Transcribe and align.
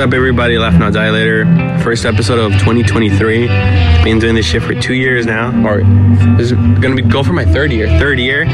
What's 0.00 0.14
up, 0.14 0.16
everybody? 0.16 0.56
Laugh 0.56 0.78
Not 0.78 0.94
Die 0.94 1.10
Later. 1.10 1.44
First 1.84 2.06
episode 2.06 2.38
of 2.38 2.52
2023. 2.52 3.48
Been 4.02 4.18
doing 4.18 4.34
this 4.34 4.46
shit 4.46 4.62
for 4.62 4.74
two 4.74 4.94
years 4.94 5.26
now, 5.26 5.48
or 5.68 5.82
this 6.38 6.50
is 6.50 6.52
gonna 6.52 6.94
be 6.94 7.02
go 7.02 7.22
for 7.22 7.34
my 7.34 7.44
third 7.44 7.70
year. 7.70 7.86
Third 7.98 8.18
year. 8.18 8.46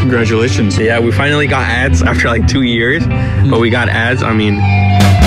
Congratulations. 0.00 0.76
Yeah, 0.76 0.98
we 0.98 1.12
finally 1.12 1.46
got 1.46 1.62
ads 1.62 2.02
after 2.02 2.26
like 2.26 2.48
two 2.48 2.62
years, 2.62 3.06
but 3.48 3.60
we 3.60 3.70
got 3.70 3.88
ads. 3.88 4.24
I 4.24 4.32
mean, 4.32 4.58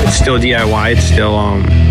it's 0.06 0.18
still 0.18 0.38
DIY. 0.38 0.98
It's 0.98 1.06
still 1.06 1.38
um. 1.38 1.91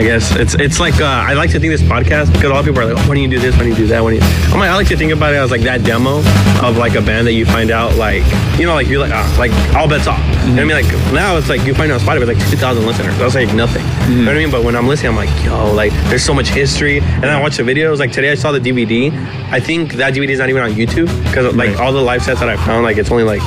I 0.00 0.02
guess 0.02 0.34
it's 0.34 0.54
it's 0.54 0.80
like 0.80 0.98
uh, 0.98 1.04
I 1.04 1.34
like 1.34 1.50
to 1.50 1.60
think 1.60 1.72
this 1.72 1.82
podcast 1.82 2.32
because 2.32 2.44
a 2.44 2.54
lot 2.54 2.60
of 2.60 2.64
people 2.64 2.80
are 2.80 2.86
like, 2.86 3.04
oh, 3.04 3.06
when 3.06 3.16
do 3.16 3.20
you 3.20 3.28
do 3.28 3.38
this? 3.38 3.54
When 3.54 3.64
do 3.66 3.70
you 3.70 3.76
do 3.76 3.86
that? 3.88 4.02
When 4.02 4.14
do 4.18 4.24
you? 4.24 4.32
I'm 4.50 4.58
like, 4.58 4.70
I 4.70 4.74
like 4.74 4.88
to 4.88 4.96
think 4.96 5.12
about 5.12 5.34
it 5.34 5.36
as 5.36 5.50
like 5.50 5.60
that 5.60 5.84
demo 5.84 6.22
of 6.66 6.78
like 6.78 6.94
a 6.94 7.02
band 7.02 7.26
that 7.26 7.34
you 7.34 7.44
find 7.44 7.70
out 7.70 7.96
like 7.96 8.24
you 8.58 8.64
know 8.64 8.72
like 8.72 8.86
you're 8.88 8.98
like 8.98 9.12
ah, 9.12 9.36
like 9.38 9.52
all 9.76 9.86
bets 9.86 10.06
off. 10.06 10.18
You 10.48 10.56
know 10.56 10.64
what 10.64 10.72
I 10.74 10.80
mean? 10.80 10.88
Like 10.88 11.12
now 11.12 11.36
it's 11.36 11.50
like 11.50 11.60
you 11.66 11.74
find 11.74 11.92
out 11.92 12.00
Spotify 12.00 12.26
like 12.26 12.38
2,000 12.48 12.86
listeners. 12.86 13.14
That's 13.18 13.34
like 13.34 13.52
nothing. 13.52 13.84
You 14.10 14.22
know 14.24 14.28
what 14.32 14.36
I 14.36 14.38
mean? 14.38 14.50
But 14.50 14.64
when 14.64 14.74
I'm 14.74 14.88
listening, 14.88 15.10
I'm 15.12 15.16
like, 15.16 15.44
yo, 15.44 15.70
like 15.74 15.92
there's 16.08 16.24
so 16.24 16.32
much 16.32 16.48
history. 16.48 17.00
And 17.00 17.24
then 17.24 17.36
I 17.36 17.38
watch 17.42 17.58
the 17.58 17.62
videos. 17.62 17.98
Like 17.98 18.12
today, 18.12 18.32
I 18.32 18.36
saw 18.36 18.52
the 18.52 18.58
DVD. 18.58 19.12
I 19.52 19.60
think 19.60 19.92
that 20.00 20.14
DVD 20.14 20.30
is 20.30 20.38
not 20.38 20.48
even 20.48 20.62
on 20.62 20.70
YouTube 20.70 21.08
because 21.24 21.54
like 21.54 21.76
Right. 21.76 21.80
all 21.80 21.92
the 21.92 22.00
live 22.00 22.22
sets 22.22 22.40
that 22.40 22.48
I 22.48 22.56
found, 22.56 22.84
like 22.84 22.96
it's 22.96 23.10
only 23.10 23.24
like 23.24 23.42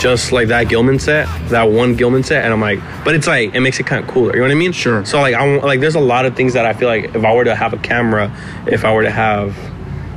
just 0.00 0.32
like 0.32 0.48
that 0.48 0.68
Gilman 0.68 0.98
set, 0.98 1.26
that 1.48 1.64
one 1.64 1.94
Gilman 1.96 2.22
set, 2.22 2.44
and 2.44 2.52
I'm 2.52 2.60
like, 2.60 2.80
but 3.04 3.14
it's 3.14 3.26
like 3.26 3.54
it 3.54 3.60
makes 3.60 3.80
it 3.80 3.86
kind 3.86 4.02
of 4.04 4.10
cooler. 4.10 4.32
You 4.34 4.40
know 4.40 4.46
what 4.46 4.50
I 4.52 4.54
mean? 4.56 4.72
Sure. 4.72 5.04
So 5.04 5.20
like 5.20 5.34
I 5.34 5.46
want- 5.46 5.64
like 5.64 5.80
there's 5.80 5.94
a 5.94 6.00
lot 6.00 6.26
of 6.26 6.36
things 6.36 6.52
that 6.54 6.66
I 6.66 6.72
feel 6.74 6.88
like 6.88 7.14
if 7.14 7.24
I 7.24 7.32
were 7.34 7.44
to 7.44 7.54
have 7.54 7.72
a 7.72 7.78
camera, 7.78 8.34
if 8.66 8.84
I 8.84 8.92
were 8.92 9.02
to 9.04 9.10
have 9.10 9.56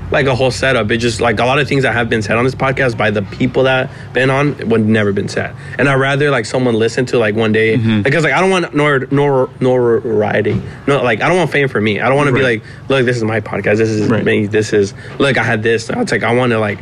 like 0.10 0.26
a 0.26 0.34
whole 0.36 0.52
setup, 0.52 0.90
it 0.90 0.98
just 0.98 1.20
like 1.20 1.38
a 1.40 1.46
lot 1.46 1.60
of 1.60 1.68
things 1.68 1.84
that 1.84 1.94
have 1.94 2.10
been 2.10 2.22
said 2.22 2.38
on 2.38 2.46
this 2.46 2.56
podcast 2.56 2.98
by 2.98 3.12
the 3.12 3.22
people 3.22 3.64
that 3.64 3.90
been 4.14 4.30
on 4.30 4.58
would 4.70 4.86
never 4.86 5.12
been 5.12 5.28
said. 5.28 5.54
And 5.78 5.88
I'd 5.90 5.96
rather 5.96 6.32
like 6.32 6.46
someone 6.46 6.76
listen 6.76 7.06
to 7.08 7.20
like 7.20 7.36
one 7.36 7.52
day 7.52 7.78
Mm-hmm. 7.78 8.02
because 8.04 8.24
like 8.24 8.34
I 8.34 8.40
don't 8.40 8.50
want 8.50 8.74
nor 8.74 9.08
nor 9.12 9.50
notoriety. 9.60 10.62
No, 10.88 11.04
like 11.04 11.22
I 11.22 11.28
don't 11.28 11.38
want 11.38 11.52
fame 11.52 11.68
for 11.68 11.80
me. 11.82 12.00
I 12.02 12.08
don't 12.08 12.18
want 12.18 12.28
to 12.28 12.34
be 12.34 12.42
like, 12.42 12.64
look, 12.90 13.06
this 13.06 13.18
is 13.18 13.24
my 13.24 13.42
podcast. 13.42 13.78
This 13.78 13.90
is 13.90 14.10
Right. 14.10 14.24
me. 14.24 14.48
This 14.48 14.74
is 14.74 14.94
look, 15.20 15.38
I 15.38 15.44
had 15.44 15.62
this. 15.62 15.90
I 15.90 16.02
It's 16.02 16.12
like 16.12 16.24
I 16.24 16.34
want 16.34 16.52
to 16.52 16.60
like 16.60 16.80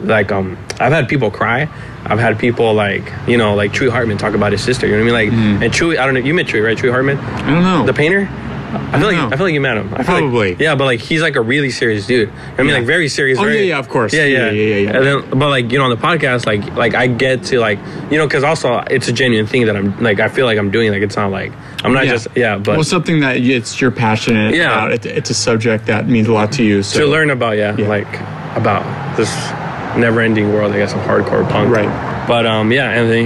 like 0.00 0.32
um 0.32 0.56
I've 0.80 0.92
had 0.92 1.08
people 1.08 1.30
cry. 1.30 1.68
I've 2.04 2.18
had 2.18 2.38
people 2.38 2.74
like 2.74 3.10
you 3.28 3.36
know 3.36 3.54
like 3.54 3.72
Chewy 3.72 3.90
Hartman 3.90 4.18
talk 4.18 4.34
about 4.34 4.52
his 4.52 4.62
sister. 4.62 4.86
You 4.86 4.96
know 4.98 5.04
what 5.04 5.14
I 5.14 5.22
mean? 5.22 5.30
Like 5.32 5.38
Mm-hmm. 5.38 5.62
and 5.62 5.72
Chewy, 5.72 5.98
I 5.98 6.04
don't 6.06 6.14
know. 6.14 6.20
You 6.20 6.34
met 6.34 6.46
Chewy, 6.46 6.64
right? 6.64 6.76
Chewy 6.76 6.90
Hartman, 6.90 7.18
I 7.18 7.50
don't 7.50 7.62
know. 7.62 7.86
the 7.86 7.92
painter. 7.94 8.28
I 8.74 8.98
feel 8.98 9.06
like 9.08 9.16
know. 9.18 9.28
I 9.30 9.36
feel 9.36 9.44
like 9.44 9.52
you 9.52 9.60
met 9.60 9.76
him. 9.76 9.92
I 9.92 10.02
feel 10.02 10.14
like- 10.14 10.22
Probably. 10.22 10.56
yeah, 10.58 10.74
but 10.74 10.84
like 10.86 11.00
he's 11.00 11.20
like 11.20 11.36
a 11.36 11.42
really 11.42 11.70
serious 11.70 12.06
dude. 12.06 12.30
I 12.56 12.62
mean, 12.62 12.68
Yeah. 12.70 12.76
like 12.78 12.86
very 12.86 13.06
serious. 13.08 13.38
Oh, 13.38 13.42
very- 13.42 13.58
yeah, 13.58 13.74
yeah, 13.74 13.78
of 13.78 13.90
course. 13.90 14.14
Yeah, 14.14 14.24
yeah, 14.24 14.46
Yeah, 14.46 14.50
yeah, 14.50 14.62
yeah, 14.62 14.76
yeah. 14.90 14.96
And 14.96 15.06
then, 15.06 15.38
but 15.38 15.50
like 15.50 15.70
you 15.70 15.76
know, 15.76 15.84
on 15.84 15.90
the 15.90 15.96
podcast, 15.96 16.46
like 16.46 16.64
like 16.74 16.94
I 16.94 17.06
get 17.06 17.44
to 17.44 17.60
like 17.60 17.78
you 18.10 18.16
know, 18.16 18.26
because 18.26 18.44
also 18.44 18.82
it's 18.90 19.08
a 19.08 19.12
genuine 19.12 19.46
thing 19.46 19.66
that 19.66 19.76
I'm 19.76 19.98
like 20.02 20.20
I 20.20 20.28
feel 20.28 20.46
like 20.46 20.56
I'm 20.58 20.70
doing. 20.70 20.90
Like 20.90 21.02
it's 21.02 21.16
not 21.16 21.30
like 21.30 21.52
I'm 21.84 21.92
not 21.92 22.06
just 22.06 22.28
yeah, 22.34 22.56
but 22.56 22.76
well, 22.76 22.82
something 22.84 23.20
that 23.20 23.36
it's 23.36 23.78
you're 23.78 23.90
passionate 23.90 24.54
Yeah. 24.54 24.72
about. 24.72 24.92
It, 24.92 25.04
it's 25.04 25.28
a 25.28 25.34
subject 25.34 25.84
that 25.86 26.08
means 26.08 26.26
a 26.26 26.32
lot 26.32 26.50
to 26.52 26.64
you. 26.64 26.82
So 26.82 27.00
to 27.00 27.06
learn 27.06 27.28
about 27.30 27.58
Yeah. 27.58 27.72
like 27.76 28.08
about 28.56 28.82
this 29.18 29.30
never-ending 29.96 30.52
world, 30.52 30.72
I 30.72 30.78
guess, 30.78 30.92
of 30.92 31.00
hardcore 31.00 31.48
punk. 31.50 31.74
Right. 31.74 32.26
But 32.26 32.46
um, 32.46 32.72
yeah, 32.72 32.90
Anthony, 32.90 33.24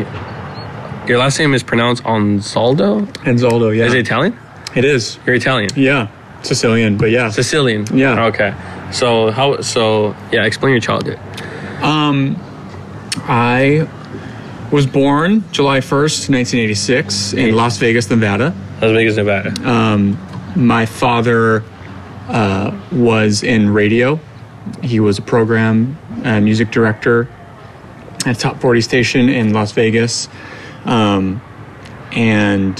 your 1.08 1.18
last 1.18 1.38
name 1.38 1.54
is 1.54 1.62
pronounced 1.62 2.02
Onzaldo. 2.04 3.06
Enzaldo, 3.24 3.76
yeah, 3.76 3.84
Is 3.84 3.94
it 3.94 4.00
Italian? 4.00 4.38
it 4.74 4.84
is. 4.84 5.18
You're 5.26 5.36
Italian. 5.36 5.70
Yeah, 5.76 6.08
Sicilian, 6.42 6.96
but 6.98 7.10
yeah. 7.10 7.30
Sicilian. 7.30 7.86
Yeah. 7.96 8.26
Okay. 8.26 8.54
So 8.92 9.30
how? 9.30 9.60
So 9.60 10.14
yeah, 10.32 10.44
explain 10.44 10.72
your 10.72 10.80
childhood. 10.80 11.18
Um, 11.82 12.36
I 13.28 13.88
was 14.72 14.86
born 14.86 15.44
July 15.52 15.78
1st, 15.78 16.28
1986, 16.30 17.32
in 17.34 17.54
Las 17.54 17.78
Vegas, 17.78 18.10
Nevada. 18.10 18.54
Las 18.82 18.90
Vegas, 18.92 19.16
Nevada. 19.16 19.54
Um, 19.68 20.18
my 20.56 20.86
father 20.86 21.62
uh, 22.28 22.76
was 22.90 23.42
in 23.42 23.70
radio. 23.70 24.18
He 24.82 24.98
was 25.00 25.18
a 25.18 25.22
program 25.22 25.96
and 26.24 26.44
music 26.44 26.70
director 26.70 27.28
at 28.24 28.38
top 28.38 28.60
40 28.60 28.80
station 28.80 29.28
in 29.28 29.52
Las 29.52 29.72
Vegas. 29.72 30.28
Um, 30.84 31.42
and 32.12 32.78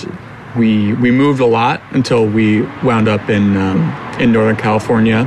we 0.57 0.95
we 0.95 1.11
moved 1.11 1.41
a 1.41 1.47
lot 1.47 1.83
until 1.91 2.27
we 2.27 2.63
wound 2.83 3.09
up 3.09 3.29
in 3.29 3.57
um, 3.57 3.93
in 4.19 4.33
Northern 4.33 4.57
California 4.57 5.27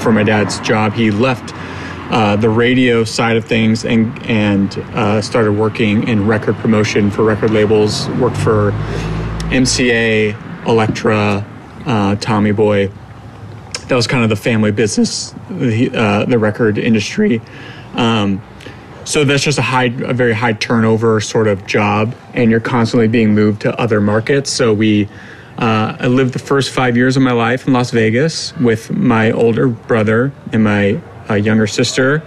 for 0.00 0.12
my 0.12 0.22
dad's 0.22 0.60
job. 0.60 0.92
He 0.92 1.10
left 1.10 1.52
uh, 2.10 2.36
the 2.36 2.48
radio 2.48 3.04
side 3.04 3.36
of 3.36 3.44
things 3.44 3.84
and 3.84 4.22
and 4.26 4.76
uh, 4.94 5.22
started 5.22 5.52
working 5.52 6.06
in 6.08 6.26
record 6.26 6.56
promotion 6.56 7.10
for 7.10 7.24
record 7.24 7.50
labels. 7.50 8.08
Worked 8.10 8.36
for 8.36 8.72
MCA, 9.50 10.66
Elektra, 10.66 11.46
uh, 11.86 12.16
Tommy 12.16 12.52
Boy. 12.52 12.90
That 13.88 13.94
was 13.94 14.06
kind 14.06 14.24
of 14.24 14.30
the 14.30 14.36
family 14.36 14.72
business, 14.72 15.34
the, 15.48 15.90
uh, 15.94 16.24
the 16.24 16.38
record 16.38 16.76
industry. 16.76 17.40
Um, 17.94 18.42
so 19.04 19.24
that's 19.24 19.44
just 19.44 19.58
a 19.58 19.62
high, 19.62 19.84
a 19.84 20.12
very 20.12 20.32
high 20.32 20.54
turnover 20.54 21.20
sort 21.20 21.46
of 21.46 21.64
job, 21.66 22.14
and 22.34 22.50
you're 22.50 22.58
constantly 22.58 23.06
being 23.06 23.34
moved 23.34 23.62
to 23.62 23.80
other 23.80 24.00
markets. 24.00 24.50
So 24.50 24.74
we, 24.74 25.08
uh, 25.58 25.96
I 26.00 26.08
lived 26.08 26.32
the 26.32 26.40
first 26.40 26.70
five 26.72 26.96
years 26.96 27.16
of 27.16 27.22
my 27.22 27.30
life 27.30 27.68
in 27.68 27.72
Las 27.72 27.92
Vegas 27.92 28.56
with 28.56 28.90
my 28.90 29.30
older 29.30 29.68
brother 29.68 30.32
and 30.52 30.64
my 30.64 31.00
uh, 31.30 31.34
younger 31.34 31.68
sister. 31.68 32.22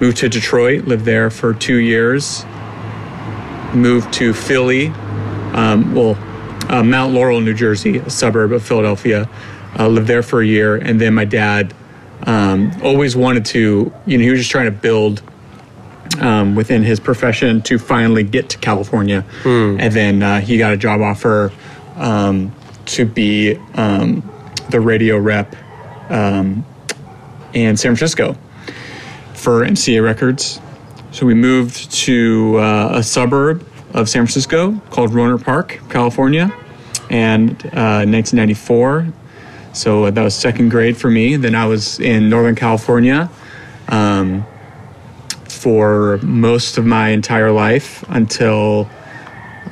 Moved 0.00 0.16
to 0.18 0.28
Detroit, 0.28 0.86
lived 0.86 1.04
there 1.04 1.30
for 1.30 1.54
two 1.54 1.76
years. 1.76 2.44
Moved 3.72 4.12
to 4.14 4.34
Philly, 4.34 4.88
um, 5.56 5.94
well, 5.94 6.16
uh, 6.68 6.82
Mount 6.82 7.12
Laurel, 7.14 7.40
New 7.40 7.54
Jersey, 7.54 7.98
a 7.98 8.10
suburb 8.10 8.52
of 8.52 8.62
Philadelphia. 8.62 9.28
Uh, 9.78 9.88
lived 9.88 10.06
there 10.06 10.22
for 10.22 10.40
a 10.40 10.46
year, 10.46 10.76
and 10.76 10.98
then 10.98 11.12
my 11.12 11.26
dad 11.26 11.74
um, 12.26 12.72
always 12.82 13.14
wanted 13.14 13.44
to. 13.46 13.92
You 14.06 14.18
know, 14.18 14.24
he 14.24 14.30
was 14.30 14.40
just 14.40 14.50
trying 14.50 14.64
to 14.64 14.70
build 14.70 15.22
um, 16.20 16.54
within 16.54 16.82
his 16.82 16.98
profession 16.98 17.60
to 17.62 17.78
finally 17.78 18.22
get 18.22 18.48
to 18.50 18.58
California, 18.58 19.22
and 19.78 19.92
then 19.92 20.22
uh, 20.22 20.40
he 20.40 20.56
got 20.56 20.72
a 20.72 20.76
job 20.78 21.02
offer 21.02 21.52
um, 21.96 22.54
to 22.86 23.04
be 23.04 23.56
um, 23.74 24.22
the 24.70 24.80
radio 24.80 25.18
rep 25.18 25.54
um, 26.08 26.64
in 27.52 27.76
San 27.76 27.94
Francisco 27.96 28.34
for 29.34 29.60
MCA 29.64 30.02
Records. 30.02 30.58
So 31.12 31.26
we 31.26 31.34
moved 31.34 31.90
to 32.06 32.56
uh, 32.58 32.90
a 32.94 33.02
suburb 33.02 33.66
of 33.96 34.10
San 34.10 34.22
Francisco 34.22 34.78
called 34.90 35.10
Rohnert 35.10 35.42
Park, 35.42 35.80
California, 35.88 36.52
and 37.10 37.50
uh, 37.66 38.04
1994. 38.04 39.08
So 39.72 40.10
that 40.10 40.22
was 40.22 40.34
second 40.34 40.68
grade 40.68 40.96
for 40.96 41.10
me. 41.10 41.36
Then 41.36 41.54
I 41.54 41.66
was 41.66 41.98
in 41.98 42.28
Northern 42.28 42.54
California 42.54 43.30
um, 43.88 44.44
for 45.48 46.18
most 46.18 46.76
of 46.78 46.84
my 46.84 47.08
entire 47.08 47.50
life 47.50 48.04
until, 48.08 48.88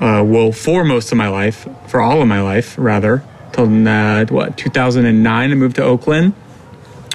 uh, 0.00 0.24
well, 0.26 0.52
for 0.52 0.84
most 0.84 1.12
of 1.12 1.18
my 1.18 1.28
life, 1.28 1.68
for 1.86 2.00
all 2.00 2.22
of 2.22 2.28
my 2.28 2.40
life, 2.40 2.76
rather, 2.78 3.22
till 3.52 3.86
uh, 3.86 4.24
what 4.26 4.56
2009. 4.56 5.50
I 5.50 5.54
moved 5.54 5.76
to 5.76 5.82
Oakland. 5.82 6.32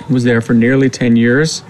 Was 0.10 0.24
there 0.24 0.42
for 0.42 0.54
nearly 0.54 0.90
10 0.90 1.16
years 1.16 1.64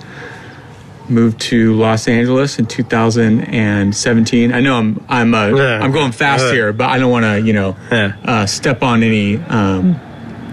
moved 1.10 1.40
to 1.42 1.74
Los 1.76 2.08
Angeles 2.08 2.60
in 2.60 2.66
2017. 2.66 4.54
I 4.54 4.60
know 4.62 4.76
I'm 4.78 5.06
I'm 5.10 5.34
uh, 5.34 5.48
Yeah. 5.50 5.80
I'm 5.82 5.92
going 5.92 6.12
fast 6.12 6.46
Yeah. 6.46 6.52
here, 6.54 6.74
but 6.74 6.90
I 6.90 6.98
don't 7.00 7.12
want 7.12 7.26
to 7.26 7.42
you 7.42 7.54
know 7.54 7.76
Yeah. 7.92 8.14
uh, 8.26 8.46
step 8.46 8.84
on 8.84 9.04
any. 9.04 9.38
Um, 9.38 10.00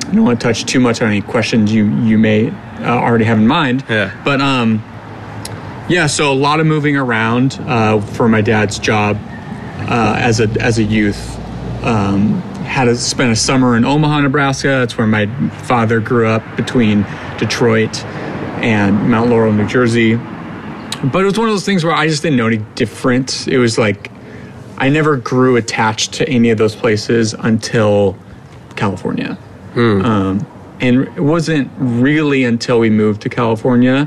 I 0.08 0.14
don't 0.14 0.24
want 0.24 0.40
to 0.40 0.46
touch 0.46 0.64
too 0.64 0.80
much 0.80 1.02
on 1.02 1.08
any 1.08 1.20
questions 1.20 1.72
you 1.72 1.84
you 2.04 2.18
may 2.18 2.50
uh, 2.50 2.84
already 2.84 3.24
have 3.24 3.38
in 3.38 3.46
mind. 3.46 3.84
Yeah. 3.88 4.10
But 4.24 4.40
um, 4.40 4.82
yeah. 5.88 6.06
So 6.06 6.32
a 6.32 6.34
lot 6.34 6.60
of 6.60 6.66
moving 6.66 6.96
around 6.96 7.58
uh, 7.66 8.00
for 8.00 8.28
my 8.28 8.40
dad's 8.40 8.78
job 8.78 9.18
uh, 9.88 10.16
as 10.18 10.40
a 10.40 10.48
as 10.60 10.78
a 10.78 10.82
youth. 10.84 11.34
Um, 11.84 12.40
had 12.66 12.86
to 12.86 12.96
spend 12.96 13.30
a 13.30 13.36
summer 13.36 13.76
in 13.76 13.84
Omaha, 13.84 14.22
Nebraska. 14.22 14.66
That's 14.68 14.98
where 14.98 15.06
my 15.06 15.26
father 15.64 16.00
grew 16.00 16.26
up 16.26 16.42
between 16.56 17.06
Detroit 17.38 18.04
and 18.60 19.08
Mount 19.08 19.30
Laurel, 19.30 19.52
New 19.52 19.68
Jersey. 19.68 20.18
But 21.12 21.22
it 21.22 21.24
was 21.26 21.38
one 21.38 21.48
of 21.48 21.54
those 21.54 21.64
things 21.64 21.84
where 21.84 21.94
I 21.94 22.06
just 22.08 22.22
didn't 22.22 22.36
know 22.36 22.46
any 22.46 22.58
different. 22.74 23.46
It 23.48 23.58
was 23.58 23.78
like 23.78 24.10
I 24.78 24.88
never 24.88 25.16
grew 25.16 25.56
attached 25.56 26.12
to 26.14 26.28
any 26.28 26.50
of 26.50 26.58
those 26.58 26.74
places 26.76 27.34
until 27.34 28.16
California. 28.76 29.38
Um, 30.04 30.46
and 30.80 31.02
it 31.16 31.20
wasn't 31.20 31.70
really 31.78 32.44
until 32.44 32.78
we 32.78 32.90
moved 32.90 33.22
to 33.22 33.28
California 33.30 34.06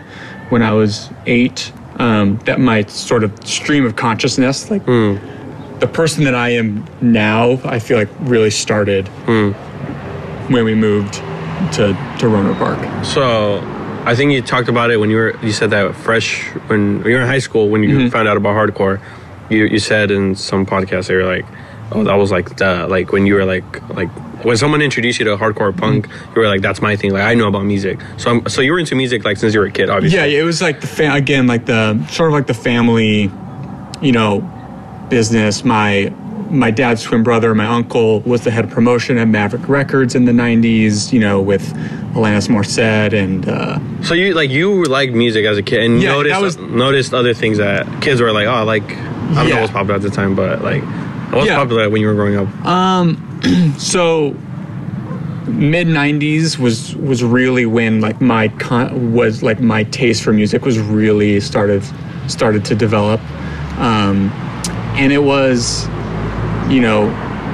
when 0.50 0.62
I 0.62 0.74
was 0.74 1.10
eight 1.25 1.72
um, 1.98 2.38
that 2.46 2.60
my 2.60 2.84
sort 2.84 3.24
of 3.24 3.31
stream 3.48 3.86
of 3.86 3.95
consciousness, 3.95 4.69
like 4.72 4.86
the 5.80 5.88
person 5.88 6.24
that 6.25 6.36
I 6.36 6.50
am 6.50 6.86
now, 7.02 7.60
I 7.63 7.80
feel 7.80 7.98
like 7.98 8.10
really 8.22 8.52
started 8.52 9.07
when 10.54 10.66
we 10.66 10.75
moved 10.75 11.13
to, 11.13 11.94
to 12.19 12.25
Rohnert 12.25 12.57
Park. 12.57 13.06
So, 13.06 13.60
I 14.09 14.15
think 14.15 14.31
you 14.31 14.41
talked 14.41 14.69
about 14.69 14.89
it 14.91 14.97
when 14.97 15.09
you 15.09 15.17
were 15.17 15.33
you 15.45 15.51
said 15.51 15.69
that 15.69 15.95
fresh 15.95 16.44
when 16.69 16.97
you 17.06 17.13
were 17.15 17.21
in 17.21 17.27
high 17.27 17.39
school 17.47 17.69
when 17.69 17.83
you 17.83 17.89
Mm-hmm. 17.97 18.09
found 18.09 18.27
out 18.27 18.38
about 18.38 18.56
hardcore. 18.59 19.00
You 19.50 19.65
you 19.65 19.79
said 19.79 20.09
in 20.11 20.35
some 20.35 20.65
podcast 20.65 21.07
they 21.07 21.15
were 21.15 21.25
like 21.35 21.45
oh, 21.91 22.03
that 22.03 22.15
was 22.15 22.31
like 22.31 22.57
the 22.57 22.88
like 22.88 23.11
when 23.11 23.25
you 23.27 23.35
were 23.35 23.45
like 23.45 23.67
like 24.00 24.09
when 24.45 24.56
someone 24.57 24.81
introduced 24.81 25.19
you 25.19 25.25
to 25.25 25.35
hardcore 25.38 25.75
punk, 25.75 26.07
you 26.33 26.41
were 26.41 26.47
like, 26.47 26.61
that's 26.61 26.81
my 26.81 26.95
thing. 26.95 27.11
Like 27.11 27.23
I 27.23 27.33
know 27.35 27.47
about 27.50 27.65
music. 27.65 28.00
So 28.17 28.31
I'm, 28.31 28.47
so 28.47 28.61
you 28.61 28.71
were 28.71 28.79
into 28.79 28.95
music 28.95 29.25
like 29.25 29.35
since 29.38 29.53
you 29.53 29.59
were 29.59 29.65
a 29.65 29.71
kid, 29.71 29.89
obviously. 29.89 30.17
Yeah, 30.17 30.39
it 30.41 30.44
was 30.44 30.61
like 30.61 30.79
the 30.81 30.88
fa- 30.88 31.13
again, 31.13 31.45
like 31.45 31.65
the 31.65 32.01
sort 32.07 32.29
of 32.29 32.33
like 32.33 32.47
the 32.47 32.53
family, 32.53 33.29
you 34.01 34.11
know, 34.13 34.39
business. 35.09 35.65
My 35.65 36.13
my 36.50 36.72
dad's 36.72 37.04
twin 37.04 37.24
brother, 37.24 37.54
my 37.56 37.66
uncle, 37.66 38.22
was 38.22 38.42
the 38.44 38.51
head 38.51 38.66
of 38.66 38.72
promotion 38.72 39.18
at 39.18 39.28
Maverick 39.28 39.68
Records 39.69 40.16
in 40.16 40.25
the 40.25 40.31
'90s. 40.31 41.12
You 41.13 41.19
know, 41.19 41.42
with 41.42 41.74
Alanis 42.13 42.48
Morissette 42.48 43.13
and 43.13 43.48
uh, 43.48 43.80
So 44.04 44.13
you 44.13 44.34
like 44.34 44.50
you 44.50 44.84
liked 44.86 45.13
music 45.13 45.46
as 45.46 45.57
a 45.57 45.63
kid 45.63 45.84
and 45.84 46.01
Yeah, 46.01 46.12
noticed 46.12 46.42
was- 46.42 46.57
noticed 46.57 47.13
other 47.13 47.34
things 47.34 47.57
that 47.57 47.86
kids 48.01 48.19
were 48.22 48.31
like, 48.31 48.48
oh, 48.48 48.51
I 48.51 48.62
like 48.63 48.84
I 48.84 48.96
don't 48.96 49.36
know 49.36 49.44
Yeah. 49.44 49.54
what 49.56 49.62
was 49.63 49.72
popular 49.72 49.96
at 49.96 50.01
the 50.01 50.10
time, 50.10 50.36
but 50.36 50.62
like 50.63 50.84
what 51.31 51.42
was 51.42 51.46
Yeah. 51.48 51.56
popular 51.57 51.90
when 51.90 52.01
you 52.01 52.07
were 52.07 52.16
growing 52.16 52.36
up? 52.36 52.66
Um, 52.66 53.75
so 53.78 54.36
mid 55.48 55.88
90s 55.88 56.57
was 56.60 56.95
was 56.98 57.24
really 57.24 57.66
when 57.66 58.02
like 58.02 58.22
my 58.22 58.48
con- 58.60 59.13
was 59.13 59.42
like 59.42 59.60
my 59.60 59.84
taste 59.86 60.22
for 60.24 60.31
music 60.31 60.63
was 60.66 60.78
really 60.80 61.40
started 61.40 61.84
started 62.28 62.63
to 62.66 62.75
develop 62.75 63.19
um, 63.80 64.30
and 64.95 65.12
it 65.12 65.24
was 65.24 65.88
you 66.69 66.81
know 66.81 67.07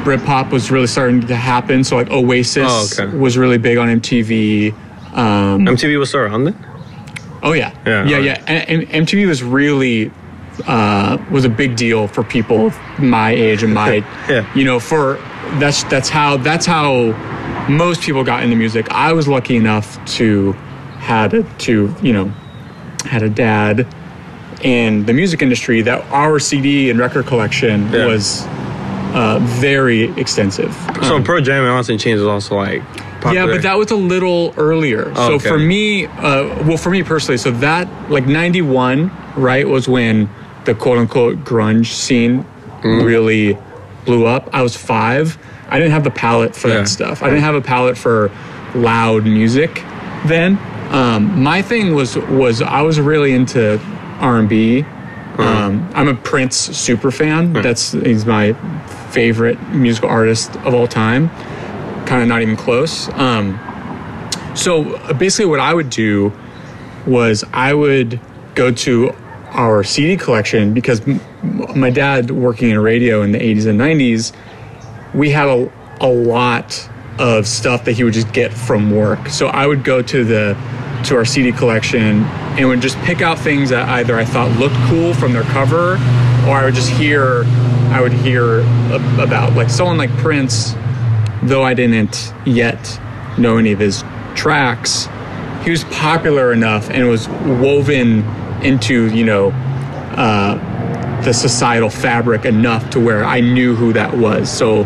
Britpop 0.03 0.51
was 0.51 0.69
really 0.71 0.88
starting 0.88 1.21
to 1.27 1.35
happen 1.35 1.83
so 1.83 1.95
like 1.95 2.09
Oasis 2.12 2.67
Oh, 3.00 3.06
okay. 3.06 3.17
was 3.17 3.38
really 3.38 3.57
big 3.57 3.77
on 3.77 3.88
MTV 3.88 4.73
um, 5.15 5.65
MTV 5.65 5.97
was 5.97 6.09
still 6.09 6.21
around 6.21 6.44
then. 6.44 6.67
Oh 7.41 7.53
yeah, 7.53 7.71
Yeah, 7.85 8.06
yeah, 8.06 8.17
yeah. 8.17 8.44
And, 8.47 8.83
and 8.89 9.07
MTV 9.07 9.27
was 9.27 9.41
really 9.44 10.12
uh, 10.67 11.17
was 11.31 11.45
a 11.45 11.50
big 11.50 11.75
deal 11.75 12.07
for 12.07 12.23
people 12.23 12.71
my 13.00 13.31
age 13.31 13.62
and 13.63 13.73
my, 13.73 13.95
Yeah. 14.29 14.51
you 14.56 14.63
know, 14.65 14.79
for 14.79 15.15
that's 15.59 15.83
that's 15.85 16.09
how 16.09 16.38
that's 16.38 16.65
how 16.65 17.12
most 17.69 18.01
people 18.01 18.23
got 18.23 18.44
into 18.44 18.56
music. 18.56 18.89
I 18.91 19.13
was 19.13 19.27
lucky 19.27 19.56
enough 19.57 20.03
to 20.15 20.51
had 21.00 21.33
a, 21.33 21.44
to 21.59 21.94
you 22.01 22.13
know 22.13 22.25
had 23.06 23.21
a 23.23 23.29
dad 23.29 23.88
in 24.63 25.06
the 25.06 25.13
music 25.13 25.41
industry 25.41 25.81
that 25.83 26.01
our 26.12 26.39
CD 26.39 26.89
and 26.89 27.00
record 27.00 27.25
collection 27.27 27.91
Yeah. 27.91 28.06
was 28.07 28.45
uh, 29.13 29.39
very 29.59 30.03
extensive. 30.19 30.73
So 31.03 31.21
Pearl 31.21 31.41
Jam 31.41 31.63
and 31.63 31.71
Alice 31.71 31.89
in 31.89 31.97
Chains 31.97 32.19
was 32.19 32.27
also 32.27 32.55
like 32.55 32.81
popular. 33.21 33.33
Yeah, 33.33 33.45
but 33.45 33.61
that 33.63 33.77
was 33.77 33.91
a 33.91 33.95
little 33.95 34.53
earlier. 34.57 35.11
Oh, 35.15 35.27
so 35.29 35.33
okay. 35.35 35.47
for 35.47 35.57
me, 35.57 36.05
uh, 36.05 36.63
well, 36.65 36.77
for 36.77 36.89
me 36.89 37.03
personally, 37.03 37.37
so 37.37 37.51
that 37.51 37.87
like 38.09 38.25
'91, 38.27 39.11
right, 39.35 39.67
was 39.67 39.87
when 39.87 40.29
the 40.65 40.73
quote 40.75 40.97
unquote 40.97 41.37
grunge 41.43 41.87
scene 41.87 42.45
Mm-hmm. 42.81 43.03
really 43.03 43.57
blew 44.05 44.27
up. 44.27 44.47
I 44.53 44.61
was 44.61 44.75
five. 44.77 45.39
I 45.69 45.79
didn't 45.79 45.93
have 45.93 46.03
the 46.03 46.11
palate 46.11 46.55
for 46.55 46.67
Yeah. 46.67 46.75
that 46.81 46.87
stuff. 46.87 47.23
I 47.23 47.29
didn't 47.29 47.41
have 47.41 47.55
a 47.55 47.61
palate 47.61 47.97
for 47.97 48.29
loud 48.75 49.23
music 49.23 49.81
then. 50.27 50.59
Um, 50.91 51.41
my 51.41 51.63
thing 51.63 51.95
was 51.95 52.15
was 52.15 52.61
I 52.61 52.81
was 52.83 52.99
really 52.99 53.31
into 53.31 53.79
R 54.19 54.37
and 54.37 54.47
B. 54.47 54.83
Mm-hmm. 54.83 55.41
Um, 55.41 55.89
I'm 55.95 56.07
a 56.07 56.13
Prince 56.13 56.55
super 56.57 57.09
fan. 57.09 57.53
That's 57.53 57.93
he's 57.93 58.25
my 58.27 58.51
favorite 59.15 59.57
musical 59.69 60.09
artist 60.09 60.56
of 60.57 60.73
all 60.73 60.88
time. 60.88 61.29
Kind 62.06 62.21
of 62.21 62.27
not 62.27 62.41
even 62.41 62.57
close. 62.57 63.09
Um, 63.13 63.57
so 64.56 64.94
uh, 64.95 65.13
basically, 65.13 65.45
what 65.45 65.62
I 65.62 65.73
would 65.73 65.89
do 65.89 66.33
was 67.07 67.44
I 67.53 67.73
would 67.73 68.19
go 68.56 68.71
to 68.71 69.15
our 69.51 69.83
CD 69.83 70.17
collection 70.17 70.73
because 70.73 71.01
m- 71.07 71.21
my 71.75 71.89
dad 71.89 72.29
working 72.29 72.69
in 72.71 72.79
radio 72.79 73.21
in 73.21 73.31
the 73.31 73.39
80s 73.39 73.67
and 73.67 73.79
90s, 73.79 74.33
we 75.13 75.29
had 75.29 75.47
a, 75.47 75.71
a 76.01 76.07
lot 76.07 76.89
of 77.17 77.47
stuff 77.47 77.85
that 77.85 77.94
he 77.94 78.03
would 78.03 78.13
just 78.13 78.33
get 78.33 78.53
from 78.53 78.91
work. 78.91 79.29
So 79.29 79.47
I 79.47 79.65
would 79.65 79.83
go 79.85 80.01
to 80.01 80.23
the 80.25 80.57
to 81.06 81.15
our 81.15 81.25
CD 81.25 81.51
collection 81.51 82.23
and 82.57 82.67
would 82.67 82.81
just 82.81 82.97
pick 83.00 83.21
out 83.21 83.38
things 83.38 83.69
that 83.69 83.88
either 83.89 84.17
I 84.17 84.25
thought 84.25 84.51
looked 84.59 84.75
cool 84.89 85.13
from 85.13 85.33
their 85.33 85.44
cover 85.44 85.94
or 86.47 86.57
I 86.57 86.65
would 86.65 86.73
just 86.73 86.89
hear 86.89 87.44
I 87.95 88.01
would 88.01 88.12
hear 88.12 88.59
about 89.21 89.53
like 89.53 89.69
someone 89.69 89.97
like 89.97 90.09
Prince 90.18 90.75
though 91.44 91.63
I 91.63 91.74
didn't 91.74 92.33
yet 92.45 93.00
know 93.38 93.56
any 93.57 93.71
of 93.71 93.80
his 93.80 94.03
tracks, 94.36 95.07
he 95.63 95.71
was 95.71 95.83
popular 95.86 96.51
enough 96.51 96.89
and 96.89 97.07
was 97.07 97.30
woven 97.30 98.24
into, 98.62 99.07
you 99.15 99.24
know, 99.24 99.51
uh, 100.18 101.21
the 101.24 101.33
societal 101.33 101.89
fabric 101.89 102.44
enough 102.44 102.89
to 102.89 103.00
where 103.00 103.24
I 103.24 103.39
knew 103.39 103.75
who 103.75 103.94
that 103.94 104.18
was. 104.18 104.51
So, 104.51 104.80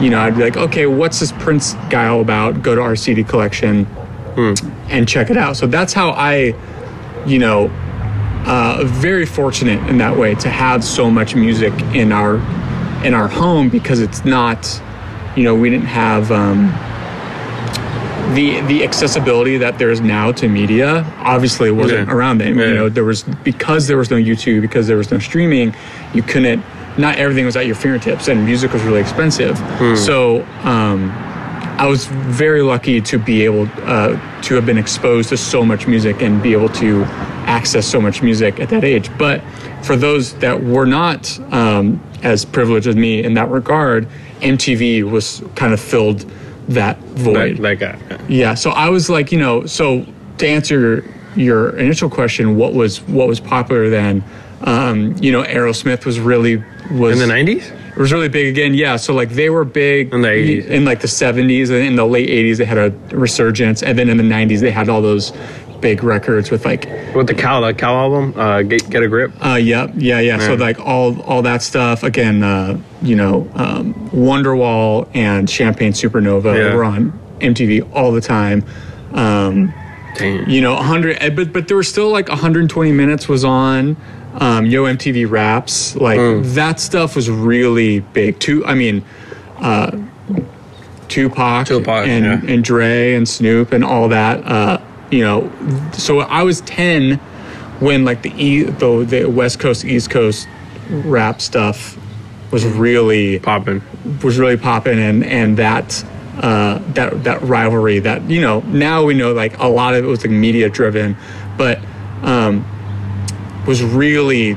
you 0.00 0.10
know, 0.10 0.20
I'd 0.20 0.36
be 0.36 0.42
like, 0.42 0.56
okay, 0.56 0.86
what's 0.86 1.20
this 1.20 1.30
Prince 1.32 1.74
guy 1.88 2.08
all 2.08 2.20
about? 2.20 2.62
Go 2.62 2.74
to 2.74 2.80
our 2.80 2.96
CD 2.96 3.22
collection 3.22 3.86
and 4.88 5.08
check 5.08 5.30
it 5.30 5.36
out. 5.36 5.56
So 5.56 5.66
that's 5.66 5.92
how 5.92 6.10
I, 6.10 6.54
you 7.26 7.38
know, 7.38 7.70
uh, 8.46 8.82
very 8.84 9.26
fortunate 9.26 9.80
in 9.88 9.98
that 9.98 10.16
way 10.16 10.34
to 10.36 10.48
have 10.48 10.84
so 10.84 11.10
much 11.10 11.34
music 11.34 11.72
in 11.94 12.12
our 12.12 12.36
in 13.04 13.12
our 13.14 13.28
home 13.28 13.68
because 13.68 14.00
it's 14.00 14.24
not, 14.24 14.80
you 15.36 15.44
know, 15.44 15.54
we 15.54 15.68
didn't 15.70 15.86
have 15.86 16.30
um, 16.32 16.68
the 18.34 18.60
the 18.62 18.82
accessibility 18.84 19.58
that 19.58 19.78
there 19.78 19.90
is 19.90 20.00
now 20.00 20.32
to 20.32 20.48
media. 20.48 21.04
Obviously, 21.18 21.70
wasn't 21.70 22.08
Yeah. 22.08 22.14
around 22.14 22.38
then. 22.38 22.56
Yeah. 22.58 22.66
You 22.66 22.74
know, 22.74 22.88
there 22.88 23.04
was 23.04 23.22
because 23.22 23.86
there 23.86 23.96
was 23.98 24.10
no 24.10 24.16
YouTube, 24.16 24.62
because 24.62 24.86
there 24.86 24.96
was 24.96 25.10
no 25.10 25.18
streaming, 25.18 25.74
you 26.14 26.22
couldn't. 26.22 26.62
Not 26.96 27.16
everything 27.16 27.44
was 27.44 27.56
at 27.56 27.66
your 27.66 27.74
fingertips, 27.74 28.28
and 28.28 28.44
music 28.44 28.72
was 28.72 28.82
really 28.82 29.00
expensive. 29.00 29.58
So. 29.98 30.42
Um, 30.62 31.12
I 31.76 31.86
was 31.88 32.06
very 32.06 32.62
lucky 32.62 33.00
to 33.00 33.18
be 33.18 33.44
able 33.44 33.68
uh, 33.82 34.16
to 34.42 34.54
have 34.54 34.64
been 34.64 34.78
exposed 34.78 35.30
to 35.30 35.36
so 35.36 35.64
much 35.64 35.88
music 35.88 36.22
and 36.22 36.40
be 36.40 36.52
able 36.52 36.68
to 36.68 37.02
access 37.54 37.86
so 37.86 38.00
much 38.00 38.22
music 38.22 38.58
at 38.60 38.68
that 38.70 38.84
age. 38.84 39.08
But 39.18 39.40
for 39.82 39.96
those 39.96 40.34
that 40.44 40.62
were 40.62 40.86
not 40.86 41.20
um, 41.52 42.00
as 42.22 42.44
privileged 42.44 42.86
as 42.86 42.96
me 42.96 43.22
in 43.22 43.34
that 43.34 43.48
regard, 43.50 44.08
MTV 44.40 45.08
was 45.08 45.42
kind 45.54 45.72
of 45.72 45.80
filled 45.80 46.20
that 46.68 46.98
void. 46.98 47.58
like, 47.58 47.80
like 47.80 47.94
uh, 48.12 48.18
Yeah, 48.28 48.54
so 48.54 48.70
I 48.70 48.88
was 48.88 49.08
like, 49.08 49.30
you 49.32 49.38
know, 49.38 49.66
so 49.66 50.06
to 50.38 50.46
answer 50.48 51.04
your 51.36 51.76
initial 51.78 52.10
question, 52.10 52.56
what 52.56 52.72
was 52.74 53.00
what 53.02 53.28
was 53.28 53.40
popular 53.40 53.88
then? 53.90 54.22
Um, 54.62 55.14
you 55.20 55.30
know, 55.30 55.42
Aerosmith 55.42 56.04
was 56.06 56.18
really 56.18 56.62
was 56.90 57.12
in 57.14 57.18
the 57.18 57.26
nineties. 57.26 57.68
it 57.68 57.98
was 57.98 58.12
really 58.12 58.28
big 58.28 58.46
again. 58.48 58.72
Yeah, 58.74 58.96
so 58.96 59.12
like 59.14 59.30
they 59.30 59.50
were 59.50 59.64
big 59.64 60.12
In 60.14 60.22
the 60.22 60.28
80s. 60.28 60.66
in 60.66 60.84
like 60.84 61.00
the 61.00 61.06
70s 61.08 61.68
and 61.70 61.78
in 61.90 61.96
the 61.96 62.06
late 62.06 62.28
80s 62.28 62.56
they 62.58 62.64
had 62.64 62.78
a 62.78 62.90
resurgence 63.16 63.82
and 63.82 63.98
then 63.98 64.08
in 64.08 64.16
the 64.16 64.22
90s 64.24 64.60
they 64.60 64.70
had 64.70 64.88
all 64.88 65.02
those 65.02 65.32
big 65.84 66.02
records 66.02 66.50
with 66.50 66.64
like 66.64 66.86
With 67.14 67.26
the 67.26 67.34
cow 67.34 67.60
the 67.60 67.74
cow 67.74 67.94
album, 68.04 68.32
uh, 68.40 68.62
get, 68.62 68.88
get 68.88 69.02
a 69.02 69.08
grip. 69.08 69.30
uh 69.44 69.56
yeah, 69.56 69.92
yeah, 69.98 70.18
yeah. 70.20 70.38
So 70.38 70.54
like 70.54 70.80
all 70.80 71.20
all 71.22 71.42
that 71.42 71.60
stuff 71.62 72.02
again 72.02 72.42
uh 72.42 72.78
you 73.02 73.16
know 73.16 73.34
um 73.54 73.92
Wonderwall 74.28 75.06
and 75.14 75.48
Champagne 75.58 75.92
Supernova 75.92 76.56
Yeah. 76.56 76.74
were 76.74 76.84
on 76.84 77.12
MTV 77.40 77.86
all 77.94 78.12
the 78.12 78.22
time. 78.22 78.64
Um 79.12 79.74
Damn. 80.16 80.48
you 80.48 80.60
know 80.62 80.74
100 80.74 81.18
eh, 81.20 81.28
but 81.30 81.52
but 81.52 81.68
there 81.68 81.76
were 81.76 81.82
still 81.94 82.08
like 82.10 82.28
120 82.28 82.92
minutes 82.92 83.28
was 83.28 83.44
on 83.44 83.96
um 84.40 84.64
yo 84.64 84.84
mtv 84.84 85.28
raps 85.28 85.96
like 85.96 86.18
Mm. 86.20 86.54
that 86.54 86.78
stuff 86.80 87.16
was 87.16 87.28
really 87.28 87.98
big 88.18 88.38
too 88.38 88.64
i 88.64 88.74
mean 88.74 89.02
uh 89.58 89.90
tupac, 91.08 91.66
Tupac, 91.66 92.06
and 92.06 92.24
yeah. 92.24 92.52
and 92.54 92.62
dre 92.64 93.14
and 93.14 93.28
snoop 93.28 93.72
and 93.72 93.84
all 93.84 94.08
that 94.08 94.36
uh 94.46 94.78
you 95.14 95.22
know 95.22 95.50
so 95.92 96.20
i 96.20 96.42
was 96.42 96.60
10 96.62 97.16
when 97.80 98.04
like 98.04 98.22
the 98.22 98.32
e 98.42 98.62
the, 98.62 99.04
the 99.04 99.24
west 99.26 99.58
coast 99.60 99.84
east 99.84 100.10
coast 100.10 100.48
rap 100.90 101.40
stuff 101.40 101.98
was 102.50 102.64
really 102.66 103.38
Popping. 103.40 103.82
was 104.22 104.38
really 104.38 104.56
popping 104.56 104.98
and 104.98 105.24
and 105.24 105.56
that 105.56 106.04
uh, 106.38 106.78
that 106.94 107.24
that 107.24 107.40
rivalry 107.42 108.00
that 108.00 108.28
you 108.28 108.40
know 108.40 108.60
now 108.60 109.04
we 109.04 109.14
know 109.14 109.32
like 109.32 109.56
a 109.58 109.68
lot 109.68 109.94
of 109.94 110.04
it 110.04 110.08
was 110.08 110.22
like 110.22 110.30
media 110.30 110.68
driven, 110.68 111.16
but 111.56 111.78
um, 112.22 112.64
was 113.66 113.82
really 113.82 114.54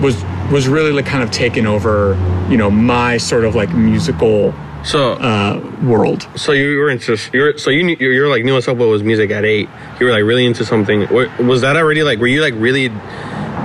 was 0.00 0.22
was 0.52 0.68
really 0.68 0.92
like 0.92 1.06
kind 1.06 1.22
of 1.22 1.30
taking 1.32 1.66
over 1.66 2.14
you 2.48 2.56
know 2.56 2.70
my 2.70 3.16
sort 3.16 3.44
of 3.44 3.54
like 3.56 3.70
musical 3.70 4.54
So, 4.86 5.14
uh, 5.14 5.60
world. 5.82 6.28
so 6.36 6.52
you 6.52 6.78
were 6.78 6.90
into 6.90 7.18
you're 7.32 7.58
so 7.58 7.70
you 7.70 7.82
knew 7.82 7.96
you're, 7.98 8.12
you're 8.12 8.28
like 8.28 8.44
knew 8.44 8.54
what's 8.54 8.68
up 8.68 8.76
what 8.76 8.86
was 8.86 9.02
music 9.02 9.32
at 9.32 9.44
eight. 9.44 9.68
You 9.98 10.06
were 10.06 10.12
like 10.12 10.22
really 10.22 10.46
into 10.46 10.64
something. 10.64 11.08
Was 11.44 11.62
that 11.62 11.76
already 11.76 12.04
like? 12.04 12.20
Were 12.20 12.28
you 12.28 12.40
like 12.40 12.54
really? 12.56 12.90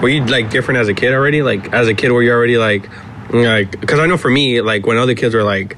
Were 0.01 0.09
you 0.09 0.25
like 0.25 0.49
different 0.49 0.79
as 0.79 0.87
a 0.87 0.95
kid 0.95 1.13
already? 1.13 1.43
Like 1.43 1.71
as 1.73 1.87
a 1.87 1.93
kid, 1.93 2.11
were 2.11 2.23
you 2.23 2.31
already 2.31 2.57
like 2.57 2.89
like? 3.31 3.79
Because 3.79 3.99
I 3.99 4.07
know 4.07 4.17
for 4.17 4.31
me, 4.31 4.61
like 4.61 4.87
when 4.87 4.97
other 4.97 5.13
kids 5.15 5.35
were 5.35 5.43
like. 5.43 5.77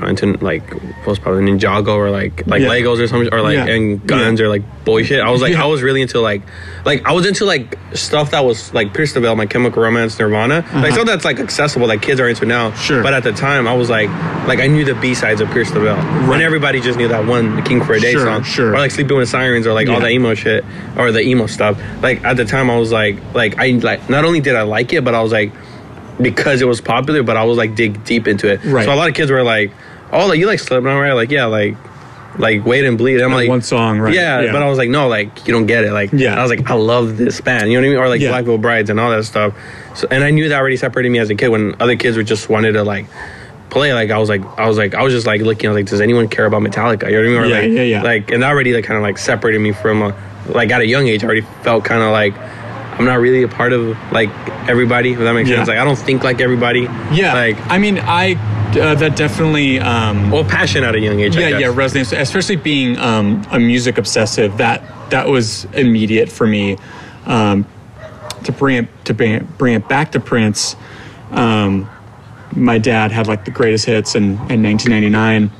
Know, 0.00 0.08
into 0.08 0.26
like 0.42 0.62
was 1.06 1.18
probably 1.18 1.42
Ninjago 1.42 1.88
or 1.94 2.10
like 2.10 2.46
like 2.46 2.62
Yeah. 2.62 2.68
Legos 2.68 2.98
or 2.98 3.06
something 3.06 3.32
or 3.32 3.40
like 3.42 3.54
Yeah. 3.56 3.66
and 3.66 4.04
guns 4.06 4.40
Yeah. 4.40 4.46
or 4.46 4.48
like 4.48 4.62
boy 4.84 5.02
shit. 5.02 5.20
I 5.20 5.30
was 5.30 5.42
like. 5.42 5.54
I 5.54 5.66
was 5.66 5.82
really 5.82 6.00
into 6.02 6.18
like 6.20 6.42
like 6.84 7.06
I 7.06 7.12
was 7.12 7.26
into 7.26 7.44
like 7.44 7.78
stuff 7.92 8.30
that 8.30 8.44
was 8.44 8.72
like 8.74 8.94
Pierce 8.94 9.12
the 9.12 9.20
Veil, 9.20 9.36
My 9.36 9.46
Chemical 9.46 9.82
Romance, 9.82 10.18
Nirvana, 10.18 10.64
like 10.74 10.92
stuff 10.94 11.06
that's 11.06 11.24
like 11.24 11.38
accessible 11.40 11.86
that 11.88 12.00
kids 12.02 12.20
are 12.20 12.28
into 12.28 12.46
now. 12.46 12.68
Uh-huh. 12.68 12.76
Sure. 12.78 13.02
But 13.02 13.12
at 13.14 13.22
the 13.22 13.32
time, 13.32 13.68
I 13.68 13.74
was 13.74 13.90
like 13.90 14.08
like 14.48 14.60
I 14.60 14.66
knew 14.66 14.84
the 14.84 14.94
B 14.94 15.14
sides 15.14 15.40
of 15.40 15.50
Pierce 15.50 15.70
the 15.70 15.80
Veil, 15.80 15.94
Right. 15.96 16.32
and 16.34 16.42
everybody 16.42 16.80
just 16.80 16.98
knew 16.98 17.08
that 17.08 17.26
one 17.26 17.62
King 17.64 17.84
for 17.84 17.92
a 17.92 18.00
Day 18.00 18.12
Sure, 18.12 18.24
song, 18.24 18.42
sure. 18.44 18.74
or 18.74 18.78
like 18.78 18.90
Sleeping 18.90 19.16
with 19.18 19.28
Sirens 19.28 19.66
or 19.66 19.72
like 19.74 19.88
all 19.88 20.00
the 20.00 20.08
emo 20.08 20.34
shit 20.34 20.64
or 20.96 21.12
the 21.12 21.20
emo 21.20 21.46
stuff. 21.46 21.78
Like 22.02 22.24
at 22.24 22.36
the 22.38 22.44
time, 22.46 22.70
I 22.70 22.78
was 22.78 22.90
like 22.90 23.18
like 23.34 23.58
I 23.58 23.68
like 23.72 24.08
not 24.08 24.24
only 24.24 24.40
did 24.40 24.56
I 24.56 24.62
like 24.62 24.92
it, 24.94 25.04
but 25.04 25.14
I 25.14 25.22
was 25.22 25.32
like 25.32 25.52
because 26.20 26.60
it 26.60 26.66
was 26.66 26.80
popular, 26.80 27.22
but 27.22 27.36
I 27.36 27.44
was 27.44 27.56
like 27.58 27.74
dig 27.74 28.04
deep 28.04 28.28
into 28.28 28.48
it. 28.48 28.62
Right. 28.64 28.84
So 28.84 28.92
a 28.92 28.96
lot 28.96 29.08
of 29.08 29.14
kids 29.14 29.30
were 29.30 29.42
like, 29.42 29.72
"Oh, 30.12 30.26
like 30.26 30.38
you 30.38 30.46
like 30.46 30.58
Slipknot, 30.60 31.00
right?" 31.00 31.12
Like, 31.12 31.30
yeah, 31.30 31.46
like, 31.46 31.76
like 32.38 32.64
Wait 32.64 32.84
and 32.84 32.96
Bleed. 32.98 33.20
I'm 33.20 33.30
That 33.30 33.36
like, 33.36 33.48
one 33.48 33.62
song, 33.62 33.98
right, 33.98 34.14
Yeah, 34.14 34.40
yeah. 34.40 34.52
but 34.52 34.62
I 34.62 34.68
was 34.68 34.78
like, 34.78 34.88
no, 34.90 35.08
like 35.08 35.46
you 35.46 35.52
don't 35.52 35.66
get 35.66 35.84
it. 35.84 35.92
Like, 35.92 36.10
Yeah. 36.12 36.38
I 36.38 36.42
was 36.42 36.50
like, 36.50 36.70
I 36.70 36.74
love 36.74 37.16
this 37.18 37.40
band. 37.40 37.70
You 37.70 37.78
know 37.80 37.86
what 37.86 37.86
I 37.86 37.94
mean? 37.94 37.98
Or 38.04 38.08
like 38.08 38.20
Yeah. 38.20 38.30
Black 38.30 38.44
Veil 38.46 38.58
Brides 38.58 38.88
and 38.90 38.98
all 38.98 39.10
that 39.10 39.24
stuff. 39.24 39.54
So, 39.94 40.08
and 40.10 40.24
I 40.24 40.30
knew 40.30 40.48
that 40.48 40.58
already 40.58 40.76
separated 40.78 41.10
me 41.10 41.18
as 41.18 41.28
a 41.30 41.34
kid. 41.34 41.48
When 41.48 41.74
other 41.80 41.96
kids 41.96 42.16
were 42.16 42.22
just 42.22 42.48
wanted 42.48 42.72
to 42.72 42.84
like 42.84 43.04
play, 43.68 43.92
like 43.92 44.10
I 44.10 44.16
was 44.18 44.28
like, 44.30 44.42
I 44.58 44.66
was 44.66 44.78
like, 44.78 44.94
I 44.94 45.02
was 45.02 45.12
just 45.12 45.26
like 45.26 45.42
looking. 45.42 45.68
I 45.68 45.72
was 45.72 45.80
like, 45.82 45.90
does 45.90 46.00
anyone 46.00 46.28
care 46.28 46.46
about 46.46 46.62
Metallica? 46.62 47.10
You 47.10 47.22
know 47.22 47.22
what 47.22 47.26
I 47.26 47.28
mean? 47.28 47.36
Or 47.38 47.46
Yeah, 47.46 47.60
like, 47.60 47.70
yeah, 47.72 47.82
yeah. 47.82 48.02
Like, 48.02 48.30
and 48.30 48.42
that 48.42 48.48
already 48.50 48.72
like 48.72 48.84
kind 48.84 48.96
of 48.96 49.02
like 49.02 49.18
separated 49.18 49.58
me 49.60 49.72
from 49.72 50.00
a, 50.02 50.16
like 50.46 50.70
at 50.70 50.80
a 50.80 50.86
young 50.86 51.08
age. 51.08 51.22
I 51.22 51.26
already 51.26 51.46
felt 51.62 51.84
kind 51.84 52.02
of 52.02 52.12
like. 52.12 52.34
I'm 52.98 53.06
not 53.06 53.20
really 53.20 53.42
a 53.42 53.48
part 53.48 53.72
of 53.72 53.96
like 54.12 54.28
everybody. 54.68 55.12
If 55.12 55.18
that 55.20 55.32
makes 55.32 55.48
Yeah. 55.48 55.56
sense. 55.56 55.68
Like 55.68 55.78
I 55.78 55.84
don't 55.84 55.98
think 55.98 56.22
like 56.22 56.42
everybody. 56.42 56.82
Yeah. 57.10 57.32
Like 57.32 57.56
I 57.70 57.78
mean, 57.78 57.98
I 57.98 58.36
uh, 58.76 58.94
that 58.94 59.16
definitely. 59.16 59.78
Um, 59.80 60.30
well, 60.30 60.44
passion 60.44 60.84
at 60.84 60.94
a 60.94 61.00
young 61.00 61.20
age. 61.20 61.36
I 61.36 61.48
yeah, 61.48 61.58
yeah, 61.58 61.66
resonates. 61.68 62.18
Especially 62.18 62.56
being 62.56 62.98
um, 62.98 63.46
a 63.50 63.58
music 63.58 63.98
obsessive, 63.98 64.56
that 64.58 64.82
that 65.10 65.28
was 65.28 65.64
immediate 65.74 66.30
for 66.30 66.46
me. 66.46 66.76
Um, 67.26 67.66
to 68.44 68.52
bring 68.52 68.84
it 68.84 69.04
to 69.04 69.14
bring 69.14 69.32
it, 69.32 69.58
bring 69.58 69.74
it 69.74 69.88
back 69.88 70.12
to 70.12 70.20
Prince, 70.20 70.76
um, 71.30 71.88
my 72.54 72.78
dad 72.78 73.12
had 73.12 73.26
like 73.26 73.44
the 73.44 73.50
greatest 73.50 73.86
hits 73.86 74.14
in, 74.14 74.32
in 74.50 74.62
1999 74.62 75.50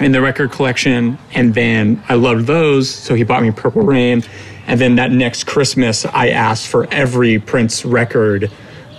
in 0.00 0.12
the 0.12 0.20
record 0.20 0.52
collection, 0.52 1.18
and 1.34 1.54
then 1.54 2.02
I 2.08 2.14
loved 2.14 2.46
those, 2.46 2.88
so 2.88 3.14
he 3.14 3.24
bought 3.24 3.42
me 3.42 3.50
Purple 3.50 3.82
Rain. 3.82 4.22
And 4.66 4.80
then 4.80 4.96
that 4.96 5.10
next 5.10 5.44
Christmas, 5.46 6.04
I 6.04 6.28
asked 6.28 6.68
for 6.68 6.86
every 6.92 7.38
Prince 7.38 7.84
record 7.84 8.50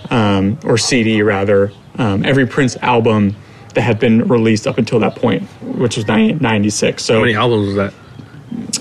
um, 0.10 0.60
or 0.66 0.78
CD 0.78 1.22
rather, 1.22 1.72
um, 2.00 2.26
every 2.26 2.48
Prince 2.48 2.76
album 2.78 3.36
that 3.76 3.82
had 3.82 4.00
been 4.00 4.28
released 4.28 4.66
up 4.66 4.80
until 4.80 5.00
that 5.02 5.16
point, 5.16 5.44
which 5.62 5.96
was 5.96 6.08
96. 6.08 7.04
So 7.04 7.14
How 7.16 7.20
many 7.22 7.36
albums 7.36 7.68
was 7.68 7.76
that? 7.76 7.94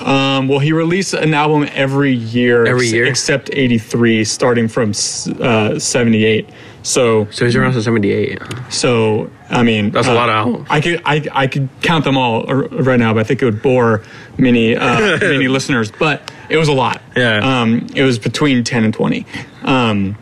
um, 0.01 0.49
well, 0.49 0.61
he 0.61 0.73
released 0.73 1.13
an 1.13 1.35
album 1.35 1.69
every 1.73 2.13
year, 2.13 2.65
Every 2.67 2.87
ex- 2.87 2.93
year? 2.95 3.05
except 3.05 3.51
'83, 3.53 4.25
starting 4.25 4.67
from 4.67 4.93
uh, 5.41 5.79
'78. 5.79 6.49
So, 6.83 7.27
So 7.31 7.45
he's 7.45 7.55
around 7.55 7.73
since 7.75 7.85
'78. 7.85 8.41
so 8.71 9.31
I 9.51 9.63
mean, 9.63 9.91
That's 9.91 10.07
a 10.09 10.15
lot 10.15 10.31
of 10.31 10.35
albums. 10.35 10.67
I 10.71 10.81
could 10.81 11.03
I, 11.05 11.27
I 11.33 11.47
could 11.49 11.69
count 11.83 12.05
them 12.05 12.17
all 12.17 12.45
right 12.47 12.99
now, 12.99 13.13
but 13.13 13.21
I 13.21 13.25
think 13.25 13.43
it 13.43 13.45
would 13.45 13.61
bore 13.61 14.03
many 14.39 14.75
uh, 14.75 15.19
many 15.21 15.49
listeners. 15.49 15.91
But 15.91 16.33
it 16.49 16.57
was 16.57 16.69
a 16.69 16.73
lot. 16.73 17.03
Yeah. 17.15 17.41
Um, 17.61 17.87
it 17.95 18.05
was 18.05 18.19
between 18.19 18.65
ten 18.65 18.85
and 18.85 18.95
twenty. 18.95 19.27
Um, 19.65 20.17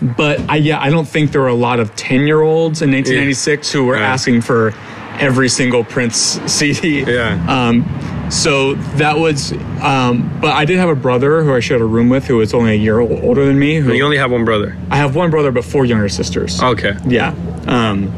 but 0.00 0.40
I 0.48 0.56
yeah, 0.56 0.80
I 0.80 0.90
don't 0.90 1.06
think 1.08 1.32
there 1.32 1.40
were 1.40 1.48
a 1.48 1.54
lot 1.54 1.80
of 1.80 1.94
ten 1.96 2.26
year 2.26 2.40
olds 2.40 2.82
in 2.82 2.90
1996 2.90 3.72
who 3.72 3.84
were 3.84 3.96
asking 3.96 4.42
for 4.42 4.72
every 5.18 5.48
single 5.48 5.84
Prince 5.84 6.16
CD. 6.46 7.02
Yeah. 7.04 7.44
Um, 7.48 8.30
so 8.30 8.74
that 8.96 9.18
was, 9.18 9.52
um, 9.82 10.38
but 10.40 10.52
I 10.52 10.64
did 10.64 10.78
have 10.78 10.88
a 10.88 10.94
brother 10.96 11.42
who 11.42 11.54
I 11.54 11.60
shared 11.60 11.80
a 11.80 11.84
room 11.86 12.08
with 12.08 12.24
who 12.26 12.38
was 12.38 12.52
only 12.54 12.72
a 12.72 12.76
year 12.76 12.98
older 12.98 13.44
than 13.46 13.58
me. 13.58 13.76
Who 13.76 13.92
You 13.92 14.04
only 14.04 14.16
have 14.16 14.32
one 14.32 14.44
brother. 14.44 14.76
I 14.90 14.96
have 14.96 15.14
one 15.14 15.30
brother, 15.30 15.52
but 15.52 15.64
four 15.64 15.84
younger 15.84 16.08
sisters. 16.08 16.60
Okay. 16.60 16.94
Yeah. 17.06 17.34
Um, 17.66 18.08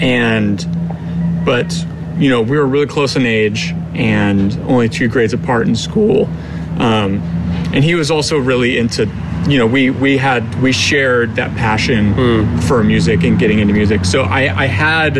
and, 0.00 0.64
but, 1.44 1.72
you 2.18 2.28
know, 2.28 2.42
we 2.42 2.58
were 2.58 2.66
really 2.66 2.86
close 2.86 3.14
in 3.16 3.26
age 3.26 3.72
and 3.94 4.58
only 4.68 4.88
two 4.88 5.08
grades 5.08 5.32
apart 5.32 5.68
in 5.68 5.76
school. 5.76 6.26
Um, 6.78 7.20
and 7.72 7.84
he 7.84 7.94
was 7.94 8.10
also 8.10 8.38
really 8.38 8.76
into, 8.76 9.08
you 9.48 9.58
know, 9.58 9.66
we, 9.66 9.90
we 9.90 10.16
had, 10.16 10.60
we 10.62 10.72
shared 10.72 11.36
that 11.36 11.54
passion 11.56 12.14
for 12.62 12.82
music 12.82 13.22
and 13.24 13.38
getting 13.38 13.58
into 13.60 13.74
music. 13.74 14.04
So 14.04 14.22
I, 14.22 14.62
I 14.62 14.66
had, 14.66 15.18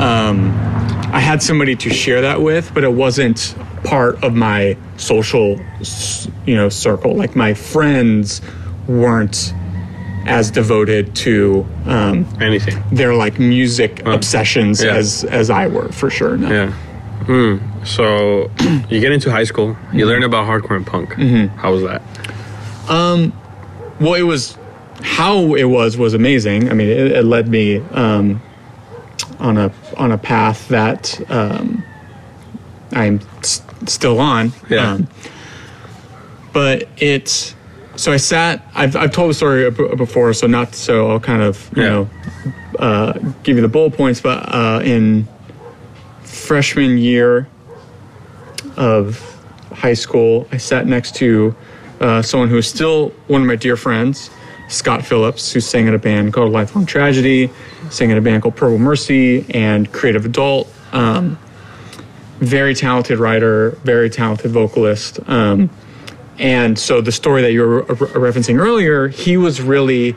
um, 0.00 0.50
I 1.12 1.18
had 1.20 1.42
somebody 1.42 1.74
to 1.76 1.90
share 1.90 2.20
that 2.20 2.40
with, 2.40 2.72
but 2.72 2.84
it 2.84 2.92
wasn't 2.92 3.56
part 3.84 4.22
of 4.22 4.34
my 4.34 4.76
social, 4.96 5.58
you 6.46 6.54
know, 6.54 6.68
circle. 6.68 7.14
Like 7.16 7.34
my 7.34 7.54
friends 7.54 8.40
weren't 8.86 9.52
as 10.26 10.50
devoted 10.50 11.16
to 11.16 11.66
um, 11.86 12.26
Anything. 12.40 12.82
their 12.92 13.14
like 13.14 13.38
music 13.38 14.06
obsessions 14.06 14.82
yeah. 14.82 14.94
as 14.94 15.24
as 15.24 15.48
I 15.50 15.66
were 15.66 15.88
for 15.88 16.10
sure. 16.10 16.36
No. 16.36 16.48
Yeah. 16.50 16.72
Hmm. 17.24 17.84
So 17.84 18.50
you 18.90 19.00
get 19.00 19.12
into 19.12 19.30
high 19.30 19.44
school. 19.44 19.76
You 19.92 20.06
learn 20.06 20.22
about 20.22 20.46
hardcore 20.46 20.76
and 20.76 20.86
punk. 20.86 21.14
How 21.56 21.72
was 21.72 21.82
that? 21.82 22.02
Well, 24.00 24.14
it 24.14 24.22
was 24.22 24.56
how 25.02 25.54
it 25.54 25.64
was 25.64 25.96
was 25.96 26.14
amazing. 26.14 26.70
I 26.70 26.74
mean, 26.74 26.88
it, 26.88 27.12
it 27.12 27.24
led 27.24 27.48
me 27.48 27.78
um, 27.90 28.40
on 29.38 29.56
a 29.58 29.72
on 29.96 30.12
a 30.12 30.18
path 30.18 30.68
that 30.68 31.20
um, 31.30 31.82
I'm 32.92 33.20
s- 33.38 33.62
still 33.86 34.18
on. 34.20 34.52
Yeah. 34.68 34.92
Um, 34.92 35.08
but 36.52 36.88
it's 36.96 37.54
so 37.96 38.12
I 38.12 38.16
sat. 38.16 38.66
I've 38.74 38.96
I've 38.96 39.12
told 39.12 39.30
the 39.30 39.34
story 39.34 39.70
before, 39.70 40.32
so 40.32 40.46
not 40.46 40.74
so 40.74 41.10
I'll 41.10 41.20
kind 41.20 41.42
of 41.42 41.70
you 41.76 41.82
Yeah. 41.82 41.88
know 41.90 42.10
uh, 42.78 43.12
give 43.42 43.56
you 43.56 43.62
the 43.62 43.68
bullet 43.68 43.92
points. 43.94 44.20
But 44.20 44.52
uh, 44.54 44.80
in 44.82 45.28
freshman 46.24 46.98
year 46.98 47.48
of 48.76 49.18
high 49.72 49.94
school, 49.94 50.46
I 50.52 50.56
sat 50.56 50.86
next 50.86 51.14
to 51.16 51.54
uh, 52.00 52.22
someone 52.22 52.48
who 52.48 52.56
is 52.56 52.66
still 52.66 53.10
one 53.28 53.42
of 53.42 53.46
my 53.46 53.56
dear 53.56 53.76
friends, 53.76 54.30
Scott 54.68 55.04
Phillips, 55.04 55.52
who 55.52 55.60
sang 55.60 55.86
in 55.86 55.94
a 55.94 55.98
band 55.98 56.32
called 56.32 56.52
Lifelong 56.52 56.86
Tragedy, 56.86 57.50
sang 57.90 58.10
in 58.10 58.16
a 58.16 58.20
band 58.20 58.42
called 58.42 58.56
Purple 58.56 58.78
Mercy, 58.78 59.44
and 59.50 59.92
Creative 59.92 60.24
Adult. 60.24 60.72
Um, 60.92 61.38
very 62.38 62.74
talented 62.74 63.18
writer, 63.18 63.72
very 63.84 64.08
talented 64.08 64.50
vocalist. 64.50 65.20
Um, 65.28 65.68
and 66.38 66.78
so 66.78 67.02
the 67.02 67.12
story 67.12 67.42
that 67.42 67.52
you 67.52 67.60
were 67.60 67.82
referencing 67.84 68.58
earlier, 68.58 69.08
he 69.08 69.36
was 69.36 69.60
really, 69.60 70.16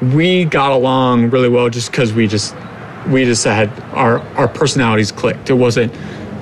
we 0.00 0.46
got 0.46 0.72
along 0.72 1.30
really 1.30 1.48
well 1.48 1.68
just 1.68 1.90
because 1.90 2.12
we 2.12 2.26
just, 2.26 2.54
we 3.08 3.24
just 3.24 3.44
had 3.44 3.68
our 3.92 4.20
our 4.36 4.48
personalities 4.48 5.12
clicked. 5.12 5.50
It 5.50 5.54
wasn't 5.54 5.92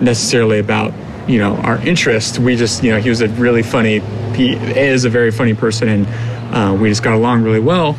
necessarily 0.00 0.58
about 0.58 0.92
you 1.26 1.38
know 1.38 1.56
our 1.56 1.78
interest. 1.86 2.38
We 2.38 2.56
just 2.56 2.82
you 2.82 2.90
know 2.90 3.00
he 3.00 3.08
was 3.08 3.20
a 3.20 3.28
really 3.28 3.62
funny, 3.62 4.00
he 4.34 4.54
is 4.54 5.04
a 5.04 5.10
very 5.10 5.30
funny 5.30 5.54
person, 5.54 5.88
and 5.88 6.06
uh, 6.54 6.74
we 6.74 6.88
just 6.88 7.02
got 7.02 7.14
along 7.14 7.42
really 7.42 7.60
well. 7.60 7.96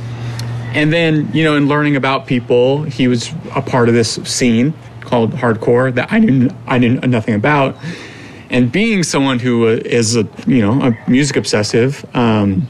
And 0.74 0.92
then 0.92 1.30
you 1.34 1.44
know 1.44 1.56
in 1.56 1.68
learning 1.68 1.96
about 1.96 2.28
people, 2.28 2.84
he 2.84 3.08
was 3.08 3.32
a 3.56 3.62
part 3.62 3.90
of 3.90 3.96
this 3.96 4.16
scene 4.24 4.74
called 5.02 5.32
hardcore 5.32 5.94
that 5.94 6.12
I 6.12 6.20
knew 6.20 6.50
I 6.66 6.78
knew 6.78 6.96
nothing 6.96 7.36
about 7.36 7.78
and 8.50 8.72
being 8.72 9.04
someone 9.04 9.40
who 9.40 9.68
is 9.68 10.16
a 10.16 10.28
you 10.46 10.62
know 10.62 10.82
a 10.82 11.10
music 11.10 11.36
obsessive 11.36 12.06
um, 12.16 12.68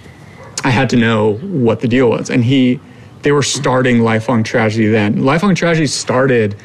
i 0.63 0.69
had 0.69 0.89
to 0.89 0.95
know 0.95 1.35
what 1.35 1.79
the 1.81 1.87
deal 1.87 2.09
was 2.09 2.29
and 2.29 2.43
he 2.43 2.79
they 3.21 3.31
were 3.31 3.43
starting 3.43 4.01
lifelong 4.01 4.43
tragedy 4.43 4.87
then 4.87 5.23
lifelong 5.23 5.55
tragedy 5.55 5.87
started 5.87 6.55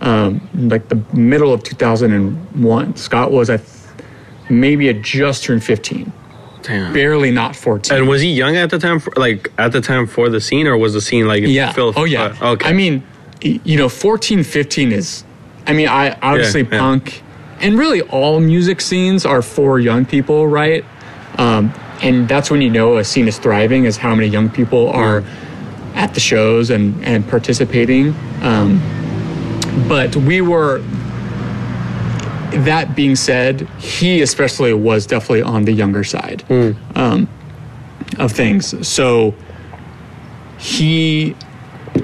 um, 0.00 0.48
like 0.54 0.88
the 0.88 0.96
middle 1.12 1.52
of 1.52 1.62
2001 1.62 2.96
scott 2.96 3.32
was 3.32 3.50
at 3.50 3.60
maybe 4.48 4.86
had 4.86 5.02
just 5.02 5.44
turned 5.44 5.62
15 5.62 6.12
Damn. 6.62 6.92
barely 6.92 7.30
not 7.30 7.56
14 7.56 7.96
And 7.96 8.08
was 8.08 8.20
he 8.20 8.32
young 8.32 8.56
at 8.56 8.70
the 8.70 8.78
time? 8.78 8.98
For, 8.98 9.12
like 9.16 9.52
at 9.58 9.72
the 9.72 9.80
time 9.80 10.06
for 10.06 10.28
the 10.28 10.40
scene, 10.40 10.66
or 10.66 10.76
was 10.76 10.92
the 10.94 11.00
scene 11.00 11.26
like 11.26 11.42
yeah 11.46 11.72
Phil- 11.72 11.94
oh 11.96 12.04
yeah 12.04 12.36
uh, 12.40 12.52
okay. 12.52 12.68
i 12.68 12.72
mean 12.72 13.02
you 13.40 13.76
know 13.76 13.88
14 13.88 14.42
15 14.42 14.92
is 14.92 15.24
i 15.66 15.72
mean 15.72 15.88
i 15.88 16.18
obviously 16.20 16.62
yeah. 16.62 16.78
punk 16.78 17.22
and 17.60 17.78
really 17.78 18.02
all 18.02 18.40
music 18.40 18.80
scenes 18.80 19.24
are 19.24 19.42
for 19.42 19.78
young 19.78 20.04
people 20.04 20.46
right 20.46 20.84
um, 21.38 21.72
and 22.02 22.28
that's 22.28 22.50
when 22.50 22.60
you 22.60 22.70
know 22.70 22.96
a 22.96 23.04
scene 23.04 23.28
is 23.28 23.38
thriving 23.38 23.84
is 23.84 23.96
how 23.96 24.14
many 24.14 24.28
young 24.28 24.50
people 24.50 24.88
are 24.90 25.24
at 25.94 26.14
the 26.14 26.20
shows 26.20 26.70
and 26.70 27.04
and 27.04 27.28
participating 27.28 28.14
um, 28.42 28.80
but 29.88 30.14
we 30.16 30.40
were 30.40 30.78
that 32.64 32.94
being 32.96 33.14
said 33.14 33.68
he 33.78 34.22
especially 34.22 34.72
was 34.72 35.06
definitely 35.06 35.42
on 35.42 35.64
the 35.64 35.72
younger 35.72 36.02
side 36.02 36.42
um, 36.94 37.28
of 38.18 38.32
things 38.32 38.86
so 38.86 39.34
he 40.58 41.36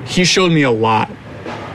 he 0.06 0.24
showed 0.24 0.52
me 0.52 0.62
a 0.62 0.70
lot 0.70 1.10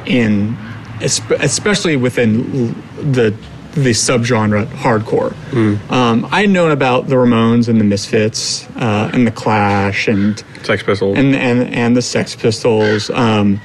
in 0.05 0.57
especially 1.01 1.95
within 1.95 2.73
the 3.11 3.33
the 3.73 3.91
subgenre 3.91 4.65
hardcore. 4.65 5.33
Hmm. 5.51 5.93
Um, 5.93 6.27
I 6.31 6.41
had 6.41 6.49
known 6.49 6.71
about 6.71 7.07
the 7.07 7.15
Ramones 7.15 7.69
and 7.69 7.79
the 7.79 7.83
Misfits 7.83 8.67
uh, 8.75 9.11
and 9.13 9.27
the 9.27 9.31
Clash 9.31 10.07
and 10.07 10.43
Sex 10.63 10.83
Pistols. 10.83 11.17
and 11.17 11.35
and 11.35 11.73
and 11.73 11.95
the 11.95 12.01
Sex 12.01 12.35
Pistols. 12.35 13.09
Um, 13.11 13.61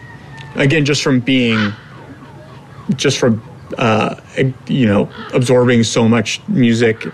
again, 0.55 0.85
just 0.85 1.03
from 1.03 1.21
being, 1.21 1.73
just 2.97 3.19
from 3.19 3.43
uh, 3.79 4.17
you 4.67 4.87
know 4.87 5.11
absorbing 5.33 5.83
so 5.85 6.09
much 6.09 6.41
music, 6.49 7.07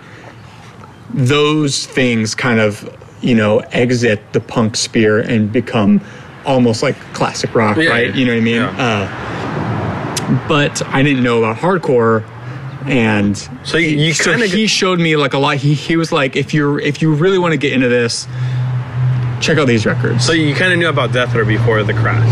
those 1.13 1.85
things 1.87 2.35
kind 2.35 2.59
of 2.59 2.87
you 3.21 3.35
know 3.35 3.59
exit 3.71 4.21
the 4.33 4.39
punk 4.39 4.75
sphere 4.75 5.19
and 5.19 5.51
become 5.51 6.01
almost 6.45 6.81
like 6.83 6.95
classic 7.13 7.53
rock, 7.53 7.77
Yeah, 7.77 7.89
right? 7.89 8.15
You 8.15 8.25
know 8.25 8.33
what 8.33 8.37
I 8.39 8.43
mean? 8.43 8.55
Yeah. 8.55 9.07
Uh, 10.37 10.47
but 10.47 10.81
I 10.87 11.03
didn't 11.03 11.23
know 11.23 11.39
about 11.43 11.57
hardcore. 11.57 12.23
And 12.87 13.37
So 13.63 13.77
you- 13.77 13.89
you 13.89 14.13
so 14.13 14.31
kinda 14.31 14.47
he 14.47 14.65
showed 14.65 14.99
me 14.99 15.15
like 15.15 15.33
a 15.35 15.37
lot. 15.37 15.57
He, 15.57 15.75
he 15.75 15.97
was 15.97 16.11
like, 16.11 16.35
if 16.35 16.51
you're 16.51 16.79
if 16.79 16.99
you 17.01 17.13
really 17.13 17.37
want 17.37 17.51
to 17.51 17.57
get 17.57 17.73
into 17.73 17.89
this, 17.89 18.27
check 19.39 19.59
out 19.59 19.67
these 19.67 19.85
records. 19.85 20.25
So 20.25 20.33
you 20.33 20.55
kind 20.55 20.73
of 20.73 20.79
knew 20.79 20.89
about 20.89 21.11
Death 21.13 21.35
Row 21.35 21.45
before 21.45 21.83
the 21.83 21.93
crash, 21.93 22.27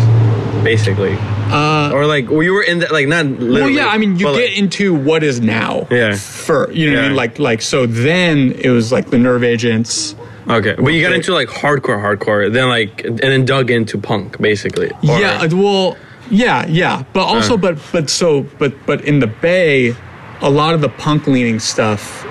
basically. 0.64 1.18
Uh, 1.52 1.92
or 1.94 2.06
like, 2.06 2.30
well, 2.30 2.44
you 2.44 2.54
were 2.54 2.62
in 2.64 2.80
that, 2.80 2.92
like, 2.92 3.08
not 3.08 3.26
literally. 3.26 3.62
Well, 3.62 3.70
yeah, 3.70 3.88
I 3.88 3.98
mean, 3.98 4.12
you 4.14 4.26
get 4.26 4.50
like, 4.50 4.58
into 4.58 4.94
what 4.94 5.24
is 5.24 5.40
now. 5.42 5.88
Yeah. 5.90 6.16
For 6.16 6.72
you 6.72 6.92
know 6.92 6.98
what 6.98 7.06
I 7.06 7.08
mean, 7.10 7.16
like 7.18 7.40
like 7.40 7.62
so. 7.62 7.86
Then 7.86 8.52
it 8.54 8.70
was 8.70 8.92
like 8.92 9.10
the 9.10 9.18
Nerve 9.18 9.44
Agents. 9.44 10.16
Okay, 10.48 10.76
but 10.78 10.94
you 10.94 11.02
got 11.02 11.14
into 11.14 11.34
like 11.34 11.48
hardcore, 11.48 12.02
hardcore, 12.02 12.52
then 12.52 12.70
like, 12.70 13.04
and 13.04 13.20
then 13.20 13.46
dug 13.46 13.70
into 13.70 13.98
punk, 14.00 14.40
basically. 14.42 14.90
Or- 14.90 15.20
yeah. 15.20 15.42
uh, 15.42 15.50
Well. 15.56 15.98
Yeah. 16.32 16.68
Yeah. 16.68 17.04
But 17.14 17.26
also, 17.26 17.56
Uh. 17.56 17.58
but 17.58 17.80
but 17.92 18.10
so 18.10 18.44
but 18.60 18.74
but 18.86 19.02
in 19.06 19.20
the 19.20 19.28
Bay, 19.28 19.96
a 20.42 20.50
lot 20.50 20.74
of 20.76 20.82
the 20.82 20.90
punk 20.90 21.26
leaning 21.28 21.60
stuff 21.60 22.24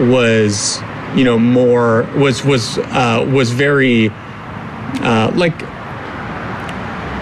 was 0.00 0.80
you 1.14 1.24
know 1.24 1.38
more 1.38 2.02
was 2.16 2.44
was 2.44 2.78
uh, 2.78 3.26
was 3.32 3.50
very 3.50 4.10
uh, 5.02 5.30
like 5.34 5.54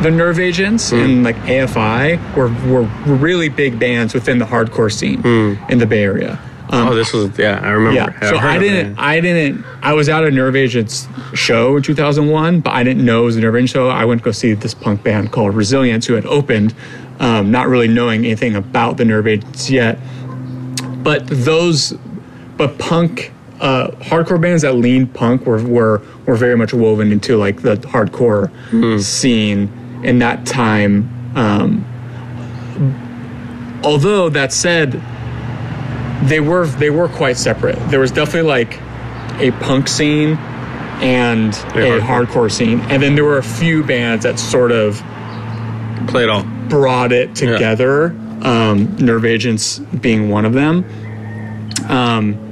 the 0.01 0.11
Nerve 0.11 0.39
Agents 0.41 0.91
Hmm. 0.91 0.97
and 0.97 1.25
like 1.25 1.37
AFI 1.47 2.19
were, 2.37 2.49
were 2.73 2.83
really 3.07 3.49
big 3.49 3.79
bands 3.79 4.15
within 4.15 4.39
the 4.39 4.45
hardcore 4.47 4.91
scene 4.93 5.25
in 5.69 5.79
the 5.79 5.87
Bay 5.87 6.03
Area. 6.03 6.39
Um, 6.71 6.89
Oh, 6.89 6.95
this 6.95 7.13
was 7.13 7.39
yeah, 7.39 7.61
I 7.63 7.71
remember. 7.71 7.97
yeah. 7.97 8.13
I've 8.23 8.29
So 8.31 8.37
I 8.39 8.59
didn't. 8.59 8.99
I 8.99 9.21
didn't. 9.21 9.65
I 9.83 9.93
was 9.93 10.09
at 10.09 10.25
a 10.25 10.31
Nerve 10.31 10.57
Agents 10.57 11.07
show 11.35 11.77
in 11.77 11.83
2001, 11.83 12.61
but 12.61 12.73
I 12.73 12.83
didn't 12.83 13.05
know 13.05 13.23
it 13.23 13.27
was 13.27 13.37
a 13.37 13.41
Nerve 13.41 13.57
Agents 13.57 13.73
show. 13.73 13.89
I 13.91 14.05
went 14.07 14.23
to 14.23 14.25
go 14.25 14.33
see 14.33 14.55
this 14.55 14.73
punk 14.73 15.03
band 15.03 15.33
called 15.33 15.55
Resilience, 15.55 16.07
who 16.07 16.15
had 16.15 16.25
opened, 16.25 16.75
um, 17.21 17.51
not 17.51 17.69
really 17.69 17.89
knowing 17.89 18.25
anything 18.25 18.57
about 18.57 18.97
the 18.97 19.05
Nerve 19.05 19.27
Agents 19.27 19.69
yet. 19.71 19.99
But 21.03 21.27
those, 21.27 21.93
but 22.57 22.79
punk, 22.79 23.33
uh, 23.61 23.89
hardcore 24.01 24.41
bands 24.41 24.63
that 24.63 24.75
leaned 24.77 25.13
punk 25.13 25.45
were 25.45 25.63
were 25.63 26.01
were 26.27 26.37
very 26.37 26.57
much 26.57 26.73
woven 26.73 27.13
into 27.13 27.37
like 27.37 27.61
the 27.63 27.77
hardcore 27.77 28.51
scene 29.03 29.69
in 30.03 30.19
that 30.21 30.45
time. 30.47 31.09
Um, 31.37 31.85
although 33.85 34.29
that 34.31 34.53
said, 34.53 35.01
they 36.29 36.41
were 36.41 36.67
they 36.67 36.91
were 36.91 37.09
quite 37.09 37.37
separate. 37.37 37.77
There 37.91 38.01
was 38.01 38.11
definitely 38.13 38.49
like 38.49 38.81
a 39.41 39.51
punk 39.61 39.89
scene 39.89 40.37
and 41.01 41.53
Yeah, 41.75 41.97
a 41.97 42.01
hardcore. 42.01 42.27
hardcore 42.27 42.51
scene, 42.53 42.81
and 42.83 43.03
then 43.03 43.15
there 43.15 43.25
were 43.25 43.39
a 43.39 43.43
few 43.43 43.83
bands 43.83 44.23
that 44.25 44.39
sort 44.39 44.71
of 44.73 45.03
played 46.09 46.29
all. 46.29 46.45
brought 46.69 47.13
it 47.13 47.35
together. 47.35 48.17
Um, 48.43 48.97
Nerve 48.97 49.25
Agents 49.25 49.79
being 49.79 50.29
one 50.29 50.45
of 50.45 50.53
them. 50.53 50.85
Um, 51.88 52.49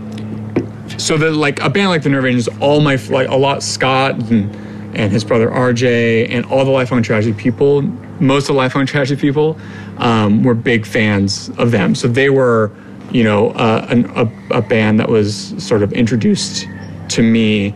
so 0.98 1.16
that 1.16 1.32
like 1.32 1.60
a 1.60 1.70
band 1.70 1.88
like 1.90 2.02
the 2.02 2.08
Nerve 2.10 2.26
Agents, 2.26 2.48
all 2.60 2.80
my 2.80 2.96
like 3.08 3.28
a 3.28 3.36
lot 3.36 3.62
Scott 3.62 4.14
and 4.30 4.54
and 4.94 5.12
his 5.12 5.24
brother 5.24 5.48
RJ 5.48 6.30
and 6.30 6.44
all 6.46 6.64
the 6.64 6.70
Lifelong 6.70 7.02
Tragedy 7.02 7.32
people, 7.32 7.82
most 8.20 8.44
of 8.44 8.54
the 8.54 8.58
Lifelong 8.58 8.86
Tragedy 8.86 9.20
people, 9.20 9.58
um, 9.98 10.42
were 10.42 10.54
big 10.54 10.86
fans 10.86 11.50
of 11.58 11.70
them. 11.70 11.94
So 11.94 12.08
they 12.08 12.30
were, 12.30 12.72
you 13.10 13.24
know, 13.24 13.50
uh, 13.50 13.86
an, 13.90 14.06
a, 14.16 14.58
a 14.58 14.62
band 14.62 15.00
that 15.00 15.08
was 15.08 15.54
sort 15.64 15.82
of 15.82 15.92
introduced 15.92 16.66
to 17.10 17.22
me 17.22 17.74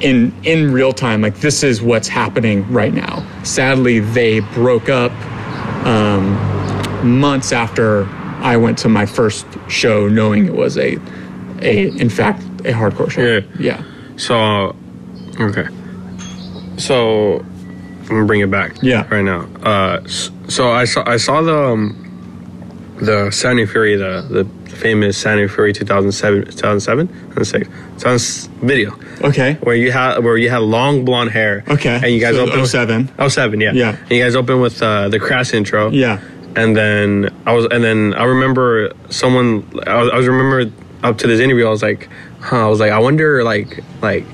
in 0.00 0.34
in 0.44 0.72
real 0.72 0.92
time. 0.92 1.20
Like 1.22 1.36
this 1.36 1.62
is 1.62 1.82
what's 1.82 2.08
happening 2.08 2.70
right 2.72 2.92
now. 2.92 3.26
Sadly, 3.42 4.00
they 4.00 4.40
broke 4.40 4.88
up 4.88 5.12
um, 5.86 6.34
months 7.20 7.52
after 7.52 8.04
I 8.40 8.56
went 8.56 8.78
to 8.78 8.88
my 8.88 9.06
first 9.06 9.46
show, 9.68 10.08
knowing 10.08 10.46
it 10.46 10.54
was 10.54 10.76
a 10.78 10.98
a 11.62 11.88
in 11.88 12.10
fact 12.10 12.42
a 12.60 12.72
hardcore 12.72 13.10
show. 13.10 13.22
Yeah. 13.22 13.40
yeah. 13.58 13.84
So, 14.16 14.76
okay. 15.38 15.68
So, 16.80 17.40
I'm 18.02 18.06
gonna 18.08 18.24
bring 18.26 18.40
it 18.40 18.50
back. 18.50 18.76
Yeah. 18.82 19.06
Right 19.14 19.22
now. 19.24 19.42
Uh, 19.62 20.06
so 20.08 20.72
I 20.72 20.84
saw 20.84 21.04
I 21.08 21.16
saw 21.16 21.42
the 21.42 21.56
um, 21.56 22.96
the 23.00 23.30
Sound 23.30 23.60
and 23.60 23.70
Fury 23.70 23.96
the 23.96 24.26
the 24.28 24.44
famous 24.76 25.16
Sound 25.18 25.40
and 25.40 25.50
Fury 25.50 25.72
2007 25.72 26.44
2007 26.56 27.06
2006 27.34 27.68
2000 27.98 28.52
video 28.66 28.98
Okay. 29.22 29.54
where 29.62 29.76
you 29.76 29.92
had 29.92 30.18
where 30.24 30.36
you 30.38 30.48
had 30.50 30.62
long 30.62 31.04
blonde 31.04 31.30
hair. 31.30 31.62
Okay. 31.68 32.00
And 32.02 32.12
you 32.12 32.20
guys 32.20 32.34
So 32.34 32.42
opened 32.46 32.62
with- 32.62 32.70
07. 32.70 33.10
Oh 33.18 33.28
seven, 33.28 33.60
yeah. 33.60 33.72
Yeah. 33.72 33.96
And 33.96 34.10
you 34.10 34.22
guys 34.22 34.34
opened 34.34 34.60
with 34.62 34.82
uh, 34.82 35.08
the 35.08 35.18
crass 35.20 35.52
intro. 35.52 35.90
Yeah. 35.90 36.20
And 36.56 36.76
then 36.76 37.30
I 37.46 37.52
was, 37.52 37.66
and 37.66 37.84
then 37.84 38.12
I 38.14 38.24
remember 38.24 38.90
someone. 39.10 39.64
I 39.86 40.02
was, 40.02 40.10
I 40.12 40.16
was 40.16 40.26
remember 40.26 40.72
up 41.04 41.16
to 41.18 41.26
this 41.28 41.38
interview. 41.38 41.64
I 41.66 41.70
was 41.70 41.82
like, 41.82 42.08
huh. 42.40 42.66
I 42.66 42.68
was 42.68 42.80
like, 42.80 42.90
I 42.90 42.98
wonder, 42.98 43.44
like, 43.44 43.78
like, 44.02 44.24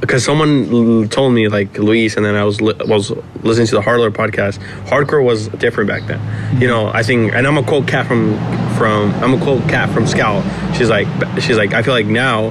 because 0.00 0.24
someone 0.24 1.02
l- 1.02 1.08
told 1.08 1.32
me 1.32 1.48
like 1.48 1.78
Luis, 1.78 2.16
and 2.16 2.24
then 2.24 2.34
I 2.34 2.44
was 2.44 2.60
li- 2.60 2.74
was 2.86 3.12
listening 3.42 3.66
to 3.68 3.76
the 3.76 3.80
Hardcore 3.80 4.10
podcast. 4.10 4.58
Hardcore 4.86 5.24
was 5.24 5.48
different 5.48 5.88
back 5.88 6.06
then. 6.06 6.20
You 6.20 6.26
mm-hmm. 6.26 6.60
know, 6.66 6.86
I 6.88 7.02
think, 7.02 7.32
and 7.32 7.46
I'm 7.46 7.58
a 7.58 7.62
quote 7.62 7.88
cat 7.88 8.06
from 8.06 8.36
from 8.76 9.12
I'm 9.14 9.34
a 9.34 9.42
quote 9.42 9.62
cat 9.68 9.90
from 9.90 10.06
Scowl. 10.06 10.42
She's 10.74 10.90
like, 10.90 11.06
she's 11.40 11.56
like, 11.56 11.72
I 11.72 11.82
feel 11.82 11.94
like 11.94 12.06
now, 12.06 12.44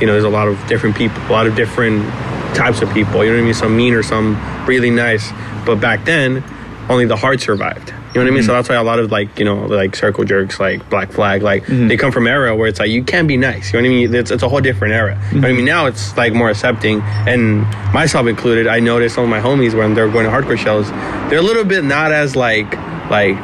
you 0.00 0.06
know, 0.06 0.12
there's 0.12 0.24
a 0.24 0.28
lot 0.28 0.48
of 0.48 0.64
different 0.66 0.96
people, 0.96 1.20
a 1.22 1.32
lot 1.32 1.46
of 1.46 1.56
different 1.56 2.02
types 2.54 2.82
of 2.82 2.92
people. 2.92 3.24
You 3.24 3.30
know 3.30 3.36
what 3.36 3.42
I 3.42 3.44
mean? 3.46 3.54
Some 3.54 3.76
mean 3.76 3.94
or 3.94 4.02
some 4.02 4.36
really 4.66 4.90
nice. 4.90 5.30
But 5.64 5.76
back 5.76 6.04
then, 6.04 6.44
only 6.88 7.06
the 7.06 7.16
heart 7.16 7.40
survived. 7.40 7.92
You 8.08 8.14
know 8.14 8.22
what 8.22 8.28
I 8.28 8.34
mean? 8.34 8.42
So 8.42 8.48
mm-hmm. 8.48 8.56
that's 8.56 8.68
why 8.70 8.76
a 8.76 8.82
lot 8.82 8.98
of 8.98 9.10
like 9.10 9.38
you 9.38 9.44
know 9.44 9.66
like 9.66 9.94
circle 9.94 10.24
jerks, 10.24 10.58
like 10.58 10.88
Black 10.88 11.12
Flag, 11.12 11.42
like 11.42 11.64
mm-hmm. 11.64 11.88
they 11.88 11.96
come 11.96 12.10
from 12.10 12.26
era 12.26 12.56
where 12.56 12.66
it's 12.66 12.80
like 12.80 12.90
you 12.90 13.04
can't 13.04 13.28
be 13.28 13.36
nice. 13.36 13.72
You 13.72 13.80
know 13.80 13.88
what 13.88 13.94
I 13.94 13.96
mean? 13.96 14.14
It's, 14.14 14.30
it's 14.30 14.42
a 14.42 14.48
whole 14.48 14.60
different 14.60 14.94
era. 14.94 15.14
You 15.30 15.40
know 15.40 15.48
I 15.48 15.50
mm-hmm. 15.50 15.56
mean? 15.58 15.64
Now 15.66 15.86
it's 15.86 16.16
like 16.16 16.32
more 16.32 16.48
accepting, 16.50 17.02
and 17.02 17.62
myself 17.92 18.26
included. 18.26 18.66
I 18.66 18.80
noticed 18.80 19.14
some 19.14 19.24
of 19.24 19.30
my 19.30 19.40
homies 19.40 19.74
when 19.76 19.94
they're 19.94 20.10
going 20.10 20.24
to 20.24 20.30
hardcore 20.32 20.56
shows, 20.58 20.90
they're 21.28 21.38
a 21.38 21.42
little 21.42 21.64
bit 21.64 21.84
not 21.84 22.10
as 22.12 22.34
like 22.34 22.70
like 23.10 23.36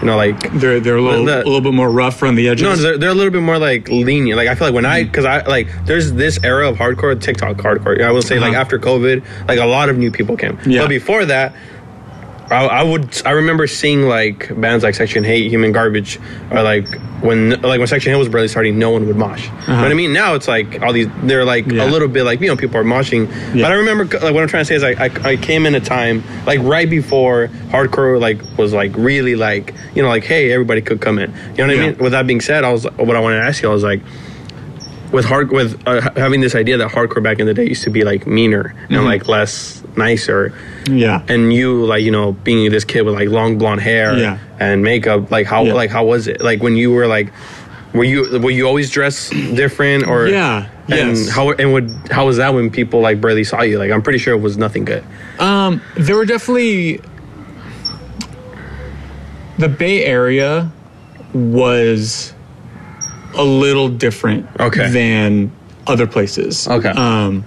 you 0.00 0.06
know 0.06 0.16
like 0.16 0.52
They're 0.54 0.80
they're 0.80 0.96
a 0.96 1.02
little 1.02 1.24
The- 1.24 1.42
a 1.42 1.44
little 1.44 1.60
bit 1.60 1.74
more 1.74 1.90
rough 1.90 2.22
around 2.22 2.36
the 2.36 2.48
edges. 2.48 2.62
no, 2.62 2.74
they're, 2.74 2.98
they're 2.98 3.10
a 3.10 3.14
little 3.14 3.32
bit 3.32 3.42
more 3.42 3.58
like 3.58 3.88
lenient. 3.88 4.36
Like 4.36 4.48
I 4.48 4.54
feel 4.54 4.66
like 4.68 4.74
when 4.74 4.86
I, 4.86 5.04
because 5.04 5.24
I 5.24 5.44
like, 5.46 5.68
there's 5.84 6.12
this 6.12 6.38
era 6.42 6.68
of 6.68 6.76
hardcore, 6.78 7.20
TikTok 7.20 7.58
hardcore. 7.58 8.02
I 8.02 8.10
will 8.10 8.22
say 8.22 8.38
like 8.40 8.52
Uh-huh. 8.52 8.60
after 8.60 8.78
COVID, 8.78 9.22
like 9.46 9.58
a 9.58 9.66
lot 9.66 9.88
of 9.88 9.98
new 9.98 10.10
people 10.10 10.36
came. 10.36 10.58
Yeah. 10.66 10.82
But 10.82 10.88
before 10.88 11.26
that, 11.26 11.54
I, 12.50 12.66
I 12.66 12.82
would, 12.82 13.22
I 13.24 13.30
remember 13.30 13.66
seeing 13.66 14.02
like 14.02 14.48
bands 14.60 14.82
like 14.82 14.94
Section 14.94 15.24
H8, 15.24 15.48
Human 15.50 15.72
Garbage, 15.72 16.18
or 16.50 16.62
like 16.62 16.86
when 17.22 17.50
like 17.62 17.78
when 17.78 17.86
Section 17.86 18.12
H8 18.12 18.18
was 18.18 18.28
barely 18.28 18.48
starting, 18.48 18.78
no 18.78 18.90
one 18.90 19.06
would 19.06 19.16
mosh. 19.16 19.44
You 19.46 19.50
know 19.68 19.82
what 19.82 19.90
I 19.90 19.94
mean? 19.94 20.12
Now 20.12 20.34
it's 20.34 20.48
like 20.48 20.82
all 20.82 20.92
these, 20.92 21.06
they're 21.22 21.44
like 21.44 21.66
Uh-huh. 21.66 21.76
Yeah. 21.76 21.88
a 21.88 21.90
little 21.90 22.08
bit 22.08 22.24
like 22.24 22.40
you 22.40 22.48
know 22.48 22.56
people 22.56 22.76
are 22.78 22.84
moshing. 22.84 23.28
Yeah. 23.54 23.62
But 23.66 23.72
I 23.72 23.74
remember 23.76 24.04
like 24.18 24.34
what 24.34 24.42
I'm 24.42 24.48
trying 24.48 24.62
to 24.62 24.64
say 24.64 24.74
is 24.74 24.82
like 24.82 24.98
I, 25.00 25.30
I 25.32 25.36
came 25.36 25.64
in 25.66 25.74
a 25.74 25.80
time 25.80 26.24
like 26.46 26.60
right 26.62 26.88
before 26.90 27.48
hardcore 27.68 28.20
like 28.20 28.40
was 28.58 28.72
like 28.72 28.92
really 28.96 29.36
like 29.36 29.72
you 29.94 30.02
know 30.02 30.08
like 30.08 30.24
hey 30.24 30.50
everybody 30.52 30.80
could 30.80 31.00
come 31.00 31.18
in. 31.18 31.30
You 31.56 31.66
know 31.66 31.66
what 31.74 31.76
I 31.84 31.88
mean? 31.90 31.98
With 31.98 32.12
that 32.12 32.26
being 32.26 32.40
said, 32.40 32.64
I 32.64 32.72
was 32.72 32.84
what 32.84 33.14
I 33.16 33.20
wanted 33.20 33.36
to 33.38 33.44
ask 33.44 33.62
you. 33.62 33.68
I 33.70 33.72
was 33.72 33.84
like, 33.84 34.00
with 35.12 35.24
hard 35.24 35.50
with 35.52 35.80
uh, 35.86 36.00
having 36.16 36.40
this 36.40 36.54
idea 36.54 36.78
that 36.78 36.90
hardcore 36.90 37.22
back 37.22 37.38
in 37.38 37.46
the 37.46 37.54
day 37.54 37.66
used 37.66 37.84
to 37.84 37.90
be 37.90 38.02
like 38.04 38.26
meaner 38.26 38.74
Mm-hmm. 38.90 38.94
and 38.94 39.04
like 39.04 39.28
less 39.28 39.79
nicer, 39.96 40.52
yeah. 40.88 41.22
and 41.28 41.52
you 41.52 41.84
like 41.84 42.02
you 42.02 42.10
know 42.10 42.32
being 42.32 42.70
this 42.70 42.84
kid 42.84 43.02
with 43.02 43.14
like 43.14 43.28
long 43.28 43.58
blonde 43.58 43.80
hair 43.80 44.16
Yeah. 44.16 44.38
and 44.58 44.82
makeup, 44.82 45.30
like 45.30 45.46
how 45.46 45.64
Yeah. 45.64 45.74
like 45.74 45.90
how 45.90 46.04
was 46.04 46.26
it? 46.28 46.40
Like 46.40 46.62
when 46.62 46.76
you 46.76 46.90
were 46.92 47.06
like. 47.06 47.32
Were 47.92 48.04
you 48.04 48.38
were 48.38 48.52
you 48.52 48.68
always 48.68 48.88
dressed 48.88 49.30
different 49.32 50.06
or 50.06 50.28
Yeah, 50.28 50.68
and 50.86 51.16
yes. 51.18 51.28
how 51.28 51.50
and 51.50 51.72
would 51.72 51.90
how 52.08 52.26
was 52.26 52.36
that 52.36 52.54
when 52.54 52.70
people 52.70 53.00
like 53.00 53.20
barely 53.20 53.42
saw 53.42 53.62
you 53.62 53.80
like 53.80 53.90
I'm 53.90 54.00
pretty 54.00 54.20
sure 54.20 54.32
it 54.32 54.38
was 54.40 54.56
nothing 54.56 54.84
good 54.84 55.02
Um, 55.40 55.82
there 55.96 56.14
were 56.14 56.24
definitely 56.24 57.00
the 59.58 59.68
Bay 59.68 60.04
Area 60.04 60.70
was 61.34 62.32
a 63.34 63.42
little 63.42 63.88
different 63.88 64.46
Okay. 64.60 64.88
than 64.90 65.50
other 65.88 66.06
places. 66.06 66.68
Okay. 66.68 66.90
Um, 66.90 67.44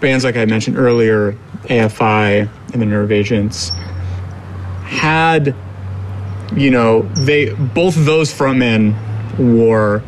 bands 0.00 0.24
like 0.24 0.36
I 0.36 0.44
mentioned 0.44 0.76
earlier, 0.78 1.36
AFI 1.64 2.48
and 2.72 2.82
the 2.82 2.86
Nerve 2.86 3.12
Agents 3.12 3.70
had, 4.84 5.54
you 6.54 6.70
know, 6.70 7.02
they 7.14 7.52
both 7.52 7.96
of 7.96 8.04
those 8.04 8.32
frontmen 8.32 8.94
wore 9.38 10.02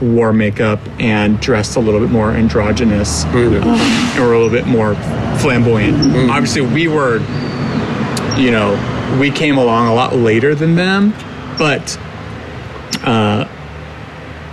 wore 0.00 0.32
makeup 0.32 0.80
and 0.98 1.38
dressed 1.40 1.76
a 1.76 1.80
little 1.80 2.00
bit 2.00 2.10
more 2.10 2.30
androgynous 2.30 3.24
Mm. 3.26 4.18
or 4.18 4.32
a 4.32 4.38
little 4.38 4.48
bit 4.48 4.66
more 4.66 4.94
flamboyant. 5.40 6.30
Obviously, 6.30 6.62
we 6.62 6.88
were, 6.88 7.18
you 8.38 8.50
know, 8.50 8.78
we 9.20 9.30
came 9.30 9.58
along 9.58 9.88
a 9.88 9.94
lot 9.94 10.16
later 10.16 10.54
than 10.54 10.74
them, 10.74 11.12
but, 11.58 11.98
uh, 13.04 13.46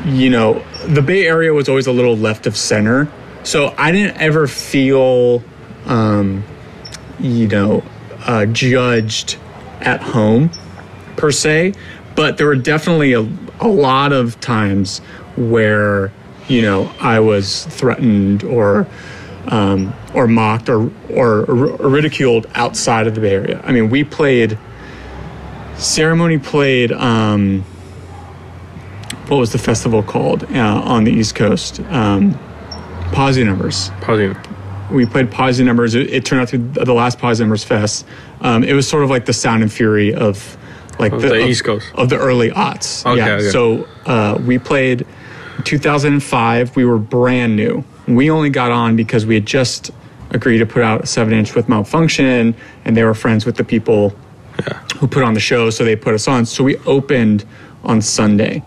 you 0.05 0.29
know, 0.29 0.61
the 0.85 1.01
Bay 1.01 1.25
Area 1.25 1.53
was 1.53 1.69
always 1.69 1.87
a 1.87 1.93
little 1.93 2.17
left 2.17 2.45
of 2.45 2.57
center. 2.57 3.07
So 3.47 3.73
I 3.77 3.93
didn't 3.93 4.17
ever 4.17 4.45
feel, 4.45 5.41
um, 5.85 6.43
you 7.17 7.47
know, 7.47 7.81
uh, 8.25 8.45
judged 8.47 9.37
at 9.79 10.01
home 10.01 10.51
per 11.15 11.31
se, 11.31 11.73
but 12.13 12.35
there 12.35 12.45
were 12.45 12.57
definitely 12.57 13.13
a, 13.13 13.21
a 13.61 13.69
lot 13.69 14.11
of 14.11 14.37
times 14.41 14.99
where 15.37 16.11
you 16.49 16.61
know 16.61 16.91
I 16.99 17.21
was 17.21 17.63
threatened 17.67 18.43
or 18.43 18.85
um, 19.47 19.93
or 20.13 20.27
mocked 20.27 20.67
or, 20.67 20.91
or 21.09 21.45
or 21.49 21.89
ridiculed 21.89 22.47
outside 22.53 23.07
of 23.07 23.15
the 23.15 23.21
Bay 23.21 23.31
Area. 23.31 23.61
I 23.63 23.71
mean, 23.71 23.89
we 23.89 24.03
played. 24.03 24.57
Ceremony 25.77 26.37
played. 26.37 26.91
Um, 26.91 27.61
what 29.29 29.37
was 29.37 29.53
the 29.53 29.57
festival 29.57 30.03
called 30.03 30.43
uh, 30.53 30.81
on 30.83 31.05
the 31.05 31.13
East 31.13 31.35
Coast? 31.35 31.79
Um, 31.89 32.37
Posi 33.11 33.45
Numbers 33.45 33.89
Pausing. 34.01 34.35
we 34.91 35.05
played 35.05 35.29
Posi 35.29 35.63
Numbers. 35.65 35.95
It, 35.95 36.09
it 36.11 36.25
turned 36.25 36.41
out 36.41 36.49
to 36.49 36.59
be 36.59 36.83
the 36.83 36.93
last 36.93 37.19
Posi 37.19 37.39
Numbers 37.39 37.63
Fest. 37.63 38.05
Um, 38.41 38.63
it 38.63 38.73
was 38.73 38.87
sort 38.87 39.03
of 39.03 39.09
like 39.09 39.25
the 39.25 39.33
Sound 39.33 39.63
and 39.63 39.71
Fury 39.71 40.13
of 40.13 40.57
like 40.99 41.11
Of 41.11 41.21
the 41.21 41.45
East 41.45 41.63
Coast. 41.63 41.87
of 41.95 42.09
the 42.09 42.17
early 42.17 42.49
aughts. 42.51 43.05
Okay, 43.05 43.17
yeah. 43.17 43.33
okay. 43.35 43.49
So 43.49 43.87
uh, 44.05 44.39
we 44.45 44.57
played 44.57 45.05
2005. 45.63 46.75
We 46.75 46.85
were 46.85 46.97
brand 46.97 47.55
new. 47.55 47.83
We 48.07 48.29
only 48.29 48.49
got 48.49 48.71
on 48.71 48.95
because 48.95 49.25
we 49.25 49.35
had 49.35 49.45
just 49.45 49.91
agreed 50.31 50.59
to 50.59 50.65
put 50.65 50.83
out 50.83 51.03
a 51.03 51.07
seven 51.07 51.33
inch 51.33 51.55
with 51.55 51.69
Malfunction, 51.69 52.55
and 52.85 52.97
they 52.97 53.03
were 53.03 53.13
friends 53.13 53.45
with 53.45 53.57
the 53.57 53.63
people 53.63 54.13
who 54.97 55.07
put 55.07 55.23
on 55.23 55.33
the 55.33 55.39
show, 55.39 55.69
so 55.69 55.83
they 55.83 55.95
put 55.95 56.13
us 56.13 56.27
on. 56.27 56.45
So 56.45 56.63
we 56.63 56.77
opened 56.79 57.45
on 57.83 58.01
Sunday, 58.01 58.63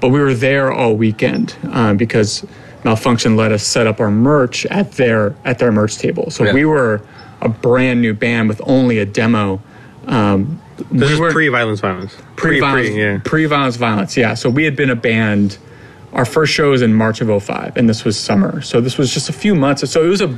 but 0.00 0.08
we 0.08 0.18
were 0.18 0.34
there 0.34 0.72
all 0.72 0.96
weekend 0.96 1.56
uh, 1.68 1.94
because 1.94 2.44
Malfunction 2.84 3.36
let 3.36 3.52
us 3.52 3.62
set 3.62 3.86
up 3.86 4.00
our 4.00 4.10
merch 4.10 4.64
at 4.66 4.92
their 4.92 5.34
at 5.44 5.58
their 5.58 5.72
merch 5.72 5.98
table. 5.98 6.30
So 6.30 6.44
Yeah. 6.44 6.52
we 6.54 6.64
were 6.64 7.02
a 7.42 7.48
brand 7.48 8.00
new 8.00 8.14
band 8.14 8.48
with 8.48 8.60
only 8.64 8.98
a 8.98 9.06
demo. 9.06 9.60
Um, 10.06 10.60
This 10.90 11.18
we 11.18 11.26
is 11.26 11.32
pre-violence 11.32 11.80
violence. 11.80 12.16
pre-violence, 12.36 12.88
Pre, 12.88 12.98
yeah. 13.02 13.18
pre-violence 13.22 13.76
violence. 13.76 14.16
Yeah. 14.16 14.34
So 14.34 14.48
we 14.48 14.64
had 14.64 14.76
been 14.76 14.90
a 14.90 14.96
band. 14.96 15.58
Our 16.14 16.24
first 16.24 16.52
show 16.52 16.70
was 16.70 16.82
in 16.82 16.94
March 16.94 17.20
of 17.20 17.28
05, 17.42 17.76
and 17.76 17.88
this 17.88 18.04
was 18.04 18.18
summer. 18.18 18.62
So 18.62 18.80
this 18.80 18.96
was 18.98 19.12
just 19.12 19.28
a 19.28 19.32
few 19.32 19.54
months. 19.54 19.88
So 19.90 20.02
it 20.04 20.08
was 20.08 20.20
a 20.22 20.34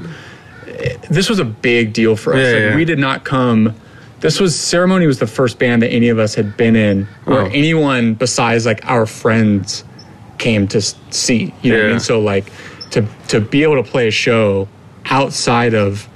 this 1.11 1.29
was 1.29 1.39
a 1.39 1.45
big 1.45 1.93
deal 1.93 2.17
for 2.17 2.33
us. 2.35 2.39
Yeah, 2.41 2.45
Like, 2.53 2.61
yeah. 2.71 2.77
We 2.77 2.85
did 2.85 2.99
not 2.99 3.25
come. 3.25 3.75
This 4.21 4.41
was 4.41 4.55
ceremony 4.59 5.07
was 5.07 5.19
the 5.19 5.27
first 5.27 5.59
band 5.59 5.83
that 5.83 5.89
any 5.91 6.09
of 6.09 6.19
us 6.19 6.35
had 6.35 6.57
been 6.57 6.77
in 6.77 7.07
or 7.27 7.43
Oh. 7.43 7.51
anyone 7.53 8.15
besides 8.15 8.67
like 8.67 8.81
our 8.87 9.07
friends 9.07 9.85
came 10.43 10.67
to 10.67 10.81
see. 10.83 11.55
You 11.63 11.73
know 11.73 11.79
what 11.79 11.87
I 11.87 11.91
mean? 11.91 12.01
So 12.01 12.21
like 12.21 12.53
to 12.91 13.07
to 13.29 13.41
be 13.41 13.63
able 13.63 13.83
to 13.83 13.89
play 13.89 14.09
a 14.09 14.11
show 14.11 14.69
outside 15.07 15.73
of 15.73 16.09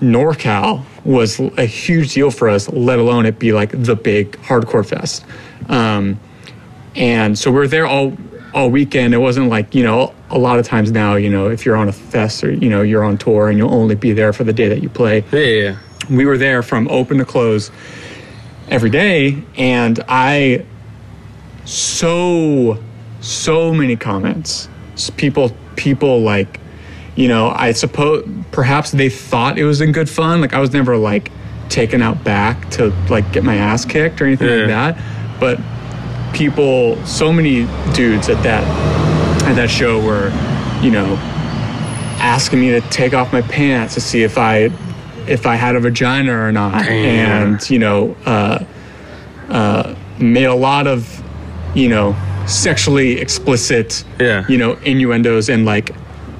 NorCal 0.00 0.84
was 1.04 1.38
a 1.38 1.66
huge 1.66 2.14
deal 2.14 2.30
for 2.30 2.48
us, 2.48 2.68
let 2.70 2.98
alone 2.98 3.26
it 3.26 3.38
be 3.38 3.52
like 3.52 3.70
the 3.72 3.94
big 3.94 4.32
hardcore 4.38 4.86
fest. 4.86 5.24
Um, 5.68 6.18
and 6.96 7.38
so 7.38 7.52
we're 7.52 7.68
there 7.68 7.86
all 7.86 8.16
all 8.54 8.70
weekend. 8.70 9.12
It 9.12 9.18
wasn't 9.18 9.50
like 9.50 9.74
you 9.74 9.84
know 9.84 10.14
a 10.30 10.38
lot 10.38 10.58
of 10.58 10.66
times 10.66 10.90
now 10.90 11.16
you 11.16 11.30
know 11.30 11.48
if 11.50 11.64
you're 11.66 11.76
on 11.76 11.88
a 11.88 11.92
fest 11.92 12.42
or 12.42 12.50
you 12.50 12.70
know 12.70 12.80
you're 12.80 13.04
on 13.04 13.18
tour 13.18 13.48
and 13.48 13.58
you'll 13.58 13.74
only 13.74 13.94
be 13.94 14.12
there 14.12 14.32
for 14.32 14.44
the 14.44 14.54
day 14.54 14.68
that 14.68 14.82
you 14.82 14.88
play. 14.88 15.22
Yeah. 15.32 15.76
We 16.08 16.24
were 16.24 16.38
there 16.38 16.62
from 16.62 16.88
open 16.88 17.18
to 17.18 17.26
close 17.26 17.70
every 18.70 18.88
day, 18.88 19.42
and 19.58 20.02
I 20.08 20.64
so 21.66 22.82
so 23.28 23.72
many 23.72 23.96
comments. 23.96 24.68
People 25.16 25.52
people 25.76 26.20
like 26.22 26.60
you 27.14 27.28
know 27.28 27.50
I 27.50 27.72
suppose 27.72 28.28
perhaps 28.50 28.90
they 28.90 29.08
thought 29.08 29.58
it 29.58 29.64
was 29.64 29.80
in 29.80 29.92
good 29.92 30.08
fun. 30.08 30.40
Like 30.40 30.54
I 30.54 30.60
was 30.60 30.72
never 30.72 30.96
like 30.96 31.30
taken 31.68 32.02
out 32.02 32.24
back 32.24 32.70
to 32.70 32.88
like 33.10 33.30
get 33.32 33.44
my 33.44 33.56
ass 33.56 33.84
kicked 33.84 34.20
or 34.20 34.26
anything 34.26 34.48
like 34.48 34.68
that, 34.68 35.38
but 35.38 35.60
people 36.32 37.04
so 37.06 37.32
many 37.32 37.66
dudes 37.94 38.28
at 38.28 38.42
that 38.42 38.64
at 39.44 39.54
that 39.54 39.70
show 39.70 40.04
were 40.04 40.30
you 40.82 40.90
know 40.90 41.16
asking 42.20 42.60
me 42.60 42.70
to 42.70 42.80
take 42.90 43.14
off 43.14 43.32
my 43.32 43.42
pants 43.42 43.94
to 43.94 44.00
see 44.00 44.22
if 44.22 44.36
I 44.36 44.70
if 45.28 45.46
I 45.46 45.54
had 45.56 45.76
a 45.76 45.80
vagina 45.80 46.32
or 46.32 46.50
not, 46.52 46.84
Damn. 46.84 47.52
and 47.52 47.70
you 47.70 47.78
know, 47.78 48.16
uh, 48.24 48.64
uh, 49.48 49.94
made 50.18 50.44
a 50.44 50.54
lot 50.54 50.86
of 50.86 51.22
you 51.74 51.88
know 51.88 52.16
sexually 52.48 53.20
explicit 53.20 54.04
Yeah. 54.18 54.44
you 54.48 54.58
know 54.58 54.72
innuendos 54.84 55.48
and 55.48 55.64
like 55.64 55.94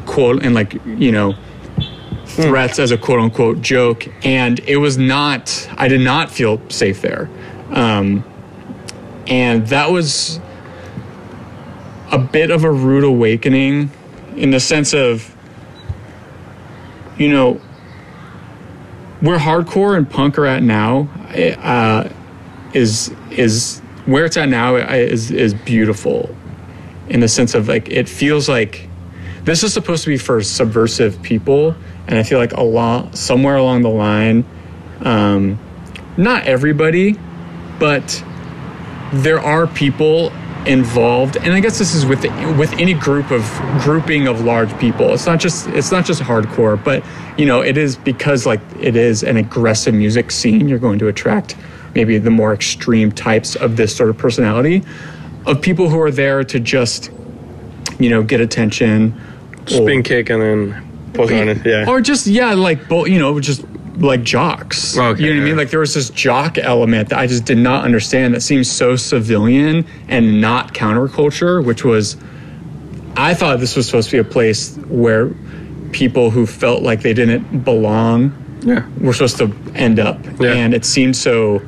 quote 0.06 0.42
and 0.42 0.54
like 0.54 0.74
you 0.86 1.12
know 1.12 1.34
threats 2.24 2.78
as 2.78 2.90
a 2.92 2.98
quote 2.98 3.20
unquote 3.20 3.60
joke, 3.60 4.06
and 4.24 4.60
it 4.60 4.76
was 4.76 4.96
not. 4.98 5.68
I 5.76 5.88
did 5.88 6.00
not 6.00 6.30
feel 6.30 6.60
safe 6.70 7.00
there, 7.02 7.28
um, 7.70 8.22
and 9.26 9.66
that 9.68 9.90
was 9.90 10.38
a 12.12 12.18
bit 12.18 12.50
of 12.50 12.64
a 12.64 12.70
rude 12.70 13.04
awakening 13.04 13.90
in 14.36 14.50
the 14.50 14.60
sense 14.60 14.94
of 14.94 15.34
you 17.18 17.28
know 17.28 17.54
where 19.20 19.38
hardcore 19.38 19.96
and 19.96 20.08
punk 20.08 20.38
are 20.38 20.46
at 20.46 20.62
now 20.62 21.08
uh, 21.34 22.08
is 22.72 23.12
is 23.30 23.82
where 24.08 24.24
it's 24.24 24.38
at 24.38 24.48
now 24.48 24.76
is 24.76 25.30
is 25.30 25.52
beautiful 25.52 26.34
in 27.10 27.20
the 27.20 27.28
sense 27.28 27.54
of 27.54 27.68
like 27.68 27.90
it 27.90 28.08
feels 28.08 28.48
like 28.48 28.88
this 29.44 29.62
is 29.62 29.72
supposed 29.72 30.02
to 30.02 30.08
be 30.08 30.16
for 30.16 30.42
subversive 30.42 31.20
people 31.22 31.74
and 32.06 32.18
i 32.18 32.22
feel 32.22 32.38
like 32.38 32.52
a 32.54 32.62
lot 32.62 33.14
somewhere 33.14 33.56
along 33.56 33.82
the 33.82 33.90
line 33.90 34.46
um, 35.00 35.58
not 36.16 36.44
everybody 36.44 37.16
but 37.78 38.24
there 39.12 39.40
are 39.40 39.66
people 39.66 40.32
involved 40.64 41.36
and 41.36 41.52
i 41.52 41.60
guess 41.60 41.78
this 41.78 41.94
is 41.94 42.06
with 42.06 42.24
with 42.56 42.72
any 42.74 42.94
group 42.94 43.30
of 43.30 43.42
grouping 43.82 44.26
of 44.26 44.40
large 44.40 44.76
people. 44.78 45.12
It's 45.12 45.26
not 45.26 45.38
just 45.38 45.68
it's 45.68 45.92
not 45.92 46.04
just 46.04 46.20
hardcore 46.20 46.82
but 46.82 47.04
you 47.38 47.46
know 47.46 47.60
it 47.60 47.76
is 47.76 47.96
because 47.96 48.44
like 48.44 48.60
it 48.80 48.96
is 48.96 49.22
an 49.22 49.36
aggressive 49.36 49.94
music 49.94 50.30
scene 50.30 50.68
you're 50.68 50.78
going 50.78 50.98
to 50.98 51.08
attract 51.08 51.56
maybe 51.98 52.16
the 52.18 52.30
more 52.30 52.54
extreme 52.54 53.10
types 53.10 53.56
of 53.56 53.76
this 53.76 53.94
sort 53.96 54.08
of 54.08 54.16
personality 54.16 54.84
of 55.46 55.60
people 55.60 55.88
who 55.88 55.98
are 55.98 56.12
there 56.12 56.44
to 56.44 56.60
just 56.60 57.10
you 57.98 58.08
know 58.08 58.22
get 58.22 58.40
attention 58.40 59.20
Spin 59.66 60.04
kick 60.04 60.30
and 60.30 60.40
then 60.40 61.12
post 61.12 61.32
on 61.32 61.48
it. 61.48 61.66
Yeah. 61.66 61.88
or 61.90 62.00
just 62.00 62.28
yeah 62.28 62.54
like 62.54 62.78
you 62.88 63.18
know 63.18 63.40
just 63.40 63.64
like 63.96 64.22
jocks 64.22 64.96
Okay, 64.96 65.24
you 65.24 65.30
know 65.30 65.40
what 65.40 65.42
i 65.42 65.44
mean 65.48 65.56
like 65.56 65.70
there 65.70 65.80
was 65.80 65.92
this 65.94 66.08
jock 66.10 66.56
element 66.56 67.08
that 67.08 67.18
i 67.18 67.26
just 67.26 67.44
did 67.44 67.58
not 67.58 67.84
understand 67.84 68.32
that 68.32 68.42
seems 68.42 68.70
so 68.70 68.94
civilian 68.94 69.84
and 70.06 70.40
not 70.40 70.72
counterculture 70.74 71.64
which 71.64 71.82
was 71.84 72.16
i 73.16 73.34
thought 73.34 73.58
this 73.58 73.74
was 73.74 73.86
supposed 73.86 74.08
to 74.10 74.22
be 74.22 74.28
a 74.28 74.30
place 74.32 74.76
where 74.86 75.30
people 75.90 76.30
who 76.30 76.46
felt 76.46 76.82
like 76.82 77.02
they 77.02 77.12
didn't 77.14 77.64
belong 77.64 78.30
yeah. 78.62 78.86
were 79.00 79.12
supposed 79.12 79.38
to 79.38 79.52
end 79.74 79.98
up 79.98 80.18
Yeah. 80.38 80.52
and 80.52 80.74
it 80.74 80.84
seemed 80.84 81.16
so 81.16 81.60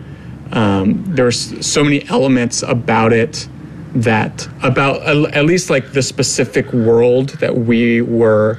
um, 0.52 1.04
there 1.14 1.24
was 1.26 1.64
so 1.66 1.84
many 1.84 2.08
elements 2.08 2.62
about 2.62 3.12
it 3.12 3.48
that 3.94 4.48
about 4.62 5.02
at 5.34 5.44
least 5.44 5.68
like 5.70 5.92
the 5.92 6.02
specific 6.02 6.72
world 6.72 7.30
that 7.40 7.56
we 7.56 8.00
were 8.02 8.58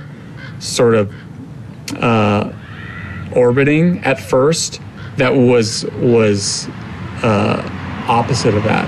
sort 0.60 0.94
of 0.94 1.14
uh, 1.98 2.52
orbiting 3.36 4.00
at 4.04 4.20
first 4.20 4.82
that 5.18 5.34
was 5.34 5.86
was 5.96 6.68
uh, 7.24 7.62
opposite 8.08 8.54
of 8.56 8.64
that 8.64 8.88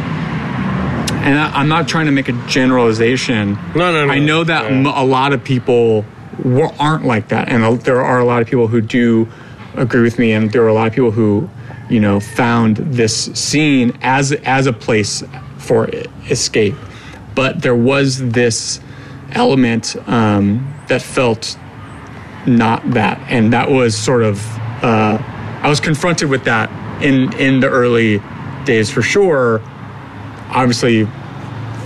and 1.26 1.40
I, 1.40 1.50
i'm 1.54 1.70
not 1.70 1.88
trying 1.88 2.08
to 2.08 2.12
make 2.12 2.28
a 2.28 2.34
generalization 2.48 3.54
No, 3.76 3.92
no, 3.94 4.06
no. 4.08 4.12
i 4.12 4.20
know 4.20 4.44
that 4.44 4.64
Yeah. 4.70 4.78
m- 4.78 4.86
a 4.86 5.04
lot 5.04 5.32
of 5.34 5.44
people 5.44 6.04
were, 6.44 6.72
aren't 6.80 7.06
like 7.06 7.30
that 7.30 7.48
and 7.50 7.64
a- 7.64 7.76
there 7.78 8.02
are 8.02 8.20
a 8.20 8.26
lot 8.26 8.42
of 8.42 8.48
people 8.48 8.68
who 8.68 8.82
do 8.82 9.28
agree 9.76 10.02
with 10.02 10.20
me 10.20 10.34
and 10.34 10.52
there 10.52 10.64
are 10.64 10.68
a 10.68 10.74
lot 10.74 10.88
of 10.88 10.94
people 10.94 11.12
who 11.12 11.50
you 11.94 12.00
know 12.00 12.20
found 12.20 12.78
this 12.78 13.26
scene 13.34 13.98
as 14.02 14.32
as 14.44 14.68
a 14.68 14.74
place 14.74 15.24
for 15.58 15.90
escape 16.30 16.76
but 17.36 17.62
there 17.62 17.76
was 17.76 18.30
this 18.30 18.80
element 19.32 19.96
um, 20.08 20.74
that 20.88 21.02
felt 21.02 21.58
not 22.46 22.82
that 22.92 23.18
and 23.30 23.54
that 23.54 23.70
was 23.70 23.96
sort 23.96 24.24
of 24.24 24.44
uh, 24.84 25.18
i 25.62 25.70
was 25.70 25.80
confronted 25.80 26.30
with 26.30 26.44
that 26.44 26.70
in 27.02 27.32
in 27.34 27.60
the 27.60 27.68
early 27.68 28.22
days 28.66 28.90
for 28.90 29.02
sure. 29.02 29.62
Obviously, 30.50 31.06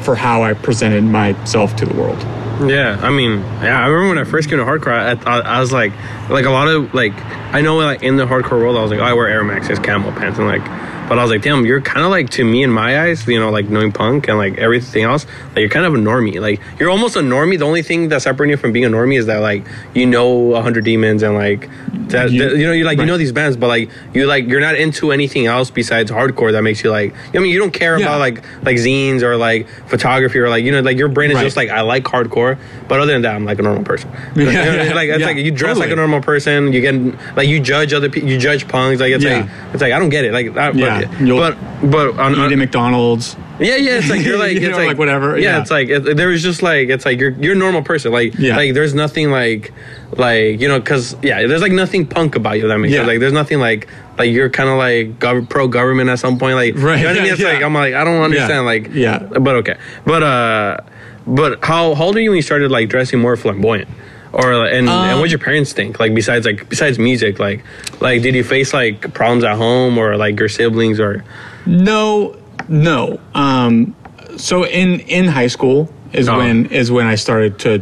for 0.04 0.16
how 0.16 0.44
I 0.44 0.54
presented 0.54 1.04
myself 1.04 1.76
to 1.78 1.86
the 1.86 1.94
world. 1.94 2.20
Yeah, 2.66 2.98
I 3.02 3.12
mean, 3.12 3.40
yeah, 3.62 3.80
I 3.80 3.88
remember 3.88 4.16
when 4.16 4.18
I 4.18 4.24
first 4.24 4.50
came 4.50 4.58
to 4.58 4.66
hardcore, 4.66 4.92
I, 4.92 5.12
I, 5.30 5.58
I 5.58 5.60
was 5.60 5.72
like, 5.72 5.94
like 6.30 6.46
a 6.46 6.50
lot 6.50 6.68
of 6.68 6.94
like, 6.94 7.14
I 7.54 7.62
know 7.62 7.78
like 7.78 8.02
in 8.02 8.16
the 8.18 8.26
hardcore 8.26 8.60
world, 8.60 8.78
I 8.78 8.82
was 8.82 8.90
like, 8.92 9.00
oh, 9.00 9.04
I 9.04 9.14
wear 9.14 9.28
Air 9.28 9.44
Maxes, 9.44 9.80
camel 9.80 10.12
pants, 10.12 10.40
and 10.40 10.48
like, 10.48 10.64
but 11.08 11.18
I 11.18 11.22
was 11.22 11.32
like, 11.32 11.42
damn, 11.42 11.66
you're 11.66 11.82
kind 11.82 12.04
of 12.06 12.12
like 12.12 12.30
to 12.32 12.44
me 12.44 12.64
in 12.64 12.70
my 12.70 13.02
eyes, 13.04 13.26
you 13.28 13.40
know, 13.40 13.50
like 13.50 13.70
knowing 13.70 13.92
punk 13.92 14.28
and 14.28 14.38
like 14.38 14.58
everything 14.58 15.04
else, 15.04 15.26
like 15.50 15.58
you're 15.60 15.70
kind 15.70 15.86
of 15.86 15.94
a 15.94 15.98
normie. 15.98 16.40
Like 16.40 16.60
you're 16.80 16.90
almost 16.90 17.16
a 17.16 17.20
normie. 17.20 17.58
The 17.58 17.66
only 17.66 17.82
thing 17.82 18.10
that's 18.10 18.26
separating 18.26 18.52
you 18.52 18.58
from 18.58 18.72
being 18.74 18.86
a 18.86 18.90
normie 18.90 19.18
is 19.18 19.26
that 19.28 19.38
like 19.38 19.66
you 19.94 20.06
know 20.06 20.54
a 20.54 20.62
hundred 20.62 20.84
demons 20.86 21.24
and 21.24 21.34
like 21.36 21.70
that, 22.10 22.32
You- 22.32 22.50
that- 22.50 22.58
you 22.58 22.66
know 22.68 22.74
you 22.74 22.84
like 22.84 22.98
right. 22.98 23.06
you 23.06 23.12
know 23.12 23.18
these 23.18 23.32
bands, 23.32 23.56
but 23.58 23.68
like 23.68 23.90
you 24.14 24.26
like 24.26 24.48
you're 24.48 24.60
not 24.62 24.76
into 24.76 25.12
anything 25.12 25.46
else 25.46 25.70
besides 25.72 26.12
hardcore 26.12 26.52
that 26.52 26.62
makes 26.64 26.84
you 26.84 26.92
like. 26.92 27.14
I 27.34 27.40
mean, 27.40 27.52
you 27.52 27.60
don't 27.60 27.72
care 27.74 27.98
Yeah. 27.98 28.06
about 28.08 28.20
like 28.20 28.44
like 28.64 28.78
zines 28.78 29.22
or 29.22 29.38
like 29.38 29.68
photography 29.88 30.40
or 30.40 30.50
like 30.50 30.64
you 30.66 30.72
know 30.72 30.82
like 30.82 30.98
your 30.98 31.08
brain 31.08 31.32
is 31.32 31.36
Right. 31.36 31.44
just 31.44 31.56
like 31.58 31.70
I 31.70 31.82
like 31.82 32.04
hardcore, 32.04 32.58
but 32.88 33.00
other 33.00 33.14
than 33.14 33.22
that, 33.22 33.36
I'm 33.36 33.46
like 33.46 33.60
a 33.60 33.64
normal 33.64 33.84
person. 33.84 34.10
Yeah, 34.36 34.44
You 34.46 34.52
know, 34.52 34.84
yeah, 34.84 34.94
like 34.94 35.10
it's 35.10 35.24
like 35.24 35.38
you 35.38 35.52
dress 35.52 35.78
like 35.78 35.92
a 35.92 35.96
normal 35.96 36.22
person. 36.22 36.74
You 36.74 36.82
get 36.82 36.96
like 37.38 37.48
you 37.48 37.60
judge 37.60 37.94
other 37.94 38.10
people. 38.10 38.30
You 38.30 38.38
judge 38.38 38.68
punks. 38.68 39.00
Like 39.00 39.14
it's 39.14 39.24
like 39.24 39.48
it's 39.74 39.82
like 39.82 39.94
I 39.94 40.00
don't 40.00 40.10
get 40.10 40.26
it. 40.26 40.34
Like 40.34 40.56
I, 40.58 40.72
Yeah, 41.02 41.08
but 41.12 41.22
you'll 41.28 41.38
but 41.40 41.58
but 41.92 42.20
on, 42.20 42.34
Eat 42.34 42.40
on- 42.40 42.52
at 42.54 42.58
McDonald's. 42.58 43.36
yeah 43.60 43.76
yeah 43.76 43.98
it's 43.98 44.10
like 44.10 44.24
you're 44.26 44.38
like 44.46 44.54
You 44.54 44.68
it's 44.68 44.70
know, 44.70 44.78
like, 44.78 44.88
like 44.90 44.98
whatever, 44.98 45.38
Yeah, 45.38 45.56
yeah. 45.56 45.62
it's 45.62 45.72
like 45.72 45.90
it, 45.90 46.16
there 46.18 46.28
was 46.30 46.44
just 46.44 46.62
like 46.62 46.90
it's 46.90 47.06
like 47.06 47.20
you're 47.20 47.32
you're 47.32 47.54
a 47.54 47.58
normal 47.58 47.82
person. 47.84 48.12
Like 48.12 48.34
Yeah. 48.38 48.56
like 48.56 48.74
there's 48.74 48.94
nothing 48.94 49.32
like 49.32 49.74
like 50.18 50.60
you 50.62 50.68
know 50.68 50.80
because 50.80 51.16
yeah 51.24 51.46
there's 51.48 51.62
like 51.62 51.72
nothing 51.72 52.06
punk 52.08 52.36
about 52.36 52.58
you. 52.60 52.68
That 52.68 52.78
makes 52.78 52.94
Yeah. 52.94 53.00
sense. 53.00 53.08
Like 53.08 53.20
there's 53.20 53.34
nothing 53.34 53.60
like 53.60 53.88
like 54.18 54.32
you're 54.32 54.50
kind 54.50 54.70
of 54.70 54.78
like 54.78 55.20
gov- 55.20 55.50
pro 55.50 55.68
government 55.68 56.10
at 56.10 56.20
some 56.20 56.38
point. 56.40 56.56
Like 56.56 56.76
Right, 56.76 56.98
You 57.00 57.04
know 57.06 57.10
what 57.12 57.20
I 57.20 57.24
mean? 57.24 57.32
It's 57.34 57.42
yeah. 57.42 57.54
like 57.54 57.64
I'm 57.64 57.74
like 57.74 57.94
I 57.94 58.04
don't 58.04 58.22
understand. 58.22 58.66
Like 58.66 58.90
yeah. 58.94 59.20
but 59.20 59.56
okay. 59.58 59.78
But 60.06 60.24
uh, 60.24 60.78
but 61.26 61.64
how, 61.64 61.94
how 61.94 62.06
old 62.06 62.16
are 62.16 62.22
you 62.22 62.30
when 62.30 62.38
you 62.38 62.42
started 62.42 62.72
like 62.72 62.88
dressing 62.90 63.20
more 63.20 63.36
flamboyant? 63.36 63.90
Or 64.38 64.54
and, 64.54 64.88
and 64.88 64.90
Um, 64.90 65.18
what 65.20 65.24
did 65.26 65.32
your 65.32 65.40
parents 65.40 65.74
think? 65.74 66.00
Like 66.00 66.14
besides 66.14 66.46
like 66.46 66.70
besides 66.70 67.00
music, 67.00 67.40
like 67.40 67.64
like 68.00 68.22
did 68.22 68.36
you 68.36 68.44
face 68.44 68.72
like 68.72 69.12
problems 69.14 69.44
at 69.44 69.58
home 69.58 69.98
or 69.98 70.16
like 70.16 70.38
your 70.40 70.48
siblings 70.50 71.00
or 71.00 71.24
No, 71.66 72.36
no. 72.70 73.20
Um, 73.34 73.96
so 74.38 74.64
in 74.64 75.00
in 75.02 75.26
high 75.26 75.48
school 75.48 75.90
is 76.14 76.30
Oh. 76.30 76.38
when 76.38 76.68
is 76.68 76.92
when 76.92 77.08
I 77.08 77.16
started 77.16 77.58
to, 77.66 77.82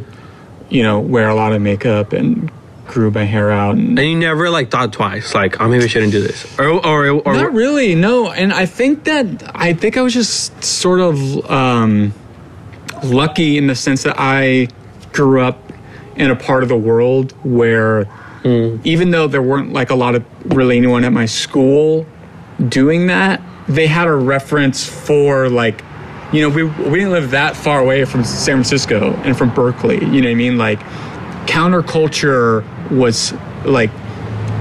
you 0.69 0.81
know, 0.81 1.01
wear 1.01 1.27
a 1.27 1.35
lot 1.35 1.51
of 1.51 1.61
makeup 1.61 2.13
and 2.13 2.49
grew 2.87 3.11
my 3.11 3.25
hair 3.25 3.51
out 3.51 3.75
and 3.75 3.99
and 3.99 4.07
you 4.07 4.15
never 4.17 4.49
like 4.49 4.69
thought 4.69 4.93
twice 4.93 5.33
like 5.33 5.59
oh 5.59 5.67
maybe 5.67 5.83
I 5.83 5.87
shouldn't 5.87 6.11
do 6.13 6.21
this 6.21 6.45
or 6.59 6.69
or 6.85 7.09
or, 7.25 7.33
Not 7.33 7.51
really, 7.51 7.95
no. 7.95 8.31
And 8.31 8.53
I 8.53 8.65
think 8.67 9.03
that 9.05 9.25
I 9.53 9.73
think 9.73 9.97
I 9.97 10.01
was 10.01 10.13
just 10.13 10.63
sort 10.63 11.01
of 11.01 11.15
um, 11.51 12.13
lucky 13.03 13.57
in 13.57 13.67
the 13.67 13.75
sense 13.75 14.03
that 14.03 14.15
I 14.17 14.67
grew 15.11 15.41
up 15.41 15.64
in 16.15 16.31
a 16.31 16.35
part 16.35 16.63
of 16.63 16.69
the 16.69 16.77
world 16.77 17.33
where 17.43 18.05
hmm. 18.43 18.77
even 18.83 19.11
though 19.11 19.27
there 19.27 19.41
weren't 19.41 19.73
like 19.73 19.89
a 19.89 19.95
lot 19.95 20.15
of 20.15 20.25
really 20.55 20.77
anyone 20.77 21.03
at 21.03 21.13
my 21.13 21.25
school 21.25 22.05
doing 22.69 23.07
that, 23.07 23.41
they 23.67 23.87
had 23.87 24.07
a 24.07 24.13
reference 24.13 24.87
for 24.87 25.49
like, 25.49 25.83
you 26.31 26.41
know, 26.41 26.49
we 26.49 26.63
we 26.63 26.99
didn't 26.99 27.11
live 27.11 27.31
that 27.31 27.55
far 27.55 27.79
away 27.79 28.05
from 28.05 28.23
San 28.23 28.55
Francisco 28.55 29.13
and 29.23 29.37
from 29.37 29.53
Berkeley. 29.53 29.95
You 29.95 30.21
know 30.21 30.29
what 30.29 30.31
I 30.31 30.35
mean? 30.35 30.57
Like 30.57 30.79
counterculture 31.47 32.63
was 32.91 33.33
like 33.65 33.91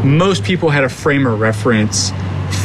most 0.05 0.45
people 0.45 0.69
had 0.71 0.85
a 0.85 0.88
frame 0.88 1.27
of 1.27 1.40
reference 1.40 2.12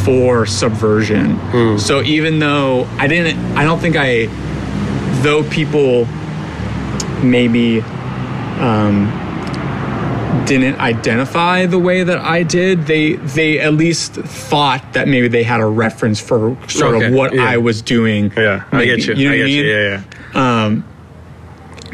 for 0.03 0.45
subversion. 0.45 1.35
Hmm. 1.35 1.77
So 1.77 2.01
even 2.03 2.39
though 2.39 2.85
I 2.97 3.07
didn't, 3.07 3.39
I 3.57 3.63
don't 3.63 3.79
think 3.79 3.95
I, 3.97 4.25
though 5.21 5.43
people 5.49 6.05
maybe 7.23 7.81
um, 8.59 9.07
didn't 10.45 10.79
identify 10.79 11.65
the 11.65 11.79
way 11.79 12.03
that 12.03 12.17
I 12.19 12.43
did, 12.43 12.85
they 12.87 13.13
they 13.13 13.59
at 13.59 13.73
least 13.73 14.13
thought 14.15 14.93
that 14.93 15.07
maybe 15.07 15.27
they 15.27 15.43
had 15.43 15.59
a 15.61 15.65
reference 15.65 16.19
for 16.19 16.57
sort 16.67 16.95
Okay, 16.95 17.05
of 17.07 17.13
what 17.13 17.33
yeah. 17.33 17.43
I 17.43 17.57
was 17.57 17.81
doing. 17.81 18.31
yeah. 18.35 18.63
I 18.71 18.85
get 18.85 19.05
you, 19.05 19.15
know 19.15 19.21
I 19.29 19.33
what 19.33 19.37
get 19.37 19.49
you. 19.49 19.63
mean? 19.63 19.71
yeah 19.71 20.03
yeah. 20.33 20.81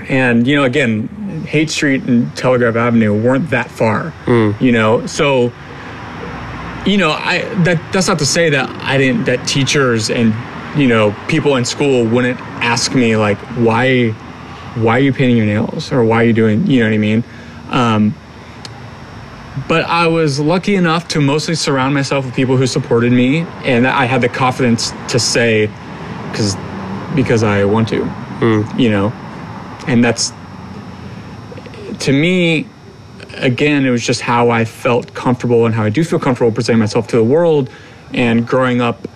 And 0.07 0.45
you 0.47 0.55
know 0.55 0.63
again 0.63 1.07
Haight 1.47 1.69
Street 1.69 2.03
and 2.03 2.35
telegraph 2.37 2.75
avenue 2.75 3.13
weren't 3.19 3.49
that 3.49 3.69
far 3.71 4.13
you 4.59 4.71
know? 4.71 5.05
So 5.07 5.51
you 6.85 6.97
know 6.97 7.09
i 7.11 7.39
that 7.63 7.81
that's 7.91 8.07
not 8.07 8.19
to 8.19 8.25
say 8.27 8.47
that 8.51 8.69
i 8.83 8.95
didn't 8.95 9.23
that 9.23 9.43
teachers 9.47 10.11
and 10.11 10.31
you 10.79 10.87
know 10.87 11.15
people 11.27 11.55
in 11.55 11.65
school 11.65 12.05
wouldn't 12.05 12.39
ask 12.61 12.93
me 12.93 13.17
like 13.17 13.39
why 13.57 14.13
why 14.75 14.97
are 14.97 15.01
you 15.01 15.13
painting 15.13 15.37
your 15.37 15.45
nails? 15.45 15.91
Or 15.91 16.03
why 16.03 16.21
are 16.21 16.25
you 16.25 16.33
doing 16.33 16.67
you 16.67 16.81
know 16.81 16.87
what 16.87 16.93
i 16.93 16.97
mean? 16.97 17.23
Um, 17.69 18.15
but 19.67 19.85
i 19.85 20.05
was 20.07 20.39
lucky 20.39 20.75
enough 20.75 21.07
to 21.07 21.21
mostly 21.21 21.55
surround 21.55 21.93
myself 21.93 22.25
with 22.25 22.35
people 22.35 22.57
who 22.57 22.67
supported 22.67 23.11
me 23.11 23.39
and 23.63 23.87
i 23.87 24.03
had 24.03 24.19
the 24.19 24.27
confidence 24.27 24.91
to 25.07 25.17
say 25.17 25.67
because 26.29 26.57
because 27.15 27.41
i 27.41 27.63
want 27.63 27.87
to 27.87 28.03
you 28.77 28.89
know? 28.89 29.13
And 29.87 30.03
that's 30.03 30.33
to 31.99 32.11
me 32.11 32.67
again 33.37 33.85
it 33.85 33.89
was 33.89 34.05
just 34.05 34.21
how 34.21 34.49
i 34.49 34.65
felt 34.65 35.13
comfortable 35.13 35.65
and 35.65 35.75
how 35.75 35.83
i 35.83 35.89
do 35.89 36.03
feel 36.03 36.19
comfortable 36.19 36.51
presenting 36.51 36.79
myself 36.79 37.07
to 37.07 37.15
the 37.15 37.23
world 37.23 37.69
and 38.13 38.47
growing 38.47 38.81
up 38.81 39.07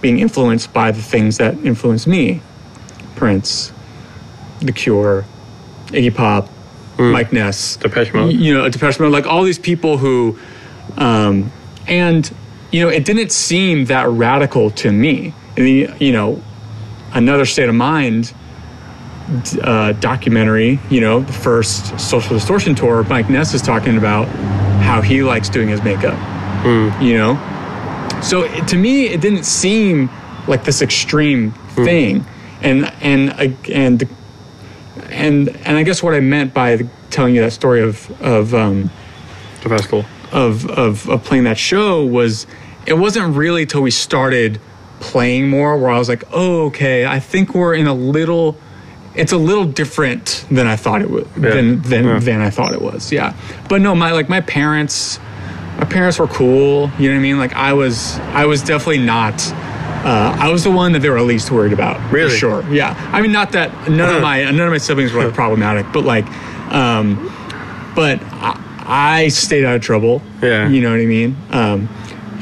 being 0.00 0.18
influenced 0.18 0.72
by 0.72 0.90
the 0.90 1.02
things 1.02 1.38
that 1.38 1.54
influenced 1.58 2.06
me 2.06 2.40
prince 3.16 3.72
the 4.60 4.72
cure 4.72 5.24
iggy 5.88 6.14
pop 6.14 6.48
mike 6.98 7.32
ness 7.32 7.76
Depeche 7.76 8.12
Mode. 8.12 8.32
you 8.32 8.54
know 8.54 8.68
Depeche 8.68 9.00
Mode, 9.00 9.12
like 9.12 9.26
all 9.26 9.42
these 9.42 9.58
people 9.58 9.98
who 9.98 10.38
um 10.96 11.50
and 11.86 12.32
you 12.70 12.82
know 12.82 12.88
it 12.88 13.04
didn't 13.04 13.32
seem 13.32 13.86
that 13.86 14.08
radical 14.08 14.70
to 14.70 14.92
me 14.92 15.34
and 15.56 15.66
the, 15.66 15.90
you 15.98 16.12
know 16.12 16.42
another 17.12 17.44
state 17.44 17.68
of 17.68 17.74
mind 17.74 18.32
uh, 19.62 19.92
documentary, 19.92 20.78
you 20.90 21.00
know, 21.00 21.20
the 21.20 21.32
first 21.32 21.98
Social 21.98 22.36
Distortion 22.36 22.74
tour, 22.74 23.04
Mike 23.04 23.30
Ness 23.30 23.54
is 23.54 23.62
talking 23.62 23.96
about 23.96 24.26
how 24.82 25.00
he 25.00 25.22
likes 25.22 25.48
doing 25.48 25.68
his 25.68 25.82
makeup, 25.82 26.18
you 27.00 27.16
know? 27.16 28.20
So 28.22 28.42
it, 28.42 28.68
to 28.68 28.76
me, 28.76 29.06
it 29.06 29.20
didn't 29.20 29.44
seem 29.44 30.10
like 30.46 30.64
this 30.64 30.82
extreme 30.82 31.52
thing. 31.74 32.24
And, 32.60 32.92
and, 33.00 33.30
uh, 33.30 33.72
and, 33.72 34.08
and, 35.10 35.48
and 35.66 35.76
I 35.76 35.82
guess 35.82 36.02
what 36.02 36.14
I 36.14 36.20
meant 36.20 36.52
by 36.54 36.82
telling 37.10 37.34
you 37.34 37.40
that 37.42 37.52
story 37.52 37.82
of, 37.82 38.10
of, 38.22 38.54
um, 38.54 38.90
the 39.62 39.68
festival 39.70 40.04
of, 40.32 40.68
of 40.68 41.08
of 41.08 41.24
playing 41.24 41.44
that 41.44 41.56
show 41.56 42.04
was 42.04 42.46
it 42.86 42.94
wasn't 42.94 43.34
really 43.34 43.64
till 43.64 43.80
we 43.82 43.90
started 43.90 44.60
playing 45.00 45.48
more 45.48 45.78
where 45.78 45.90
I 45.90 45.98
was 45.98 46.08
like, 46.08 46.24
oh, 46.32 46.66
okay, 46.66 47.06
I 47.06 47.18
think 47.20 47.54
we're 47.54 47.74
in 47.74 47.86
a 47.86 47.94
little 47.94 48.58
it's 49.14 49.32
a 49.32 49.38
little 49.38 49.64
different 49.64 50.44
than 50.50 50.66
I 50.66 50.76
thought 50.76 51.00
it 51.00 51.10
would 51.10 51.32
than 51.34 51.80
than 51.82 52.04
Yeah. 52.04 52.18
than 52.18 52.40
I 52.42 52.50
thought 52.50 52.74
it 52.74 52.82
was. 52.82 53.10
Yeah. 53.12 53.32
But 53.68 53.80
no, 53.80 53.94
my 53.94 54.10
like 54.12 54.28
my 54.28 54.40
parents 54.42 55.18
my 55.78 55.84
parents 55.84 56.18
were 56.18 56.26
cool, 56.26 56.90
you 56.98 57.08
know 57.08 57.14
what 57.14 57.20
I 57.20 57.22
mean? 57.22 57.38
Like 57.38 57.54
I 57.54 57.72
was 57.72 58.18
I 58.34 58.44
was 58.44 58.60
definitely 58.62 58.98
not 58.98 59.40
uh, 60.04 60.36
I 60.38 60.50
was 60.50 60.64
the 60.64 60.70
one 60.70 60.92
that 60.92 60.98
they 61.00 61.08
were 61.08 61.20
least 61.22 61.50
worried 61.50 61.72
about. 61.72 61.98
for 62.10 62.28
sure. 62.28 62.62
Yeah. 62.72 62.94
I 63.12 63.20
mean 63.22 63.32
not 63.32 63.52
that 63.52 63.70
none 63.88 64.14
of 64.16 64.22
my 64.22 64.44
none 64.44 64.60
of 64.60 64.70
my 64.70 64.78
siblings 64.78 65.12
were 65.12 65.24
like 65.24 65.34
problematic, 65.34 65.86
but 65.92 66.04
like 66.04 66.26
um 66.72 67.30
but 67.94 68.20
I, 68.24 68.60
I 69.24 69.28
stayed 69.28 69.64
out 69.64 69.76
of 69.76 69.82
trouble. 69.82 70.20
Yeah. 70.42 70.68
You 70.68 70.80
know 70.82 70.90
what 70.90 71.00
I 71.00 71.06
mean? 71.06 71.36
Um, 71.50 71.88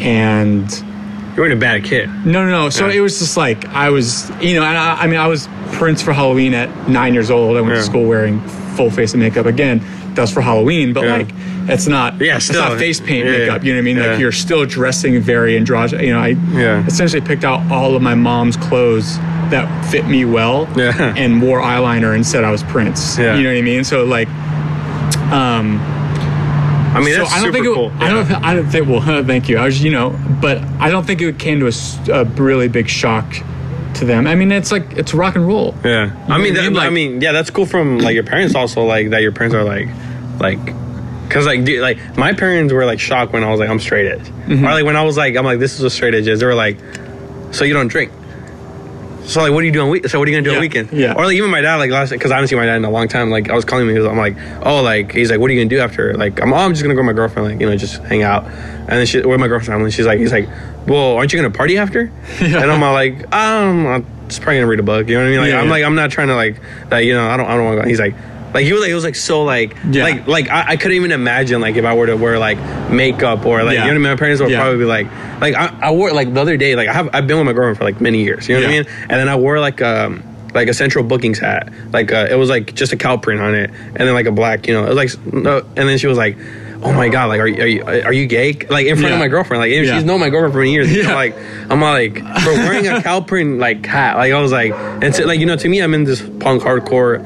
and 0.00 0.70
you 0.72 1.40
weren't 1.40 1.52
a 1.52 1.56
bad 1.56 1.84
kid 1.84 2.08
no, 2.26 2.44
no, 2.44 2.50
no. 2.50 2.70
So 2.70 2.88
Yeah. 2.88 2.94
it 2.94 3.00
was 3.00 3.18
just 3.18 3.36
like 3.36 3.64
I 3.68 3.90
was, 3.90 4.28
you 4.40 4.54
know, 4.54 4.64
and 4.64 4.76
I, 4.76 5.02
I 5.02 5.06
mean, 5.06 5.20
I 5.20 5.28
was 5.28 5.48
Prince 5.72 6.02
for 6.02 6.12
Halloween 6.12 6.54
at 6.54 6.88
nine 6.88 7.14
years 7.14 7.30
old. 7.30 7.56
I 7.56 7.60
went 7.60 7.74
Yeah. 7.74 7.80
to 7.80 7.86
school 7.86 8.06
wearing 8.06 8.40
full 8.76 8.90
face 8.90 9.14
of 9.14 9.20
makeup. 9.20 9.46
Again, 9.46 9.80
that's 10.14 10.32
for 10.32 10.40
Halloween, 10.40 10.92
but 10.92 11.04
Yeah. 11.04 11.16
like 11.18 11.28
it's 11.68 11.86
not. 11.86 12.20
Yeah, 12.20 12.36
it's 12.36 12.46
still. 12.46 12.60
not 12.60 12.78
face 12.78 13.00
paint 13.00 13.26
Yeah, 13.26 13.38
makeup. 13.38 13.64
You 13.64 13.72
know 13.72 13.78
what 13.78 13.82
I 13.82 13.84
mean? 13.84 13.96
yeah. 13.96 14.06
Like 14.12 14.18
you're 14.20 14.32
still 14.32 14.64
dressing 14.66 15.20
very 15.20 15.56
androgynous. 15.56 16.04
You 16.04 16.12
know, 16.12 16.20
I 16.20 16.36
Yeah. 16.54 16.84
essentially 16.86 17.20
picked 17.20 17.44
out 17.44 17.60
all 17.70 17.94
of 17.94 18.02
my 18.02 18.14
mom's 18.14 18.56
clothes 18.56 19.18
that 19.50 19.84
fit 19.86 20.06
me 20.08 20.24
well, 20.24 20.68
Yeah. 20.76 21.14
and 21.16 21.40
wore 21.42 21.60
eyeliner 21.60 22.14
and 22.14 22.26
said 22.26 22.42
I 22.44 22.50
was 22.50 22.62
Prince. 22.64 23.18
Yeah. 23.18 23.36
You 23.36 23.44
know 23.44 23.50
what 23.50 23.58
I 23.58 23.62
mean? 23.62 23.84
So 23.84 24.04
like. 24.04 24.28
Um, 25.32 25.80
I 26.94 27.00
mean 27.00 27.14
so 27.14 27.20
that's 27.20 27.32
I 27.32 27.36
don't 27.36 27.44
super 27.46 27.52
think 27.52 27.66
it, 27.66 27.74
cool 27.74 27.92
I 28.00 28.10
don't. 28.10 28.30
I 28.44 28.54
don't 28.54 28.66
think. 28.68 28.86
Well, 28.88 29.00
thank 29.24 29.48
you. 29.48 29.56
I 29.56 29.64
was, 29.64 29.82
you 29.82 29.90
know, 29.90 30.10
but 30.42 30.58
I 30.78 30.90
don't 30.90 31.06
think 31.06 31.22
it 31.22 31.38
came 31.38 31.60
to 31.60 31.72
a 32.12 32.24
really 32.24 32.68
big 32.68 32.86
shock 32.88 33.24
to 33.96 34.04
them. 34.04 34.26
I 34.26 34.34
mean, 34.34 34.50
it's 34.52 34.72
like 34.72 34.92
it's 34.92 35.14
rock 35.14 35.36
and 35.36 35.46
roll. 35.46 35.74
Yeah, 35.84 36.10
I 36.28 36.38
mean, 36.38 36.54
what 36.54 36.60
I 36.60 36.64
that, 36.64 36.70
mean? 36.72 36.76
I 36.80 36.90
mean, 36.90 37.20
yeah, 37.20 37.32
that's 37.32 37.50
cool 37.50 37.66
from 37.66 37.98
like 37.98 38.14
your 38.14 38.24
parents 38.24 38.54
also 38.54 38.82
like 38.84 39.10
that. 39.10 39.22
Your 39.22 39.32
parents 39.32 39.54
are 39.54 39.64
like, 39.64 39.88
like, 40.40 40.58
Cause 41.30 41.46
like, 41.46 41.64
dude, 41.64 41.80
like 41.80 41.98
my 42.18 42.32
parents 42.34 42.72
were 42.74 42.84
like 42.84 43.00
shocked 43.00 43.32
when 43.32 43.42
I 43.42 43.50
was 43.50 43.58
like, 43.60 43.70
I'm 43.70 43.78
straight 43.80 44.06
edge, 44.10 44.26
Mm-hmm. 44.26 44.64
or 44.66 44.70
like 44.72 44.84
when 44.84 44.96
I 44.96 45.02
was 45.02 45.16
like, 45.16 45.36
I'm 45.36 45.44
like, 45.44 45.58
this 45.60 45.76
is 45.76 45.82
what 45.82 45.92
straight 45.92 46.14
edge 46.14 46.28
is. 46.28 46.40
They 46.40 46.46
were 46.46 46.54
like, 46.54 46.78
so 47.52 47.64
you 47.64 47.72
don't 47.74 47.88
drink. 47.88 48.12
So 49.24 49.40
like, 49.40 49.52
what 49.52 49.62
are 49.62 49.66
you 49.66 49.72
doing? 49.72 50.08
So 50.08 50.18
what 50.18 50.26
are 50.26 50.30
you 50.30 50.36
gonna 50.36 50.44
do 50.44 50.50
Yeah, 50.50 50.56
on 50.56 50.60
weekend? 50.60 50.92
yeah. 50.92 51.14
Or 51.14 51.24
like 51.26 51.36
even 51.36 51.50
my 51.50 51.60
dad, 51.60 51.76
like 51.76 51.90
last, 51.90 52.10
cause 52.18 52.30
I 52.30 52.34
haven't 52.34 52.48
seen 52.48 52.58
my 52.58 52.66
dad 52.66 52.76
in 52.76 52.84
a 52.84 52.90
long 52.90 53.08
time. 53.08 53.30
Like 53.30 53.50
I 53.50 53.54
was 53.54 53.64
calling 53.64 53.86
him, 53.88 53.94
because 53.94 54.06
I'm 54.08 54.18
like, 54.18 54.36
oh, 54.66 54.82
like 54.82 55.12
he's 55.12 55.30
like, 55.30 55.38
what 55.40 55.50
are 55.50 55.54
you 55.54 55.60
gonna 55.60 55.70
do 55.70 55.78
after? 55.80 56.14
Like 56.14 56.40
I'm, 56.42 56.52
oh, 56.52 56.56
I'm 56.56 56.72
just 56.72 56.82
gonna 56.82 56.94
go 56.94 57.00
with 57.00 57.06
my 57.06 57.12
girlfriend, 57.12 57.48
like 57.48 57.60
you 57.60 57.68
know, 57.68 57.76
just 57.76 58.02
hang 58.02 58.22
out. 58.22 58.44
And 58.46 58.88
then 58.90 59.06
she, 59.06 59.20
with 59.20 59.38
my 59.40 59.48
girlfriend, 59.48 59.80
and 59.82 59.92
she's 59.92 60.06
like, 60.06 60.18
he's 60.18 60.32
like, 60.32 60.48
well, 60.86 61.16
aren't 61.16 61.32
you 61.32 61.38
gonna 61.40 61.54
party 61.54 61.78
after? 61.78 62.10
And 62.40 62.56
I'm 62.56 62.82
all 62.82 62.92
like, 62.92 63.32
um, 63.34 63.86
I'm 63.86 64.06
just 64.28 64.40
probably 64.42 64.56
gonna 64.58 64.66
read 64.66 64.80
a 64.80 64.82
book. 64.82 65.08
You 65.08 65.14
know 65.14 65.20
what 65.20 65.26
I 65.28 65.30
mean? 65.30 65.40
Like 65.40 65.50
Yeah, 65.50 65.58
I'm 65.60 65.64
yeah. 65.66 65.70
like, 65.70 65.84
I'm 65.84 65.94
not 65.94 66.10
trying 66.10 66.28
to 66.28 66.34
like, 66.34 66.56
like 66.90 67.04
you 67.06 67.14
know, 67.14 67.28
I 67.28 67.36
don't, 67.36 67.46
I 67.46 67.54
don't 67.56 67.64
want 67.64 67.78
to 67.78 67.82
go. 67.82 67.88
He's 67.88 68.00
like. 68.00 68.14
Like 68.54 68.64
he 68.64 68.72
was 68.72 68.82
like 68.82 68.90
it 68.90 68.94
was 68.94 69.04
like 69.04 69.14
so 69.16 69.42
like 69.44 69.76
Yeah. 69.90 70.04
like 70.04 70.26
like 70.26 70.48
I, 70.50 70.70
I 70.72 70.76
couldn't 70.76 70.96
even 70.96 71.12
imagine 71.12 71.60
like 71.60 71.76
if 71.76 71.84
I 71.84 71.94
were 71.94 72.06
to 72.06 72.16
wear 72.16 72.38
like 72.38 72.58
makeup 72.90 73.46
or 73.46 73.62
like 73.64 73.74
Yeah. 73.76 73.86
you 73.86 73.92
know 73.94 74.00
what 74.00 74.08
I 74.08 74.10
mean. 74.10 74.12
My 74.12 74.16
parents 74.16 74.40
would 74.42 74.50
Yeah. 74.50 74.60
probably 74.60 74.78
be 74.78 74.84
like 74.84 75.06
like 75.40 75.54
I, 75.54 75.88
I 75.88 75.90
wore 75.92 76.12
like 76.12 76.32
the 76.34 76.40
other 76.40 76.56
day 76.56 76.76
like 76.76 76.88
I 76.88 76.92
have 76.92 77.08
I've 77.14 77.26
been 77.26 77.36
with 77.38 77.46
my 77.46 77.52
girlfriend 77.52 77.78
for 77.78 77.84
like 77.84 78.00
many 78.00 78.22
years. 78.22 78.48
You 78.48 78.56
know 78.56 78.62
what 78.62 78.70
I 78.70 78.72
mean? 78.82 78.86
And 79.02 79.10
then 79.12 79.28
I 79.28 79.36
wore 79.36 79.58
like 79.60 79.80
um 79.82 80.22
like 80.54 80.68
a 80.68 80.74
central 80.74 81.02
bookings 81.02 81.38
hat 81.38 81.72
like 81.92 82.12
uh, 82.12 82.26
it 82.30 82.34
was 82.34 82.50
like 82.50 82.74
just 82.74 82.92
a 82.92 82.96
cow 82.96 83.16
print 83.16 83.40
on 83.40 83.54
it 83.54 83.70
and 83.70 83.96
then 84.06 84.12
like 84.12 84.26
a 84.26 84.32
black 84.32 84.66
you 84.66 84.74
know 84.74 84.84
it 84.84 84.94
was 84.94 84.96
like 84.96 85.32
no 85.32 85.58
and 85.76 85.88
then 85.88 85.96
she 85.98 86.06
was 86.06 86.18
like. 86.18 86.36
Oh 86.84 86.92
my 86.92 87.08
god! 87.08 87.26
Like, 87.26 87.38
are 87.38 87.46
you 87.46 87.62
are 87.62 87.66
you, 87.68 88.02
are 88.06 88.12
you 88.12 88.26
gay? 88.26 88.54
Like 88.68 88.86
in 88.88 88.96
front 88.96 89.10
Yeah. 89.10 89.12
of 89.14 89.18
my 89.20 89.28
girlfriend. 89.28 89.60
Like, 89.60 89.70
Yeah. 89.70 89.94
she's 89.94 90.02
known 90.04 90.18
my 90.18 90.30
girlfriend 90.30 90.52
for 90.52 90.58
many 90.58 90.72
years. 90.72 90.90
Yeah. 90.92 91.10
I'm 91.10 91.14
like, 91.14 91.36
I'm 91.70 91.80
like, 91.80 92.16
for 92.42 92.50
wearing 92.54 92.88
a 92.88 93.00
cow 93.00 93.20
print 93.20 93.60
like 93.60 93.86
hat. 93.86 94.16
Like, 94.16 94.32
I 94.32 94.40
was 94.42 94.50
like, 94.50 94.72
and 95.00 95.14
so, 95.14 95.24
like 95.24 95.38
you 95.38 95.46
know, 95.46 95.54
to 95.54 95.68
me, 95.68 95.78
I'm 95.80 95.94
in 95.94 96.02
this 96.02 96.22
punk 96.40 96.60
hardcore 96.64 97.22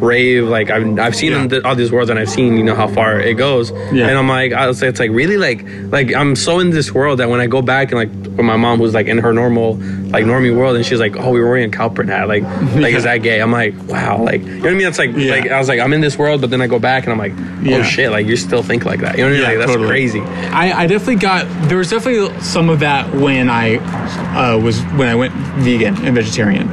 rave. 0.00 0.44
Like, 0.48 0.70
I've 0.70 0.98
I've 0.98 1.16
seen 1.16 1.32
Yeah. 1.32 1.60
all 1.64 1.74
these 1.74 1.92
worlds, 1.92 2.10
and 2.10 2.18
I've 2.18 2.28
seen 2.30 2.56
you 2.56 2.64
know 2.64 2.74
how 2.74 2.88
far 2.88 3.20
it 3.20 3.34
goes. 3.34 3.70
Yeah. 3.92 4.08
And 4.08 4.18
I'm 4.18 4.28
like, 4.28 4.52
I 4.52 4.66
was, 4.66 4.82
it's 4.82 5.00
like 5.00 5.10
really 5.10 5.36
like 5.36 5.64
like 5.92 6.14
I'm 6.14 6.36
so 6.36 6.58
in 6.60 6.70
this 6.70 6.92
world 6.92 7.18
that 7.20 7.28
when 7.28 7.40
I 7.40 7.46
go 7.46 7.62
back 7.62 7.92
and 7.92 7.98
like 7.98 8.10
with 8.36 8.44
my 8.46 8.56
mom 8.56 8.78
was 8.80 8.94
like 8.94 9.06
in 9.06 9.18
her 9.18 9.32
normal 9.32 9.74
like 10.14 10.24
normie 10.24 10.56
world, 10.56 10.76
and 10.76 10.84
she's 10.84 11.00
like, 11.00 11.16
oh, 11.16 11.30
we 11.30 11.40
were 11.40 11.48
wearing 11.50 11.70
print 11.70 12.10
hat. 12.10 12.28
Like, 12.28 12.42
like 12.74 12.94
is 12.94 13.04
that 13.04 13.18
gay? 13.18 13.40
I'm 13.40 13.52
like, 13.52 13.74
wow. 13.88 14.22
Like, 14.22 14.42
you 14.42 14.48
know 14.56 14.62
what 14.62 14.70
I 14.70 14.74
mean? 14.74 14.86
It's 14.86 14.98
like 14.98 15.12
like 15.14 15.50
I 15.50 15.58
was 15.58 15.68
like, 15.68 15.80
I'm 15.80 15.92
in 15.92 16.00
this 16.00 16.16
world, 16.18 16.40
but 16.40 16.50
then 16.50 16.60
I 16.60 16.66
go 16.66 16.78
back 16.78 17.04
and 17.04 17.12
I'm 17.12 17.18
like, 17.18 17.32
oh 17.72 17.82
shit, 17.82 18.10
like 18.10 18.26
you 18.26 18.36
still 18.36 18.62
think 18.62 18.84
like 18.84 19.00
that. 19.00 19.16
You 19.18 19.24
know 19.24 19.30
what 19.30 19.36
I 19.36 19.38
mean? 19.38 19.48
like 19.48 19.58
that's 19.58 19.70
totally. 19.72 19.88
crazy. 19.88 20.20
I, 20.20 20.82
I 20.82 20.86
definitely 20.86 21.16
got 21.16 21.46
there 21.68 21.78
was 21.78 21.90
definitely 21.90 22.38
some 22.40 22.68
of 22.68 22.80
that 22.80 23.12
when 23.14 23.48
I 23.50 23.76
uh, 23.76 24.58
was 24.58 24.80
when 24.98 25.08
I 25.08 25.14
went 25.14 25.32
vegan 25.34 25.96
and 26.04 26.14
vegetarian. 26.14 26.70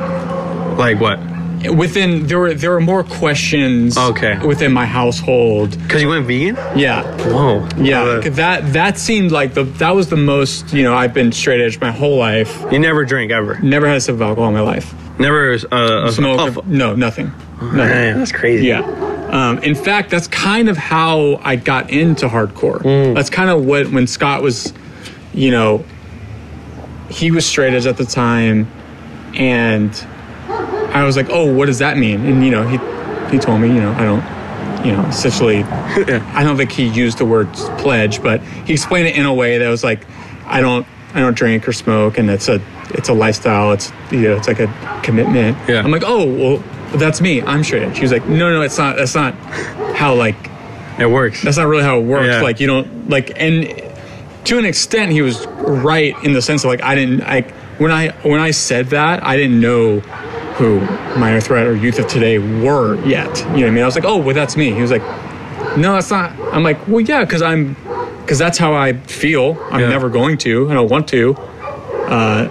Like 0.77 0.99
what? 0.99 1.19
Within 1.69 2.27
there 2.27 2.39
were 2.39 2.53
there 2.53 2.71
were 2.71 2.81
more 2.81 3.03
questions. 3.03 3.97
Okay. 3.97 4.37
Within 4.45 4.71
my 4.73 4.85
household, 4.85 5.77
Because 5.81 6.01
you 6.01 6.09
went 6.09 6.25
vegan? 6.25 6.55
yeah, 6.77 7.03
Whoa. 7.31 7.67
yeah. 7.77 8.01
Uh, 8.03 8.21
that 8.31 8.73
that 8.73 8.97
seemed 8.97 9.31
like 9.31 9.53
the 9.53 9.63
that 9.63 9.91
was 9.95 10.09
the 10.09 10.17
most 10.17 10.73
you 10.73 10.83
know 10.83 10.95
I've 10.95 11.13
been 11.13 11.31
straight 11.31 11.61
edge 11.61 11.79
my 11.79 11.91
whole 11.91 12.17
life. 12.17 12.63
you 12.71 12.79
never 12.79 13.05
drink 13.05 13.31
ever. 13.31 13.59
Never 13.59 13.87
had 13.87 13.97
a 13.97 14.01
sip 14.01 14.15
of 14.15 14.21
alcohol 14.21 14.47
in 14.49 14.55
my 14.55 14.61
life. 14.61 14.93
Never 15.19 15.53
uh, 15.71 16.07
a 16.07 16.11
Smoke, 16.11 16.65
no, 16.65 16.95
nothing. 16.95 17.27
Nothing. 17.61 17.75
Man, 17.77 18.17
that's 18.17 18.31
crazy. 18.31 18.65
Yeah. 18.67 18.79
Um, 19.29 19.59
in 19.59 19.75
fact, 19.75 20.09
that's 20.09 20.27
kind 20.27 20.67
of 20.67 20.77
how 20.77 21.39
I 21.43 21.57
got 21.57 21.91
into 21.91 22.27
hardcore. 22.27 22.79
Mm. 22.79 23.13
That's 23.15 23.29
kind 23.29 23.49
of 23.51 23.63
what 23.65 23.91
when 23.91 24.07
Scott 24.07 24.41
was, 24.41 24.73
you 25.33 25.51
know, 25.51 25.85
he 27.09 27.29
was 27.31 27.45
straight 27.45 27.73
edge 27.73 27.85
at 27.85 27.97
the 27.97 28.05
time, 28.05 28.67
and 29.35 29.93
I 30.93 31.03
was 31.03 31.15
like, 31.15 31.27
"Oh, 31.29 31.51
what 31.53 31.65
does 31.67 31.79
that 31.79 31.97
mean?" 31.97 32.25
And 32.25 32.43
you 32.43 32.51
know, 32.51 32.67
he 32.67 32.77
he 33.31 33.39
told 33.39 33.61
me, 33.61 33.67
you 33.69 33.79
know, 33.81 33.93
I 33.93 34.03
don't, 34.03 34.85
you 34.85 34.91
know, 34.91 35.03
essentially, 35.07 35.63
I 35.63 36.43
don't 36.43 36.57
think 36.57 36.71
he 36.71 36.87
used 36.87 37.17
the 37.17 37.25
word 37.25 37.51
pledge, 37.79 38.21
but 38.21 38.41
he 38.41 38.73
explained 38.73 39.07
it 39.07 39.15
in 39.15 39.25
a 39.25 39.33
way 39.33 39.57
that 39.57 39.69
was 39.69 39.83
like, 39.85 40.05
I 40.45 40.59
don't, 40.59 40.85
I 41.13 41.19
don't 41.21 41.35
drink 41.35 41.65
or 41.67 41.71
smoke, 41.73 42.17
and 42.17 42.29
it's 42.29 42.49
a, 42.49 42.61
it's 42.89 43.07
a 43.07 43.13
lifestyle. 43.13 43.71
It's 43.71 43.91
you 44.11 44.21
know, 44.23 44.35
it's 44.35 44.47
like 44.49 44.59
a 44.59 45.01
commitment. 45.03 45.57
Yeah. 45.69 45.81
I'm 45.81 45.91
like, 45.91 46.03
oh, 46.05 46.25
well, 46.25 46.63
that's 46.97 47.21
me. 47.21 47.41
I'm 47.41 47.63
straight 47.63 47.83
edge. 47.83 47.95
He 47.97 48.03
was 48.03 48.11
like, 48.11 48.25
no, 48.27 48.51
no, 48.51 48.61
it's 48.61 48.77
not. 48.77 48.97
That's 48.97 49.15
not 49.15 49.33
how 49.95 50.13
like 50.15 50.35
It 50.99 51.05
works. 51.09 51.41
that's 51.41 51.55
not 51.57 51.67
really 51.67 51.83
how 51.83 51.99
it 51.99 52.03
works. 52.03 52.27
Yeah. 52.27 52.41
Like 52.41 52.59
you 52.59 52.67
don't 52.67 53.09
like 53.09 53.31
and 53.37 53.65
to 54.45 54.57
an 54.57 54.65
extent 54.65 55.11
he 55.13 55.21
was 55.21 55.45
right 55.47 56.15
in 56.25 56.33
the 56.33 56.41
sense 56.41 56.65
of 56.65 56.69
like 56.69 56.81
I 56.81 56.95
didn't 56.95 57.19
like 57.19 57.51
when 57.79 57.91
I 57.91 58.09
when 58.23 58.39
I 58.41 58.51
said 58.51 58.87
that 58.87 59.23
I 59.23 59.37
didn't 59.37 59.61
know 59.61 60.01
who 60.55 60.79
Minor 61.19 61.41
Threat 61.41 61.65
or 61.67 61.75
Youth 61.75 61.99
of 61.99 62.07
Today 62.07 62.37
were 62.39 62.95
yet. 63.05 63.27
You 63.39 63.43
know 63.45 63.51
what 63.51 63.63
I 63.65 63.69
mean? 63.71 63.83
I 63.83 63.85
was 63.85 63.95
like, 63.95 64.05
oh, 64.05 64.17
well, 64.17 64.35
that's 64.35 64.55
me. 64.57 64.71
He 64.73 64.81
was 64.81 64.91
like, 64.91 65.01
no, 65.77 65.93
that's 65.93 66.11
not. 66.11 66.31
I'm 66.53 66.63
like, 66.63 66.87
well, 66.87 66.99
yeah, 67.01 67.23
because 67.23 67.41
I'm 67.41 67.75
because 68.21 68.37
that's 68.37 68.57
how 68.57 68.73
I 68.73 68.93
feel. 68.93 69.57
I'm 69.71 69.79
Yeah. 69.81 69.89
never 69.89 70.09
going 70.09 70.37
to. 70.39 70.63
And 70.63 70.71
I 70.71 70.75
don't 70.75 70.89
want 70.91 71.07
to. 71.09 71.35
Uh, 71.35 72.49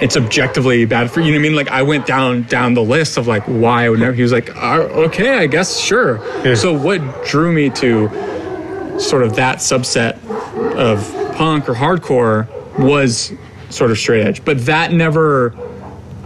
it's 0.00 0.16
objectively 0.16 0.84
bad 0.84 1.10
for 1.10 1.20
you. 1.20 1.32
know 1.32 1.38
what 1.38 1.40
I 1.40 1.42
mean? 1.42 1.54
Like 1.56 1.68
I 1.68 1.82
went 1.82 2.06
down 2.06 2.42
down 2.44 2.74
the 2.74 2.82
list 2.82 3.16
of 3.16 3.26
like 3.26 3.42
why 3.44 3.84
I 3.84 3.88
would 3.90 4.00
never. 4.00 4.12
He 4.14 4.22
was 4.22 4.32
like, 4.32 4.54
uh, 4.56 4.78
okay, 5.06 5.38
I 5.38 5.46
guess 5.46 5.78
sure. 5.80 6.18
Yeah. 6.44 6.54
So 6.54 6.72
what 6.72 7.00
drew 7.26 7.52
me 7.52 7.68
to 7.70 8.08
sort 9.00 9.22
of 9.22 9.34
that 9.36 9.58
subset 9.58 10.22
of 10.76 11.34
punk 11.36 11.68
or 11.68 11.74
hardcore 11.74 12.46
was 12.78 13.32
sort 13.70 13.90
of 13.90 13.98
straight 13.98 14.24
edge, 14.24 14.44
but 14.44 14.64
that 14.66 14.92
never. 14.92 15.50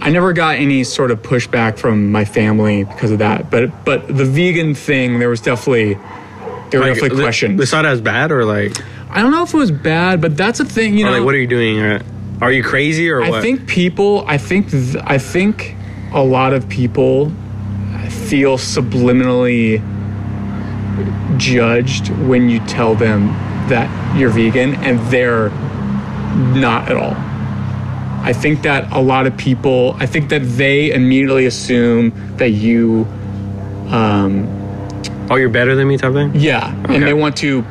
I 0.05 0.11
never 0.11 0.33
got 0.33 0.57
any 0.57 0.83
sort 0.83 1.13
of 1.13 1.23
pushback 1.23 1.79
from 1.79 2.11
my 2.11 2.25
family 2.25 2.83
because 2.83 3.13
of 3.13 3.21
that. 3.21 3.51
But 3.51 3.85
but 3.85 4.09
the 4.09 4.25
vegan 4.25 4.75
thing, 4.75 5.21
there 5.21 5.29
was 5.29 5.41
definitely 5.41 5.95
there 5.95 6.81
were 6.81 6.87
Like, 6.87 6.95
definitely 6.95 7.23
questions. 7.23 7.59
They 7.59 7.67
saw 7.67 7.81
it 7.81 7.87
as 7.87 8.01
bad 8.01 8.33
or 8.33 8.45
like, 8.45 8.77
I 9.11 9.23
don't 9.23 9.31
know 9.31 9.45
if 9.45 9.55
it 9.55 9.57
was 9.57 9.71
bad, 9.71 10.21
but 10.21 10.37
that's 10.37 10.59
a 10.59 10.65
thing. 10.65 10.99
You 10.99 11.05
know, 11.05 11.13
like 11.13 11.25
what 11.25 11.35
are 11.35 11.39
you 11.39 11.47
doing? 11.47 11.81
Are 12.41 12.51
you 12.51 12.65
crazy 12.65 13.09
or 13.09 13.23
I 13.23 13.31
what? 13.31 13.39
I 13.39 13.43
think 13.43 13.69
people. 13.69 14.25
I 14.27 14.39
think. 14.39 14.71
Th- 14.71 14.97
I 15.05 15.19
think 15.19 15.77
a 16.13 16.23
lot 16.23 16.53
of 16.53 16.69
people 16.69 17.31
feel 18.09 18.59
subliminally 18.59 19.81
judged 21.39 22.09
when 22.27 22.51
you 22.51 22.59
tell 22.67 22.97
them 22.97 23.29
that 23.69 24.19
you're 24.19 24.31
vegan, 24.31 24.75
and 24.77 24.99
they're 25.13 25.51
not 26.55 26.91
at 26.91 26.97
all. 26.97 27.15
I 28.23 28.33
think 28.33 28.63
that 28.63 28.93
a 28.93 29.01
lot 29.01 29.27
of 29.27 29.37
people. 29.37 29.97
I 29.99 30.07
think 30.07 30.29
that 30.31 30.41
they 30.41 30.93
immediately 30.93 31.47
assume 31.47 32.13
that 32.37 32.51
you. 32.51 33.07
Um, 33.91 34.47
oh, 35.31 35.37
you're 35.37 35.49
better 35.51 35.75
than 35.75 35.89
me 35.89 35.97
type 35.99 36.13
thing? 36.15 36.33
yeah, 36.35 36.75
Okay. 36.85 36.95
and 36.95 37.05
they 37.05 37.13
want 37.13 37.37
to, 37.39 37.65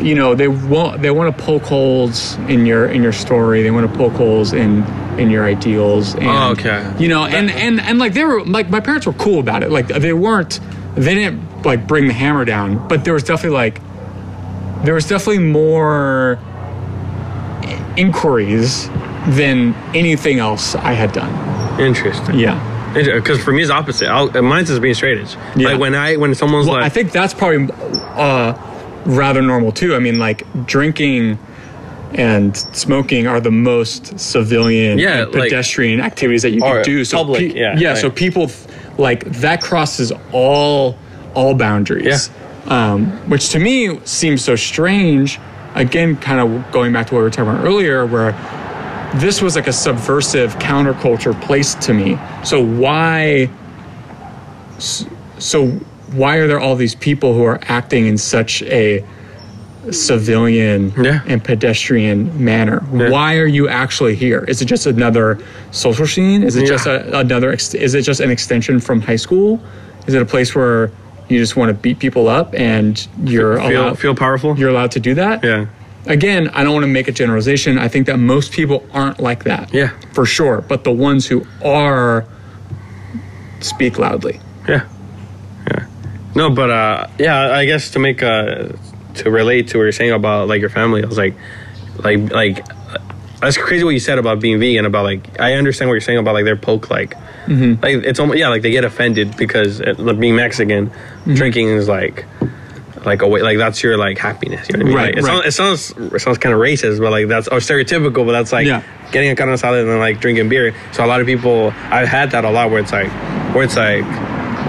you 0.00 0.14
know, 0.14 0.34
they 0.34 0.48
want 0.48 1.02
they 1.02 1.10
want 1.10 1.36
to 1.36 1.42
poke 1.44 1.62
holes 1.64 2.36
in 2.48 2.64
your 2.64 2.86
in 2.86 3.02
your 3.02 3.12
story. 3.12 3.62
They 3.62 3.70
want 3.70 3.90
to 3.90 3.98
poke 3.98 4.12
holes 4.14 4.52
in 4.52 4.84
in 5.18 5.30
your 5.30 5.44
ideals. 5.44 6.14
And, 6.14 6.26
Oh, 6.28 6.50
okay. 6.52 6.90
You 6.98 7.08
know, 7.08 7.24
and 7.26 7.50
and 7.50 7.80
and 7.80 7.98
like 7.98 8.14
they 8.14 8.24
were 8.24 8.44
like 8.44 8.70
my 8.70 8.80
parents 8.80 9.04
were 9.06 9.12
cool 9.14 9.40
about 9.40 9.62
it. 9.62 9.70
Like 9.70 9.88
they 9.88 10.12
weren't, 10.12 10.60
they 10.94 11.14
didn't 11.14 11.64
like 11.66 11.86
bring 11.88 12.06
the 12.06 12.14
hammer 12.14 12.44
down, 12.44 12.86
but 12.88 13.04
there 13.04 13.14
was 13.14 13.24
definitely 13.24 13.56
like, 13.58 13.80
there 14.84 14.94
was 14.94 15.06
definitely 15.08 15.42
more 15.44 16.38
inquiries 17.96 18.88
than 19.28 19.74
anything 19.94 20.38
else 20.38 20.74
I 20.74 20.92
had 20.92 21.12
done. 21.12 21.80
Interesting. 21.80 22.38
Yeah. 22.38 22.74
Because 22.94 23.42
for 23.42 23.52
me, 23.52 23.62
it's 23.62 23.70
opposite. 23.70 24.08
I'll, 24.08 24.30
mine's 24.42 24.68
just 24.68 24.80
being 24.80 24.94
straight 24.94 25.18
edge. 25.18 25.36
Yeah. 25.56 25.68
Like 25.70 25.80
when 25.80 25.94
I 25.94 26.16
when 26.16 26.34
someone's 26.34 26.66
Well, 26.66 26.76
like, 26.76 26.84
I 26.84 26.88
think 26.88 27.12
that's 27.12 27.34
probably 27.34 27.68
uh, 28.14 28.54
rather 29.04 29.42
normal 29.42 29.72
too. 29.72 29.94
I 29.94 29.98
mean, 29.98 30.18
like 30.18 30.44
drinking 30.66 31.38
and 32.14 32.56
smoking 32.56 33.26
are 33.26 33.40
the 33.40 33.50
most 33.50 34.18
civilian 34.18 34.98
Yeah, 34.98 35.24
and 35.24 35.34
like- 35.34 35.44
pedestrian 35.50 36.00
activities 36.00 36.42
that 36.42 36.50
you 36.50 36.60
can 36.60 36.82
do. 36.82 37.04
So 37.04 37.18
public, 37.18 37.54
yeah, 37.54 37.78
yeah. 37.78 37.90
right. 37.90 37.98
So 37.98 38.10
people 38.10 38.50
like 38.96 39.24
that 39.26 39.60
crosses 39.62 40.10
all 40.32 40.96
all 41.34 41.54
boundaries. 41.54 42.30
Um, 42.66 43.06
which 43.30 43.50
to 43.50 43.58
me 43.58 44.00
seems 44.04 44.42
so 44.44 44.56
strange. 44.56 45.38
Again, 45.74 46.16
kind 46.16 46.40
of 46.40 46.72
going 46.72 46.92
back 46.92 47.06
to 47.08 47.14
what 47.14 47.20
we 47.20 47.24
were 47.24 47.30
talking 47.30 47.50
about 47.52 47.64
earlier, 47.64 48.04
where 48.06 48.32
this 49.16 49.40
was 49.42 49.56
like 49.56 49.66
a 49.66 49.72
subversive 49.72 50.54
counterculture 50.56 51.38
place 51.42 51.74
to 51.76 51.94
me. 51.94 52.18
So 52.44 52.62
why? 52.64 53.48
So 54.78 55.68
why 56.12 56.36
are 56.36 56.46
there 56.46 56.60
all 56.60 56.76
these 56.76 56.94
people 56.94 57.34
who 57.34 57.44
are 57.44 57.58
acting 57.64 58.06
in 58.06 58.16
such 58.18 58.62
a 58.62 59.04
civilian 59.90 60.92
Yeah. 61.02 61.20
and 61.26 61.42
pedestrian 61.42 62.42
manner? 62.42 62.84
Yeah. 62.92 63.10
Why 63.10 63.36
are 63.36 63.46
you 63.46 63.68
actually 63.68 64.14
here? 64.14 64.44
Is 64.48 64.60
it 64.62 64.66
just 64.66 64.86
another 64.86 65.38
social 65.70 66.06
scene? 66.06 66.42
Is 66.42 66.56
it 66.56 66.66
just 66.66 66.86
a, 66.86 67.18
another? 67.18 67.52
Is 67.52 67.94
it 67.94 68.02
just 68.02 68.20
an 68.20 68.30
extension 68.30 68.80
from 68.80 69.00
high 69.00 69.16
school? 69.16 69.60
Is 70.06 70.14
it 70.14 70.22
a 70.22 70.26
place 70.26 70.54
where 70.54 70.90
you 71.28 71.38
just 71.38 71.56
want 71.56 71.68
to 71.68 71.74
beat 71.74 71.98
people 71.98 72.28
up 72.28 72.54
and 72.54 73.06
you're 73.24 73.56
feel 73.58 73.70
allowed, 73.82 73.98
feel 73.98 74.14
powerful. 74.14 74.58
you're 74.58 74.70
allowed 74.70 74.90
to 74.92 75.00
do 75.00 75.14
that? 75.14 75.44
yeah. 75.44 75.66
Again, 76.06 76.48
I 76.48 76.64
don't 76.64 76.72
want 76.72 76.84
to 76.84 76.92
make 76.92 77.08
a 77.08 77.12
generalization. 77.12 77.78
I 77.78 77.88
think 77.88 78.06
that 78.06 78.18
most 78.18 78.52
people 78.52 78.86
aren't 78.92 79.20
like 79.20 79.44
that. 79.44 79.72
Yeah. 79.74 79.90
For 80.12 80.24
sure. 80.24 80.62
But 80.62 80.84
the 80.84 80.92
ones 80.92 81.26
who 81.26 81.46
are 81.64 82.24
speak 83.60 83.98
loudly. 83.98 84.40
Yeah. 84.66 84.86
Yeah. 85.70 85.86
No, 86.34 86.50
but 86.50 86.70
uh, 86.70 87.06
yeah, 87.18 87.52
I 87.52 87.64
guess 87.64 87.90
to 87.90 87.98
make 87.98 88.22
uh, 88.22 88.68
to 89.14 89.30
relate 89.30 89.68
to 89.68 89.78
what 89.78 89.84
you're 89.84 89.92
saying 89.92 90.12
about 90.12 90.48
like 90.48 90.60
your 90.60 90.70
family. 90.70 91.02
I 91.02 91.06
was 91.06 91.18
like, 91.18 91.34
like 91.98 92.30
like 92.32 92.66
that's 93.40 93.56
crazy 93.56 93.84
what 93.84 93.90
you 93.90 94.00
said 94.00 94.18
about 94.18 94.40
being 94.40 94.58
vegan. 94.58 94.86
About 94.86 95.04
like 95.04 95.40
I 95.40 95.54
understand 95.54 95.88
what 95.88 95.94
you're 95.94 96.00
saying 96.00 96.18
about 96.18 96.34
like 96.34 96.44
their 96.44 96.56
poke 96.56 96.90
like 96.90 97.14
like 97.48 98.04
it's 98.04 98.20
almost 98.20 98.38
yeah 98.38 98.48
like 98.48 98.62
they 98.62 98.70
get 98.70 98.84
offended 98.84 99.36
because 99.36 99.80
it, 99.80 99.98
like, 99.98 100.20
being 100.20 100.36
Mexican, 100.36 100.90
drinking 101.24 101.68
is 101.68 101.88
like 101.88 102.24
like 103.08 103.22
a 103.22 103.28
way 103.28 103.42
like 103.42 103.58
that's 103.58 103.82
your 103.82 103.96
like 103.96 104.18
happiness. 104.18 104.68
You 104.68 104.78
know 104.78 104.84
what 104.84 104.86
I 104.86 104.88
mean? 104.88 104.96
Right, 104.96 105.14
Like, 105.16 105.24
it, 105.24 105.28
right. 105.28 105.52
sounds, 105.52 105.90
it 105.90 105.92
sounds 105.96 106.12
it 106.14 106.20
sounds 106.20 106.38
kind 106.38 106.54
of 106.54 106.60
racist, 106.60 107.00
but 107.00 107.10
like 107.10 107.26
that's 107.28 107.48
or 107.48 107.58
stereotypical, 107.58 108.24
but 108.26 108.32
that's 108.32 108.52
like 108.52 108.66
Yeah. 108.66 108.82
getting 109.12 109.30
a 109.30 109.36
carne 109.36 109.48
asada 109.50 109.80
and 109.80 109.88
then 109.90 109.98
like 109.98 110.20
drinking 110.20 110.48
beer. 110.48 110.74
So 110.92 111.04
a 111.04 111.08
lot 111.08 111.20
of 111.20 111.26
people 111.26 111.72
I've 111.90 112.08
had 112.08 112.30
that 112.32 112.44
a 112.44 112.50
lot 112.50 112.70
where 112.70 112.80
it's 112.80 112.92
like 112.92 113.10
where 113.54 113.64
it's 113.64 113.76
like 113.76 114.04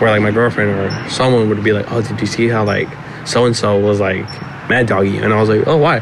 where 0.01 0.09
like 0.11 0.21
my 0.21 0.31
girlfriend 0.31 0.71
or 0.79 1.09
someone 1.09 1.49
would 1.49 1.63
be 1.63 1.73
like, 1.73 1.91
Oh, 1.91 2.01
did 2.01 2.19
you 2.19 2.27
see 2.27 2.47
how 2.47 2.63
like 2.63 2.87
so 3.27 3.45
and 3.45 3.55
so 3.55 3.77
was 3.79 3.99
like 3.99 4.25
mad 4.69 4.87
doggy? 4.87 5.17
And 5.17 5.33
I 5.33 5.39
was 5.39 5.49
like, 5.49 5.67
Oh 5.67 5.77
why? 5.77 5.99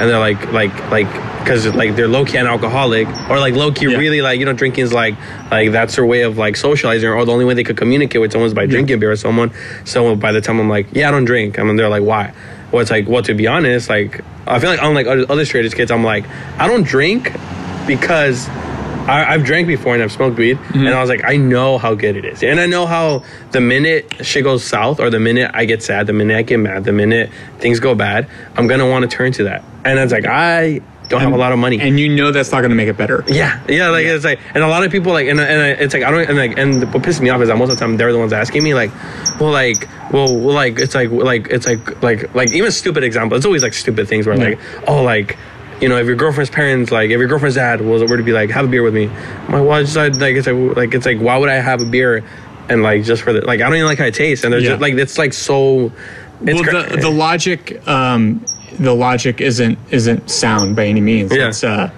And 0.00 0.08
they're 0.08 0.18
like 0.18 0.52
like 0.52 0.90
like 0.90 1.08
because 1.42 1.66
like 1.74 1.96
they're 1.96 2.06
low 2.08 2.24
key 2.24 2.36
an 2.36 2.46
alcoholic 2.46 3.08
or 3.28 3.38
like 3.40 3.54
low 3.54 3.72
key 3.72 3.90
Yeah. 3.90 3.98
really 3.98 4.20
like 4.20 4.38
you 4.38 4.44
know 4.46 4.52
drinking 4.52 4.84
is 4.84 4.92
like 4.92 5.16
like 5.50 5.72
that's 5.72 5.96
their 5.96 6.06
way 6.06 6.22
of 6.22 6.38
like 6.38 6.56
socializing 6.56 7.08
or 7.08 7.24
the 7.24 7.32
only 7.32 7.44
way 7.44 7.54
they 7.54 7.64
could 7.64 7.76
communicate 7.76 8.20
with 8.20 8.30
someone 8.32 8.46
is 8.46 8.54
by 8.54 8.66
drinking 8.66 9.00
beer 9.00 9.10
with 9.10 9.20
someone. 9.20 9.50
So 9.84 10.14
by 10.14 10.30
the 10.32 10.40
time 10.40 10.60
I'm 10.60 10.68
like, 10.68 10.86
yeah, 10.92 11.08
I 11.08 11.10
don't 11.10 11.24
drink, 11.24 11.58
I 11.58 11.62
mean 11.64 11.76
they're 11.76 11.88
like, 11.88 12.02
why? 12.04 12.32
Well, 12.70 12.82
it's 12.82 12.90
like, 12.90 13.08
well, 13.08 13.22
to 13.22 13.34
be 13.34 13.46
honest, 13.46 13.88
like 13.88 14.20
I 14.46 14.60
feel 14.60 14.70
like 14.70 14.80
unlike 14.82 15.06
other, 15.06 15.26
other 15.28 15.44
straight 15.44 15.72
kids, 15.74 15.90
I'm 15.90 16.04
like, 16.04 16.24
I 16.58 16.68
don't 16.68 16.84
drink 16.86 17.32
because 17.86 18.46
I, 19.08 19.34
I've 19.34 19.44
drank 19.44 19.66
before 19.66 19.94
and 19.94 20.02
I've 20.02 20.12
smoked 20.12 20.36
weed, 20.36 20.58
mm-hmm. 20.58 20.86
and 20.86 20.94
I 20.94 21.00
was 21.00 21.08
like, 21.08 21.24
I 21.24 21.36
know 21.36 21.78
how 21.78 21.94
good 21.94 22.16
it 22.16 22.24
is, 22.24 22.42
and 22.42 22.60
I 22.60 22.66
know 22.66 22.86
how 22.86 23.24
the 23.52 23.60
minute 23.60 24.24
shit 24.24 24.44
goes 24.44 24.64
south, 24.64 25.00
or 25.00 25.10
the 25.10 25.20
minute 25.20 25.50
I 25.54 25.64
get 25.64 25.82
sad, 25.82 26.06
the 26.06 26.12
minute 26.12 26.36
I 26.36 26.42
get 26.42 26.58
mad, 26.58 26.84
the 26.84 26.92
minute 26.92 27.30
things 27.58 27.80
go 27.80 27.94
bad, 27.94 28.28
I'm 28.56 28.66
gonna 28.66 28.88
want 28.88 29.10
to 29.10 29.16
turn 29.16 29.32
to 29.32 29.44
that, 29.44 29.64
and 29.84 29.98
it's 29.98 30.12
like 30.12 30.26
I 30.26 30.80
don't 31.08 31.22
have 31.22 31.32
a 31.32 31.36
lot 31.36 31.52
of 31.52 31.58
money, 31.58 31.80
and 31.80 31.98
you 31.98 32.14
know 32.14 32.30
that's 32.30 32.52
not 32.52 32.60
to 32.60 32.68
make 32.68 32.88
it 32.88 32.96
better. 32.96 33.24
yeah, 33.26 33.62
yeah, 33.68 33.88
like 33.88 34.04
it's 34.04 34.24
like, 34.24 34.40
and 34.54 34.62
a 34.62 34.68
lot 34.68 34.84
of 34.84 34.92
people 34.92 35.12
like, 35.12 35.26
and 35.26 35.40
and 35.40 35.80
it's 35.80 35.94
like 35.94 36.02
I 36.02 36.10
don't, 36.10 36.28
and 36.28 36.36
like, 36.36 36.58
and 36.58 36.92
what 36.92 37.02
pisses 37.02 37.20
me 37.20 37.30
off 37.30 37.40
is 37.40 37.48
that 37.48 37.56
most 37.56 37.70
of 37.70 37.78
the 37.78 37.80
time 37.80 37.96
they're 37.96 38.12
the 38.12 38.18
ones 38.18 38.32
asking 38.32 38.62
me 38.62 38.74
like, 38.74 38.90
well, 39.40 39.50
like, 39.50 39.88
well, 40.12 40.36
well 40.36 40.54
like 40.54 40.78
it's 40.78 40.94
like, 40.94 41.10
like 41.10 41.46
it's 41.48 41.66
like, 41.66 42.02
like, 42.02 42.34
like 42.34 42.52
even 42.52 42.70
stupid 42.70 43.04
example. 43.04 43.36
It's 43.36 43.46
always 43.46 43.62
like 43.62 43.72
stupid 43.74 44.06
things 44.06 44.26
where 44.26 44.36
like, 44.36 44.60
oh, 44.86 45.02
like, 45.02 45.38
you 45.80 45.88
know, 45.88 45.96
if 45.98 46.06
your 46.06 46.16
girlfriend's 46.16 46.50
parents, 46.50 46.90
like, 46.90 47.10
if 47.10 47.18
your 47.18 47.28
girlfriend's 47.28 47.56
dad 47.56 47.80
was 47.80 48.02
were 48.02 48.16
to 48.16 48.22
be 48.22 48.32
like, 48.32 48.50
have 48.50 48.64
a 48.64 48.68
beer 48.68 48.82
with 48.82 48.94
me, 48.94 49.06
I'm 49.08 49.52
like, 49.52 49.62
well, 49.62 49.72
I 49.72 49.82
just 49.82 49.96
like 49.96 50.34
it's 50.36 50.46
like, 50.46 50.76
like 50.76 50.94
it's 50.94 51.06
like, 51.06 51.18
why 51.18 51.36
would 51.38 51.48
I 51.48 51.54
have 51.56 51.80
a 51.80 51.84
beer, 51.86 52.24
and 52.68 52.82
like 52.82 53.04
just 53.04 53.22
for 53.22 53.32
the 53.32 53.40
like, 53.42 53.60
I 53.60 53.64
don't 53.64 53.74
even 53.74 53.86
like 53.86 53.98
how 53.98 54.06
it 54.06 54.14
tastes, 54.14 54.44
and 54.44 54.52
there's 54.52 54.64
Yeah. 54.64 54.70
just 54.70 54.82
like 54.82 54.94
it's 54.94 55.18
like 55.18 55.32
so. 55.32 55.92
It's 56.40 56.60
well, 56.72 56.84
the, 56.88 56.96
the 56.98 57.10
logic, 57.10 57.86
um, 57.88 58.44
the 58.78 58.94
logic 58.94 59.40
isn't 59.40 59.78
isn't 59.90 60.30
sound 60.30 60.76
by 60.76 60.86
any 60.86 61.00
means. 61.00 61.34
Yeah. 61.34 61.48
It's, 61.48 61.64
uh, 61.64 61.90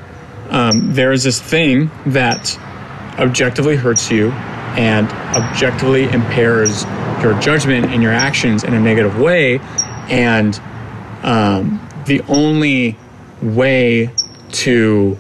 um, 0.49 0.95
there 0.95 1.13
is 1.13 1.25
this 1.25 1.41
thing 1.41 1.91
that 2.07 2.59
objectively 3.19 3.77
hurts 3.77 4.11
you 4.11 4.31
and 4.31 5.09
objectively 5.37 6.05
impairs 6.05 6.85
your 7.23 7.39
judgment 7.41 7.87
and 7.87 8.03
your 8.03 8.13
actions 8.13 8.65
in 8.65 8.73
a 8.73 8.81
negative 8.81 9.19
way, 9.19 9.59
and 10.09 10.59
um, 11.23 11.87
the 12.07 12.23
only 12.29 12.97
way 13.43 14.11
to 14.53 15.19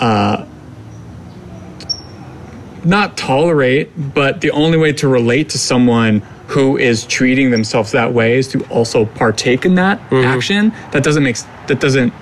uh, 0.00 0.44
not 2.84 3.16
tolerate, 3.16 3.90
but 4.14 4.40
the 4.40 4.50
only 4.52 4.78
way 4.78 4.92
to 4.94 5.08
relate 5.08 5.50
to 5.50 5.58
someone 5.58 6.20
who 6.48 6.78
is 6.78 7.04
treating 7.04 7.50
themselves 7.50 7.92
that 7.92 8.12
way 8.14 8.38
is 8.38 8.48
to 8.48 8.64
also 8.68 9.04
partake 9.04 9.66
in 9.66 9.74
that 9.74 9.98
mm-hmm. 10.10 10.24
action. 10.24 10.72
That 10.92 11.04
doesn't 11.04 11.22
make 11.22 11.36
that 11.66 11.80
doesn't 11.80 12.12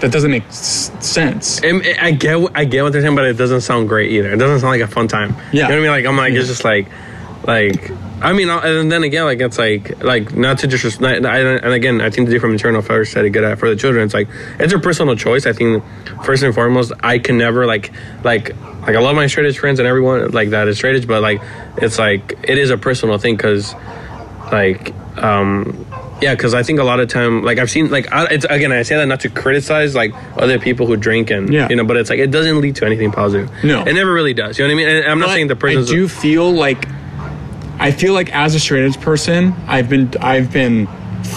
that 0.00 0.12
doesn't 0.12 0.30
make 0.30 0.44
s- 0.48 0.92
sense. 1.00 1.62
And 1.62 1.82
I 1.98 2.10
get 2.10 2.38
what- 2.38 2.52
I 2.54 2.64
get 2.66 2.82
what 2.82 2.92
they're 2.92 3.00
saying, 3.00 3.14
but 3.14 3.24
it 3.24 3.38
doesn't 3.38 3.62
sound 3.62 3.88
great 3.88 4.10
either. 4.12 4.32
It 4.32 4.36
doesn't 4.36 4.60
sound 4.60 4.72
like 4.72 4.82
a 4.82 4.92
fun 4.92 5.08
time. 5.08 5.34
Yeah. 5.52 5.62
you 5.62 5.62
know 5.62 5.68
what 5.68 5.72
I 5.72 5.80
mean. 5.80 5.90
Like 5.90 6.06
I'm 6.06 6.16
like 6.16 6.32
it's 6.34 6.48
just 6.48 6.64
like 6.64 6.88
like 7.46 7.90
I 8.22 8.32
mean, 8.32 8.48
and 8.48 8.90
then 8.90 9.02
again, 9.02 9.24
like 9.24 9.40
it's 9.40 9.58
like 9.58 10.02
like 10.02 10.34
not 10.34 10.58
to 10.60 10.66
just 10.66 11.00
and 11.02 11.26
again, 11.26 12.00
I 12.00 12.08
think 12.10 12.28
the 12.28 12.34
different 12.34 12.54
maternal 12.54 12.80
affairs 12.80 13.10
said 13.10 13.24
it 13.26 13.30
good 13.30 13.44
at 13.44 13.58
for 13.58 13.68
the 13.68 13.76
children. 13.76 14.04
It's 14.04 14.14
like 14.14 14.28
it's 14.58 14.72
a 14.72 14.78
personal 14.78 15.16
choice. 15.16 15.44
I 15.46 15.52
think 15.52 15.84
first 16.24 16.42
and 16.42 16.54
foremost, 16.54 16.92
I 17.00 17.18
can 17.18 17.36
never 17.36 17.66
like 17.66 17.92
like 18.24 18.50
like 18.80 18.96
I 18.96 19.00
love 19.00 19.16
my 19.16 19.26
straight 19.26 19.46
edge 19.46 19.58
friends 19.58 19.78
and 19.80 19.86
everyone 19.86 20.30
like 20.30 20.50
that 20.50 20.66
is 20.68 20.78
straight 20.78 20.96
edge, 20.96 21.06
but 21.06 21.20
like 21.20 21.42
it's 21.76 21.98
like 21.98 22.32
it 22.42 22.56
is 22.56 22.70
a 22.70 22.78
personal 22.78 23.18
thing 23.18 23.36
because 23.36 23.74
like 24.50 24.94
um 25.18 25.86
yeah 26.22 26.34
because 26.34 26.54
i 26.54 26.62
think 26.62 26.78
a 26.78 26.84
lot 26.84 27.00
of 27.00 27.08
time 27.08 27.42
like 27.42 27.58
i've 27.58 27.70
seen 27.70 27.90
like 27.90 28.10
I, 28.12 28.26
it's 28.30 28.44
again 28.44 28.70
i 28.70 28.82
say 28.82 28.96
that 28.96 29.06
not 29.06 29.20
to 29.20 29.28
criticize 29.28 29.94
like 29.94 30.14
other 30.38 30.58
people 30.58 30.86
who 30.86 30.96
drink 30.96 31.30
and 31.30 31.52
Yeah. 31.52 31.68
you 31.68 31.76
know 31.76 31.84
but 31.84 31.96
it's 31.96 32.10
like 32.10 32.20
it 32.20 32.30
doesn't 32.30 32.60
lead 32.60 32.76
to 32.76 32.86
anything 32.86 33.10
positive 33.12 33.50
No. 33.64 33.82
it 33.82 33.92
never 33.94 34.12
really 34.12 34.34
does 34.34 34.58
you 34.58 34.64
know 34.64 34.68
what 34.74 34.80
i 34.80 34.86
mean 34.86 34.96
and 34.96 35.06
i'm 35.10 35.18
not 35.18 35.26
But 35.26 35.32
saying 35.34 35.48
the 35.48 35.56
I 35.56 35.58
person's 35.58 35.88
do 35.90 36.06
feel 36.06 36.50
like 36.52 36.86
I 37.78 37.90
feel 37.92 38.14
like 38.14 38.34
as 38.34 38.54
a 38.54 38.60
straight 38.60 38.84
edge 38.86 39.00
person, 39.00 39.52
I've 39.66 39.88
been 39.88 40.10
I've 40.20 40.52
been 40.52 40.86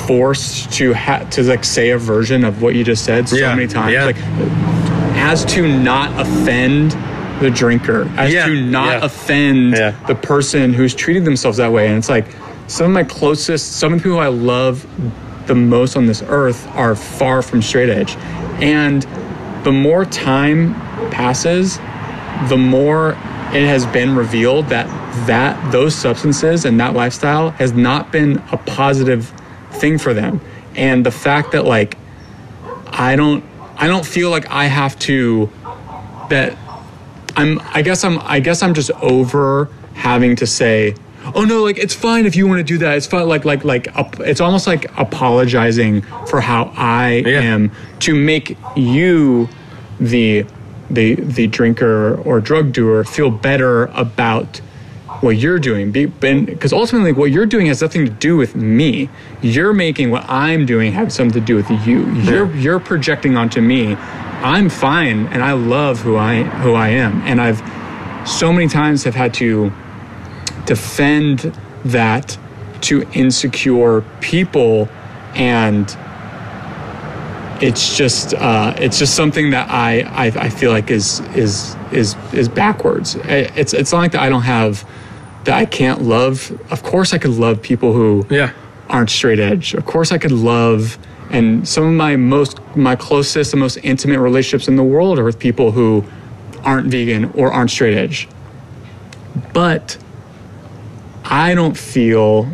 forced 0.08 0.72
to 0.74 0.94
ha- 0.94 1.26
to 1.32 1.44
like 1.44 1.64
say 1.64 1.90
a 1.92 1.98
version 1.98 2.44
of 2.46 2.62
what 2.62 2.76
you 2.76 2.84
just 2.84 3.04
said 3.06 3.28
so 3.28 3.36
Yeah, 3.36 3.56
many 3.56 3.68
times, 3.68 3.94
yeah. 3.94 4.06
like 4.06 4.18
as 5.18 5.44
to 5.46 5.68
not 5.82 6.20
offend 6.20 6.92
the 7.42 7.50
drinker, 7.50 8.04
as 8.18 8.34
Yeah, 8.34 8.46
to 8.48 8.62
not 8.70 9.04
offend 9.04 9.74
the 9.74 10.16
person 10.22 10.74
who's 10.74 10.94
treating 10.96 11.24
themselves 11.24 11.58
that 11.58 11.72
way. 11.72 11.88
And 11.88 11.98
it's 11.98 12.10
like 12.10 12.26
some 12.68 12.86
of 12.86 12.92
my 12.92 13.04
closest, 13.04 13.74
some 13.80 13.94
of 13.94 14.00
the 14.00 14.04
people 14.04 14.20
I 14.20 14.28
love 14.28 14.86
the 15.48 15.56
most 15.56 15.96
on 15.98 16.06
this 16.06 16.22
earth 16.28 16.68
are 16.76 16.96
far 16.96 17.42
from 17.42 17.62
straight 17.62 17.90
edge, 17.90 18.16
and 18.62 19.04
the 19.64 19.72
more 19.72 20.06
time 20.06 20.74
passes, 21.12 21.78
the 22.48 22.58
more 22.58 23.18
it 23.54 23.66
has 23.66 23.86
been 23.88 24.16
revealed 24.16 24.68
that 24.68 24.86
that 25.28 25.72
those 25.72 25.96
substances 25.96 26.66
and 26.66 26.80
that 26.80 26.94
lifestyle 26.94 27.50
has 27.52 27.74
not 27.74 28.12
been 28.12 28.38
a 28.52 28.58
positive 28.58 29.32
thing 29.72 29.98
for 29.98 30.14
them 30.14 30.40
and 30.76 31.06
the 31.06 31.12
fact 31.12 31.52
that 31.52 31.66
like 31.66 31.98
i 32.88 33.16
don't 33.16 33.44
i 33.78 33.88
don't 33.88 34.06
feel 34.06 34.30
like 34.30 34.50
i 34.52 34.66
have 34.66 34.98
to 35.00 35.50
that 36.30 36.58
i'm 37.36 37.60
i 37.74 37.82
guess 37.82 38.04
i'm 38.04 38.20
i 38.20 38.40
guess 38.40 38.62
i'm 38.62 38.74
just 38.74 38.92
over 39.02 39.70
having 39.94 40.36
to 40.36 40.46
say 40.48 40.94
oh 41.36 41.44
no 41.44 41.64
like 41.64 41.78
it's 41.78 41.94
fine 41.94 42.26
if 42.26 42.36
you 42.36 42.48
want 42.48 42.60
to 42.60 42.64
do 42.64 42.78
that 42.78 42.98
it's 42.98 43.06
fine 43.08 43.28
like 43.28 43.46
like 43.46 43.64
like 43.64 43.88
it's 44.20 44.42
almost 44.42 44.68
like 44.68 44.86
apologizing 44.98 46.02
for 46.28 46.40
how 46.42 46.72
i 46.76 47.24
Yeah. 47.26 47.42
am 47.42 47.72
to 48.00 48.14
make 48.16 48.58
you 48.76 49.50
the 50.00 50.46
the 50.90 51.16
the 51.16 51.48
drinker 51.48 52.16
or 52.22 52.40
drug 52.40 52.72
doer 52.72 53.04
feel 53.04 53.30
better 53.30 53.86
about 53.88 54.62
what 55.22 55.38
you're 55.38 55.60
doing. 55.60 55.92
Because 55.92 56.72
ultimately 56.72 57.12
what 57.12 57.32
you're 57.32 57.46
doing 57.46 57.68
has 57.68 57.82
nothing 57.82 58.06
to 58.06 58.12
do 58.12 58.38
with 58.38 58.56
me. 58.56 59.10
You're 59.42 59.74
making 59.74 60.12
what 60.12 60.26
i'm 60.28 60.66
doing 60.66 60.92
have 60.94 61.12
something 61.12 61.40
to 61.40 61.46
do 61.46 61.56
with 61.56 61.70
you. 61.86 62.10
You're 62.14 62.56
you're 62.56 62.80
projecting 62.80 63.38
onto 63.38 63.62
me. 63.62 63.96
I'm 63.96 64.70
fine 64.70 65.28
and 65.28 65.44
i 65.44 65.54
love 65.54 66.00
who 66.00 66.16
i 66.16 66.44
who 66.44 66.74
i 66.74 66.90
am. 66.90 67.22
And 67.24 67.42
i've 67.42 67.62
so 68.28 68.54
many 68.54 68.68
times 68.68 69.04
have 69.04 69.16
had 69.16 69.34
to 69.36 69.72
defend 70.66 71.58
that 71.86 72.38
to 72.82 73.08
insecure 73.14 74.02
people 74.22 74.88
and 75.34 75.98
it's 77.62 77.98
just 77.98 78.34
uh, 78.34 78.74
it's 78.78 79.00
just 79.00 79.16
something 79.16 79.52
that 79.52 79.70
I, 79.70 80.02
I 80.02 80.26
I 80.28 80.50
feel 80.50 80.72
like 80.72 80.92
is 80.92 81.20
is 81.36 81.76
is 81.92 82.16
is 82.34 82.48
backwards. 82.48 83.16
It's 83.26 83.74
it's 83.74 83.92
not 83.92 84.00
like 84.00 84.12
that 84.14 84.22
I 84.22 84.30
don't 84.30 84.44
have 84.44 84.88
that 85.46 85.56
I 85.58 85.66
can't 85.66 86.02
love. 86.02 86.52
Of 86.72 86.84
course, 86.84 87.14
I 87.14 87.18
could 87.18 87.32
love 87.32 87.62
people 87.62 87.94
who 87.94 88.26
yeah 88.30 88.54
aren't 88.90 89.10
straight 89.10 89.40
edge. 89.40 89.74
Of 89.74 89.86
course, 89.86 90.12
I 90.12 90.18
could 90.18 90.32
love, 90.32 90.98
and 91.30 91.68
some 91.68 91.86
of 91.86 91.94
my 91.94 92.16
most 92.16 92.60
my 92.76 92.96
closest 92.96 93.54
and 93.54 93.60
most 93.60 93.78
intimate 93.78 94.20
relationships 94.20 94.68
in 94.68 94.76
the 94.76 94.84
world 94.84 95.20
are 95.20 95.24
with 95.24 95.40
people 95.40 95.72
who 95.72 96.04
aren't 96.64 96.88
vegan 96.88 97.32
or 97.34 97.52
aren't 97.52 97.72
straight 97.72 97.98
edge. 97.98 98.28
But 99.54 99.98
I 101.24 101.56
don't 101.56 101.78
feel 101.78 102.50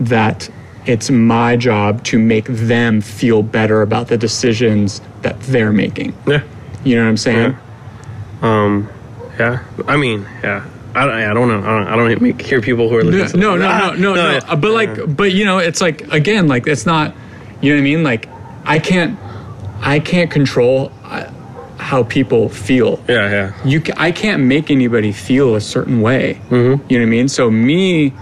that 0.00 0.48
it's 0.86 1.10
my 1.10 1.56
job 1.56 2.02
to 2.04 2.18
make 2.18 2.46
them 2.46 3.00
feel 3.00 3.42
better 3.42 3.82
about 3.82 4.08
the 4.08 4.16
decisions 4.16 5.00
that 5.22 5.38
they're 5.40 5.72
making. 5.72 6.14
yeah 6.26 6.42
You 6.84 6.96
know 6.96 7.02
what 7.04 7.10
I'm 7.10 7.16
saying? 7.16 7.56
um 8.42 8.88
yeah 9.38 9.62
i 9.86 9.96
mean 9.96 10.26
yeah 10.42 10.64
I, 10.92 11.04
don't- 11.06 11.14
I 11.14 11.34
don't 11.34 11.46
know. 11.48 11.60
I 11.60 11.78
don't, 11.78 11.86
I 11.86 11.96
don't 11.96 12.20
make, 12.22 12.42
hear 12.42 12.60
people 12.60 12.88
who 12.88 12.96
are 12.96 13.04
No, 13.04 13.10
listening. 13.10 13.42
no, 13.42 13.54
no, 13.56 13.64
Ah, 13.68 13.94
no, 13.96 14.12
no, 14.12 14.14
no. 14.16 14.30
yeah. 14.32 14.54
But 14.56 14.72
like, 14.72 15.16
but 15.16 15.30
you 15.30 15.44
know, 15.44 15.58
it's 15.58 15.80
like 15.80 16.02
again, 16.12 16.48
like 16.48 16.66
it's 16.66 16.84
not. 16.84 17.14
You 17.60 17.70
know 17.70 17.76
what 17.76 17.80
I 17.80 17.84
mean? 17.84 18.02
Like, 18.02 18.28
I 18.64 18.80
can't, 18.80 19.16
I 19.82 20.00
can't 20.00 20.32
control 20.32 20.90
uh, 21.04 21.30
how 21.78 22.02
people 22.02 22.48
feel. 22.48 22.98
yeah, 23.08 23.30
yeah, 23.30 23.52
You, 23.64 23.80
I 23.96 24.10
can't 24.10 24.42
make 24.42 24.68
anybody 24.68 25.12
feel 25.12 25.54
a 25.54 25.60
certain 25.60 26.00
way. 26.00 26.40
Mm-hmm. 26.50 26.58
You 26.90 26.98
know 26.98 27.04
what 27.04 27.08
I 27.08 27.16
mean? 27.18 27.28
So 27.28 27.52
me 27.52 28.12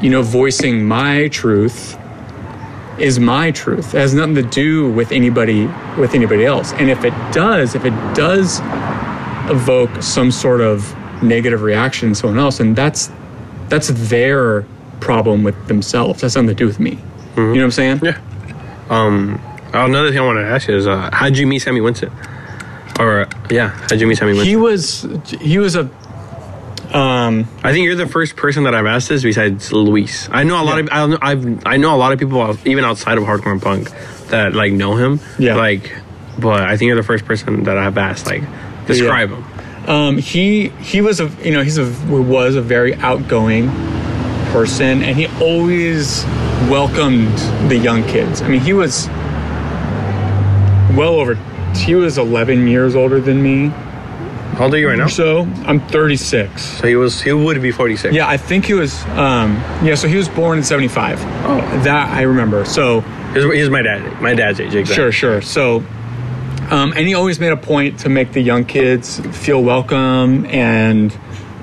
you 0.00 0.10
know, 0.10 0.22
voicing 0.22 0.86
my 0.86 1.28
truth 1.28 1.96
is 2.98 3.18
my 3.18 3.50
truth. 3.50 3.94
It 3.94 3.98
has 3.98 4.14
nothing 4.14 4.34
to 4.36 4.42
do 4.42 4.90
with 4.92 5.10
anybody 5.12 5.66
with 5.98 6.14
anybody 6.14 6.44
else. 6.44 6.72
And 6.74 6.90
if 6.90 7.04
it 7.04 7.14
does, 7.32 7.74
if 7.74 7.84
it 7.84 7.94
does 8.14 8.60
evoke 9.50 10.02
some 10.02 10.30
sort 10.30 10.60
of 10.60 10.94
negative 11.22 11.62
reaction 11.62 12.10
in 12.10 12.14
someone 12.14 12.38
else, 12.38 12.60
and 12.60 12.76
that's 12.76 13.10
that's 13.68 13.88
their 14.08 14.66
problem 15.00 15.42
with 15.42 15.68
themselves. 15.68 16.20
That's 16.20 16.36
nothing 16.36 16.48
to 16.48 16.54
do 16.54 16.66
with 16.66 16.80
me. 16.80 16.98
You 17.36 17.42
know 17.42 17.52
what 17.52 17.62
I'm 17.62 17.70
saying? 17.70 18.00
Yeah. 18.02 18.20
Um, 18.90 19.40
another 19.72 20.10
thing 20.10 20.18
I 20.18 20.26
wanted 20.26 20.42
to 20.42 20.48
ask 20.48 20.68
you 20.68 20.76
is, 20.76 20.86
uh, 20.86 21.10
how'd 21.12 21.36
you 21.36 21.46
meet 21.46 21.60
Sammy 21.60 21.80
Winston? 21.80 22.12
Or 22.98 23.20
uh, 23.22 23.30
yeah, 23.50 23.68
how'd 23.68 24.00
you 24.00 24.06
meet 24.06 24.18
Sammy 24.18 24.32
Winston? 24.32 24.48
He 24.48 24.56
was 24.56 25.06
he 25.40 25.58
was 25.58 25.76
a 25.76 25.88
um 26.94 27.46
I 27.62 27.72
think 27.72 27.84
you're 27.84 27.94
the 27.94 28.06
first 28.08 28.36
person 28.36 28.64
that 28.64 28.74
I've 28.74 28.86
asked 28.86 29.08
this 29.08 29.22
besides 29.22 29.72
Luis. 29.72 30.28
I 30.32 30.42
know 30.44 30.60
a 30.60 30.64
lot 30.64 30.76
Yeah. 30.84 31.04
of 31.04 31.18
I, 31.22 31.30
I've 31.30 31.66
I 31.66 31.76
know 31.76 31.94
a 31.94 31.98
lot 31.98 32.12
of 32.12 32.18
people 32.18 32.56
even 32.66 32.84
outside 32.84 33.16
of 33.18 33.24
hardcore 33.24 33.52
and 33.52 33.62
punk 33.62 33.90
that 34.28 34.54
like 34.54 34.72
know 34.72 34.96
him. 34.96 35.20
Yeah. 35.38 35.54
Like, 35.56 35.92
but 36.38 36.62
I 36.62 36.76
think 36.76 36.88
you're 36.88 36.96
the 36.96 37.02
first 37.02 37.24
person 37.24 37.64
that 37.64 37.76
I've 37.78 37.96
asked 37.98 38.26
like 38.26 38.42
describe 38.86 39.30
him. 39.30 39.44
Um, 39.88 40.18
he 40.18 40.68
he 40.80 41.00
was 41.00 41.20
a 41.20 41.28
you 41.44 41.52
know 41.52 41.62
he's 41.62 41.78
a 41.78 41.84
was 42.10 42.54
a 42.56 42.62
very 42.62 42.94
outgoing 42.96 43.68
person, 44.52 45.02
and 45.02 45.16
he 45.16 45.26
always 45.42 46.24
welcomed 46.68 47.36
the 47.70 47.76
young 47.76 48.02
kids. 48.04 48.42
I 48.42 48.48
mean, 48.48 48.60
he 48.60 48.72
was 48.72 49.06
well 50.96 51.14
over. 51.20 51.34
He 51.76 51.94
was 51.94 52.18
11 52.18 52.66
years 52.66 52.94
older 52.96 53.20
than 53.20 53.42
me. 53.42 53.72
How 54.60 54.66
old 54.66 54.74
are 54.74 54.78
you 54.78 54.88
right 54.88 54.98
now? 54.98 55.06
So 55.06 55.48
I'm 55.64 55.80
36. 55.80 56.62
So 56.62 56.86
he 56.86 56.94
was 56.94 57.22
he 57.22 57.32
would 57.32 57.62
be 57.62 57.72
46. 57.72 58.14
Yeah, 58.14 58.28
I 58.28 58.36
think 58.36 58.66
he 58.66 58.74
was. 58.74 59.02
Um, 59.04 59.54
yeah, 59.82 59.94
so 59.94 60.06
he 60.06 60.16
was 60.16 60.28
born 60.28 60.58
in 60.58 60.64
75. 60.64 61.18
Oh. 61.18 61.24
That 61.82 62.10
I 62.10 62.20
remember. 62.20 62.66
So 62.66 63.00
He's, 63.32 63.42
he's 63.44 63.70
my 63.70 63.80
dad. 63.80 64.20
My 64.20 64.34
dad's 64.34 64.60
age. 64.60 64.74
Exactly. 64.74 64.94
Sure, 64.94 65.12
sure. 65.12 65.40
So, 65.40 65.76
um, 66.68 66.92
and 66.92 67.08
he 67.08 67.14
always 67.14 67.40
made 67.40 67.52
a 67.52 67.56
point 67.56 68.00
to 68.00 68.10
make 68.10 68.32
the 68.32 68.42
young 68.42 68.66
kids 68.66 69.18
feel 69.34 69.62
welcome 69.62 70.44
and 70.44 71.16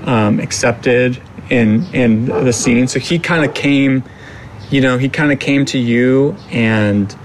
um, 0.06 0.40
accepted 0.40 1.22
in 1.52 1.84
in 1.94 2.26
the 2.26 2.52
scene. 2.52 2.88
So 2.88 2.98
he 2.98 3.20
kind 3.20 3.46
of 3.46 3.54
came, 3.54 4.06
you 4.72 4.82
know, 4.82 4.98
he 4.98 5.08
kind 5.08 5.32
of 5.32 5.38
came 5.38 5.66
to 5.66 5.78
you 5.78 6.36
and 6.50 7.16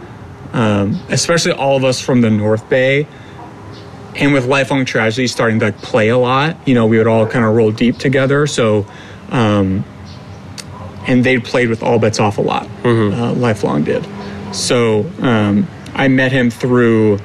um, 0.53 1.01
especially 1.09 1.53
all 1.53 1.79
of 1.79 1.85
us 1.85 1.99
from 1.99 2.21
the 2.21 2.29
North 2.29 2.69
Bay. 2.69 3.07
And 4.17 4.33
with 4.33 4.47
lifelong 4.47 4.85
tragedy 4.85 5.27
starting 5.27 5.61
to 5.61 5.73
play 5.73 6.09
a 6.11 6.19
lot, 6.19 6.57
you 6.67 6.75
know, 6.75 6.87
we 6.87 6.99
would 6.99 7.07
all 7.07 7.27
kind 7.27 7.45
of 7.45 7.55
roll 7.55 7.71
deep 7.71 7.99
together. 7.99 8.47
So, 8.47 8.87
um, 9.31 9.85
and 11.07 11.25
they 11.25 11.39
played 11.39 11.69
with 11.69 11.83
All 11.83 11.99
Bets 11.99 12.21
Off 12.21 12.39
a 12.39 12.43
lot. 12.43 12.69
Uh, 12.85 13.33
lifelong 13.33 13.85
did. 13.85 14.07
So 14.55 15.11
um, 15.21 15.67
I 15.95 16.09
met 16.09 16.31
him 16.31 16.51
through 16.51 17.19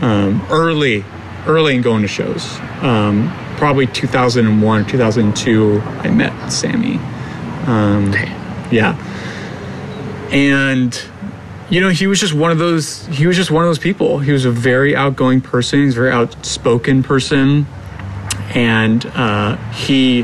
um, 0.00 0.44
early, 0.50 1.04
early 1.46 1.74
in 1.76 1.82
going 1.82 2.02
to 2.02 2.08
shows. 2.08 2.58
Um, 2.80 3.32
probably 3.56 3.86
2001, 3.86 4.86
2002. 4.86 5.80
I 5.80 6.10
met 6.10 6.52
Sammy. 6.52 6.96
Um, 7.66 8.12
yeah, 8.70 8.94
and 10.30 10.94
you 11.74 11.80
know 11.80 11.88
he 11.88 12.06
was 12.06 12.20
just 12.20 12.34
one 12.34 12.52
of 12.52 12.58
those. 12.58 13.04
He 13.06 13.26
was 13.26 13.36
just 13.36 13.50
one 13.50 13.64
of 13.64 13.68
those 13.68 13.80
people. 13.80 14.20
He 14.20 14.30
was 14.30 14.44
a 14.44 14.50
very 14.50 14.94
outgoing 14.94 15.40
person. 15.40 15.82
He's 15.82 15.94
a 15.96 16.00
very 16.00 16.12
outspoken 16.12 17.02
person, 17.02 17.66
and 18.54 19.04
uh, 19.06 19.56
he 19.72 20.22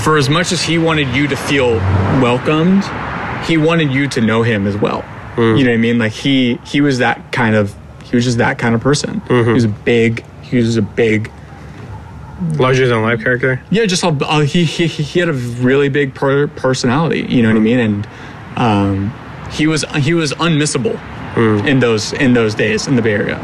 for 0.00 0.16
as 0.16 0.28
much 0.28 0.52
as 0.52 0.62
he 0.62 0.78
wanted 0.78 1.08
you 1.08 1.26
to 1.26 1.36
feel 1.36 1.74
welcomed, 2.22 2.84
he 3.46 3.56
wanted 3.56 3.90
you 3.90 4.08
to 4.10 4.20
know 4.20 4.42
him 4.42 4.66
as 4.68 4.76
well. 4.76 5.04
You 5.36 5.64
know 5.64 5.70
what 5.70 5.74
I 5.74 5.76
mean? 5.78 5.98
Like 5.98 6.12
he 6.12 6.54
he 6.66 6.80
was 6.80 6.98
that 6.98 7.32
kind 7.32 7.56
of 7.56 7.74
he 8.04 8.14
was 8.14 8.24
just 8.24 8.38
that 8.38 8.58
kind 8.58 8.76
of 8.76 8.80
person. 8.80 9.22
He 9.26 9.34
was 9.52 9.64
a 9.64 9.68
big 9.68 10.24
he 10.42 10.56
was 10.56 10.76
a 10.76 10.82
big 10.82 11.32
Larger 12.58 12.86
than 12.88 13.02
life 13.02 13.22
character. 13.22 13.62
yeah 13.70 13.86
just 13.86 14.02
a, 14.02 14.08
uh, 14.08 14.40
he, 14.40 14.64
he 14.64 14.86
he 14.88 15.20
had 15.20 15.28
a 15.28 15.32
really 15.32 15.88
big 15.88 16.14
per- 16.14 16.48
personality. 16.48 17.22
You 17.22 17.42
know 17.42 17.48
what 17.48 17.56
I 17.56 17.60
mean? 17.60 17.78
And 17.78 18.08
um, 18.56 19.14
he 19.52 19.66
was 19.66 19.84
he 19.98 20.14
was 20.14 20.32
unmissable 20.34 20.98
in 21.66 21.78
those 21.80 22.12
in 22.14 22.32
those 22.34 22.54
days 22.54 22.86
in 22.86 22.96
the 22.96 23.02
Bay 23.02 23.12
Area. 23.14 23.38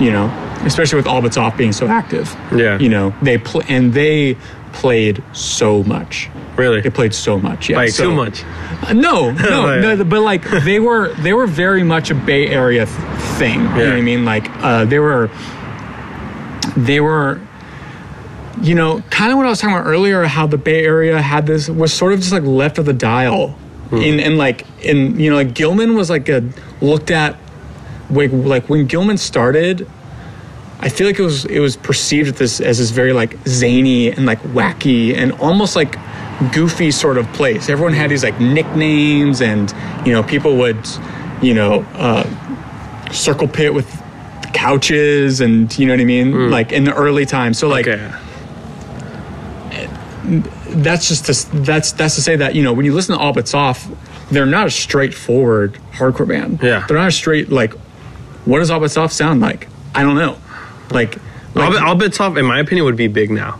You 0.00 0.10
know, 0.10 0.26
especially 0.64 0.96
with 0.96 1.06
All 1.06 1.20
Bets 1.22 1.36
Off 1.36 1.56
being 1.56 1.72
so 1.72 1.86
active. 1.86 2.34
Yeah. 2.54 2.78
You 2.78 2.88
know 2.88 3.14
they 3.22 3.38
pl- 3.38 3.62
and 3.68 3.92
they 3.92 4.36
played 4.72 5.22
so 5.32 5.82
much. 5.84 6.28
Really? 6.56 6.80
They 6.80 6.90
played 6.90 7.14
so 7.14 7.38
much. 7.38 7.68
Yeah. 7.70 7.76
Like 7.76 7.90
so- 7.90 8.04
too 8.10 8.14
much. 8.14 8.42
Uh, 8.82 8.92
No, 8.92 9.30
no, 9.50 9.74
Yeah. 9.74 9.94
no. 9.94 10.04
But 10.04 10.20
like 10.22 10.42
they 10.64 10.78
were, 10.80 11.14
they 11.14 11.32
were 11.32 11.46
very 11.46 11.82
much 11.84 12.10
a 12.10 12.14
Bay 12.14 12.48
Area 12.48 12.84
th- 12.86 12.98
thing. 13.38 13.60
You 13.60 13.66
know 13.68 13.74
what 13.90 13.92
I 13.96 14.00
mean? 14.00 14.24
Like 14.24 14.48
uh, 14.62 14.84
they 14.84 14.98
were, 14.98 15.30
they 16.76 17.00
were, 17.00 17.40
you 18.60 18.74
know, 18.74 19.00
kind 19.10 19.30
of 19.32 19.38
what 19.38 19.46
I 19.46 19.50
was 19.50 19.60
talking 19.60 19.76
about 19.76 19.86
earlier. 19.86 20.24
How 20.24 20.46
the 20.46 20.58
Bay 20.58 20.84
Area 20.84 21.20
had 21.22 21.46
this 21.46 21.68
was 21.68 21.92
sort 21.92 22.12
of 22.12 22.20
just 22.20 22.32
like 22.32 22.42
left 22.42 22.78
of 22.78 22.84
the 22.86 22.92
dial, 22.92 23.56
Hmm. 23.90 23.96
in 23.96 24.20
and 24.20 24.38
like 24.38 24.66
in 24.82 25.18
you 25.18 25.30
know 25.30 25.36
like 25.36 25.54
Gilman 25.54 25.94
was 25.94 26.10
like 26.10 26.28
a 26.28 26.46
looked 26.80 27.10
at, 27.10 27.36
like 28.10 28.30
like 28.32 28.68
when 28.68 28.86
Gilman 28.86 29.18
started. 29.18 29.88
I 30.80 30.88
feel 30.88 31.08
like 31.08 31.18
it 31.18 31.24
was 31.24 31.44
it 31.46 31.58
was 31.58 31.76
perceived 31.76 32.28
as 32.28 32.38
this 32.38 32.60
as 32.60 32.78
this 32.78 32.90
very 32.90 33.12
like 33.12 33.36
zany 33.48 34.12
and 34.12 34.26
like 34.26 34.40
wacky 34.42 35.12
and 35.16 35.32
almost 35.32 35.74
like 35.74 35.96
goofy 36.52 36.90
sort 36.90 37.18
of 37.18 37.26
place. 37.32 37.68
Everyone 37.68 37.94
had 37.94 38.10
these 38.10 38.22
like 38.22 38.38
nicknames 38.40 39.40
and 39.40 39.74
you 40.06 40.12
know 40.12 40.22
people 40.22 40.56
would 40.58 40.86
you 41.42 41.54
know 41.54 41.82
uh, 41.94 43.10
circle 43.10 43.48
pit 43.48 43.74
with 43.74 43.90
couches 44.52 45.40
and 45.40 45.76
you 45.78 45.86
know 45.86 45.94
what 45.94 46.00
I 46.00 46.04
mean 46.04 46.32
hmm. 46.32 46.48
like 46.48 46.72
in 46.72 46.84
the 46.84 46.94
early 46.94 47.26
times. 47.26 47.58
So 47.58 47.68
like 47.68 47.88
Okay. 47.88 48.12
Eh, 49.72 50.42
that's 50.82 51.08
just 51.08 51.26
to, 51.26 51.56
that's 51.58 51.92
that's 51.92 52.14
to 52.16 52.22
say 52.22 52.36
that 52.36 52.54
you 52.54 52.62
know 52.62 52.72
when 52.72 52.84
you 52.84 52.94
listen 52.94 53.14
to 53.16 53.20
All 53.20 53.32
Bets 53.32 53.54
Off, 53.54 53.88
they're 54.30 54.46
not 54.46 54.66
a 54.66 54.70
straightforward 54.70 55.74
hardcore 55.92 56.28
band. 56.28 56.60
Yeah. 56.62 56.86
they're 56.86 56.96
not 56.96 57.08
a 57.08 57.12
straight 57.12 57.50
like. 57.50 57.72
What 58.44 58.60
does 58.60 58.70
All 58.70 58.80
Bets 58.80 58.96
Off 58.96 59.12
sound 59.12 59.40
like? 59.40 59.68
I 59.94 60.02
don't 60.02 60.16
know. 60.16 60.38
Like, 60.90 61.16
like 61.54 61.74
All, 61.80 61.88
All 61.88 61.94
Bets 61.94 62.18
Off, 62.20 62.36
in 62.36 62.46
my 62.46 62.60
opinion, 62.60 62.84
would 62.86 62.96
be 62.96 63.08
big 63.08 63.30
now. 63.30 63.58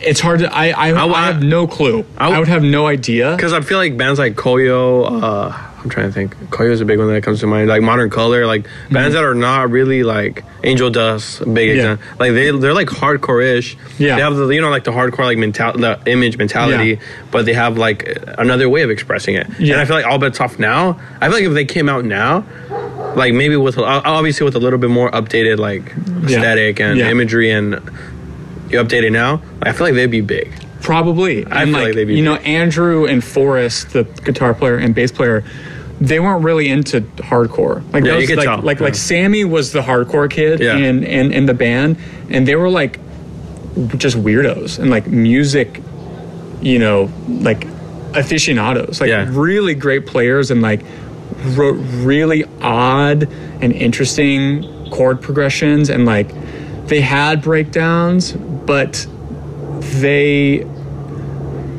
it's 0.00 0.20
hard 0.20 0.40
to. 0.40 0.52
I 0.52 0.68
I, 0.70 0.90
I, 0.90 1.06
I- 1.06 1.26
have 1.32 1.42
no 1.42 1.66
clue. 1.66 2.04
I- 2.18 2.32
I, 2.32 2.38
would 2.38 2.48
have 2.48 2.62
no 2.62 2.86
idea. 2.86 3.34
Because 3.36 3.52
I 3.52 3.60
feel 3.60 3.78
like 3.78 3.96
bands 3.96 4.18
like 4.18 4.34
Koyo, 4.34 5.22
uh, 5.22 5.70
I'm 5.84 5.90
trying 5.90 6.06
to 6.06 6.12
think. 6.12 6.34
Koyo 6.48 6.70
is 6.70 6.80
a 6.80 6.86
big 6.86 6.98
one 6.98 7.08
that 7.08 7.22
comes 7.22 7.40
to 7.40 7.46
mind. 7.46 7.68
Like 7.68 7.82
Modern 7.82 8.08
Color, 8.08 8.46
like 8.46 8.66
bands 8.90 9.14
that 9.14 9.22
are 9.22 9.34
not 9.34 9.70
really 9.70 10.02
like 10.02 10.42
Angel 10.64 10.88
Dust, 10.90 11.40
big 11.40 11.46
Mm-hmm. 11.46 11.58
Yeah. 11.58 11.92
example. 11.92 12.06
Like 12.18 12.32
they 12.32 12.50
they're 12.58 12.72
like 12.72 12.88
hardcore-ish. 12.88 13.76
Yeah. 13.98 14.16
They 14.16 14.22
have 14.22 14.34
the 14.36 14.48
you 14.48 14.62
know 14.62 14.70
like 14.70 14.84
the 14.84 14.92
hardcore 14.92 15.24
like 15.26 15.36
mental 15.36 15.72
the 15.74 16.00
image 16.06 16.38
mentality, 16.38 16.92
Yeah. 16.92 17.00
but 17.30 17.44
they 17.44 17.52
have 17.52 17.76
like 17.76 18.08
another 18.38 18.68
way 18.70 18.80
of 18.82 18.88
expressing 18.90 19.34
it. 19.34 19.46
Yeah. 19.58 19.74
And 19.74 19.82
I 19.82 19.84
feel 19.84 19.94
like 19.96 20.06
All 20.06 20.18
Bets 20.18 20.40
Off 20.40 20.58
now. 20.58 20.98
I 21.20 21.26
feel 21.28 21.36
like 21.36 21.44
if 21.44 21.52
they 21.52 21.66
came 21.66 21.88
out 21.90 22.04
now. 22.06 22.44
Like 23.14 23.32
maybe 23.34 23.56
with 23.56 23.78
obviously 23.78 24.44
with 24.44 24.56
a 24.56 24.58
little 24.58 24.78
bit 24.78 24.90
more 24.90 25.10
updated 25.10 25.58
like 25.58 25.92
Yeah. 26.26 26.38
aesthetic 26.38 26.80
and 26.80 26.98
Yeah. 26.98 27.10
imagery 27.10 27.50
and 27.50 27.74
you 28.70 28.80
update 28.82 29.04
it 29.04 29.10
now, 29.12 29.40
I 29.62 29.72
feel 29.72 29.86
like 29.86 29.94
they'd 29.94 30.10
be 30.10 30.22
big. 30.22 30.50
Probably. 30.82 31.46
I 31.46 31.62
and 31.62 31.70
feel 31.70 31.72
like, 31.78 31.84
like 31.86 31.94
they'd 31.94 32.04
be 32.06 32.16
you 32.16 32.22
know. 32.24 32.34
Andrew 32.36 33.06
and 33.06 33.22
Forrest, 33.22 33.92
the 33.92 34.02
guitar 34.24 34.52
player 34.52 34.76
and 34.76 34.94
bass 34.94 35.12
player, 35.12 35.44
they 36.08 36.20
weren't 36.20 36.44
really 36.44 36.68
into 36.68 37.00
hardcore. 37.30 37.82
Like 37.92 38.04
Yeah, 38.04 38.18
you 38.18 38.26
could 38.26 38.36
like, 38.38 38.46
tell. 38.46 38.60
like 38.62 38.80
like 38.80 38.94
Yeah. 38.94 38.98
Sammy 39.00 39.44
was 39.44 39.72
the 39.72 39.80
hardcore 39.82 40.28
kid 40.30 40.60
Yeah. 40.60 40.76
in, 40.76 41.04
in 41.04 41.32
in 41.32 41.46
the 41.46 41.54
band, 41.54 41.96
and 42.30 42.46
they 42.48 42.56
were 42.56 42.68
like 42.70 42.98
just 43.96 44.16
weirdos 44.16 44.78
and 44.78 44.90
like 44.90 45.06
music, 45.08 45.80
you 46.62 46.78
know, 46.78 47.10
like 47.28 47.66
aficionados, 48.14 49.00
like 49.00 49.08
Yeah. 49.08 49.26
really 49.30 49.74
great 49.74 50.06
players 50.06 50.50
and 50.50 50.62
like 50.62 50.80
wrote 51.56 51.76
really 52.04 52.44
odd 52.60 53.28
and 53.60 53.72
interesting 53.72 54.88
chord 54.90 55.20
progressions 55.20 55.90
and 55.90 56.04
like 56.06 56.30
they 56.86 57.00
had 57.00 57.42
breakdowns, 57.42 58.32
but 58.32 59.06
they 60.00 60.66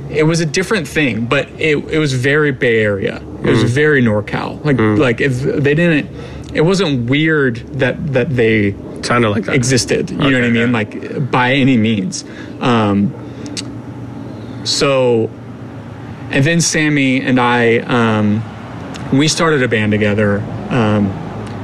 it 0.10 0.24
was 0.26 0.40
a 0.40 0.46
different 0.46 0.88
thing, 0.88 1.26
but 1.26 1.48
it, 1.58 1.78
it 1.90 2.00
was 2.00 2.14
very 2.14 2.52
Bay 2.52 2.80
Area. 2.82 3.22
It 3.48 3.52
was 3.52 3.72
very 3.72 4.02
NorCal. 4.02 4.64
Like 4.66 4.80
like 4.80 5.22
if 5.22 5.42
they 5.42 5.76
didn't, 5.76 6.10
it 6.56 6.62
wasn't 6.62 7.10
weird 7.10 7.58
that 7.80 8.14
that 8.14 8.36
they 8.36 8.76
Sounded 9.02 9.30
like 9.30 9.44
that. 9.46 9.56
existed. 9.56 10.10
You 10.10 10.18
know 10.18 10.24
what 10.26 10.44
I 10.46 10.50
mean? 10.50 10.56
yeah. 10.56 10.66
Like 10.66 11.32
by 11.32 11.54
any 11.54 11.78
means. 11.78 12.24
Um, 12.60 13.14
so, 14.64 15.30
and 16.32 16.44
then 16.44 16.60
Sammy 16.60 17.22
and 17.22 17.40
I, 17.40 17.78
um, 17.80 18.42
we 19.18 19.28
started 19.28 19.62
a 19.62 19.68
band 19.68 19.92
together. 19.92 20.40
Um, 20.72 21.10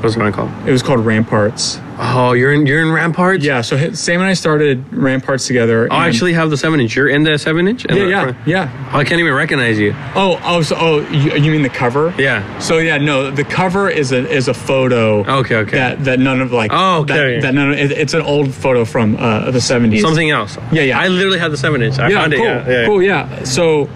What's 0.01 0.13
the 0.15 0.19
band 0.19 0.35
called? 0.35 0.51
It 0.67 0.71
was 0.71 0.83
called 0.83 1.03
Ramparts. 1.05 1.77
Oh, 2.03 2.33
you're 2.33 2.51
in 2.51 2.65
you're 2.65 2.81
in 2.81 2.91
Ramparts. 2.91 3.43
Yeah, 3.45 3.61
so 3.61 3.77
Sam 3.93 4.21
and 4.21 4.27
I 4.29 4.33
started 4.33 4.83
Ramparts 4.91 5.45
together. 5.45 5.87
Oh, 5.91 5.95
I 5.95 6.07
actually 6.07 6.33
have 6.33 6.49
the 6.49 6.57
seven 6.57 6.79
inch. 6.79 6.95
You're 6.95 7.07
in 7.07 7.21
the 7.21 7.37
seven 7.37 7.67
inch. 7.67 7.85
In 7.85 7.95
Yeah, 7.95 8.03
the 8.03 8.09
yeah, 8.09 8.23
front? 8.23 8.47
yeah. 8.47 8.89
Oh, 8.91 8.97
I 8.97 9.03
can't 9.03 9.19
even 9.19 9.33
recognize 9.33 9.77
you. 9.77 9.93
Oh, 10.15 10.39
oh, 10.43 10.63
so, 10.63 10.75
oh, 10.79 10.99
you, 11.11 11.33
you 11.35 11.51
mean 11.51 11.61
the 11.61 11.69
cover? 11.69 12.11
Yeah. 12.17 12.57
So 12.57 12.79
yeah, 12.79 12.97
no, 12.97 13.29
the 13.29 13.43
cover 13.43 13.87
is 13.87 14.11
a 14.11 14.27
is 14.27 14.47
a 14.47 14.53
photo. 14.55 15.19
Okay, 15.41 15.57
okay. 15.57 15.77
That 15.77 16.03
that 16.05 16.19
none 16.19 16.41
of 16.41 16.51
like. 16.51 16.71
Oh, 16.73 17.01
okay. 17.01 17.35
That, 17.35 17.41
that 17.43 17.53
none 17.53 17.71
of, 17.73 17.77
it, 17.77 17.91
it's 17.91 18.15
an 18.15 18.21
old 18.23 18.51
photo 18.51 18.83
from 18.83 19.15
uh, 19.17 19.51
the 19.51 19.61
seventies. 19.61 20.01
Something 20.01 20.31
else. 20.31 20.57
Yeah, 20.71 20.81
yeah. 20.81 20.99
I 20.99 21.07
literally 21.07 21.37
have 21.37 21.51
the 21.51 21.57
seven 21.57 21.83
inch. 21.83 21.99
I 21.99 22.09
Yeah, 22.09 22.21
found 22.21 22.33
cool, 22.33 22.41
it. 22.41 22.47
Yeah, 22.47 22.69
yeah. 22.81 22.85
cool. 22.87 23.03
Yeah. 23.03 23.43
So, 23.43 23.87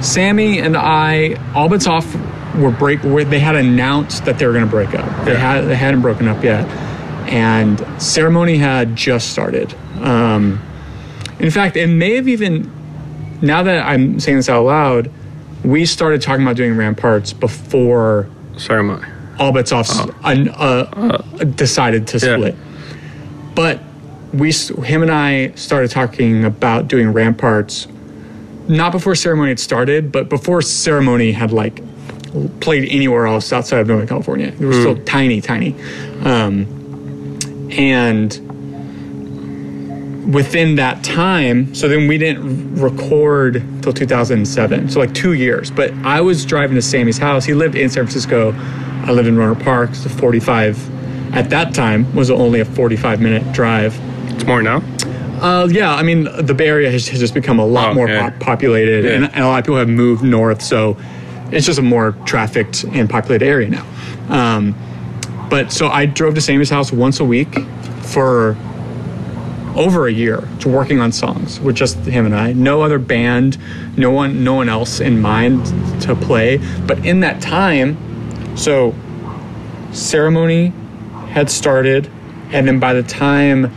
Sammy 0.00 0.60
and 0.60 0.76
I, 0.76 1.34
All 1.56 1.68
Bets 1.68 1.88
Off 1.88 2.06
were 2.54 2.70
break. 2.70 3.02
Were, 3.02 3.24
they 3.24 3.40
had 3.40 3.56
announced 3.56 4.26
that 4.26 4.38
they 4.38 4.46
were 4.46 4.52
going 4.52 4.64
to 4.64 4.70
break 4.70 4.94
up. 4.94 5.24
They 5.24 5.32
Yeah. 5.32 5.38
had 5.38 5.62
they 5.62 5.74
hadn't 5.74 6.02
broken 6.02 6.28
up 6.28 6.44
yet, 6.44 6.64
and 7.28 7.84
ceremony 8.02 8.56
had 8.58 8.96
just 8.96 9.30
started. 9.30 9.74
Um, 10.00 10.60
in 11.38 11.50
fact, 11.50 11.76
it 11.76 11.86
may 11.86 12.16
have 12.16 12.28
even. 12.28 12.70
Now 13.40 13.62
that 13.62 13.86
I'm 13.86 14.18
saying 14.18 14.38
this 14.38 14.48
out 14.48 14.64
loud, 14.64 15.10
we 15.64 15.86
started 15.86 16.20
talking 16.20 16.42
about 16.42 16.56
doing 16.56 16.76
ramparts 16.76 17.32
before 17.32 18.28
Sorry, 18.56 18.82
my. 18.82 19.06
All 19.38 19.52
Bets 19.52 19.70
Off's 19.70 20.00
un, 20.24 20.48
uh, 20.48 21.22
decided 21.54 22.08
to 22.08 22.18
Yeah. 22.18 22.34
split. 22.34 22.56
But 23.54 23.80
we, 24.32 24.50
him 24.50 25.02
and 25.02 25.10
I 25.12 25.52
started 25.54 25.90
talking 25.92 26.44
about 26.44 26.88
doing 26.88 27.12
ramparts, 27.12 27.86
not 28.66 28.90
before 28.90 29.14
ceremony 29.14 29.50
had 29.50 29.60
started, 29.60 30.10
but 30.10 30.28
before 30.28 30.60
ceremony 30.60 31.30
had 31.30 31.52
like 31.52 31.80
played 32.60 32.88
anywhere 32.90 33.26
else 33.28 33.52
outside 33.52 33.78
of 33.80 33.86
Northern 33.86 34.08
California. 34.08 34.50
They 34.50 34.64
were 34.66 34.72
still 34.72 34.96
tiny, 35.04 35.40
tiny, 35.40 35.76
um, 36.24 36.66
and 37.70 38.32
within 40.32 40.74
that 40.76 41.02
time, 41.02 41.74
so 41.74 41.88
then 41.88 42.06
we 42.06 42.18
didn't 42.18 42.74
record 42.76 43.62
till 43.82 43.92
2007. 43.92 44.90
So 44.90 45.00
like 45.00 45.14
two 45.14 45.32
years. 45.32 45.70
But 45.70 45.92
I 46.04 46.20
was 46.20 46.44
driving 46.44 46.74
to 46.76 46.82
Sammy's 46.82 47.18
house. 47.18 47.44
He 47.44 47.54
lived 47.54 47.74
in 47.74 47.88
San 47.88 48.04
Francisco. 48.04 48.52
I 49.06 49.12
lived 49.12 49.28
in 49.28 49.36
Rohnert 49.36 49.62
Park. 49.64 49.90
It's 49.90 50.04
a 50.04 50.10
45. 50.10 51.34
At 51.34 51.50
that 51.50 51.74
time, 51.74 52.14
was 52.14 52.30
only 52.30 52.60
a 52.60 52.64
45 52.64 53.20
minute 53.20 53.52
drive. 53.52 53.98
It's 54.34 54.44
more 54.44 54.62
now. 54.62 54.82
Uh, 55.40 55.66
yeah, 55.70 55.94
I 55.94 56.02
mean 56.02 56.24
the 56.44 56.52
Bay 56.54 56.66
Area 56.68 56.90
has, 56.90 57.06
has 57.08 57.20
just 57.20 57.32
become 57.32 57.58
a 57.60 57.64
lot 57.64 57.90
Oh, 57.90 57.94
more 57.94 58.08
yeah. 58.08 58.30
pop- 58.30 58.40
populated, 58.40 59.04
Yeah. 59.04 59.10
and, 59.12 59.24
and 59.26 59.44
a 59.44 59.46
lot 59.46 59.60
of 59.60 59.64
people 59.64 59.76
have 59.78 59.88
moved 59.88 60.24
north, 60.24 60.60
so 60.62 60.96
it's 61.52 61.64
just 61.64 61.78
a 61.78 61.82
more 61.82 62.12
trafficked 62.26 62.82
and 62.84 63.08
populated 63.08 63.46
area 63.46 63.68
now. 63.68 63.86
Um, 64.30 64.74
but 65.50 65.72
so 65.72 65.88
I 65.88 66.06
drove 66.06 66.34
to 66.34 66.40
Sammy's 66.40 66.70
house 66.70 66.92
once 66.92 67.20
a 67.20 67.24
week 67.24 67.58
for 68.02 68.56
over 69.76 70.06
a 70.08 70.12
year 70.12 70.46
to 70.60 70.68
working 70.68 70.98
on 71.00 71.12
songs 71.12 71.60
with 71.60 71.76
just 71.76 71.96
him 71.98 72.26
and 72.26 72.34
I. 72.34 72.52
No 72.52 72.82
other 72.82 72.98
band, 72.98 73.58
no 73.96 74.10
one, 74.10 74.42
no 74.42 74.54
one 74.54 74.68
else 74.68 74.98
in 75.00 75.20
mind 75.20 75.64
to 76.02 76.16
play. 76.16 76.56
But 76.86 77.04
in 77.06 77.20
that 77.20 77.40
time, 77.40 77.96
so 78.56 78.94
ceremony 79.92 80.72
had 81.30 81.50
started, 81.50 82.10
and 82.52 82.66
then 82.66 82.80
by 82.80 82.92
the 82.94 83.02
time 83.02 83.72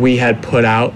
we 0.00 0.16
had 0.18 0.42
put 0.42 0.64
out 0.64 0.94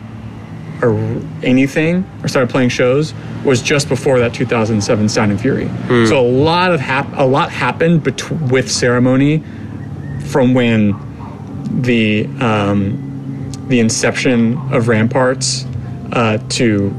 or 0.82 0.94
anything 1.42 2.04
or 2.22 2.28
started 2.28 2.50
playing 2.50 2.68
shows 2.68 3.14
was 3.44 3.62
just 3.62 3.88
before 3.88 4.18
that 4.18 4.34
2007 4.34 5.08
Sound 5.08 5.30
and 5.30 5.40
Fury. 5.40 5.66
Hmm. 5.66 6.06
So 6.06 6.20
a 6.20 6.26
lot 6.28 6.72
of 6.72 6.80
hap- 6.80 7.12
a 7.16 7.24
lot 7.24 7.50
happened 7.50 8.04
bet- 8.04 8.30
with 8.50 8.70
ceremony 8.70 9.42
from 10.32 10.54
when 10.54 10.94
the 11.82 12.26
um, 12.40 12.98
the 13.68 13.78
inception 13.80 14.56
of 14.72 14.88
Ramparts 14.88 15.64
uh, 16.12 16.38
to 16.50 16.92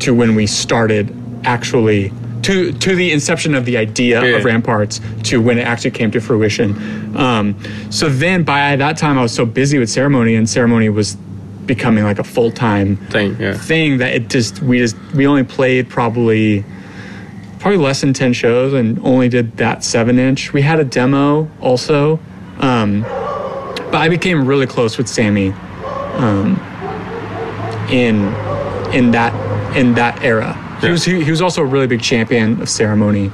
to 0.00 0.14
when 0.14 0.34
we 0.34 0.46
started 0.46 1.14
actually 1.44 2.12
to 2.42 2.72
to 2.72 2.94
the 2.94 3.10
inception 3.12 3.54
of 3.54 3.64
the 3.64 3.76
idea 3.76 4.22
Yeah. 4.22 4.36
of 4.36 4.44
Ramparts 4.44 5.00
to 5.24 5.40
when 5.40 5.58
it 5.58 5.66
actually 5.66 5.90
came 5.92 6.10
to 6.12 6.20
fruition. 6.20 7.16
Um, 7.16 7.56
so 7.90 8.08
then 8.08 8.44
by 8.44 8.76
that 8.76 8.96
time 8.96 9.18
I 9.18 9.22
was 9.22 9.32
so 9.32 9.44
busy 9.46 9.78
with 9.78 9.90
ceremony 9.90 10.34
and 10.36 10.48
ceremony 10.48 10.88
was 10.88 11.16
becoming 11.66 12.04
like 12.04 12.18
a 12.18 12.24
full 12.24 12.50
time 12.50 12.96
Thing. 13.10 13.36
Yeah. 13.40 13.54
thing 13.54 13.98
that 13.98 14.14
it 14.14 14.28
just 14.28 14.62
we 14.62 14.78
just 14.78 14.96
we 15.14 15.26
only 15.26 15.44
played 15.44 15.88
probably 15.88 16.64
probably 17.58 17.78
less 17.78 18.00
than 18.00 18.12
10 18.12 18.32
shows 18.34 18.72
and 18.72 18.98
only 19.04 19.28
did 19.28 19.56
that 19.56 19.82
7 19.82 20.16
inch 20.18 20.52
we 20.52 20.62
had 20.62 20.78
a 20.78 20.84
demo 20.84 21.50
also 21.60 22.20
um, 22.60 23.02
but 23.02 23.96
i 23.96 24.08
became 24.08 24.46
really 24.46 24.66
close 24.66 24.98
with 24.98 25.08
sammy 25.08 25.52
um, 26.14 26.56
in 27.90 28.26
in 28.94 29.10
that 29.12 29.32
in 29.76 29.94
that 29.94 30.22
era 30.22 30.54
he 30.80 30.88
was 30.90 31.04
he, 31.04 31.22
he 31.24 31.30
was 31.30 31.42
also 31.42 31.62
a 31.62 31.66
really 31.66 31.86
big 31.86 32.00
champion 32.00 32.60
of 32.62 32.68
ceremony 32.68 33.30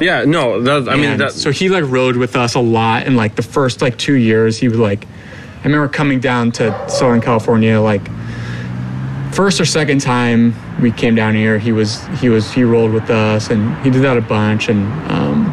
Yeah. 0.00 0.24
No. 0.24 0.62
That, 0.62 0.88
I 0.88 0.96
mean 0.96 1.18
that. 1.18 1.32
so 1.32 1.50
he 1.50 1.68
like 1.68 1.84
rode 1.84 2.16
with 2.16 2.34
us 2.34 2.54
a 2.54 2.60
lot 2.60 3.06
and 3.06 3.16
like 3.16 3.36
the 3.36 3.42
first 3.42 3.82
like 3.82 3.98
two 3.98 4.14
years 4.14 4.58
he 4.58 4.68
was 4.68 4.78
like 4.78 5.06
i 5.60 5.64
remember 5.64 5.88
coming 5.88 6.20
down 6.20 6.50
to 6.52 6.88
southern 6.88 7.20
california 7.20 7.78
like 7.80 8.02
first 9.32 9.60
or 9.60 9.64
second 9.66 10.00
time 10.00 10.54
we 10.80 10.90
came 10.90 11.14
down 11.14 11.34
here 11.34 11.58
he 11.58 11.70
was 11.72 12.04
he 12.18 12.28
was 12.28 12.50
he 12.52 12.64
rolled 12.64 12.92
with 12.92 13.10
us 13.10 13.50
and 13.50 13.76
he 13.84 13.90
did 13.90 14.02
that 14.02 14.16
a 14.16 14.20
bunch 14.22 14.68
and 14.68 14.86
um 15.10 15.49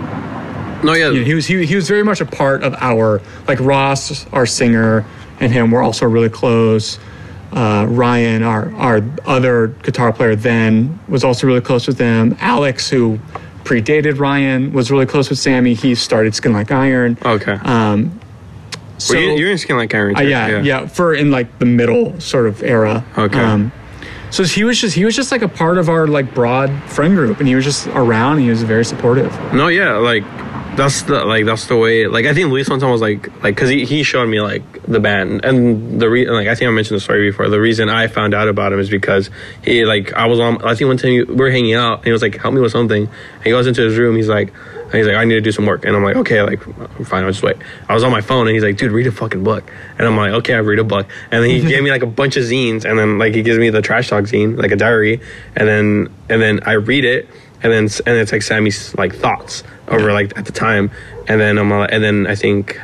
no. 0.84 0.94
Yeah. 0.94 1.10
you 1.10 1.20
know, 1.20 1.26
he 1.26 1.34
was 1.34 1.46
he, 1.46 1.66
he 1.66 1.76
was 1.76 1.88
very 1.88 2.04
much 2.04 2.22
a 2.22 2.26
part 2.26 2.64
of 2.64 2.74
our 2.76 3.22
like 3.48 3.60
ross 3.60 4.26
our 4.34 4.46
singer 4.46 5.06
and 5.40 5.52
him 5.52 5.72
were 5.72 5.82
also 5.82 6.06
really 6.06 6.30
close 6.30 7.00
uh, 7.54 7.86
Ryan, 7.90 8.44
our 8.44 8.74
our 8.76 9.02
other 9.26 9.68
guitar 9.68 10.12
player 10.12 10.36
then, 10.36 11.00
was 11.08 11.24
also 11.24 11.48
really 11.48 11.62
close 11.62 11.88
with 11.88 11.98
them. 11.98 12.36
Alex, 12.40 12.90
who 12.90 13.20
predated 13.64 14.20
Ryan, 14.20 14.74
was 14.74 14.92
really 14.92 15.06
close 15.06 15.30
with 15.30 15.40
Sammy. 15.40 15.74
He 15.74 15.96
started 15.96 16.36
Skin 16.36 16.54
Like 16.54 16.72
Iron. 16.72 17.18
okay. 17.24 17.54
Um, 17.54 18.20
so 18.98 19.14
Were 19.14 19.22
you, 19.22 19.38
you're 19.38 19.52
in 19.52 19.58
skin 19.60 19.78
like 19.78 19.94
iron. 19.94 20.16
uh, 20.16 20.22
too, 20.22 20.28
yeah, 20.28 20.62
yeah, 20.62 20.88
for 20.88 21.14
in 21.14 21.30
like 21.30 21.60
the 21.60 21.66
middle 21.66 22.20
sort 22.20 22.48
of 22.48 22.64
era. 22.64 23.06
Okay. 23.18 23.40
Um, 23.40 23.72
so 24.32 24.44
he 24.44 24.64
was 24.64 24.82
just 24.82 24.96
he 24.96 25.06
was 25.06 25.16
just 25.16 25.32
like 25.32 25.44
a 25.44 25.48
part 25.48 25.78
of 25.78 25.88
our 25.88 26.08
like 26.08 26.34
broad 26.34 26.72
friend 26.84 27.16
group, 27.16 27.40
and 27.40 27.48
he 27.48 27.56
was 27.56 27.64
just 27.64 27.88
around. 27.88 28.34
And 28.34 28.42
he 28.42 28.50
was 28.50 28.64
very 28.64 28.84
supportive. 28.84 29.32
No, 29.54 29.68
yeah, 29.68 29.94
like 29.94 30.24
that's 30.78 31.02
the 31.02 31.26
like 31.26 31.46
that's 31.46 31.66
the 31.66 31.76
way. 31.76 32.08
Like 32.08 32.26
I 32.26 32.34
think 32.34 32.50
Luis 32.50 32.70
one 32.70 32.80
time 32.80 32.92
was 32.92 33.02
like 33.02 33.28
like 33.44 33.56
because 33.56 33.70
he, 33.70 33.84
he 33.86 34.04
showed 34.04 34.28
me 34.30 34.40
like 34.40 34.84
the 34.84 35.00
band 35.00 35.44
and 35.44 36.00
the 36.00 36.10
re- 36.10 36.30
like 36.30 36.48
I 36.48 36.56
think 36.56 36.70
I 36.70 36.72
mentioned 36.72 36.96
the 36.96 37.02
story 37.02 37.30
before. 37.30 37.50
The 37.50 37.60
reason 37.60 37.90
I 37.90 38.08
found 38.08 38.34
out 38.34 38.48
about 38.48 38.72
him 38.72 38.80
is 38.80 38.90
because 38.90 39.30
he 39.64 39.84
like 39.86 40.14
I 40.14 40.28
was 40.28 40.40
on. 40.40 40.64
I 40.64 40.76
think 40.76 40.88
one 40.88 40.98
time 40.98 41.12
we 41.12 41.24
were 41.24 41.52
hanging 41.52 41.74
out 41.74 41.98
and 41.98 42.06
he 42.06 42.12
was 42.12 42.22
like 42.22 42.38
help 42.38 42.54
me 42.54 42.62
with 42.62 42.72
something. 42.72 43.04
And 43.04 43.44
he 43.44 43.50
goes 43.50 43.68
into 43.68 43.82
his 43.82 43.98
room. 43.98 44.16
He's 44.16 44.30
like. 44.30 44.54
He's 44.90 45.06
like, 45.06 45.18
I 45.18 45.26
need 45.26 45.34
to 45.34 45.42
do 45.42 45.52
some 45.52 45.66
work, 45.66 45.84
and 45.84 45.94
I'm 45.98 46.02
like, 46.02 46.16
okay, 46.16 46.42
like, 46.42 46.64
fine, 47.06 47.26
I'll 47.26 47.32
just 47.32 47.44
wait. 47.44 47.58
I 47.90 47.94
was 47.94 48.06
on 48.06 48.12
my 48.14 48.22
phone, 48.22 48.48
and 48.48 48.54
he's 48.56 48.64
like, 48.64 48.78
dude, 48.78 48.94
read 48.94 49.06
a 49.06 49.12
fucking 49.12 49.44
book, 49.44 49.70
and 49.98 50.08
I'm 50.08 50.16
like, 50.16 50.32
okay, 50.32 50.54
I 50.54 50.60
read 50.60 50.80
a 50.80 50.86
book, 50.86 51.08
and 51.30 51.44
then 51.44 51.50
he 51.50 51.60
gave 51.60 51.84
me 51.84 51.92
like 51.92 52.04
a 52.04 52.08
bunch 52.08 52.38
of 52.38 52.46
zines, 52.46 52.86
and 52.86 52.98
then 52.98 53.18
like 53.18 53.36
he 53.36 53.42
gives 53.44 53.60
me 53.60 53.70
the 53.70 53.82
trash 53.82 54.08
talk 54.08 54.24
zine, 54.24 54.58
like 54.58 54.72
a 54.72 54.78
diary, 54.78 55.20
and 55.58 55.68
then 55.68 56.08
and 56.30 56.42
then 56.42 56.62
I 56.66 56.74
read 56.74 57.04
it, 57.04 57.28
and 57.64 57.72
then 57.74 57.84
and 58.06 58.18
it's 58.18 58.32
like 58.32 58.42
Sammy's 58.42 58.94
like 58.96 59.16
thoughts 59.16 59.64
over 59.88 60.12
like 60.14 60.38
at 60.38 60.46
the 60.46 60.52
time, 60.52 60.92
and 61.28 61.40
then 61.42 61.58
I'm 61.58 61.72
uh, 61.72 61.86
and 61.86 62.04
then 62.04 62.28
I 62.28 62.36
think 62.36 62.80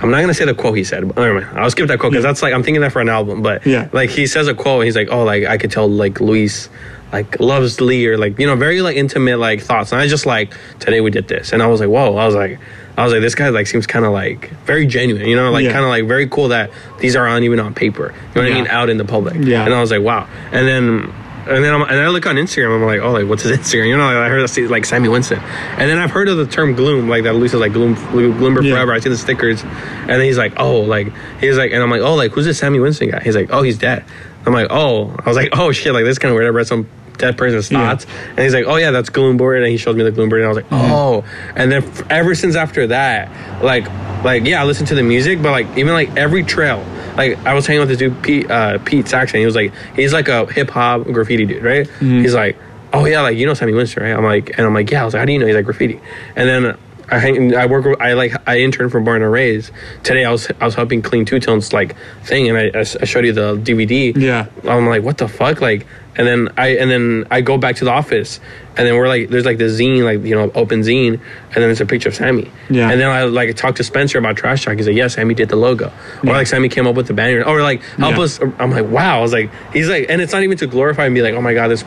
I'm 0.00 0.10
not 0.10 0.20
gonna 0.20 0.34
say 0.34 0.44
the 0.44 0.54
quote 0.54 0.76
he 0.76 0.84
said. 0.84 1.08
But 1.08 1.16
never 1.22 1.40
mind. 1.40 1.58
I'll 1.58 1.70
skip 1.70 1.88
that 1.88 1.98
quote 1.98 2.12
because 2.12 2.24
that's 2.24 2.42
like 2.42 2.52
I'm 2.52 2.62
thinking 2.62 2.80
that 2.82 2.92
for 2.92 3.00
an 3.00 3.08
album. 3.08 3.42
But 3.42 3.66
Yeah. 3.66 3.88
like 3.92 4.10
he 4.10 4.26
says 4.26 4.46
a 4.48 4.54
quote. 4.54 4.80
And 4.80 4.84
he's 4.84 4.96
like, 4.96 5.08
oh, 5.10 5.24
like 5.24 5.44
I 5.44 5.58
could 5.58 5.70
tell 5.70 5.88
like 5.88 6.20
Luis 6.20 6.68
like 7.12 7.40
loves 7.40 7.80
Lee 7.80 8.06
or 8.06 8.18
like 8.18 8.38
you 8.38 8.46
know 8.46 8.54
very 8.54 8.82
like 8.82 8.96
intimate 8.96 9.38
like 9.38 9.62
thoughts. 9.62 9.92
And 9.92 10.00
I 10.00 10.06
just 10.06 10.26
like 10.26 10.52
today 10.78 11.00
we 11.00 11.10
did 11.10 11.26
this, 11.28 11.52
and 11.52 11.62
I 11.62 11.66
was 11.66 11.80
like, 11.80 11.88
whoa. 11.90 12.16
I 12.16 12.26
was 12.26 12.34
like. 12.34 12.58
I 12.96 13.04
was 13.04 13.12
like, 13.12 13.22
this 13.22 13.36
guy 13.36 13.48
like 13.50 13.68
seems 13.68 13.86
kind 13.86 14.04
of 14.04 14.10
like 14.12 14.50
very 14.66 14.84
genuine, 14.84 15.24
you 15.26 15.36
know, 15.36 15.52
like 15.52 15.64
Yeah. 15.64 15.70
kind 15.70 15.84
of 15.84 15.88
like 15.88 16.06
very 16.08 16.26
cool 16.28 16.48
that 16.48 16.72
these 16.98 17.14
are 17.14 17.28
on 17.28 17.44
even 17.44 17.60
on 17.60 17.72
paper, 17.72 18.12
you 18.34 18.42
know 18.42 18.48
what 18.48 18.50
I 18.50 18.54
mean, 18.56 18.66
out 18.66 18.90
in 18.90 18.96
the 18.98 19.04
public. 19.04 19.36
Yeah. 19.38 19.64
And 19.64 19.72
I 19.72 19.80
was 19.80 19.92
like, 19.92 20.00
wow. 20.02 20.26
And 20.50 20.66
then 20.66 21.14
and 21.48 21.64
then 21.64 21.74
I'm, 21.74 21.82
and 21.82 22.00
I 22.00 22.08
look 22.08 22.26
on 22.26 22.36
Instagram. 22.36 22.76
I'm 22.76 22.84
like, 22.84 23.00
oh, 23.00 23.12
like 23.12 23.26
what's 23.26 23.42
his 23.42 23.56
Instagram? 23.58 23.88
You 23.88 23.96
know, 23.96 24.04
like, 24.04 24.16
I 24.16 24.28
heard 24.28 24.48
see 24.50 24.66
like 24.66 24.84
Sammy 24.84 25.08
Winston, 25.08 25.38
and 25.38 25.90
then 25.90 25.98
I've 25.98 26.10
heard 26.10 26.28
of 26.28 26.36
the 26.36 26.46
term 26.46 26.74
gloom, 26.74 27.08
like 27.08 27.24
that. 27.24 27.34
Luis 27.34 27.54
is 27.54 27.60
like 27.60 27.72
gloom, 27.72 27.96
gloomber 27.96 28.62
Yeah. 28.62 28.74
forever. 28.74 28.92
I 28.92 29.00
see 29.00 29.08
the 29.08 29.16
stickers, 29.16 29.62
and 29.62 30.08
then 30.10 30.20
he's 30.20 30.38
like, 30.38 30.54
oh, 30.58 30.80
like 30.80 31.12
he's 31.40 31.56
like, 31.56 31.72
and 31.72 31.82
I'm 31.82 31.90
like, 31.90 32.02
oh, 32.02 32.14
like 32.14 32.32
who's 32.32 32.44
this 32.44 32.58
Sammy 32.58 32.80
Winston 32.80 33.10
guy? 33.10 33.20
He's 33.20 33.36
like, 33.36 33.48
oh, 33.52 33.62
he's 33.62 33.78
dead. 33.78 34.04
I'm 34.46 34.52
like, 34.52 34.68
oh, 34.70 35.14
I 35.24 35.28
was 35.28 35.36
like, 35.36 35.50
oh 35.58 35.72
shit, 35.72 35.92
like 35.92 36.04
this 36.04 36.18
kind 36.18 36.30
of 36.30 36.36
weird. 36.36 36.46
I 36.46 36.50
read 36.50 36.66
some 36.66 36.88
dead 37.16 37.36
person's 37.36 37.70
Yeah. 37.70 37.88
thoughts, 37.88 38.06
and 38.30 38.38
he's 38.40 38.54
like, 38.54 38.66
oh 38.66 38.76
yeah, 38.76 38.90
that's 38.90 39.10
Gloomboard, 39.10 39.56
and 39.58 39.66
he 39.66 39.76
showed 39.76 39.96
me 39.96 40.04
the 40.04 40.12
Gloomboard, 40.12 40.36
and 40.36 40.44
I 40.44 40.48
was 40.48 40.56
like, 40.56 40.68
mm-hmm. 40.68 40.92
oh, 40.92 41.24
and 41.56 41.72
then 41.72 41.82
f- 41.82 42.10
ever 42.10 42.34
since 42.34 42.54
after 42.56 42.86
that, 42.88 43.62
like, 43.64 43.86
like 44.24 44.44
yeah, 44.44 44.60
I 44.62 44.64
listened 44.64 44.88
to 44.88 44.94
the 44.94 45.02
music, 45.02 45.42
but 45.42 45.50
like 45.52 45.66
even 45.78 45.94
like 45.94 46.16
every 46.16 46.44
trail. 46.44 46.84
Like 47.18 47.36
I 47.44 47.52
was 47.52 47.66
hanging 47.66 47.80
with 47.80 47.88
this 47.90 47.98
dude 47.98 48.22
Pete 48.22 48.50
uh, 48.50 48.78
Pete 48.78 49.06
Saxon. 49.08 49.40
He 49.40 49.46
was 49.46 49.54
like 49.56 49.72
he's 49.96 50.12
like 50.12 50.28
a 50.28 50.46
hip 50.46 50.70
hop 50.70 51.04
graffiti 51.04 51.44
dude, 51.44 51.62
right? 51.62 51.86
He's 52.22 52.34
like, 52.34 52.56
oh 52.92 53.04
yeah, 53.04 53.20
like 53.22 53.36
you 53.36 53.44
know 53.44 53.54
Sammy 53.54 53.74
Winston, 53.74 54.04
right? 54.04 54.12
I'm 54.16 54.24
like, 54.24 54.56
and 54.56 54.66
I'm 54.66 54.72
like, 54.72 54.90
yeah. 54.90 55.02
I 55.02 55.04
was 55.04 55.12
like, 55.14 55.18
how 55.20 55.24
do 55.26 55.32
you 55.32 55.38
know 55.40 55.46
he's 55.46 55.56
like 55.56 55.64
graffiti? 55.64 56.00
And 56.36 56.48
then 56.48 56.78
I 57.10 57.18
hang, 57.18 57.54
I 57.56 57.66
work 57.66 57.86
with- 57.86 58.00
I 58.00 58.12
like 58.12 58.34
I 58.46 58.60
intern 58.60 58.88
for 58.90 59.00
Born 59.00 59.22
and 59.22 59.32
Raised. 59.32 59.72
Today 60.04 60.24
I 60.24 60.30
was 60.30 60.50
I 60.60 60.64
was 60.64 60.74
helping 60.74 61.02
clean 61.02 61.24
Two 61.24 61.40
Tones 61.40 61.72
like 61.72 61.96
thing, 62.22 62.48
and 62.48 62.56
I, 62.56 62.80
I, 62.80 62.84
showed 62.84 63.24
you 63.24 63.32
the 63.32 63.56
DVD. 63.56 64.16
Yeah. 64.16 64.46
I'm 64.64 64.86
like, 64.86 65.02
what 65.02 65.18
the 65.18 65.28
fuck, 65.28 65.60
like. 65.60 65.86
And 66.18 66.26
then 66.26 66.48
I 66.56 66.70
and 66.76 66.90
then 66.90 67.26
I 67.30 67.40
go 67.42 67.56
back 67.58 67.76
to 67.76 67.84
the 67.84 67.92
office, 67.92 68.40
and 68.76 68.86
then 68.86 68.96
we're 68.96 69.06
like, 69.06 69.28
there's 69.30 69.44
like 69.44 69.58
the 69.58 69.64
zine, 69.66 70.02
like 70.02 70.22
you 70.26 70.34
know, 70.34 70.50
open 70.54 70.80
zine, 70.80 71.12
and 71.14 71.20
then 71.54 71.62
there's 71.62 71.80
a 71.80 71.86
picture 71.86 72.08
of 72.08 72.14
Sammy. 72.16 72.50
Yeah. 72.68 72.90
And 72.90 73.00
then 73.00 73.08
I 73.08 73.22
like 73.24 73.54
talked 73.56 73.76
to 73.76 73.84
Spencer 73.84 74.18
about 74.18 74.36
Trash 74.36 74.64
Talk. 74.64 74.74
He's 74.76 74.88
like, 74.88 74.96
yeah, 74.96 75.06
Sammy 75.06 75.34
did 75.34 75.48
the 75.48 75.56
logo, 75.56 75.92
or 76.24 76.32
like 76.32 76.48
Sammy 76.48 76.68
came 76.68 76.86
up 76.88 76.96
with 76.96 77.06
the 77.06 77.14
banner, 77.14 77.44
or 77.44 77.62
like 77.62 77.82
help 77.98 78.16
Yeah. 78.16 78.22
us. 78.24 78.40
I'm 78.58 78.72
like, 78.72 78.86
wow. 78.88 79.18
I 79.18 79.20
was 79.22 79.32
like, 79.32 79.50
he's 79.72 79.88
like, 79.88 80.06
and 80.08 80.20
it's 80.20 80.32
not 80.32 80.42
even 80.42 80.58
to 80.58 80.66
glorify 80.66 81.06
and 81.06 81.14
be 81.14 81.22
like, 81.22 81.34
oh 81.34 81.40
my 81.40 81.54
god, 81.54 81.68
this 81.68 81.84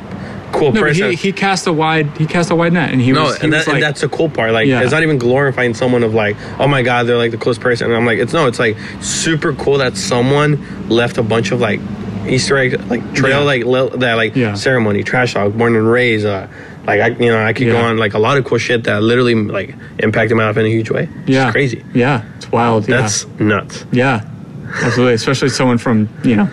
cool 0.54 0.72
No, 0.74 0.82
person. 0.82 1.10
he, 1.12 1.16
he 1.16 1.32
cast 1.32 1.66
a 1.68 1.72
wide 1.74 2.08
he 2.18 2.26
cast 2.26 2.52
a 2.52 2.56
wide 2.56 2.72
net, 2.74 2.92
and 2.92 3.02
he 3.02 3.12
No, 3.12 3.24
was 3.24 3.38
he 3.38 3.44
and, 3.44 3.54
was 3.54 3.68
like, 3.68 3.74
and 3.76 3.84
that's 3.84 4.00
the 4.02 4.10
cool 4.10 4.30
part. 4.30 4.54
Like, 4.54 4.68
Yeah. 4.68 4.82
it's 4.82 4.92
not 4.94 5.04
even 5.04 5.18
glorifying 5.18 5.74
someone 5.74 6.04
of 6.04 6.14
like, 6.14 6.38
oh 6.58 6.68
my 6.68 6.84
god, 6.84 7.06
they're 7.08 7.18
like 7.18 7.32
the 7.32 7.38
coolest 7.38 7.60
person. 7.62 7.88
And 7.88 7.96
I'm 7.98 8.06
like, 8.06 8.20
it's 8.20 8.32
no, 8.34 8.48
it's 8.48 8.60
like 8.60 8.78
super 9.02 9.54
cool 9.54 9.78
that 9.80 9.98
someone 9.98 10.88
left 10.90 11.18
a 11.18 11.24
bunch 11.24 11.52
of 11.52 11.60
like 11.60 11.80
Easter 12.28 12.58
egg, 12.58 12.80
like 12.90 13.14
trail, 13.14 13.40
Yeah. 13.40 13.46
like 13.46 13.66
li- 13.66 13.98
that, 14.00 14.14
like 14.16 14.36
Yeah. 14.36 14.54
ceremony, 14.54 15.04
trash 15.04 15.34
talk, 15.34 15.54
born 15.54 15.76
and 15.76 15.90
raised. 15.90 16.26
Uh, 16.26 16.48
like 16.88 17.00
I, 17.02 17.08
you 17.24 17.30
know, 17.32 17.44
I 17.44 17.54
could 17.54 17.68
go 17.68 17.78
on 17.78 17.98
like 17.98 18.14
a 18.16 18.20
lot 18.20 18.38
of 18.38 18.46
cool 18.46 18.58
shit 18.58 18.84
that 18.86 19.02
literally 19.04 19.36
like 19.36 19.76
impacted 20.00 20.36
my 20.38 20.46
life 20.48 20.58
in 20.58 20.66
a 20.66 20.70
huge 20.70 20.90
way. 20.90 21.08
It's 21.22 21.30
yeah, 21.30 21.52
crazy. 21.52 21.84
Yeah, 21.94 22.24
it's 22.38 22.52
wild. 22.52 22.88
Yeah. 22.90 23.02
That's 23.02 23.28
nuts. 23.40 23.86
yeah, 23.92 24.22
absolutely. 24.82 25.14
Especially 25.16 25.50
someone 25.50 25.78
from 25.78 26.10
you 26.24 26.36
know 26.36 26.50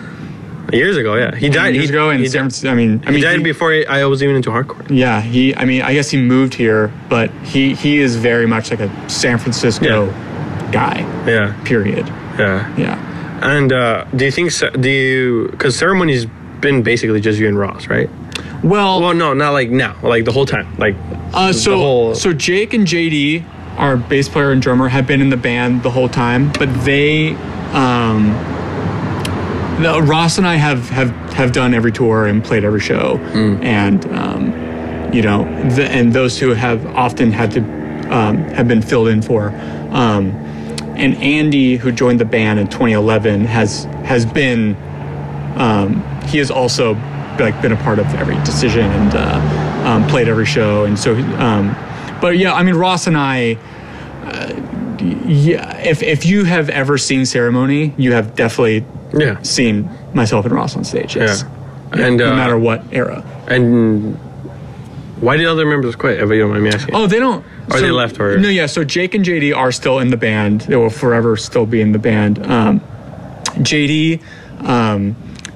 Years 0.71 0.97
ago, 0.97 1.15
yeah, 1.15 1.33
he 1.35 1.49
died 1.49 1.73
years 1.73 1.89
he, 1.89 1.95
ago 1.95 2.11
in 2.11 2.23
San 2.29 2.41
Francisco. 2.41 2.69
I 2.69 2.75
mean, 2.75 3.01
I 3.03 3.07
he 3.07 3.13
mean, 3.13 3.23
died 3.23 3.37
he- 3.37 3.43
before 3.43 3.73
I 3.89 4.05
was 4.05 4.21
even 4.21 4.35
into 4.35 4.51
hardcore. 4.51 4.85
Yeah, 4.87 5.19
he. 5.19 5.55
I 5.55 5.65
mean, 5.65 5.81
I 5.81 5.93
guess 5.95 6.11
he 6.11 6.21
moved 6.21 6.53
here, 6.53 6.91
but 7.09 7.31
he 7.43 7.73
he 7.73 7.97
is 7.97 8.15
very 8.17 8.45
much 8.45 8.69
like 8.69 8.79
a 8.81 9.09
San 9.09 9.39
Francisco 9.39 10.13
guy. 10.71 11.03
Yeah, 11.25 11.55
Period. 11.65 12.05
yeah. 12.37 12.69
Yeah. 12.77 13.08
And 13.41 13.71
uh, 13.71 14.03
do 14.15 14.25
you 14.25 14.31
think 14.31 14.51
do 14.81 14.89
you 14.89 15.47
because 15.51 15.77
ceremony's 15.77 16.25
been 16.59 16.83
basically 16.83 17.21
just 17.21 17.39
you 17.39 17.47
and 17.47 17.57
Ross, 17.57 17.87
right? 17.87 18.09
Well, 18.63 18.99
Well, 19.01 19.13
no, 19.13 19.33
not 19.33 19.51
like 19.51 19.69
now, 19.69 19.95
like 20.03 20.25
the 20.25 20.31
whole 20.33 20.45
time, 20.45 20.75
like 20.77 20.95
uh, 21.33 21.47
the 21.47 21.53
so 21.53 21.77
whole- 21.77 22.15
so 22.15 22.33
Jake 22.33 22.73
and 22.73 22.85
JD, 22.85 23.45
our 23.77 23.95
bass 23.95 24.27
player 24.27 24.51
and 24.51 24.61
drummer, 24.61 24.89
have 24.89 25.07
been 25.07 25.21
in 25.21 25.29
the 25.29 25.37
band 25.37 25.83
the 25.83 25.91
whole 25.91 26.09
time, 26.09 26.51
but 26.59 26.67
they. 26.83 27.33
Um, 27.73 28.33
the, 29.81 30.01
Ross 30.03 30.37
and 30.37 30.45
I 30.45 30.55
have, 30.55 30.89
have 30.89 31.09
have 31.33 31.51
done 31.53 31.73
every 31.73 31.91
tour 31.93 32.25
and 32.27 32.43
played 32.43 32.65
every 32.65 32.81
show, 32.81 33.17
Mm. 33.31 33.63
and 33.63 34.05
um, 34.13 35.13
you 35.13 35.21
know, 35.21 35.43
the, 35.75 35.85
and 35.89 36.11
those 36.11 36.35
two 36.37 36.49
have 36.49 36.85
often 36.87 37.31
had 37.31 37.51
to 37.51 37.61
um, 38.13 38.39
have 38.49 38.67
been 38.67 38.81
filled 38.81 39.07
in 39.07 39.21
for. 39.21 39.49
Um, 39.91 40.33
and 40.99 41.15
Andy, 41.17 41.77
who 41.77 41.91
joined 41.91 42.19
the 42.19 42.25
band 42.25 42.59
in 42.59 42.67
2011, 42.67 43.45
has 43.45 43.85
has 44.03 44.25
been 44.25 44.75
um, 45.55 46.03
he 46.27 46.37
has 46.37 46.51
also 46.51 46.93
like 47.39 47.59
been 47.61 47.71
a 47.71 47.77
part 47.77 47.99
of 47.99 48.05
every 48.15 48.35
decision 48.43 48.85
and 48.91 49.15
uh, 49.15 49.87
um, 49.87 50.07
played 50.07 50.27
every 50.27 50.45
show, 50.45 50.85
and 50.85 50.99
so. 50.99 51.15
Um, 51.15 51.75
but 52.21 52.37
yeah, 52.37 52.53
I 52.53 52.63
mean 52.63 52.75
Ross 52.75 53.07
and 53.07 53.17
I. 53.17 53.57
Uh, 54.23 54.65
yeah, 55.25 55.77
if 55.77 56.03
if 56.03 56.25
you 56.25 56.43
have 56.43 56.69
ever 56.69 56.97
seen 56.97 57.25
ceremony, 57.25 57.93
you 57.97 58.11
have 58.11 58.35
definitely 58.35 58.85
yeah, 59.17 59.41
seen 59.41 59.89
myself 60.13 60.45
and 60.45 60.53
Ross 60.53 60.75
on 60.75 60.83
stage. 60.83 61.15
Yes. 61.15 61.43
yeah. 61.43 62.05
And 62.05 62.17
no 62.17 62.33
uh, 62.33 62.35
matter 62.35 62.59
what 62.59 62.83
era. 62.91 63.23
and 63.47 64.17
why 65.21 65.37
did 65.37 65.47
other 65.47 65.65
members 65.65 65.95
quit? 65.95 66.19
If 66.19 66.29
you 66.29 66.39
don't 66.39 66.51
mind 66.51 66.63
me 66.63 66.69
asking. 66.69 66.95
Oh, 66.95 67.07
they 67.07 67.19
don't. 67.19 67.45
Or 67.71 67.79
they 67.81 67.91
left, 67.91 68.19
or- 68.19 68.37
no? 68.37 68.49
Yeah. 68.49 68.65
So 68.67 68.83
Jake 68.83 69.13
and 69.15 69.23
JD 69.25 69.55
are 69.55 69.71
still 69.71 69.99
in 69.99 70.09
the 70.09 70.17
band. 70.17 70.61
They 70.61 70.75
will 70.75 70.89
forever 70.89 71.37
still 71.37 71.65
be 71.65 71.81
in 71.81 71.91
the 71.91 71.99
band. 71.99 72.39
Um, 72.45 72.81
JD 73.57 74.21
um, 74.67 75.15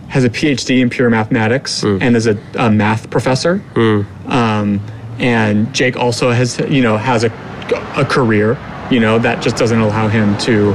has 0.10 0.24
a 0.24 0.30
PhD 0.30 0.80
in 0.82 0.90
pure 0.90 1.10
mathematics 1.10 1.82
Hmm. 1.82 1.98
and 2.02 2.16
is 2.16 2.28
a, 2.28 2.38
a 2.56 2.70
math 2.70 3.10
professor. 3.10 3.62
Um, 3.76 4.80
and 5.20 5.74
Jake 5.74 5.96
also 5.98 6.32
has, 6.32 6.60
you 6.70 6.82
know, 6.82 6.98
has 6.98 7.24
a 7.24 7.32
a 7.96 8.04
career. 8.06 8.58
You 8.92 9.00
know 9.00 9.18
that 9.20 9.42
just 9.42 9.56
doesn't 9.56 9.80
allow 9.80 10.08
him 10.08 10.38
to 10.40 10.74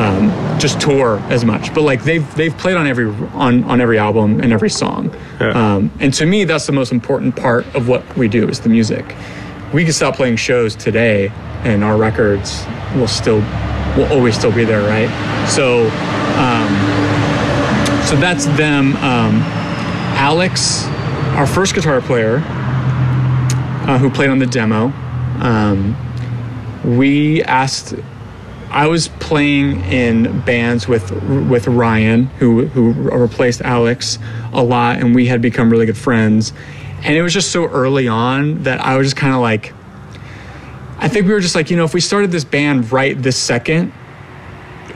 um, 0.00 0.30
just 0.60 0.80
tour 0.80 1.18
as 1.28 1.44
much. 1.44 1.74
But 1.74 1.82
like 1.82 2.04
they've 2.04 2.34
they've 2.36 2.56
played 2.56 2.76
on 2.76 2.86
every 2.86 3.06
on 3.32 3.64
on 3.64 3.80
every 3.80 3.98
album 3.98 4.40
and 4.40 4.52
every 4.52 4.70
song. 4.70 5.10
Yeah. 5.40 5.48
Um, 5.50 5.90
and 6.00 6.14
to 6.14 6.24
me, 6.26 6.44
that's 6.44 6.66
the 6.66 6.72
most 6.72 6.92
important 6.92 7.34
part 7.36 7.66
of 7.74 7.88
what 7.88 8.16
we 8.16 8.28
do 8.28 8.48
is 8.48 8.60
the 8.60 8.68
music. 8.68 9.04
We 9.72 9.84
could 9.84 9.94
stop 9.94 10.16
playing 10.16 10.36
shows 10.36 10.74
today, 10.74 11.28
and 11.62 11.84
our 11.84 11.96
records 11.98 12.64
will 12.94 13.06
still 13.06 13.40
will 13.96 14.10
always 14.12 14.36
still 14.36 14.52
be 14.52 14.64
there, 14.64 14.80
right? 14.80 15.08
So, 15.48 15.88
um, 16.38 16.74
so 18.06 18.16
that's 18.16 18.46
them. 18.56 18.96
Um, 18.96 19.42
Alex, 20.16 20.86
our 21.36 21.46
first 21.46 21.74
guitar 21.74 22.00
player, 22.00 22.38
uh, 23.86 23.98
who 23.98 24.08
played 24.10 24.30
on 24.30 24.38
the 24.38 24.46
demo. 24.46 24.92
Um, 25.40 25.96
we 26.84 27.42
asked. 27.42 27.94
I 28.70 28.86
was 28.86 29.08
playing 29.08 29.80
in 29.84 30.40
bands 30.42 30.88
with 30.88 31.10
with 31.48 31.66
Ryan, 31.66 32.24
who 32.38 32.66
who 32.66 32.92
replaced 32.92 33.60
Alex 33.62 34.18
a 34.52 34.62
lot, 34.62 34.98
and 34.98 35.14
we 35.14 35.26
had 35.26 35.42
become 35.42 35.70
really 35.70 35.86
good 35.86 35.96
friends. 35.96 36.52
And 37.04 37.16
it 37.16 37.22
was 37.22 37.32
just 37.32 37.52
so 37.52 37.66
early 37.66 38.08
on 38.08 38.62
that 38.64 38.80
I 38.80 38.96
was 38.96 39.06
just 39.06 39.16
kind 39.16 39.34
of 39.34 39.40
like, 39.40 39.72
I 40.98 41.08
think 41.08 41.26
we 41.26 41.32
were 41.32 41.40
just 41.40 41.54
like, 41.54 41.70
you 41.70 41.76
know, 41.76 41.84
if 41.84 41.94
we 41.94 42.00
started 42.00 42.32
this 42.32 42.44
band 42.44 42.90
right 42.90 43.20
this 43.20 43.36
second, 43.36 43.92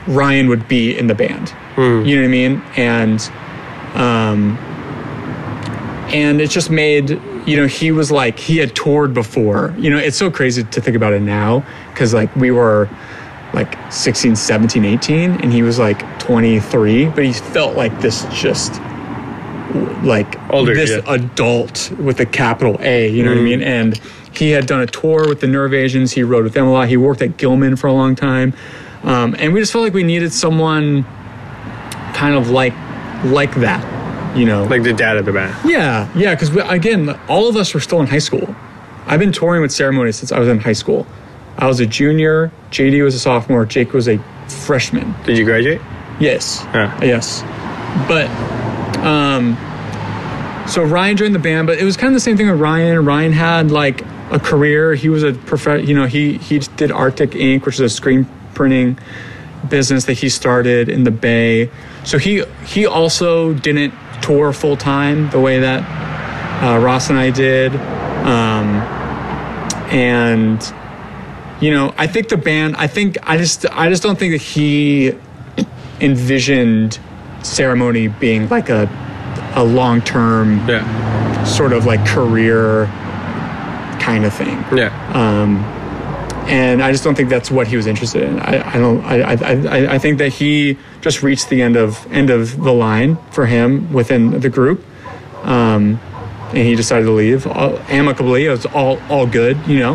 Ryan 0.07 0.49
would 0.49 0.67
be 0.67 0.97
in 0.97 1.07
the 1.07 1.15
band. 1.15 1.53
You 2.05 2.17
know 2.17 2.21
what 2.21 2.27
I 2.27 2.31
mean? 2.31 2.61
And 2.75 3.21
um, 3.95 4.57
and 6.13 6.41
it 6.41 6.49
just 6.49 6.69
made 6.69 7.09
you 7.45 7.57
know 7.57 7.65
he 7.65 7.91
was 7.91 8.11
like 8.11 8.37
he 8.37 8.57
had 8.57 8.75
toured 8.75 9.13
before 9.13 9.73
you 9.77 9.89
know 9.89 9.97
it's 9.97 10.15
so 10.15 10.29
crazy 10.29 10.63
to 10.63 10.81
think 10.81 10.95
about 10.95 11.11
it 11.13 11.21
now 11.21 11.65
because 11.89 12.13
like 12.13 12.33
we 12.35 12.51
were 12.51 12.87
like 13.53 13.91
16 13.91 14.35
17 14.35 14.85
18 14.85 15.31
and 15.31 15.51
he 15.51 15.63
was 15.63 15.79
like 15.79 16.19
23 16.19 17.07
but 17.07 17.25
he 17.25 17.33
felt 17.33 17.75
like 17.75 17.99
this 17.99 18.25
just 18.25 18.73
like 20.03 20.37
Older, 20.51 20.73
this 20.73 20.91
yeah. 20.91 21.13
adult 21.13 21.91
with 21.97 22.19
a 22.19 22.25
capital 22.25 22.77
a 22.81 23.09
you 23.09 23.23
know 23.23 23.31
what 23.31 23.39
i 23.39 23.41
mean 23.41 23.61
and 23.61 23.99
he 24.33 24.51
had 24.51 24.65
done 24.65 24.81
a 24.81 24.87
tour 24.87 25.27
with 25.29 25.41
the 25.41 25.47
Nerve 25.47 25.73
Agents 25.73 26.11
he 26.11 26.23
rode 26.23 26.43
with 26.43 26.53
them 26.53 26.67
a 26.67 26.71
lot 26.71 26.87
he 26.89 26.97
worked 26.97 27.21
at 27.21 27.37
gilman 27.37 27.75
for 27.75 27.87
a 27.87 27.93
long 27.93 28.15
time 28.15 28.53
um, 29.03 29.35
and 29.37 29.53
we 29.53 29.59
just 29.59 29.71
felt 29.71 29.83
like 29.83 29.93
we 29.93 30.03
needed 30.03 30.31
someone 30.31 31.03
kind 32.13 32.35
of 32.35 32.49
like 32.49 32.73
like 33.25 33.53
that 33.55 33.83
you 34.37 34.45
know 34.45 34.63
like 34.65 34.83
the 34.83 34.93
dad 34.93 35.17
of 35.17 35.25
the 35.25 35.31
band. 35.31 35.55
yeah, 35.69 36.11
yeah, 36.15 36.35
because 36.35 36.55
again, 36.69 37.09
all 37.27 37.47
of 37.49 37.55
us 37.55 37.73
were 37.73 37.79
still 37.79 38.01
in 38.01 38.07
high 38.07 38.19
school. 38.19 38.55
I've 39.05 39.19
been 39.19 39.31
touring 39.31 39.61
with 39.61 39.71
Ceremony 39.71 40.11
since 40.11 40.31
I 40.31 40.39
was 40.39 40.47
in 40.47 40.59
high 40.59 40.73
school. 40.73 41.05
I 41.57 41.67
was 41.67 41.79
a 41.79 41.85
junior, 41.85 42.51
JD 42.71 43.03
was 43.03 43.13
a 43.13 43.19
sophomore, 43.19 43.65
Jake 43.65 43.93
was 43.93 44.07
a 44.07 44.17
freshman. 44.47 45.13
Did 45.25 45.37
you 45.37 45.45
graduate? 45.45 45.81
Yes. 46.19 46.61
Yeah. 46.73 46.99
Yes. 47.03 47.41
But 48.07 48.27
um 49.03 49.57
so 50.67 50.81
Ryan 50.81 51.17
joined 51.17 51.35
the 51.35 51.39
band, 51.39 51.67
but 51.67 51.77
it 51.77 51.83
was 51.83 51.97
kind 51.97 52.07
of 52.07 52.13
the 52.13 52.21
same 52.21 52.37
thing 52.37 52.49
with 52.49 52.59
Ryan. 52.59 53.03
Ryan 53.05 53.33
had 53.33 53.69
like 53.69 54.01
a 54.31 54.39
career. 54.39 54.95
He 54.95 55.09
was 55.09 55.23
a 55.23 55.33
prof 55.33 55.87
you 55.87 55.93
know, 55.93 56.05
he 56.05 56.37
he 56.37 56.59
did 56.59 56.91
Arctic 56.91 57.35
Ink, 57.35 57.65
which 57.65 57.75
is 57.75 57.81
a 57.81 57.89
screen 57.89 58.27
printing 58.53 58.97
business 59.69 60.05
that 60.05 60.13
he 60.13 60.29
started 60.29 60.89
in 60.89 61.03
the 61.03 61.11
Bay. 61.11 61.69
So 62.03 62.17
he 62.17 62.43
he 62.65 62.85
also 62.85 63.53
didn't 63.53 63.93
tour 64.21 64.53
full 64.53 64.77
time 64.77 65.29
the 65.31 65.39
way 65.39 65.59
that 65.59 65.83
uh, 66.63 66.79
Ross 66.79 67.09
and 67.09 67.19
I 67.19 67.29
did. 67.29 67.75
Um, 67.75 68.67
and 69.91 70.73
you 71.61 71.71
know, 71.71 71.93
I 71.97 72.07
think 72.07 72.29
the 72.29 72.37
band. 72.37 72.75
I 72.77 72.87
think 72.87 73.17
I 73.23 73.37
just 73.37 73.65
I 73.71 73.89
just 73.89 74.01
don't 74.01 74.17
think 74.17 74.33
that 74.33 74.41
he 74.41 75.13
envisioned 75.99 76.99
ceremony 77.43 78.07
being 78.07 78.47
like 78.49 78.69
a 78.69 78.89
a 79.55 79.63
long 79.63 80.01
term 80.01 80.67
Yeah. 80.67 81.43
sort 81.43 81.73
of 81.73 81.85
like 81.85 82.05
career 82.05 82.85
kind 83.99 84.25
of 84.25 84.33
thing 84.33 84.63
Yeah. 84.75 84.89
and 86.47 86.83
I 86.83 86.91
just 86.91 87.03
don't 87.03 87.15
think 87.15 87.29
that's 87.29 87.49
what 87.51 87.67
he 87.67 87.77
was 87.77 87.87
interested 87.87 88.23
in. 88.23 88.39
I, 88.39 88.73
I 88.75 88.77
don't. 88.77 89.01
I, 89.05 89.21
I, 89.21 89.35
I, 89.35 89.93
I 89.95 89.97
think 89.99 90.17
that 90.17 90.29
he 90.29 90.77
just 91.01 91.23
reached 91.23 91.49
the 91.49 91.61
end 91.61 91.77
of 91.77 92.05
end 92.11 92.29
of 92.29 92.57
the 92.61 92.73
line 92.73 93.17
for 93.31 93.45
him 93.45 93.93
within 93.93 94.39
the 94.41 94.49
group, 94.49 94.83
um, 95.45 95.99
and 96.49 96.57
he 96.57 96.75
decided 96.75 97.05
to 97.05 97.11
leave 97.11 97.47
all, 97.47 97.77
amicably. 97.87 98.45
It 98.45 98.49
was 98.51 98.65
all 98.65 98.99
all 99.09 99.25
good, 99.25 99.57
you 99.67 99.79
know. 99.79 99.93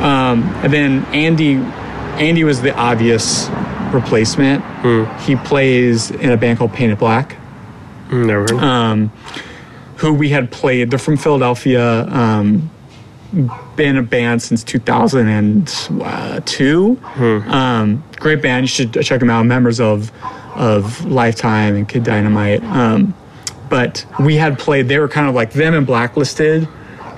Um, 0.00 0.44
and 0.64 0.72
then 0.72 1.04
Andy, 1.12 1.56
Andy 2.18 2.42
was 2.44 2.62
the 2.62 2.74
obvious 2.74 3.48
replacement. 3.94 4.64
He 5.20 5.36
plays 5.36 6.10
in 6.10 6.30
a 6.30 6.36
band 6.36 6.58
called 6.58 6.72
Painted 6.72 6.98
Black 6.98 7.36
Mm, 8.08 8.26
Never 8.26 8.42
heard. 8.42 8.60
who 9.96 10.12
we 10.12 10.28
had 10.30 10.50
played. 10.50 10.90
They're 10.90 10.98
from 10.98 11.16
Philadelphia. 11.16 12.04
Um, 12.08 12.70
been 13.76 13.96
a 13.96 14.02
band 14.02 14.42
since 14.42 14.62
2002. 14.62 17.00
Um, 17.48 18.04
great 18.18 18.42
band. 18.42 18.64
You 18.64 18.68
should 18.68 18.92
check 19.02 19.20
them 19.20 19.30
out. 19.30 19.46
Members 19.46 19.80
of 19.80 20.12
of 20.54 21.02
Lifetime 21.06 21.74
and 21.76 21.88
Kid 21.88 22.04
Dynamite. 22.04 22.62
Um, 22.64 23.14
but 23.70 24.04
we 24.20 24.36
had 24.36 24.58
played. 24.58 24.88
They 24.88 24.98
were 24.98 25.08
kind 25.08 25.26
of 25.28 25.34
like 25.34 25.52
them 25.52 25.72
and 25.72 25.86
Blacklisted 25.86 26.68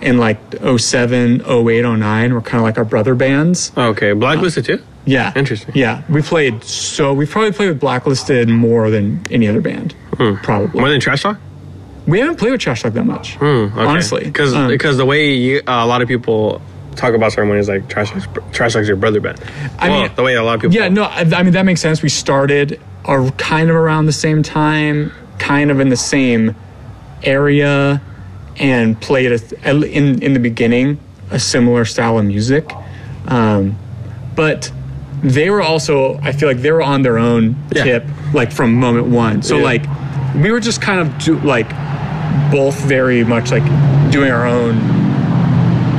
in 0.01 0.18
like 0.18 0.39
07, 0.77 1.43
08, 1.49 1.83
09 1.83 2.35
were 2.35 2.41
kind 2.41 2.61
of 2.61 2.64
like 2.64 2.79
our 2.79 2.85
brother 2.85 3.16
bands. 3.16 3.72
Okay, 3.77 4.12
blacklisted 4.12 4.64
too. 4.66 4.81
Yeah. 5.07 5.33
Interesting. 5.37 5.75
Yeah. 5.75 6.03
We 6.09 6.23
played 6.23 6.65
so 6.65 7.13
we've 7.13 7.29
probably 7.31 7.53
played 7.53 7.69
with 7.69 7.81
Blacklisted 7.81 8.49
more 8.49 8.91
than 8.91 9.23
any 9.31 9.47
other 9.49 9.61
band. 9.61 9.95
Probably. 10.43 10.81
More 10.81 10.89
than 10.89 11.01
trash 11.01 11.23
talk. 11.23 11.39
we 12.07 12.19
haven't 12.21 12.37
played 12.37 12.53
with 12.53 12.61
Trash 12.61 12.83
Talk 12.83 12.93
that 12.95 13.05
much. 13.05 13.37
Honestly. 13.41 14.25
because 14.25 14.55
Um, 14.55 14.69
because 14.69 14.97
the 14.97 15.07
way 15.07 15.33
you, 15.35 15.59
uh, 15.67 15.83
a 15.83 15.87
lot 15.87 16.03
of 16.03 16.09
people 16.09 16.61
talk 16.97 17.15
about 17.15 17.33
ceremony 17.33 17.59
is 17.61 17.69
like 17.69 17.89
trash 17.89 18.11
talk's, 18.13 18.27
trash 18.53 18.73
talk's 18.75 18.87
your 18.87 18.97
brother 18.97 19.21
band. 19.21 19.41
I 19.79 19.89
well, 19.89 20.03
mean- 20.03 20.13
the 20.15 20.23
way 20.23 20.35
a 20.35 20.43
lot 20.43 20.55
of 20.57 20.61
people. 20.61 20.77
Yeah, 20.77 20.89
no, 20.89 21.05
I, 21.05 21.21
I 21.35 21.43
mean 21.43 21.53
that 21.55 21.65
makes 21.65 21.81
sense. 21.81 22.03
We 22.03 22.09
started 22.09 22.81
are 23.05 23.29
kind 23.33 23.69
of 23.71 23.77
around 23.77 24.07
the 24.07 24.13
same 24.13 24.43
time, 24.43 25.13
kind 25.39 25.71
of 25.71 25.81
in 25.81 25.89
the 25.91 25.97
same 25.97 26.55
area, 27.23 28.01
and 28.59 29.01
played 29.01 29.33
a, 29.33 29.71
in 29.85 30.23
in 30.23 30.33
the 30.35 30.41
beginning 30.41 30.99
a 31.31 31.39
similar 31.41 31.85
style 31.85 32.19
of 32.19 32.25
music, 32.27 32.71
um, 33.27 33.77
but 34.37 34.71
they 35.25 35.49
were 35.51 35.62
also 35.62 36.18
I 36.22 36.33
feel 36.33 36.49
like 36.49 36.59
they 36.59 36.70
were 36.70 36.83
on 36.83 37.03
their 37.03 37.18
own 37.18 37.57
Yeah. 37.72 37.83
tip 37.85 38.05
like 38.35 38.53
from 38.53 38.75
moment 38.75 39.07
one. 39.07 39.43
So 39.43 39.57
Yeah. 39.57 39.64
like 39.64 39.85
we 40.37 40.51
were 40.51 40.61
just 40.61 40.81
kind 40.83 41.01
of 41.01 41.18
do, 41.18 41.39
like 41.41 41.68
both 42.51 42.79
very 42.85 43.25
much 43.25 43.51
like 43.51 43.64
doing 44.12 44.31
our 44.31 44.47
own 44.47 44.77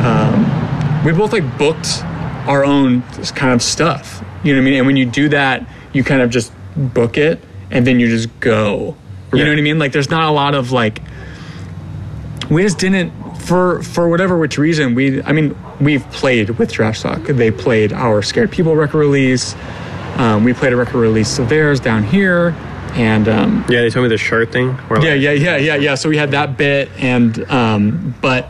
Um, 0.06 1.04
we 1.04 1.12
both 1.12 1.34
like 1.34 1.58
booked 1.58 2.04
our 2.46 2.64
own 2.64 3.02
kind 3.34 3.54
of 3.54 3.62
stuff. 3.64 4.24
You 4.44 4.54
know 4.54 4.60
what 4.60 4.68
I 4.68 4.70
mean? 4.70 4.74
And 4.78 4.86
when 4.86 4.96
you 4.98 5.06
do 5.06 5.30
that, 5.30 5.66
you 5.94 6.04
kind 6.04 6.22
of 6.22 6.30
just 6.30 6.52
book 6.76 7.18
it 7.18 7.40
and 7.72 7.88
then 7.88 8.00
you 8.00 8.08
just 8.08 8.30
go. 8.40 8.96
You 9.34 9.44
know 9.44 9.50
what 9.50 9.58
I 9.58 9.62
mean? 9.64 9.80
Like 9.80 9.92
there's 9.94 10.12
not 10.12 10.30
a 10.30 10.32
lot 10.32 10.54
of 10.54 10.72
like 10.72 11.02
we 12.52 12.62
just 12.62 12.78
didn't 12.78 13.12
for 13.46 13.82
for 13.84 14.10
whatever 14.10 14.38
which 14.38 14.58
reason 14.58 14.96
we 14.96 15.22
I 15.24 15.32
mean 15.32 15.56
we've 15.80 16.10
played 16.12 16.52
with 16.52 16.72
Trash 16.72 17.02
Talk. 17.02 17.24
They 17.24 17.52
played 17.52 17.94
our 17.94 18.22
Scared 18.22 18.52
People 18.52 18.76
record 18.76 18.98
release. 19.00 19.56
Um, 20.18 20.44
we 20.44 20.54
played 20.54 20.74
a 20.74 20.78
record 20.78 21.00
release 21.00 21.38
of 21.40 21.50
theirs 21.50 21.80
down 21.80 22.04
here, 22.04 22.56
and 22.94 23.28
um, 23.28 23.66
Yeah, 23.68 23.82
they 23.82 23.90
told 23.90 24.04
me 24.04 24.10
the 24.10 24.18
shirt 24.18 24.52
thing. 24.52 24.68
Yeah, 24.68 24.96
like, 24.96 25.04
yeah, 25.04 25.32
yeah, 25.32 25.58
yeah, 25.58 25.76
yeah. 25.76 25.96
So 25.96 26.08
we 26.10 26.16
had 26.18 26.32
that 26.32 26.58
bit, 26.58 26.90
and 26.98 27.40
um, 27.52 28.16
but 28.22 28.48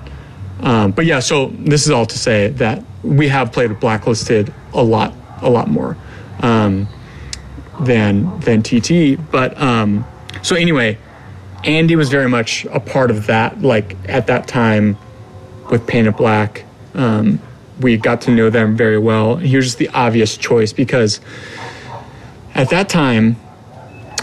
um, 0.61 0.91
but 0.91 1.05
yeah. 1.05 1.19
So 1.19 1.47
this 1.57 1.85
is 1.85 1.91
all 1.91 2.05
to 2.05 2.17
say 2.17 2.49
that 2.49 2.83
we 3.03 3.27
have 3.29 3.51
played 3.51 3.71
with 3.71 3.79
Blacklisted 3.79 4.53
a 4.73 4.83
lot, 4.83 5.13
a 5.41 5.49
lot 5.49 5.67
more 5.67 5.97
um, 6.41 6.87
than 7.79 8.39
than 8.41 8.61
TT. 8.61 9.19
But 9.31 9.59
um, 9.59 10.05
so 10.43 10.55
anyway, 10.55 10.99
Andy 11.65 11.95
was 11.95 12.09
very 12.09 12.29
much 12.29 12.65
a 12.65 12.79
part 12.79 13.11
of 13.11 13.27
that. 13.27 13.61
Like 13.61 13.97
at 14.07 14.27
that 14.27 14.47
time, 14.47 14.97
with 15.69 15.87
Painted 15.87 16.15
Black, 16.15 16.63
um, 16.93 17.41
we 17.79 17.97
got 17.97 18.21
to 18.21 18.31
know 18.31 18.49
them 18.49 18.77
very 18.77 18.99
well. 18.99 19.35
He 19.37 19.55
was 19.55 19.65
just 19.65 19.77
the 19.79 19.89
obvious 19.89 20.37
choice 20.37 20.71
because 20.71 21.19
at 22.53 22.69
that 22.69 22.87
time 22.87 23.35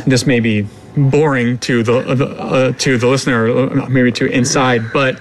this 0.07 0.27
may 0.27 0.41
be 0.41 0.67
boring 0.97 1.59
to 1.59 1.83
the, 1.83 2.15
the 2.15 2.27
uh, 2.27 2.73
to 2.73 2.97
the 2.97 3.07
listener, 3.07 3.49
uh, 3.49 3.89
maybe 3.89 4.13
to 4.13 4.27
inside, 4.27 4.93
but 4.93 5.21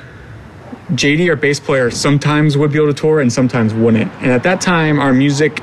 JD, 0.92 1.30
our 1.30 1.36
bass 1.36 1.60
player, 1.60 1.90
sometimes 1.90 2.58
would 2.58 2.72
be 2.72 2.78
able 2.78 2.94
to 2.94 2.94
tour 2.94 3.22
and 3.22 3.32
sometimes 3.32 3.74
wouldn't. 3.74 4.12
And 4.22 4.32
at 4.32 4.44
that 4.44 4.60
time, 4.60 5.00
our 5.00 5.14
music 5.14 5.62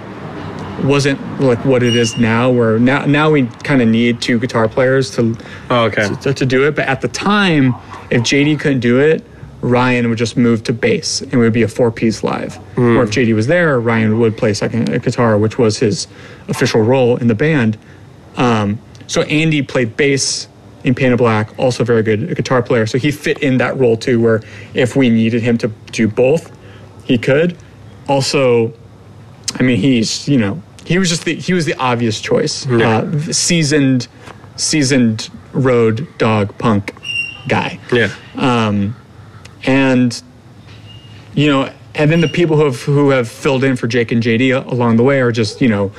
wasn't 0.85 1.19
like 1.41 1.65
what 1.65 1.83
it 1.83 1.95
is 1.97 2.17
now. 2.17 2.51
Where 2.51 2.79
now 2.79 3.05
now 3.05 3.31
we 3.31 3.47
kind 3.65 3.83
of 3.83 3.89
need 3.89 4.21
two 4.21 4.39
guitar 4.39 4.69
players 4.69 5.11
to, 5.17 5.37
Oh, 5.71 5.85
okay. 5.85 6.09
to 6.23 6.33
to 6.35 6.47
do 6.47 6.67
it. 6.67 6.75
But 6.77 6.89
at 6.89 7.01
the 7.01 7.09
time, 7.09 7.75
if 8.11 8.23
JD 8.23 8.61
couldn't 8.61 8.81
do 8.81 8.99
it, 8.99 9.25
Ryan 9.61 10.09
would 10.09 10.19
just 10.19 10.37
move 10.37 10.63
to 10.65 10.73
bass 10.73 11.21
and 11.21 11.35
it 11.35 11.37
would 11.39 11.53
be 11.53 11.63
a 11.63 11.69
four 11.69 11.91
piece 11.91 12.23
live. 12.23 12.57
Or 12.79 13.03
if 13.03 13.11
JD 13.11 13.35
was 13.35 13.47
there, 13.49 13.81
Ryan 13.81 14.19
would 14.21 14.37
play 14.37 14.55
second 14.55 15.03
guitar, 15.03 15.37
which 15.37 15.59
was 15.59 15.79
his 15.79 16.07
official 16.49 16.81
role 16.83 17.17
in 17.17 17.27
the 17.27 17.35
band. 17.35 17.77
Um, 18.37 18.79
so 19.09 19.23
Andy 19.23 19.63
played 19.63 19.97
bass 19.97 20.47
in 20.85 20.95
Painted 20.95 21.17
Black, 21.19 21.59
also 21.59 21.83
very 21.83 22.05
good 22.05 22.37
guitar 22.37 22.63
player. 22.63 22.87
So 22.87 22.99
he 22.99 23.11
fit 23.11 23.39
in 23.43 23.59
that 23.59 23.77
role 23.77 23.97
too, 23.97 24.21
where 24.21 24.43
if 24.75 24.95
we 24.95 25.11
needed 25.11 25.43
him 25.43 25.59
to 25.59 25.69
do 25.91 26.07
both, 26.07 26.53
he 27.05 27.19
could. 27.19 27.57
Also, 28.07 28.73
I 29.59 29.63
mean, 29.65 29.79
he's 29.79 30.29
you 30.29 30.39
know 30.39 30.63
he 30.89 30.99
was 30.99 31.09
just 31.11 31.25
the 31.27 31.35
he 31.35 31.53
was 31.53 31.67
the 31.67 31.75
obvious 31.75 32.19
choice, 32.21 32.67
Yeah. 32.67 32.99
uh, 32.99 33.21
seasoned, 33.33 34.09
seasoned 34.57 35.29
road 35.53 36.07
dog 36.19 36.57
punk 36.59 36.95
guy 37.47 37.79
Yeah. 37.93 38.09
and 39.65 40.23
you 41.35 41.47
know 41.49 41.71
and 41.95 42.11
then 42.11 42.21
the 42.21 42.29
people 42.29 42.57
who 42.57 42.65
have 42.65 42.83
who 42.83 43.11
have 43.11 43.29
filled 43.29 43.65
in 43.65 43.77
for 43.77 43.87
Jake 43.87 44.13
and 44.13 44.23
JD 44.23 44.67
along 44.71 44.97
the 44.97 45.03
way 45.03 45.21
are 45.21 45.33
just 45.33 45.61
you 45.61 45.69
know 45.69 45.91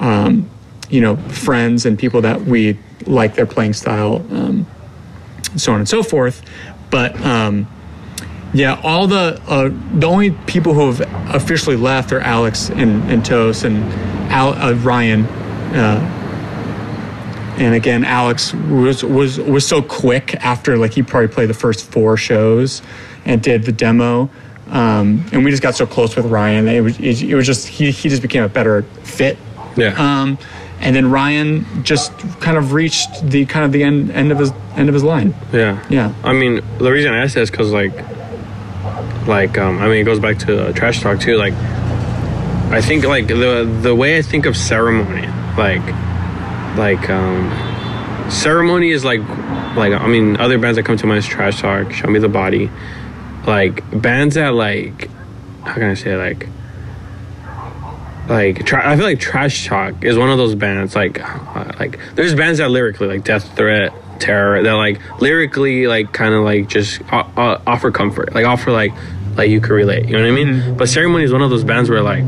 um, 0.00 0.48
you 0.90 1.00
know 1.00 1.16
friends 1.16 1.86
and 1.86 1.98
people 1.98 2.20
that 2.22 2.40
we 2.42 2.78
like 3.06 3.34
their 3.34 3.46
playing 3.46 3.72
style 3.72 4.16
um, 4.30 4.66
so 5.56 5.72
on 5.72 5.78
and 5.80 5.88
so 5.88 6.02
forth 6.02 6.42
but 6.90 7.18
um, 7.24 7.66
yeah 8.52 8.80
all 8.82 9.06
the 9.06 9.40
uh, 9.48 9.70
the 9.98 10.06
only 10.06 10.30
people 10.46 10.74
who 10.74 10.90
have 10.92 11.00
officially 11.34 11.76
left 11.76 12.12
are 12.12 12.20
Alex 12.20 12.68
and, 12.70 13.08
and 13.10 13.24
Tos 13.24 13.64
and 13.64 13.82
Al, 14.30 14.54
uh, 14.54 14.74
Ryan 14.74 15.24
uh, 15.24 16.16
and 17.58 17.74
again, 17.74 18.04
Alex 18.04 18.52
was 18.52 19.02
was 19.02 19.38
was 19.38 19.66
so 19.66 19.80
quick 19.80 20.34
after 20.36 20.76
like 20.76 20.92
he 20.92 21.02
probably 21.02 21.28
played 21.28 21.48
the 21.48 21.54
first 21.54 21.90
four 21.90 22.16
shows 22.16 22.82
and 23.24 23.42
did 23.42 23.64
the 23.64 23.72
demo, 23.72 24.30
um, 24.68 25.24
and 25.32 25.44
we 25.44 25.50
just 25.50 25.62
got 25.62 25.74
so 25.74 25.86
close 25.86 26.14
with 26.16 26.26
Ryan. 26.26 26.68
It 26.68 26.80
was 26.80 26.98
it, 27.00 27.34
was 27.34 27.46
just 27.46 27.66
he 27.66 27.90
he 27.90 28.08
just 28.08 28.22
became 28.22 28.42
a 28.42 28.48
better 28.48 28.82
fit. 29.02 29.38
Yeah. 29.76 29.94
Um, 29.96 30.38
and 30.80 30.94
then 30.94 31.10
Ryan 31.10 31.64
just 31.82 32.16
kind 32.40 32.58
of 32.58 32.74
reached 32.74 33.22
the 33.22 33.46
kind 33.46 33.64
of 33.64 33.72
the 33.72 33.82
end 33.82 34.10
end 34.10 34.32
of 34.32 34.38
his 34.38 34.52
end 34.76 34.88
of 34.88 34.94
his 34.94 35.02
line. 35.02 35.34
Yeah. 35.52 35.82
Yeah. 35.88 36.12
I 36.22 36.34
mean, 36.34 36.62
the 36.78 36.92
reason 36.92 37.12
I 37.12 37.22
asked 37.22 37.34
that 37.34 37.42
is 37.42 37.50
because, 37.50 37.72
like, 37.72 37.94
like, 39.26 39.56
um, 39.56 39.78
I 39.78 39.88
mean, 39.88 40.00
it 40.00 40.04
goes 40.04 40.20
back 40.20 40.38
to 40.40 40.66
uh, 40.66 40.72
trash 40.72 41.00
talk 41.00 41.20
too. 41.20 41.36
Like, 41.36 41.54
I 42.70 42.80
think 42.80 43.04
like 43.04 43.28
the 43.28 43.78
the 43.82 43.94
way 43.94 44.18
I 44.18 44.22
think 44.22 44.44
of 44.44 44.56
ceremony, 44.56 45.26
like, 45.56 45.86
like, 46.76 47.08
um, 47.08 47.50
ceremony 48.30 48.90
is 48.90 49.04
like, 49.04 49.20
like 49.76 49.92
I 49.92 50.06
mean, 50.08 50.36
other 50.36 50.58
bands 50.58 50.76
that 50.76 50.84
come 50.84 50.96
to 50.96 51.06
mind 51.06 51.18
is 51.18 51.26
trash 51.26 51.60
talk, 51.60 51.92
show 51.92 52.08
me 52.08 52.18
the 52.18 52.28
body, 52.28 52.68
like 53.46 53.88
bands 53.98 54.34
that 54.34 54.52
like, 54.52 55.08
how 55.62 55.74
can 55.74 55.84
I 55.84 55.94
say 55.94 56.16
like. 56.16 56.48
Like 58.28 58.66
tra- 58.66 58.84
I 58.84 58.96
feel 58.96 59.04
like 59.04 59.20
Trash 59.20 59.68
Talk 59.68 60.02
is 60.02 60.18
one 60.18 60.30
of 60.30 60.36
those 60.36 60.56
bands. 60.56 60.96
Like, 60.96 61.20
uh, 61.22 61.72
like 61.78 62.00
there's 62.16 62.34
bands 62.34 62.58
that 62.58 62.72
lyrically, 62.72 63.06
like 63.06 63.22
Death 63.22 63.56
Threat, 63.56 63.92
Terror, 64.18 64.64
that 64.64 64.72
like 64.72 65.00
lyrically, 65.20 65.86
like 65.86 66.12
kind 66.12 66.34
of 66.34 66.42
like 66.42 66.66
just 66.68 67.00
uh, 67.12 67.22
uh, 67.36 67.62
offer 67.68 67.92
comfort, 67.92 68.34
like 68.34 68.44
offer 68.44 68.72
like 68.72 68.92
like 69.36 69.50
you 69.50 69.60
can 69.60 69.72
relate. 69.74 70.06
You 70.06 70.12
know 70.16 70.22
what 70.22 70.28
I 70.28 70.44
mean? 70.44 70.76
But 70.76 70.88
Ceremony 70.88 71.24
is 71.24 71.32
one 71.32 71.42
of 71.42 71.50
those 71.50 71.64
bands 71.64 71.90
where 71.90 72.02
like 72.02 72.24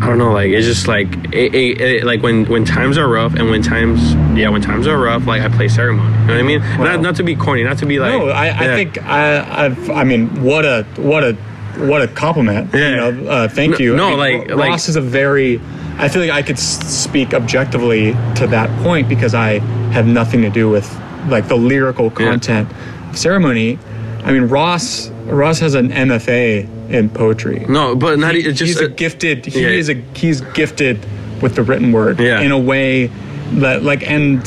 I 0.00 0.06
don't 0.06 0.18
know, 0.18 0.32
like 0.32 0.50
it's 0.50 0.66
just 0.66 0.86
like 0.86 1.08
it, 1.34 1.54
it, 1.54 1.80
it, 1.80 2.04
like 2.04 2.22
when 2.22 2.46
when 2.46 2.64
times 2.64 2.96
are 2.98 3.08
rough 3.08 3.34
and 3.34 3.50
when 3.50 3.62
times 3.62 4.14
yeah 4.38 4.48
when 4.48 4.62
times 4.62 4.86
are 4.86 4.96
rough, 4.98 5.26
like 5.26 5.42
I 5.42 5.48
play 5.48 5.68
Ceremony. 5.68 6.08
You 6.10 6.26
know 6.26 6.34
what 6.34 6.40
I 6.40 6.42
mean? 6.42 6.60
Not 6.78 7.00
not 7.00 7.16
to 7.16 7.22
be 7.24 7.34
corny, 7.34 7.64
not 7.64 7.78
to 7.78 7.86
be 7.86 7.98
like 7.98 8.12
No, 8.12 8.28
I, 8.28 8.44
I 8.46 8.46
yeah. 8.46 8.74
think 8.76 9.02
I 9.04 9.64
I've, 9.66 9.90
I 9.90 10.04
mean 10.04 10.42
what 10.44 10.64
a 10.64 10.84
what 10.96 11.24
a 11.24 11.32
what 11.78 12.02
a 12.02 12.08
compliment. 12.08 12.72
Yeah. 12.74 12.90
You 12.90 12.96
know, 13.22 13.30
uh, 13.30 13.48
thank 13.48 13.72
No- 13.72 13.78
you. 13.78 13.96
no, 13.96 14.20
I 14.20 14.32
mean, 14.38 14.48
like- 14.48 14.50
Ross 14.50 14.58
like- 14.84 14.88
is 14.88 14.96
a 14.96 15.00
very. 15.00 15.60
I 16.00 16.08
feel 16.08 16.22
like 16.22 16.30
I 16.30 16.42
could 16.42 16.58
speak 16.60 17.34
objectively 17.34 18.12
to 18.36 18.46
that 18.48 18.70
point 18.84 19.08
because 19.08 19.34
I 19.34 19.58
have 19.90 20.06
nothing 20.06 20.42
to 20.42 20.50
do 20.50 20.68
with 20.70 20.88
like 21.28 21.48
the 21.48 21.56
lyrical 21.56 22.08
content 22.10 22.68
of 23.10 23.18
ceremony. 23.18 23.80
I 24.24 24.32
mean, 24.32 24.44
Ross 24.48 25.08
Ross 25.26 25.58
has 25.60 25.74
an 25.74 25.90
MFA 25.90 26.90
in 26.90 27.10
poetry. 27.10 27.64
no, 27.68 27.94
but 27.94 28.18
not 28.18 28.34
it's 28.34 28.58
just 28.58 28.62
he's 28.62 28.80
a 28.80 28.86
uh, 28.86 28.94
gifted. 28.94 29.46
He 29.46 29.62
yeah. 29.62 29.68
is 29.68 29.88
a 29.88 29.94
he's 30.14 30.40
gifted 30.40 31.04
with 31.42 31.54
the 31.54 31.62
written 31.62 31.92
word 31.92 32.18
Yeah. 32.18 32.40
in 32.40 32.50
a 32.50 32.58
way 32.58 33.06
that 33.52 33.82
like 33.82 34.08
and 34.08 34.40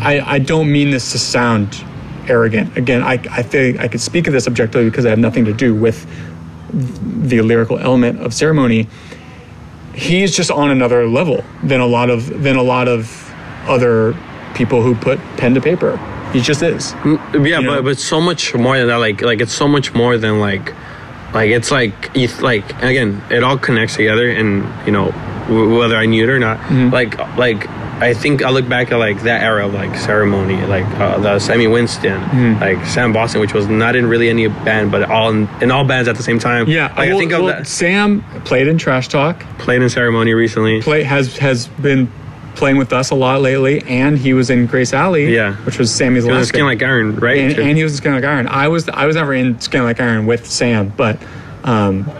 I 0.00 0.20
I 0.20 0.38
don't 0.38 0.70
mean 0.70 0.90
this 0.90 1.12
to 1.12 1.18
sound 1.18 1.84
arrogant. 2.28 2.76
Again, 2.76 3.02
I 3.02 3.14
I 3.30 3.42
think 3.42 3.80
I 3.80 3.88
could 3.88 4.00
speak 4.00 4.26
of 4.26 4.32
this 4.32 4.46
objectively 4.46 4.88
because 4.88 5.06
I 5.06 5.10
have 5.10 5.18
nothing 5.18 5.44
to 5.46 5.52
do 5.52 5.74
with 5.74 6.06
the 6.72 7.42
lyrical 7.42 7.78
element 7.78 8.20
of 8.20 8.32
ceremony. 8.32 8.88
He's 9.94 10.34
just 10.34 10.50
on 10.50 10.70
another 10.70 11.06
level 11.06 11.44
than 11.62 11.80
a 11.80 11.86
lot 11.86 12.08
of 12.10 12.42
than 12.42 12.56
a 12.56 12.62
lot 12.62 12.88
of 12.88 13.30
other 13.68 14.16
people 14.54 14.82
who 14.82 14.94
put 14.94 15.18
pen 15.36 15.54
to 15.54 15.60
paper. 15.60 15.98
He 16.32 16.40
just 16.40 16.62
is. 16.62 16.92
Yeah, 17.04 17.18
you 17.34 17.62
know? 17.62 17.76
but 17.76 17.84
but 17.84 17.98
so 17.98 18.20
much 18.20 18.54
more 18.54 18.78
than 18.78 18.88
that. 18.88 18.96
Like 18.96 19.20
like 19.22 19.40
it's 19.40 19.52
so 19.54 19.68
much 19.68 19.94
more 19.94 20.16
than 20.18 20.40
like 20.40 20.72
like 21.34 21.50
it's 21.50 21.70
like 21.70 22.10
you 22.14 22.28
like 22.40 22.68
again, 22.82 23.22
it 23.30 23.42
all 23.42 23.58
connects 23.58 23.96
together, 23.96 24.28
and 24.28 24.64
you 24.86 24.92
know 24.92 25.10
w- 25.48 25.78
whether 25.78 25.96
I 25.96 26.06
knew 26.06 26.24
it 26.24 26.30
or 26.30 26.38
not. 26.38 26.58
Like 26.92 27.18
like 27.36 27.68
I 28.02 28.14
think 28.14 28.42
I 28.42 28.50
look 28.50 28.68
back 28.68 28.90
at 28.90 28.96
like 28.96 29.22
that 29.22 29.42
era 29.42 29.66
of 29.66 29.74
like 29.74 29.96
ceremony, 29.96 30.60
like 30.66 30.86
uh, 30.98 31.18
the 31.20 31.38
Sammy 31.38 31.68
Winston, 31.68 32.58
like 32.58 32.84
Sam 32.86 33.12
Bosson, 33.12 33.40
which 33.40 33.54
was 33.54 33.68
not 33.68 33.94
in 33.94 34.06
really 34.06 34.28
any 34.28 34.48
band, 34.48 34.90
but 34.90 35.08
all 35.08 35.30
in, 35.30 35.48
in 35.60 35.70
all 35.70 35.84
bands 35.84 36.08
at 36.08 36.16
the 36.16 36.22
same 36.22 36.38
time. 36.40 36.68
Yeah, 36.68 36.88
like 36.88 37.10
I 37.10 37.18
think 37.18 37.32
of 37.32 37.42
well, 37.44 37.54
that 37.54 37.66
Sam 37.68 38.22
played 38.44 38.66
in 38.66 38.76
Trash 38.76 39.08
Talk. 39.08 39.40
played 39.58 39.82
in 39.82 39.88
ceremony 39.88 40.34
recently. 40.34 40.82
Play 40.82 41.04
has 41.04 41.36
has 41.38 41.68
been 41.68 42.10
playing 42.54 42.76
with 42.76 42.92
us 42.92 43.10
a 43.10 43.14
lot 43.14 43.40
lately, 43.40 43.82
and 43.86 44.18
he 44.18 44.34
was 44.34 44.50
in 44.50 44.66
Grace 44.66 44.92
Alley. 44.92 45.34
Yeah. 45.34 45.54
which 45.64 45.78
was 45.78 45.92
Sammy's 45.92 46.26
last 46.26 46.48
skin 46.48 46.64
like 46.64 46.82
iron, 46.82 47.16
right? 47.16 47.38
and, 47.38 47.58
and 47.58 47.76
he 47.76 47.84
was 47.84 47.92
in 47.94 47.96
Skin 47.98 48.12
Like 48.12 48.24
Iron. 48.24 48.46
I 48.46 48.68
was 48.68 48.88
I 48.88 49.06
was 49.06 49.16
never 49.16 49.34
in 49.34 49.60
Skin 49.60 49.84
Like 49.84 50.00
Iron 50.00 50.26
with 50.26 50.46
Sam, 50.46 50.92
but 50.96 51.18
um, 51.64 52.10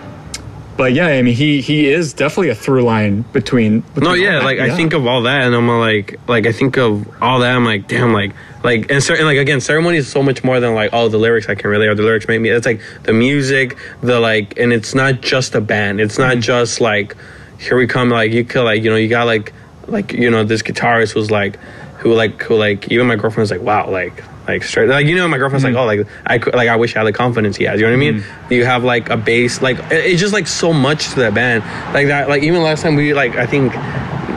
but 0.77 0.95
yeah, 0.95 1.07
I 1.07 1.23
mean 1.23 1.35
he 1.35 1.61
he 1.61 1.89
is 1.89 2.15
definitely 2.15 2.49
a 2.49 2.55
through 2.55 2.83
line 2.83 3.23
between. 3.33 3.81
between 3.81 4.05
No, 4.05 4.15
yeah, 4.15 4.39
that, 4.39 4.45
like 4.45 4.59
I 4.59 4.75
think 4.75 4.95
of 4.95 5.07
all 5.07 5.23
that, 5.23 5.43
and 5.43 5.55
I'm 5.55 5.69
like, 5.69 6.19
like 6.29 6.47
I 6.47 6.53
think 6.53 6.77
of 6.79 7.07
all 7.23 7.41
that. 7.41 7.55
I'm 7.55 7.65
like, 7.65 7.89
damn, 7.89 8.13
like, 8.13 8.33
like, 8.65 8.91
and, 8.91 9.03
cer- 9.03 9.15
and 9.17 9.27
like 9.27 9.39
again, 9.39 9.61
ceremony 9.61 9.99
is 9.99 10.09
so 10.09 10.23
much 10.23 10.43
more 10.43 10.61
than 10.61 10.75
like, 10.75 10.91
oh, 10.93 11.09
the 11.09 11.19
lyrics 11.19 11.49
I 11.49 11.55
can 11.55 11.71
relate, 11.71 11.89
or 11.89 11.95
the 11.95 12.03
lyrics 12.03 12.27
make 12.27 12.41
me. 12.41 12.49
It's 12.49 12.67
like 12.67 12.81
the 13.03 13.13
music, 13.13 13.77
the 14.01 14.19
like, 14.19 14.59
and 14.59 14.73
it's 14.73 14.95
not 14.95 15.21
just 15.21 15.55
a 15.55 15.61
band. 15.61 16.01
It's 16.01 16.19
not 16.19 16.39
just 16.39 16.81
like, 16.81 17.17
here 17.59 17.77
we 17.77 17.87
come. 17.87 18.09
Like 18.09 18.33
you 18.33 18.45
could 18.45 18.65
like, 18.65 18.83
you 18.83 18.91
know, 18.91 18.97
you 18.97 19.09
got 19.09 19.27
like, 19.27 19.53
like 19.87 20.13
you 20.13 20.31
know, 20.31 20.45
this 20.45 20.63
guitarist 20.63 21.15
was 21.15 21.31
like, 21.31 21.57
who 21.99 22.15
like, 22.15 22.43
who 22.43 22.57
like, 22.57 22.91
even 22.91 23.07
my 23.07 23.17
girlfriend 23.17 23.43
was 23.43 23.51
like, 23.51 23.63
wow, 23.63 23.91
like. 23.91 24.25
Like 24.45 24.65
straight, 24.65 24.89
like 24.89 25.07
you 25.07 25.15
know, 25.15 25.29
my 25.29 25.39
girlfriend's 25.39 25.63
like, 25.63 25.75
mm. 25.75 25.79
oh, 25.79 25.85
like 25.85 26.05
I 26.27 26.39
could, 26.41 26.57
like 26.57 26.69
I 26.69 26.75
wish 26.75 26.97
I 26.97 26.99
had 26.99 27.07
the 27.07 27.13
confidence 27.13 27.57
he 27.57 27.63
has. 27.63 27.79
You 27.79 27.87
know 27.87 27.93
what 27.93 28.05
I 28.05 28.11
mean? 28.11 28.23
Mm. 28.23 28.51
You 28.51 28.65
have 28.65 28.83
like 28.83 29.09
a 29.09 29.17
bass, 29.17 29.63
like 29.63 29.79
it's 29.93 30.21
just 30.21 30.33
like 30.33 30.49
so 30.49 30.73
much 30.73 31.11
to 31.11 31.21
that 31.21 31.33
band, 31.33 31.63
like 31.95 32.09
that. 32.09 32.29
Like 32.29 32.43
even 32.43 32.61
last 32.61 32.83
time 32.83 32.97
we 32.97 33.15
like, 33.15 33.37
I 33.37 33.47
think 33.47 33.73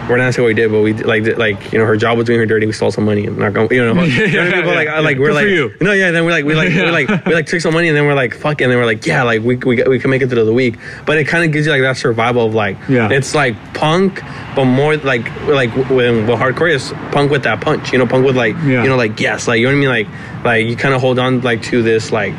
we're 0.10 0.18
not 0.18 0.34
saying 0.34 0.44
what 0.44 0.50
we 0.50 0.54
did, 0.54 0.72
but 0.72 0.82
we 0.82 0.94
did, 0.94 1.06
like 1.08 1.26
like 1.38 1.72
you 1.74 1.80
know 1.80 1.86
her 1.86 1.98
job 1.98 2.18
was 2.18 2.28
doing 2.28 2.40
her 2.40 2.46
dirty. 2.46 2.66
We 2.68 2.74
stole 2.74 2.92
some 2.92 3.06
money 3.06 3.26
and 3.26 3.38
not 3.38 3.54
going. 3.54 3.70
You 3.72 3.84
know, 3.94 4.04
you 4.04 4.32
know 4.34 4.42
I 4.42 4.50
mean? 4.52 4.64
But, 4.66 4.76
like 4.76 4.88
yeah, 4.88 5.00
like 5.00 5.18
we're 5.18 5.32
Good 5.34 5.72
like 5.72 5.82
no 5.82 5.92
yeah. 5.94 6.12
Then 6.12 6.26
we're 6.26 6.32
like 6.32 6.46
we 6.46 6.54
like 6.54 6.70
we 6.70 6.82
like 6.92 7.08
we 7.26 7.34
like 7.34 7.48
took 7.48 7.60
some 7.62 7.74
money 7.74 7.88
and 7.88 7.98
then 7.98 8.06
we're 8.06 8.14
like 8.14 8.36
fuck 8.36 8.62
it. 8.62 8.66
and 8.66 8.72
then 8.72 8.78
we're 8.80 8.86
like 8.86 9.06
yeah 9.06 9.24
like 9.24 9.42
we 9.42 9.56
we 9.58 9.82
we 9.84 10.00
can 10.00 10.10
make 10.12 10.22
it 10.22 10.30
through 10.30 10.46
the 10.46 10.54
week. 10.54 10.78
But 11.06 11.18
it 11.18 11.26
kind 11.26 11.44
of 11.44 11.52
gives 11.52 11.66
you 11.66 11.72
like 11.72 11.82
that 11.82 11.98
survival 11.98 12.46
of 12.46 12.54
like 12.54 12.78
Yeah. 12.88 13.10
it's 13.10 13.34
like 13.34 13.56
punk, 13.74 14.22
but 14.56 14.66
more 14.66 14.96
like 14.98 15.26
like 15.48 15.72
when 15.90 16.28
what 16.28 16.40
hardcore 16.40 16.70
is 16.72 16.94
punk 17.12 17.32
with 17.32 17.44
that 17.44 17.62
punch. 17.62 17.92
You 17.92 17.98
know, 18.00 18.06
punk 18.06 18.26
with 18.26 18.38
like 18.38 18.56
Yeah. 18.58 18.84
you 18.84 18.90
know 18.90 18.98
like 18.98 19.20
yes 19.20 19.48
like 19.48 19.60
you 19.60 19.66
know 19.66 19.72
what 19.72 19.78
I 19.90 20.04
mean 20.04 20.08
like 20.08 20.44
like 20.46 20.66
you 20.68 20.76
kind 20.76 20.94
of 20.94 21.02
hold 21.02 21.18
on 21.20 21.42
like 21.42 21.64
to 21.64 21.82
this 21.82 22.12
like 22.12 22.34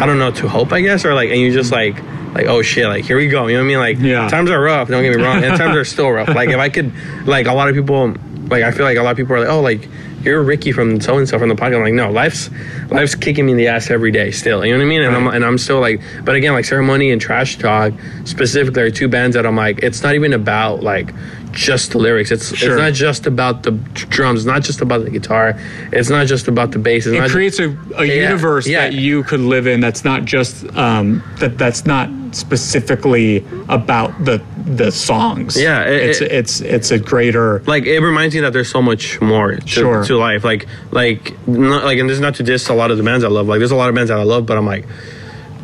I 0.00 0.06
don't 0.06 0.18
know 0.18 0.30
to 0.30 0.48
hope 0.48 0.72
I 0.72 0.80
guess 0.80 1.04
or 1.04 1.14
like 1.14 1.30
and 1.30 1.38
you 1.40 1.52
just 1.52 1.72
like. 1.72 1.96
Like 2.34 2.46
oh 2.46 2.62
shit! 2.62 2.86
Like 2.86 3.04
here 3.04 3.16
we 3.16 3.28
go. 3.28 3.46
You 3.46 3.56
know 3.56 3.60
what 3.62 3.64
I 3.64 3.68
mean? 3.68 3.78
Like 3.78 3.98
Yeah. 3.98 4.28
times 4.28 4.50
are 4.50 4.60
rough. 4.60 4.88
Don't 4.88 5.02
get 5.02 5.16
me 5.16 5.22
wrong. 5.22 5.42
And 5.44 5.56
times 5.58 5.76
are 5.76 5.84
still 5.84 6.10
rough. 6.10 6.28
Like 6.28 6.48
if 6.50 6.58
I 6.58 6.68
could, 6.68 6.92
like 7.26 7.46
a 7.46 7.52
lot 7.52 7.68
of 7.68 7.74
people, 7.74 8.14
like 8.48 8.62
I 8.62 8.70
feel 8.70 8.84
like 8.84 8.96
a 8.98 9.02
lot 9.02 9.10
of 9.10 9.16
people 9.16 9.34
are 9.36 9.40
like, 9.40 9.48
oh, 9.48 9.60
like 9.60 9.88
you're 10.22 10.40
Ricky 10.42 10.70
from 10.72 11.00
so 11.00 11.18
and 11.18 11.28
so 11.28 11.38
from 11.38 11.48
the 11.48 11.54
podcast. 11.56 11.76
I'm 11.76 11.82
like, 11.82 11.94
no, 11.94 12.10
life's 12.10 12.48
life's 12.90 13.14
kicking 13.14 13.44
me 13.46 13.52
in 13.52 13.58
the 13.58 13.68
ass 13.68 13.90
every 13.90 14.12
day 14.12 14.30
still. 14.30 14.64
You 14.64 14.72
know 14.72 14.78
what 14.78 14.84
I 14.84 14.88
mean? 14.88 15.02
And 15.02 15.14
I'm 15.16 15.26
and 15.28 15.44
I'm 15.44 15.58
still 15.58 15.80
like, 15.80 16.00
but 16.24 16.34
again, 16.36 16.52
like 16.52 16.64
ceremony 16.64 17.10
and 17.10 17.20
trash 17.20 17.58
talk 17.58 17.92
specifically 18.24 18.82
are 18.82 18.90
two 18.90 19.08
bands 19.08 19.34
that 19.36 19.44
I'm 19.44 19.56
like, 19.56 19.80
it's 19.82 20.02
not 20.02 20.14
even 20.14 20.32
about 20.32 20.82
like 20.82 21.12
just 21.52 21.92
the 21.92 21.98
lyrics. 21.98 22.30
It's 22.30 22.56
Sure. 22.56 22.72
it's 22.72 22.80
not 22.80 22.92
just 22.92 23.26
about 23.26 23.62
the 23.62 23.70
drums. 23.70 24.40
It's 24.40 24.46
not 24.46 24.62
just 24.62 24.80
about 24.80 25.04
the 25.04 25.10
guitar. 25.10 25.58
It's 25.92 26.08
not 26.10 26.26
just 26.26 26.48
about 26.48 26.72
the 26.72 26.78
bass. 26.78 27.06
It's 27.06 27.14
it 27.16 27.20
not 27.20 27.28
ju- 27.28 27.34
creates 27.34 27.58
a, 27.58 27.68
a 27.96 28.04
Yeah, 28.04 28.14
universe 28.28 28.66
yeah. 28.66 28.80
that 28.88 28.94
you 28.94 29.22
could 29.22 29.40
live 29.40 29.66
in 29.66 29.80
that's 29.80 30.04
not 30.04 30.24
just 30.24 30.64
um, 30.76 31.22
that 31.38 31.58
that's 31.58 31.84
not 31.86 32.08
specifically 32.34 33.44
about 33.68 34.24
the 34.24 34.40
the 34.64 34.90
songs 34.92 35.60
Yeah, 35.60 35.82
it- 35.84 36.02
it's 36.10 36.20
it- 36.20 36.32
it's 36.32 36.60
it's 36.60 36.90
a 36.92 36.98
greater 36.98 37.62
like 37.66 37.84
it 37.84 38.00
reminds 38.00 38.34
me 38.34 38.40
that 38.42 38.52
there's 38.52 38.70
so 38.70 38.80
much 38.80 39.20
more 39.20 39.56
to, 39.56 39.66
Sure. 39.66 40.04
to 40.04 40.16
life 40.16 40.44
like 40.44 40.66
like 40.92 41.34
not, 41.48 41.84
like 41.84 41.98
and 41.98 42.08
this 42.08 42.14
is 42.14 42.20
not 42.20 42.36
to 42.36 42.42
diss 42.42 42.68
a 42.68 42.74
lot 42.74 42.90
of 42.92 42.96
the 42.96 43.02
bands 43.02 43.24
i 43.24 43.28
love 43.28 43.48
like 43.48 43.58
there's 43.58 43.72
a 43.72 43.76
lot 43.76 43.88
of 43.88 43.94
bands 43.94 44.08
that 44.08 44.18
i 44.18 44.22
love 44.22 44.46
but 44.46 44.56
i'm 44.56 44.64
like 44.66 44.84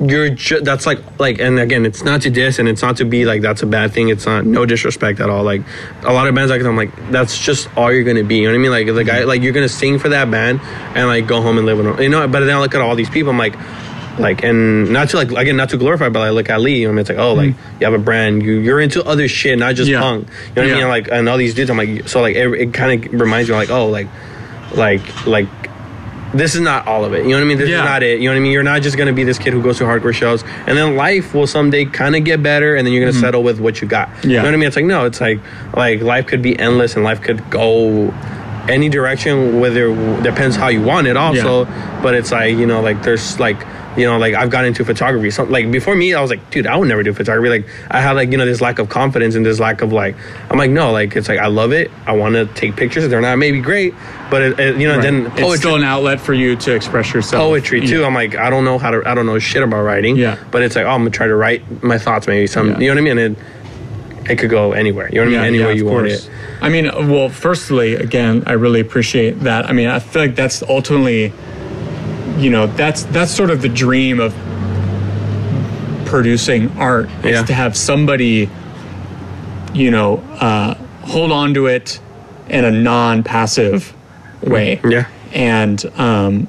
you're 0.00 0.30
ju- 0.30 0.60
that's 0.60 0.86
like 0.86 1.00
like 1.18 1.40
and 1.40 1.58
again 1.58 1.84
it's 1.84 2.04
not 2.04 2.22
to 2.22 2.30
diss 2.30 2.58
and 2.60 2.68
it's 2.68 2.82
not 2.82 2.96
to 2.98 3.04
be 3.04 3.24
like 3.24 3.42
that's 3.42 3.62
a 3.62 3.66
bad 3.66 3.92
thing 3.92 4.08
it's 4.10 4.26
not 4.26 4.44
no 4.46 4.64
disrespect 4.64 5.18
at 5.18 5.28
all 5.28 5.42
like 5.42 5.60
a 6.04 6.12
lot 6.12 6.28
of 6.28 6.34
bands 6.36 6.50
like 6.52 6.62
i'm 6.62 6.76
like 6.76 6.92
that's 7.10 7.36
just 7.38 7.68
all 7.76 7.92
you're 7.92 8.04
gonna 8.04 8.22
be 8.22 8.36
you 8.36 8.42
know 8.44 8.50
what 8.50 8.54
i 8.54 8.58
mean 8.58 8.70
like 8.70 8.86
the 8.94 9.02
guy 9.02 9.24
like 9.24 9.42
you're 9.42 9.52
gonna 9.52 9.68
sing 9.68 9.98
for 9.98 10.10
that 10.10 10.30
band 10.30 10.60
and 10.94 11.08
like 11.08 11.26
go 11.26 11.42
home 11.42 11.58
and 11.58 11.66
live 11.66 11.80
in 11.80 12.00
you 12.02 12.08
know 12.08 12.28
but 12.28 12.40
then 12.40 12.56
i 12.56 12.60
look 12.60 12.74
at 12.76 12.80
all 12.80 12.94
these 12.94 13.10
people 13.10 13.30
i'm 13.30 13.38
like 13.38 13.56
like 14.20 14.42
and 14.44 14.92
not 14.92 15.08
to 15.08 15.16
like 15.16 15.30
again 15.32 15.56
not 15.56 15.70
to 15.70 15.76
glorify 15.76 16.08
but 16.08 16.20
I 16.22 16.30
look 16.30 16.50
at 16.50 16.60
Lee 16.60 16.84
I 16.84 16.88
mean 16.90 16.98
it's 16.98 17.08
like 17.08 17.18
oh 17.18 17.34
like 17.34 17.54
you 17.78 17.84
have 17.86 17.94
a 17.94 17.98
brand 18.02 18.42
you 18.42 18.54
you're 18.54 18.80
into 18.80 19.04
other 19.04 19.28
shit 19.28 19.56
not 19.56 19.76
just 19.76 19.88
Mm. 19.88 19.92
Yeah. 19.92 20.00
punk 20.00 20.28
you 20.28 20.32
know 20.32 20.62
what 20.62 20.64
I 20.64 20.66
Yeah. 20.66 20.74
mean 20.78 20.88
like 20.88 21.08
and 21.12 21.28
all 21.28 21.36
these 21.38 21.54
dudes 21.54 21.70
I'm 21.70 21.76
like 21.76 22.08
so 22.08 22.20
like 22.20 22.34
it, 22.34 22.48
it 22.52 22.74
kind 22.74 23.04
of 23.04 23.12
reminds 23.20 23.48
me 23.48 23.54
like 23.54 23.70
oh 23.70 23.86
like 23.88 24.08
like 24.74 25.26
like 25.26 25.46
this 26.34 26.54
is 26.54 26.60
not 26.60 26.86
all 26.86 27.04
of 27.04 27.14
it. 27.14 27.22
You 27.24 27.30
know 27.30 27.36
what 27.36 27.42
I 27.42 27.44
mean? 27.46 27.58
This 27.58 27.68
Yeah. 27.70 27.78
is 27.78 27.84
not 27.84 28.02
it. 28.02 28.18
You 28.20 28.24
know 28.28 28.32
what 28.34 28.38
I 28.38 28.40
mean? 28.40 28.52
You're 28.52 28.62
not 28.62 28.82
just 28.82 28.96
gonna 28.98 29.12
be 29.12 29.24
this 29.24 29.38
kid 29.38 29.52
who 29.52 29.62
goes 29.62 29.78
to 29.78 29.84
hardcore 29.84 30.12
shows 30.14 30.44
and 30.66 30.76
then 30.76 30.94
life 30.96 31.34
will 31.34 31.46
someday 31.46 31.84
kind 31.86 32.14
of 32.16 32.24
get 32.24 32.42
better 32.42 32.74
and 32.74 32.86
then 32.86 32.92
you're 32.92 33.04
gonna 33.08 33.18
settle 33.18 33.42
with 33.42 33.60
what 33.60 33.80
you 33.80 33.88
got. 33.88 34.08
You 34.08 34.14
Mm-hmm. 34.14 34.32
Know 34.32 34.42
what 34.44 34.54
I 34.54 34.56
mean? 34.58 34.66
It's 34.66 34.76
like 34.76 34.84
no 34.84 35.04
it's 35.06 35.20
like 35.20 35.40
like 35.74 36.02
life 36.02 36.26
could 36.26 36.42
be 36.42 36.58
endless 36.58 36.94
and 36.96 37.04
life 37.04 37.20
could 37.22 37.48
go 37.50 38.12
any 38.68 38.90
direction 38.90 39.60
whether 39.60 39.88
depends 40.22 40.54
how 40.54 40.68
you 40.68 40.82
want 40.82 41.06
it 41.06 41.16
also. 41.16 41.64
But 42.02 42.14
it's 42.14 42.30
like 42.30 42.56
you 42.56 42.66
know 42.66 42.80
like 42.82 43.02
there's 43.02 43.40
like 43.40 43.56
you 43.98 44.06
know 44.06 44.16
like 44.18 44.34
i've 44.34 44.48
gotten 44.50 44.68
into 44.68 44.84
photography 44.84 45.30
so 45.30 45.42
like 45.44 45.70
before 45.70 45.94
me 45.96 46.14
i 46.14 46.20
was 46.20 46.30
like 46.30 46.50
dude 46.50 46.66
i 46.66 46.76
would 46.76 46.88
never 46.88 47.02
do 47.02 47.12
photography 47.12 47.48
like 47.48 47.66
i 47.90 48.00
had 48.00 48.12
like 48.12 48.30
you 48.30 48.38
know 48.38 48.46
this 48.46 48.60
lack 48.60 48.78
of 48.78 48.88
confidence 48.88 49.34
and 49.34 49.44
this 49.44 49.58
lack 49.58 49.82
of 49.82 49.92
like 49.92 50.14
i'm 50.50 50.56
like 50.58 50.70
no 50.70 50.92
like 50.92 51.16
it's 51.16 51.28
like 51.28 51.38
i 51.38 51.46
love 51.46 51.72
it 51.72 51.90
i 52.06 52.12
want 52.12 52.34
to 52.34 52.46
take 52.54 52.76
pictures 52.76 53.08
they're 53.08 53.20
not 53.20 53.36
maybe 53.36 53.60
great 53.60 53.92
but 54.30 54.42
it, 54.42 54.60
it- 54.60 54.76
you 54.80 54.86
know 54.86 55.00
then 55.00 55.26
it's 55.26 55.40
poetry 55.40 55.58
still 55.58 55.74
an 55.76 55.84
outlet 55.84 56.20
for 56.20 56.32
you 56.34 56.54
to 56.56 56.74
express 56.74 57.12
yourself 57.12 57.42
poetry 57.42 57.80
too. 57.86 58.00
Yeah. 58.00 58.06
I'm 58.06 58.14
like, 58.14 58.36
I 58.36 58.50
don't 58.50 58.64
know 58.64 58.78
how 58.78 58.90
to, 58.90 59.02
I 59.08 59.14
don't 59.14 59.24
know 59.26 59.38
shit 59.38 59.62
about 59.62 59.82
writing. 59.82 60.16
Yeah. 60.16 60.36
But 60.50 60.60
it's 60.62 60.76
like, 60.76 60.84
oh, 60.84 60.90
I'm 60.90 61.00
gonna 61.00 61.10
try 61.10 61.26
to 61.26 61.34
write 61.34 61.82
my 61.82 61.96
thoughts, 61.98 62.26
maybe 62.26 62.46
some, 62.46 62.68
Yeah. 62.72 62.78
you 62.78 62.86
know 62.88 62.92
what 62.92 62.98
I 62.98 63.14
mean? 63.14 63.18
And 63.18 63.36
it, 63.38 64.30
it 64.32 64.38
could 64.38 64.50
go 64.50 64.72
anywhere. 64.72 65.08
You 65.08 65.24
know 65.24 65.30
what 65.30 65.38
I 65.40 65.50
mean? 65.50 65.54
Anywhere 65.54 65.70
of 65.72 65.76
you 65.78 65.86
want 65.86 66.08
it. 66.08 66.28
I 66.60 66.68
mean, 66.68 66.84
well, 67.10 67.30
firstly, 67.30 67.94
again, 67.94 68.42
I 68.46 68.52
really 68.52 68.80
appreciate 68.80 69.40
that. 69.40 69.64
I 69.66 69.72
mean, 69.72 69.88
I 69.88 69.98
feel 69.98 70.20
like 70.20 70.34
that's 70.34 70.62
ultimately, 70.62 71.32
you 72.38 72.50
know, 72.50 72.66
that's 72.68 73.02
that's 73.04 73.30
sort 73.34 73.50
of 73.50 73.62
the 73.62 73.68
dream 73.68 74.20
of 74.20 74.32
producing 76.06 76.70
art 76.78 77.08
is 77.24 77.32
Yeah. 77.32 77.42
to 77.44 77.52
have 77.54 77.76
somebody, 77.76 78.48
you 79.74 79.90
know, 79.90 80.18
uh, 80.40 80.74
hold 81.02 81.32
on 81.32 81.54
to 81.54 81.66
it 81.66 82.00
in 82.48 82.64
a 82.64 82.70
non-passive 82.70 83.94
way. 84.42 84.80
Yeah. 84.88 85.06
And 85.34 85.84
um, 85.98 86.48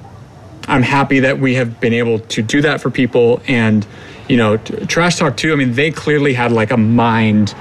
I'm 0.68 0.84
happy 0.84 1.20
that 1.22 1.40
we 1.40 1.56
have 1.56 1.80
been 1.82 1.94
able 1.94 2.20
to 2.20 2.42
do 2.42 2.62
that 2.62 2.80
for 2.80 2.90
people. 2.90 3.42
And, 3.48 3.86
you 4.30 4.38
know, 4.38 4.58
t- 4.58 4.86
Trash 4.86 5.18
Talk 5.18 5.36
too, 5.36 5.52
I 5.52 5.56
mean, 5.58 5.74
they 5.74 5.92
clearly 5.92 6.34
had 6.34 6.52
like 6.54 6.72
a 6.72 6.78
mind 6.78 7.54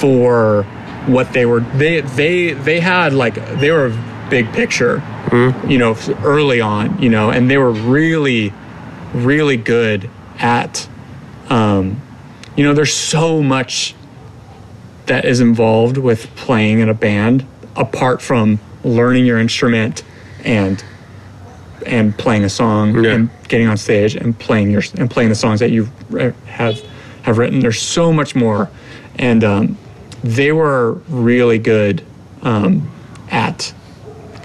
for 0.00 0.64
what 1.06 1.32
they 1.32 1.46
were, 1.46 1.60
they, 1.60 2.02
they, 2.02 2.52
they 2.52 2.80
had 2.80 3.14
like, 3.14 3.34
they 3.60 3.70
were 3.70 3.86
a 3.86 4.26
big 4.28 4.52
picture, 4.52 4.98
you 5.32 5.78
know, 5.78 5.96
early 6.24 6.60
on, 6.60 7.00
you 7.00 7.08
know, 7.08 7.30
and 7.30 7.50
they 7.50 7.58
were 7.58 7.70
really, 7.70 8.52
really 9.14 9.56
good 9.56 10.10
at, 10.38 10.88
um, 11.48 12.00
you 12.56 12.64
know, 12.64 12.74
there's 12.74 12.92
so 12.94 13.42
much 13.42 13.94
that 15.06 15.24
is 15.24 15.40
involved 15.40 15.96
with 15.96 16.34
playing 16.36 16.80
in 16.80 16.88
a 16.88 16.94
band 16.94 17.44
apart 17.76 18.20
from 18.22 18.58
learning 18.84 19.26
your 19.26 19.38
instrument 19.38 20.02
and 20.44 20.82
and 21.86 22.16
playing 22.18 22.44
a 22.44 22.48
song 22.48 23.02
Yeah. 23.02 23.12
and 23.12 23.30
getting 23.48 23.66
on 23.66 23.76
stage 23.76 24.14
and 24.14 24.38
playing 24.38 24.70
your 24.70 24.82
and 24.98 25.10
playing 25.10 25.28
the 25.30 25.34
songs 25.34 25.60
that 25.60 25.70
you 25.70 25.88
have 26.46 26.80
have 27.22 27.38
written 27.38 27.60
there's 27.60 27.80
so 27.80 28.12
much 28.12 28.34
more 28.34 28.70
and 29.18 29.42
um, 29.44 29.78
they 30.22 30.52
were 30.52 30.92
really 31.08 31.58
good 31.58 32.02
um, 32.42 32.90
at 33.30 33.72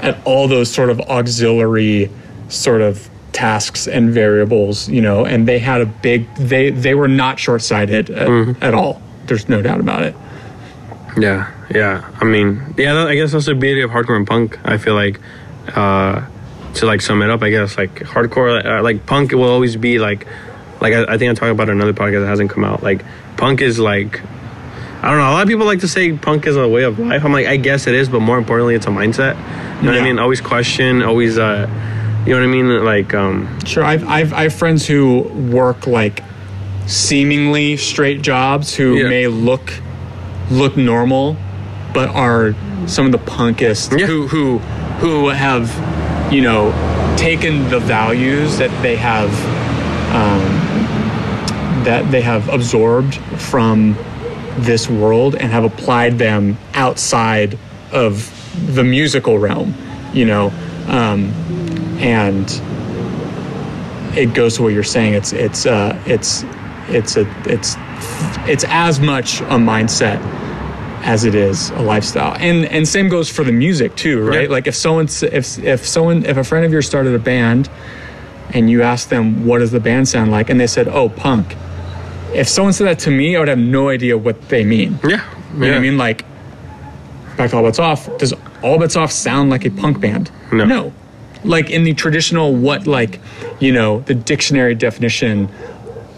at 0.01 0.17
all 0.25 0.47
those 0.47 0.71
sort 0.71 0.89
of 0.89 0.99
auxiliary 1.01 2.09
sort 2.49 2.81
of 2.81 3.09
tasks 3.31 3.87
and 3.87 4.11
variables 4.11 4.87
you 4.87 5.01
know 5.01 5.25
and 5.25 5.47
they 5.47 5.59
had 5.59 5.81
a 5.81 5.85
big 5.85 6.33
they 6.35 6.69
they 6.69 6.93
were 6.95 7.07
not 7.07 7.37
short-sighted 7.39 8.09
at, 8.09 8.27
Mm-hmm. 8.27 8.63
at 8.63 8.73
all 8.73 9.01
there's 9.25 9.49
no 9.49 9.61
doubt 9.61 9.79
about 9.79 10.03
it 10.03 10.15
Yeah, 11.17 11.51
yeah. 11.73 12.03
I 12.21 12.25
mean, 12.25 12.75
yeah. 12.77 12.93
that- 12.93 13.07
I 13.07 13.15
guess 13.15 13.31
that's 13.31 13.45
the 13.45 13.55
beauty 13.55 13.81
of 13.81 13.89
hardcore 13.89 14.17
and 14.17 14.27
punk. 14.27 14.59
I 14.65 14.77
feel 14.77 14.95
like, 14.95 15.19
uh, 15.75 16.21
to 16.75 16.85
like 16.85 16.99
sum 17.01 17.21
it 17.21 17.29
up, 17.29 17.41
I 17.41 17.49
guess 17.51 17.77
like 17.77 17.95
hardcore, 18.01 18.63
uh, 18.65 18.83
like 18.83 19.05
punk 19.05 19.31
will 19.31 19.43
always 19.49 19.77
be 19.77 19.97
like, 19.97 20.27
like 20.81 20.93
I, 20.93 21.13
I 21.13 21.17
think 21.17 21.31
I 21.31 21.33
talked 21.33 21.51
about 21.51 21.69
another 21.69 21.93
podcast 21.93 22.19
that 22.21 22.27
hasn't 22.27 22.49
come 22.51 22.65
out. 22.65 22.83
Like 22.83 23.03
punk 23.37 23.61
is 23.61 23.79
like, 23.79 24.19
I 25.01 25.09
don't 25.09 25.17
know. 25.17 25.29
A 25.29 25.33
lot 25.33 25.43
of 25.43 25.47
people 25.47 25.65
like 25.65 25.81
to 25.81 25.87
say 25.87 26.13
punk 26.17 26.47
is 26.47 26.55
a 26.57 26.67
way 26.67 26.83
of 26.83 26.97
life. 26.97 27.23
I'm 27.23 27.31
like, 27.31 27.45
I 27.47 27.57
guess 27.57 27.85
it 27.87 27.93
is, 27.93 28.09
but 28.09 28.21
more 28.21 28.37
importantly, 28.37 28.73
it's 28.75 28.87
a 28.87 28.89
mindset. 28.89 29.35
You 29.77 29.83
know 29.87 29.91
what 29.91 30.01
I 30.01 30.03
mean? 30.03 30.17
Always 30.19 30.41
question, 30.41 31.03
always, 31.03 31.37
uh, 31.37 31.67
you 32.25 32.33
know 32.33 32.39
what 32.39 32.43
I 32.43 32.51
mean? 32.51 32.83
Like, 32.83 33.13
um, 33.13 33.59
Sure, 33.65 33.83
I've, 33.83 34.07
I've, 34.07 34.33
I 34.33 34.43
have 34.43 34.53
friends 34.53 34.87
who 34.87 35.21
work 35.51 35.85
like 35.85 36.23
seemingly 36.87 37.77
straight 37.77 38.21
jobs 38.21 38.73
who 38.75 38.95
Yeah. 38.97 39.09
may 39.09 39.27
look 39.27 39.73
look 40.51 40.77
normal, 40.77 41.35
but 41.93 42.09
are 42.09 42.53
some 42.87 43.05
of 43.07 43.11
the 43.11 43.17
punkest 43.17 43.97
Yeah. 43.99 44.05
who 44.05 44.27
who 44.27 44.59
who 44.99 45.29
have 45.29 45.69
you 46.33 46.41
know 46.41 46.71
taken 47.17 47.67
the 47.69 47.79
values 47.79 48.57
that 48.59 48.69
they 48.83 48.95
have 48.95 49.29
um, 50.15 51.83
that 51.83 52.09
they 52.11 52.21
have 52.21 52.47
absorbed 52.49 53.15
from 53.39 53.95
this 54.57 54.89
world 54.89 55.35
and 55.35 55.51
have 55.51 55.63
applied 55.63 56.17
them 56.17 56.57
outside 56.73 57.57
of 57.91 58.31
the 58.73 58.83
musical 58.83 59.37
realm, 59.37 59.73
you 60.13 60.25
know, 60.25 60.51
um, 60.87 61.31
and 61.99 62.49
it 64.17 64.33
goes 64.33 64.55
to 64.55 64.63
what 64.63 64.73
you're 64.73 64.83
saying. 64.83 65.13
It's 65.13 65.33
it's 65.33 65.65
uh, 65.65 66.01
it's 66.05 66.43
it's 66.87 67.17
a 67.17 67.27
it's 67.49 67.75
it's 68.47 68.63
as 68.67 68.99
much 68.99 69.41
a 69.41 69.57
mindset 69.57 70.21
as 71.03 71.23
it 71.23 71.35
is 71.35 71.69
a 71.71 71.81
lifestyle. 71.81 72.35
And 72.39 72.65
and 72.65 72.87
same 72.87 73.09
goes 73.09 73.29
for 73.29 73.43
the 73.43 73.51
music 73.51 73.95
too, 73.95 74.21
right? 74.21 74.43
Yeah. 74.43 74.49
Like 74.49 74.67
if 74.67 74.75
someone 74.75 75.07
if 75.21 75.59
if 75.59 75.85
someone 75.85 76.25
if 76.25 76.37
a 76.37 76.43
friend 76.43 76.65
of 76.65 76.71
yours 76.71 76.87
started 76.87 77.13
a 77.13 77.19
band 77.19 77.69
and 78.51 78.69
you 78.69 78.81
asked 78.81 79.09
them 79.09 79.45
what 79.45 79.59
does 79.59 79.71
the 79.71 79.79
band 79.79 80.07
sound 80.07 80.31
like 80.31 80.49
and 80.49 80.59
they 80.59 80.67
said, 80.67 80.87
"Oh, 80.87 81.09
punk." 81.09 81.55
If 82.35 82.47
someone 82.47 82.73
said 82.73 82.87
that 82.87 82.99
to 82.99 83.11
me, 83.11 83.35
I 83.35 83.39
would 83.39 83.47
have 83.47 83.57
no 83.57 83.89
idea 83.89 84.17
what 84.17 84.49
they 84.49 84.63
mean. 84.63 84.99
Yeah. 85.03 85.23
You 85.53 85.59
know 85.59 85.67
what 85.69 85.77
I 85.77 85.79
mean? 85.79 85.97
Like, 85.97 86.25
back 87.37 87.51
to 87.51 87.57
All 87.57 87.63
Bets 87.63 87.79
Off. 87.79 88.17
Does 88.17 88.33
All 88.61 88.77
Bets 88.77 88.95
Off 88.95 89.11
sound 89.11 89.49
like 89.49 89.65
a 89.65 89.69
punk 89.69 90.01
band? 90.01 90.31
No. 90.51 90.65
No. 90.65 90.93
Like 91.43 91.69
in 91.69 91.83
the 91.83 91.93
traditional, 91.93 92.53
what 92.53 92.87
like, 92.87 93.19
you 93.59 93.71
know, 93.71 94.01
the 94.01 94.15
dictionary 94.15 94.75
definition 94.75 95.49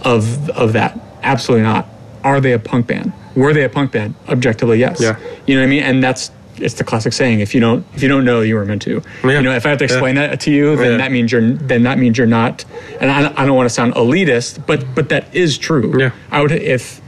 of 0.03 0.49
of 0.51 0.73
that? 0.73 0.99
Absolutely 1.21 1.63
not. 1.63 1.87
Are 2.23 2.39
they 2.39 2.53
a 2.53 2.59
punk 2.59 2.87
band? 2.87 3.13
Were 3.35 3.53
they 3.53 3.63
a 3.63 3.69
punk 3.69 3.91
band? 3.91 4.15
Objectively, 4.27 4.79
yes. 4.79 4.99
Yeah. 4.99 5.19
You 5.45 5.55
know 5.55 5.61
what 5.61 5.67
I 5.67 5.69
mean? 5.69 5.83
And 5.83 6.03
that's 6.03 6.31
it's 6.59 6.75
the 6.75 6.83
classic 6.83 7.13
saying: 7.13 7.39
if 7.39 7.53
you 7.55 7.61
don't 7.61 7.85
if 7.95 8.01
you 8.03 8.07
don't 8.09 8.25
know, 8.25 8.41
you 8.41 8.55
were 8.55 8.65
meant 8.65 8.81
to. 8.83 9.01
Yeah. 9.23 9.31
You 9.31 9.41
know, 9.41 9.51
if 9.55 9.65
I 9.65 9.69
have 9.69 9.77
to 9.79 9.83
explain 9.85 10.15
that 10.15 10.39
to 10.41 10.51
you, 10.51 10.75
then 10.75 10.91
Yeah. 10.91 10.97
that 10.97 11.11
means 11.11 11.31
you're 11.31 11.51
then 11.51 11.83
that 11.83 11.97
means 11.97 12.17
you're 12.17 12.27
not. 12.27 12.65
And 12.99 13.09
I, 13.11 13.31
I 13.41 13.45
don't 13.45 13.55
want 13.55 13.67
to 13.69 13.73
sound 13.73 13.93
elitist, 13.95 14.65
but 14.65 14.95
but 14.95 15.09
that 15.09 15.33
is 15.35 15.57
true. 15.57 15.99
Yeah. 15.99 16.11
I 16.31 16.41
would 16.41 16.51
if 16.51 17.01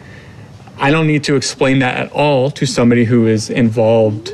I 0.78 0.91
don't 0.91 1.08
need 1.08 1.24
to 1.26 1.36
explain 1.36 1.80
that 1.80 1.97
at 1.97 2.12
all 2.12 2.52
to 2.52 2.66
somebody 2.66 3.04
who 3.06 3.28
is 3.28 3.50
involved 3.50 4.32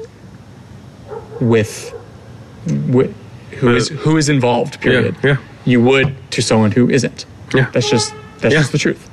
with, 1.42 1.94
with 2.88 3.14
who 3.52 3.76
is 3.76 3.90
who 3.90 4.18
is 4.18 4.30
involved. 4.30 4.80
Period. 4.82 5.16
yeah. 5.24 5.38
You 5.66 5.82
would 5.82 6.16
to 6.32 6.42
someone 6.42 6.72
who 6.72 6.90
isn't. 6.90 7.26
Yeah. 7.54 7.70
That's 7.72 7.90
just 7.90 8.14
that's 8.40 8.54
Yeah. 8.54 8.60
just 8.62 8.72
the 8.72 8.78
truth. 8.78 9.10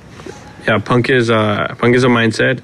Yeah, 0.69 0.79
punk 0.79 1.09
is 1.11 1.31
uh 1.31 1.75
punk 1.79 1.97
is 1.97 2.05
a 2.05 2.09
mindset 2.09 2.61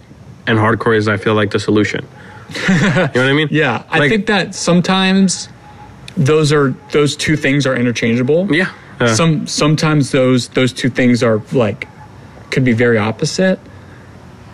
and 0.46 0.58
hardcore 0.58 0.96
is 0.96 1.08
I 1.08 1.16
feel 1.16 1.34
like 1.34 1.50
the 1.50 1.58
solution. 1.58 2.06
you 2.68 2.74
know 2.74 3.08
what 3.12 3.16
I 3.16 3.32
mean? 3.32 3.48
Yeah, 3.50 3.84
I 3.90 4.08
think 4.08 4.26
that 4.26 4.54
sometimes 4.54 5.48
those 6.16 6.52
are 6.52 6.70
those 6.92 7.16
two 7.16 7.36
things 7.36 7.66
are 7.66 7.76
interchangeable. 7.76 8.52
Yeah. 8.54 8.72
yeah. 9.00 9.14
Some 9.14 9.46
sometimes 9.46 10.10
those 10.10 10.48
those 10.48 10.72
two 10.72 10.90
things 10.90 11.22
are 11.22 11.42
like 11.52 11.88
could 12.50 12.64
be 12.64 12.72
very 12.72 12.98
opposite, 12.98 13.60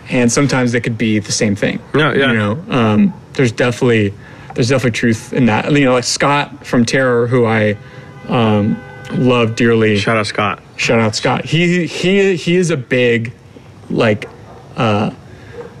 and 0.09 0.31
sometimes 0.31 0.71
they 0.73 0.81
could 0.81 0.97
be 0.97 1.19
the 1.19 1.31
same 1.31 1.55
thing. 1.55 1.79
Yeah, 1.93 2.13
yeah. 2.13 2.31
You 2.31 2.37
know, 2.37 2.65
um, 2.69 3.13
there's 3.33 3.51
definitely 3.51 4.13
there's 4.53 4.69
definitely 4.69 4.91
truth 4.91 5.33
in 5.33 5.45
that. 5.47 5.71
You 5.71 5.85
know, 5.85 5.93
like 5.93 6.03
Scott 6.03 6.65
from 6.65 6.85
Terror, 6.85 7.27
who 7.27 7.45
I 7.45 7.77
um, 8.27 8.81
love 9.11 9.55
dearly. 9.55 9.97
Shout 9.97 10.17
out 10.17 10.27
Scott. 10.27 10.61
Shout 10.77 10.99
out 10.99 11.15
Scott. 11.15 11.45
He 11.45 11.87
he 11.87 12.35
he 12.35 12.55
is 12.55 12.69
a 12.69 12.77
big 12.77 13.33
like 13.89 14.29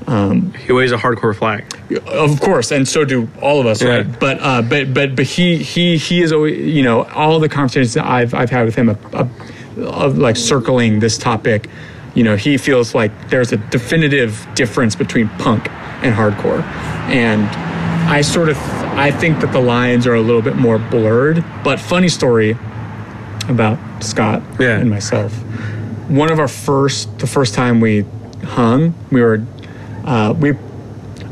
Um, 0.07 0.53
he 0.53 0.71
waves 0.71 0.91
a 0.91 0.97
hardcore 0.97 1.35
flag. 1.35 1.63
Of 2.07 2.39
course, 2.39 2.71
and 2.71 2.87
so 2.87 3.05
do 3.05 3.27
all 3.41 3.59
of 3.59 3.65
us, 3.65 3.81
Yeah. 3.81 3.89
right? 3.97 4.19
But 4.19 4.37
uh, 4.39 4.61
but 4.61 4.93
but 4.93 5.15
but 5.15 5.25
he 5.25 5.57
he 5.57 5.97
he 5.97 6.21
is 6.21 6.31
always 6.31 6.57
you 6.59 6.83
know 6.83 7.03
all 7.15 7.39
the 7.39 7.49
conversations 7.49 7.93
that 7.95 8.05
I've 8.05 8.33
I've 8.33 8.49
had 8.51 8.65
with 8.65 8.75
him 8.75 8.89
of, 8.89 9.15
of, 9.15 9.29
of 9.77 10.17
like 10.17 10.37
circling 10.37 10.99
this 10.99 11.17
topic, 11.17 11.69
you 12.13 12.23
know, 12.23 12.35
he 12.35 12.57
feels 12.57 12.93
like 12.93 13.11
there's 13.29 13.51
a 13.51 13.57
definitive 13.57 14.47
difference 14.53 14.95
between 14.95 15.27
punk 15.39 15.69
and 16.03 16.13
hardcore, 16.13 16.61
and 17.09 17.43
I 18.07 18.21
sort 18.21 18.49
of 18.49 18.57
I 18.97 19.09
think 19.11 19.39
that 19.39 19.51
the 19.51 19.61
lines 19.61 20.05
are 20.05 20.13
a 20.13 20.21
little 20.21 20.41
bit 20.43 20.55
more 20.55 20.77
blurred. 20.77 21.43
But 21.63 21.79
funny 21.79 22.09
story 22.09 22.55
about 23.49 23.79
Scott 24.03 24.43
Yeah. 24.59 24.77
and 24.77 24.89
myself. 24.89 25.33
One 26.09 26.31
of 26.31 26.37
our 26.39 26.47
first 26.47 27.17
the 27.17 27.27
first 27.27 27.55
time 27.55 27.79
we 27.79 28.05
hung, 28.43 28.93
we 29.11 29.21
were 29.21 29.43
uh, 30.05 30.33
we 30.37 30.53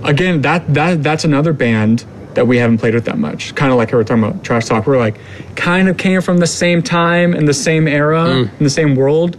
again 0.04 0.42
that 0.42 0.74
that 0.74 1.02
that's 1.02 1.24
another 1.24 1.54
band 1.54 2.06
that 2.34 2.48
we 2.48 2.58
haven't 2.58 2.80
played 2.80 2.96
with 2.96 3.06
that 3.06 3.18
much. 3.18 3.54
Kind 3.56 3.72
of 3.72 3.78
like 3.78 3.92
we 3.92 3.98
were 3.98 4.04
talking 4.04 4.24
about 4.24 4.44
trash 4.44 4.66
talk. 4.66 4.88
We're 4.88 4.98
like 4.98 5.20
kind 5.56 5.88
of 5.88 5.98
came 5.98 6.20
from 6.22 6.40
the 6.40 6.48
same 6.48 6.82
time 6.82 7.34
and 7.34 7.48
the 7.48 7.54
same 7.54 7.88
era 7.88 8.26
in 8.58 8.64
the 8.64 8.70
same 8.70 8.96
world 8.96 9.38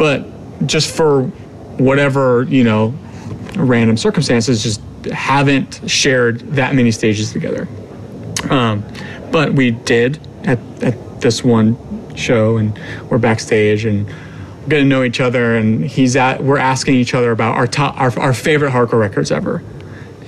but 0.00 0.24
just 0.66 0.96
for 0.96 1.24
whatever 1.76 2.44
you 2.44 2.64
know 2.64 2.94
random 3.56 3.98
circumstances 3.98 4.62
just 4.62 4.80
haven't 5.12 5.78
shared 5.90 6.40
that 6.54 6.74
many 6.74 6.90
stages 6.90 7.32
together. 7.34 7.68
Um, 8.48 8.82
but 9.30 9.52
we 9.52 9.72
did 9.72 10.18
at, 10.44 10.58
at 10.82 11.20
this 11.20 11.44
one 11.44 11.76
show 12.16 12.56
and 12.56 12.78
we're 13.10 13.18
backstage 13.18 13.84
and 13.84 14.08
getting 14.70 14.86
to 14.86 14.88
know 14.88 15.02
each 15.02 15.20
other 15.20 15.56
and 15.56 15.84
he's 15.84 16.16
at 16.16 16.42
we're 16.42 16.56
asking 16.58 16.94
each 16.94 17.12
other 17.14 17.30
about 17.32 17.56
our 17.56 17.66
top 17.66 17.98
our, 18.00 18.18
our 18.18 18.32
favorite 18.32 18.70
hardcore 18.72 18.98
records 19.00 19.30
ever 19.30 19.62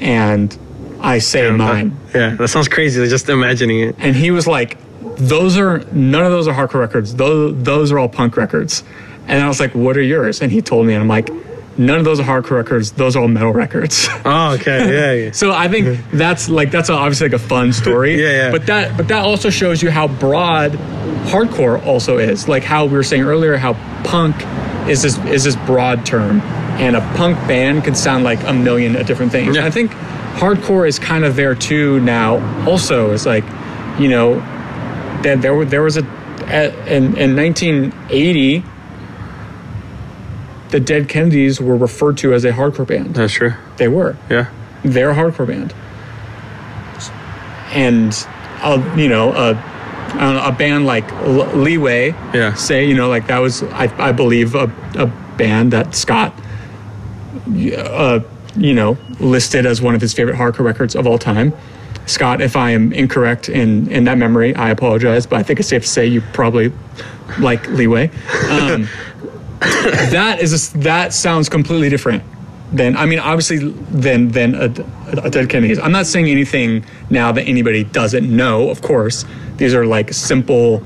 and 0.00 0.58
i 1.00 1.18
say 1.18 1.50
mine 1.50 1.96
Yeah, 2.14 2.34
that 2.34 2.48
sounds 2.48 2.68
crazy. 2.68 3.06
Just 3.08 3.28
imagining 3.28 3.80
it. 3.88 3.96
and 3.98 4.14
he 4.14 4.30
was 4.30 4.46
like 4.46 4.76
those 5.16 5.56
are 5.56 5.78
none 5.92 6.24
of 6.24 6.30
those 6.32 6.46
are 6.48 6.54
hardcore 6.54 6.80
records 6.80 7.14
those 7.16 7.62
those 7.62 7.90
are 7.92 7.98
all 7.98 8.08
punk 8.08 8.36
records 8.36 8.84
and 9.28 9.42
i 9.42 9.48
was 9.48 9.60
like 9.60 9.74
what 9.74 9.96
are 9.96 10.02
yours 10.02 10.40
and 10.42 10.50
he 10.52 10.60
told 10.60 10.86
me 10.86 10.94
and 10.94 11.02
i'm 11.02 11.08
like 11.08 11.28
none 11.78 11.98
of 11.98 12.04
those 12.04 12.20
are 12.20 12.24
hardcore 12.24 12.56
records 12.56 12.92
those 12.92 13.16
are 13.16 13.22
all 13.22 13.28
metal 13.28 13.52
records 13.52 14.08
Oh, 14.24 14.54
okay. 14.54 14.92
Yeah, 14.92 15.24
yeah. 15.26 15.30
So 15.42 15.52
I 15.52 15.68
think 15.68 15.98
that's 16.12 16.48
like 16.48 16.70
that's 16.70 16.90
obviously 16.90 17.28
like 17.28 17.40
a 17.40 17.44
fun 17.44 17.72
story. 17.72 18.14
Yeah, 18.22 18.30
yeah. 18.30 18.50
But 18.50 18.66
that 18.66 18.96
but 18.96 19.08
that 19.08 19.24
also 19.24 19.50
shows 19.50 19.82
you 19.82 19.90
how 19.90 20.06
broad 20.08 20.72
hardcore 21.30 21.84
also 21.84 22.18
is. 22.18 22.48
Like 22.48 22.62
how 22.62 22.84
we 22.86 22.92
were 22.92 23.02
saying 23.02 23.22
earlier, 23.22 23.56
how 23.56 23.72
punk 24.04 24.36
is 24.88 25.02
this 25.02 25.18
is 25.26 25.44
this 25.44 25.56
broad 25.56 26.04
term, 26.06 26.40
and 26.78 26.94
a 26.96 27.00
punk 27.16 27.36
band 27.48 27.84
can 27.84 27.94
sound 27.94 28.24
like 28.24 28.42
a 28.44 28.52
million 28.52 28.96
of 28.96 29.06
different 29.06 29.32
things. 29.32 29.56
Yeah. 29.56 29.66
I 29.66 29.70
think 29.70 29.90
hardcore 30.34 30.86
is 30.86 30.98
kind 30.98 31.24
of 31.24 31.36
there 31.36 31.54
too 31.54 32.00
now. 32.00 32.38
Also, 32.68 33.12
it's 33.12 33.26
like 33.26 33.44
you 33.98 34.08
know 34.08 34.34
that 35.22 35.40
there 35.40 35.64
there 35.64 35.82
was 35.82 35.96
a 35.96 36.04
at, 36.46 36.74
in 36.86 37.16
in 37.16 37.34
1980. 37.36 38.64
The 40.72 40.80
Dead 40.80 41.08
Kennedys 41.08 41.60
were 41.60 41.76
referred 41.76 42.16
to 42.18 42.34
as 42.34 42.44
a 42.44 42.52
hardcore 42.52 42.86
band. 42.86 43.14
That's 43.14 43.32
true. 43.34 43.52
They 43.76 43.88
were 43.88 44.16
Yeah. 44.28 44.46
they're 44.82 45.10
a 45.10 45.14
hardcore 45.14 45.46
band. 45.46 45.72
And, 47.72 48.26
uh, 48.62 48.82
you 48.96 49.08
know, 49.08 49.32
don't 49.32 50.34
know, 50.34 50.42
a 50.44 50.52
band 50.52 50.84
like 50.86 51.10
L- 51.12 51.46
Leeway, 51.54 52.14
Yeah. 52.34 52.54
say, 52.54 52.84
you 52.86 52.94
know, 52.94 53.08
like 53.08 53.26
that 53.28 53.38
was, 53.38 53.62
I, 53.62 53.90
I 53.98 54.12
believe, 54.12 54.54
a, 54.54 54.70
a 54.96 55.06
band 55.38 55.72
that 55.72 55.94
Scott, 55.94 56.34
uh, 57.76 58.20
you 58.56 58.74
know, 58.74 58.98
listed 59.20 59.64
as 59.64 59.80
one 59.80 59.94
of 59.94 60.00
his 60.00 60.12
favorite 60.12 60.36
hardcore 60.36 60.64
records 60.64 60.94
of 60.94 61.06
all 61.06 61.18
time. 61.18 61.52
Scott, 62.04 62.40
if 62.42 62.56
I 62.56 62.70
am 62.72 62.92
incorrect 62.92 63.48
in, 63.48 63.90
in 63.90 64.04
that 64.04 64.18
memory, 64.18 64.54
I 64.54 64.70
apologize, 64.70 65.24
but 65.26 65.36
I 65.38 65.42
think 65.42 65.60
it's 65.60 65.68
safe 65.68 65.82
to 65.82 65.88
say 65.88 66.06
you 66.06 66.20
probably 66.32 66.72
like 67.38 67.66
Leeway. 67.70 68.10
Um, 68.50 68.88
that 70.10 70.38
is 70.40 70.74
a, 70.74 70.78
that 70.78 71.12
sounds 71.12 71.48
completely 71.48 71.88
different 71.88 72.22
than 72.72 72.96
I 72.96 73.06
mean 73.06 73.18
obviously 73.18 73.58
than 73.58 74.28
than 74.28 74.54
a, 74.54 74.68
Dead 74.68 75.50
Kennedys. 75.50 75.78
I'm 75.78 75.92
not 75.92 76.06
saying 76.06 76.26
anything 76.26 76.84
now 77.10 77.32
that 77.32 77.42
anybody 77.42 77.84
doesn't 77.84 78.34
know. 78.34 78.70
Of 78.70 78.80
course, 78.80 79.26
these 79.58 79.74
are 79.74 79.84
like 79.84 80.12
simple, 80.12 80.82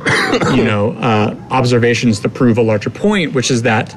you 0.54 0.64
know, 0.64 0.92
uh, 0.94 1.36
observations 1.50 2.20
to 2.20 2.28
prove 2.28 2.58
a 2.58 2.62
larger 2.62 2.90
point, 2.90 3.34
which 3.34 3.50
is 3.50 3.62
that 3.62 3.96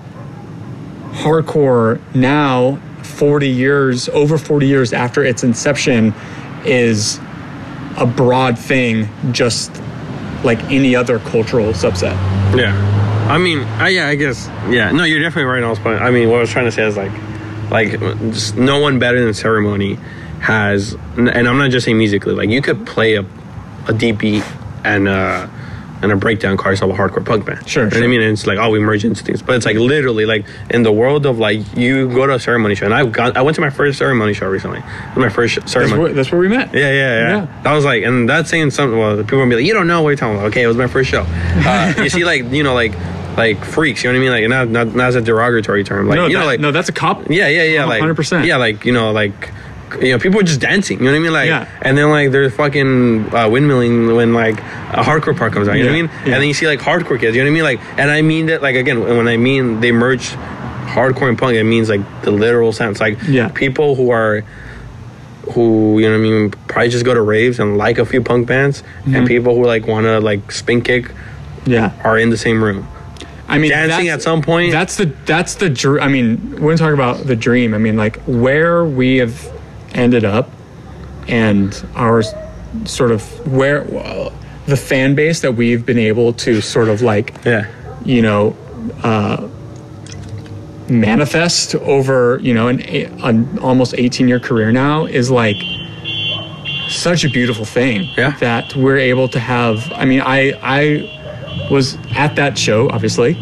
hardcore 1.14 2.00
now, 2.14 2.80
40 3.02 3.50
years 3.50 4.08
over 4.10 4.38
40 4.38 4.68
years 4.68 4.94
after 4.94 5.24
its 5.24 5.44
inception, 5.44 6.14
is 6.64 7.20
a 7.98 8.06
broad 8.06 8.58
thing, 8.58 9.10
just 9.32 9.72
like 10.44 10.62
any 10.66 10.96
other 10.96 11.20
cultural 11.20 11.74
subset. 11.74 12.14
Yeah. 12.56 13.09
I 13.28 13.38
mean, 13.38 13.60
I, 13.60 13.90
yeah, 13.90 14.08
I 14.08 14.16
guess. 14.16 14.48
Yeah. 14.70 14.92
No, 14.92 15.04
you're 15.04 15.20
definitely 15.20 15.52
right 15.52 15.64
on 15.64 15.70
this 15.70 15.80
point. 15.80 16.02
I 16.02 16.12
mean, 16.12 16.30
what 16.30 16.38
I 16.38 16.42
was 16.42 16.50
trying 16.50 16.66
to 16.66 16.72
say 16.72 16.86
is 16.86 16.98
like, 16.98 17.12
like, 17.72 18.00
just 18.32 18.56
no 18.56 18.80
one 18.80 18.98
better 19.00 19.24
than 19.24 19.34
Ceremony 19.34 19.96
has, 20.42 20.96
and 21.18 21.30
I'm 21.30 21.58
not 21.58 21.70
just 21.72 21.86
saying 21.86 21.98
musically. 21.98 22.34
Like, 22.34 22.50
you 22.50 22.62
could 22.62 22.88
play 22.88 23.16
a, 23.16 23.26
a 23.88 23.94
D-beat 23.94 24.44
and 24.84 25.08
uh, 25.08 25.48
and 26.02 26.12
a 26.12 26.16
breakdown 26.16 26.56
car 26.58 26.72
is 26.72 26.82
a 26.82 26.86
hardcore 26.86 27.26
punk 27.26 27.46
band. 27.46 27.68
Sure, 27.68 27.84
You 27.86 27.90
know 27.90 27.98
what 27.98 28.04
I 28.04 28.08
mean? 28.08 28.22
And 28.22 28.32
it's 28.32 28.48
like, 28.48 28.58
oh, 28.58 28.70
we 28.70 28.80
merge 28.80 29.04
into 29.06 29.24
things. 29.24 29.42
But 29.42 29.56
it's 29.56 29.66
like 29.66 29.76
literally 29.78 30.26
like 30.26 30.46
in 30.70 30.84
the 30.84 30.92
world 30.92 31.26
of 31.26 31.40
like 31.40 31.60
you 31.76 32.08
go 32.14 32.26
to 32.28 32.36
a 32.36 32.40
ceremony 32.40 32.76
show, 32.76 32.86
and 32.86 32.94
I 32.94 33.06
got 33.06 33.36
I 33.38 33.42
went 33.42 33.56
to 33.56 33.62
my 33.62 33.70
first 33.70 33.98
ceremony 34.00 34.34
show 34.34 34.48
recently. 34.48 34.80
My 35.16 35.30
first 35.30 35.54
sh- 35.54 35.58
That's 35.60 35.72
ceremony. 35.72 36.02
where, 36.02 36.14
that's 36.14 36.32
where 36.32 36.40
we 36.40 36.48
met. 36.48 36.74
Yeah, 36.74 36.82
yeah, 36.82 36.92
yeah, 36.92 37.28
Yeah. 37.38 37.62
That 37.64 37.74
was 37.74 37.86
like, 37.86 38.04
and 38.04 38.30
that's 38.30 38.50
saying 38.50 38.72
something. 38.72 38.98
Well, 38.98 39.18
people 39.18 39.40
will 39.40 39.50
be 39.50 39.56
like, 39.56 39.66
you 39.66 39.74
don't 39.74 39.88
know 39.88 40.02
what 40.02 40.10
you're 40.10 40.18
talking 40.18 40.36
about. 40.36 40.48
Okay, 40.48 40.64
it 40.64 40.68
was 40.68 40.78
my 40.78 40.88
first 40.88 41.10
show. 41.10 41.24
Uh, 41.28 41.94
you 42.04 42.10
see, 42.10 42.24
like, 42.24 42.52
you 42.52 42.64
know, 42.64 42.74
like, 42.74 42.94
like 43.38 43.64
freaks. 43.66 44.04
You 44.04 44.12
know 44.12 44.20
what 44.20 44.30
I 44.30 44.40
mean? 44.40 44.50
Like, 44.50 44.50
not 44.50 44.70
not, 44.88 44.96
not 44.96 45.08
as 45.10 45.16
a 45.16 45.22
derogatory 45.22 45.84
term. 45.84 46.08
Like, 46.08 46.16
no, 46.16 46.28
you 46.28 46.34
that, 46.34 46.40
know, 46.40 46.46
like, 46.46 46.60
no, 46.60 46.72
that's 46.72 46.90
a 46.90 46.94
cop. 46.94 47.30
yeah, 47.30 47.48
yeah, 47.48 47.64
yeah, 47.64 47.86
like, 47.86 48.02
100%. 48.02 48.46
Yeah, 48.46 48.58
like, 48.58 48.86
you 48.86 48.94
know, 48.94 49.12
like. 49.12 49.52
You 50.02 50.12
know, 50.14 50.20
people 50.20 50.38
were 50.38 50.44
just 50.44 50.60
dancing. 50.62 51.00
You 51.00 51.06
know 51.06 51.12
what 51.12 51.18
I 51.18 51.22
mean? 51.22 51.34
Like, 51.34 51.48
Yeah. 51.48 51.68
and 51.82 51.98
then 51.98 52.10
like 52.10 52.32
they're 52.32 52.50
fucking 52.50 53.28
uh, 53.28 53.48
windmilling 53.48 54.16
when 54.16 54.34
like 54.34 54.60
a 54.60 55.04
hardcore 55.04 55.38
part 55.38 55.54
comes 55.54 55.68
out. 55.68 55.78
You 55.78 55.84
know 55.84 55.92
what 55.92 55.98
I 55.98 56.02
mean? 56.04 56.12
yeah. 56.26 56.34
And 56.34 56.42
then 56.42 56.48
you 56.48 56.54
see 56.54 56.68
like 56.68 56.80
hardcore 56.80 57.20
kids. 57.20 57.36
You 57.36 57.44
know 57.44 57.50
what 57.52 57.60
I 57.60 57.74
mean? 57.76 57.80
Like, 57.80 58.00
and 58.00 58.10
I 58.12 58.22
mean 58.22 58.48
that 58.48 58.62
like 58.62 58.76
again 58.76 59.00
when 59.02 59.28
I 59.28 59.38
mean 59.38 59.80
they 59.82 59.92
merge 59.92 60.30
hardcore 60.30 61.30
and 61.30 61.38
punk, 61.38 61.56
it 61.56 61.64
means 61.64 61.90
like 61.90 62.02
the 62.24 62.32
literal 62.32 62.72
sense. 62.72 63.00
Like, 63.00 63.18
Yeah. 63.28 63.50
people 63.50 63.96
who 63.96 64.10
are 64.12 64.44
who 65.54 66.00
you 66.00 66.06
know 66.08 66.12
what 66.12 66.20
I 66.20 66.30
mean 66.30 66.52
probably 66.68 66.90
just 66.90 67.06
go 67.06 67.14
to 67.14 67.22
raves 67.22 67.60
and 67.60 67.78
like 67.78 67.98
a 67.98 68.06
few 68.06 68.22
punk 68.22 68.48
bands 68.48 68.84
Mm-hmm. 69.02 69.16
and 69.16 69.28
people 69.28 69.56
who 69.56 69.66
like 69.66 69.88
want 69.88 70.06
to 70.06 70.20
like 70.20 70.52
spin 70.52 70.82
kick 70.82 71.12
Yeah. 71.66 71.92
are 72.04 72.18
in 72.18 72.30
the 72.30 72.38
same 72.38 72.64
room 72.64 72.88
I 73.48 73.58
mean, 73.58 73.72
dancing 73.72 74.10
at 74.10 74.22
some 74.22 74.44
point 74.44 74.72
That's 74.72 74.98
the 74.98 75.06
that's 75.26 75.56
the 75.56 75.72
dr- 75.72 76.02
I 76.04 76.08
mean, 76.08 76.52
we're 76.62 76.76
gonna 76.76 76.78
talk 76.78 76.94
about 76.94 77.26
the 77.26 77.36
dream. 77.36 77.74
I 77.74 77.80
mean, 77.80 77.98
like 77.98 78.18
where 78.28 78.86
we 78.86 79.18
have 79.18 79.34
ended 80.00 80.26
up, 80.26 80.50
and 81.28 81.86
our 81.96 82.24
sort 82.86 83.12
of 83.12 83.22
where 83.48 83.84
well, 83.84 84.32
the 84.68 84.78
fan 84.78 85.16
base 85.16 85.42
that 85.42 85.54
we've 85.54 85.86
been 85.86 85.98
able 86.00 86.34
to 86.34 86.62
sort 86.62 86.88
of 86.88 87.02
like 87.02 87.34
yeah 87.46 87.66
you 88.06 88.22
know 88.22 88.56
uh, 89.04 89.48
manifest 90.88 91.76
over 91.76 92.40
you 92.42 92.54
know 92.54 92.68
an, 92.68 92.80
an 93.24 93.60
almost 93.60 93.94
18 93.98 94.28
year 94.28 94.40
career 94.40 94.72
now 94.72 95.06
is 95.06 95.30
like 95.30 95.58
such 96.90 97.24
a 97.24 97.30
beautiful 97.30 97.66
thing 97.66 98.08
Yeah. 98.18 98.32
that 98.40 98.76
we're 98.76 98.98
able 98.98 99.28
to 99.30 99.40
have 99.40 99.92
i 99.94 100.06
mean 100.06 100.22
i 100.22 100.54
i 100.64 101.68
was 101.70 101.98
at 102.16 102.36
that 102.38 102.58
show 102.58 102.90
obviously 102.90 103.34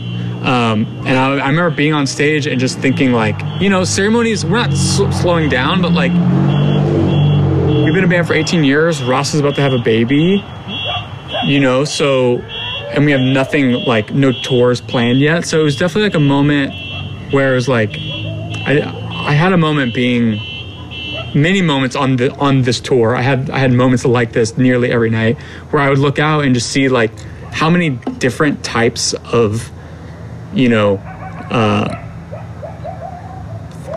um, 0.43 0.85
and 1.05 1.17
I, 1.17 1.37
I 1.37 1.49
remember 1.49 1.75
being 1.75 1.93
on 1.93 2.07
stage 2.07 2.47
and 2.47 2.59
just 2.59 2.79
thinking 2.79 3.11
like 3.11 3.39
you 3.59 3.69
know 3.69 3.83
ceremonies 3.83 4.45
we're 4.45 4.57
not 4.57 4.73
sl- 4.73 5.11
slowing 5.11 5.49
down 5.49 5.81
but 5.81 5.91
like 5.91 6.11
we've 7.83 7.93
been 7.93 8.03
a 8.03 8.07
band 8.07 8.27
for 8.27 8.33
18 8.33 8.63
years. 8.63 9.01
Ross 9.03 9.33
is 9.33 9.39
about 9.39 9.55
to 9.55 9.61
have 9.61 9.73
a 9.73 9.79
baby 9.79 10.43
you 11.45 11.59
know 11.59 11.83
so 11.85 12.39
and 12.93 13.05
we 13.05 13.11
have 13.11 13.21
nothing 13.21 13.73
like 13.85 14.13
no 14.13 14.31
tours 14.43 14.81
planned 14.81 15.19
yet. 15.19 15.45
So 15.45 15.59
it 15.59 15.63
was 15.63 15.77
definitely 15.77 16.03
like 16.03 16.15
a 16.15 16.19
moment 16.19 16.73
where 17.33 17.51
it 17.51 17.55
was 17.55 17.67
like 17.67 17.91
i 18.65 18.81
i 19.27 19.33
had 19.33 19.51
a 19.51 19.57
moment 19.57 19.93
being 19.93 20.39
many 21.35 21.61
moments 21.61 21.95
on 21.95 22.15
the 22.15 22.33
on 22.37 22.61
this 22.61 22.79
tour. 22.79 23.15
I 23.15 23.21
had 23.21 23.49
i 23.49 23.59
had 23.59 23.73
moments 23.73 24.05
like 24.05 24.31
this 24.31 24.57
nearly 24.57 24.91
every 24.91 25.09
night 25.09 25.37
where 25.71 25.81
i 25.81 25.89
would 25.89 25.99
look 25.99 26.19
out 26.19 26.45
and 26.45 26.55
just 26.55 26.69
see 26.71 26.87
like 26.87 27.11
how 27.51 27.69
many 27.69 27.89
different 28.19 28.63
types 28.63 29.13
of 29.33 29.69
you 30.53 30.69
know 30.69 30.97
uh 31.51 32.03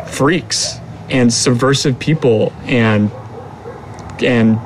freaks 0.06 0.78
and 1.08 1.32
subversive 1.32 1.98
people 1.98 2.52
and 2.64 3.10
and 4.22 4.58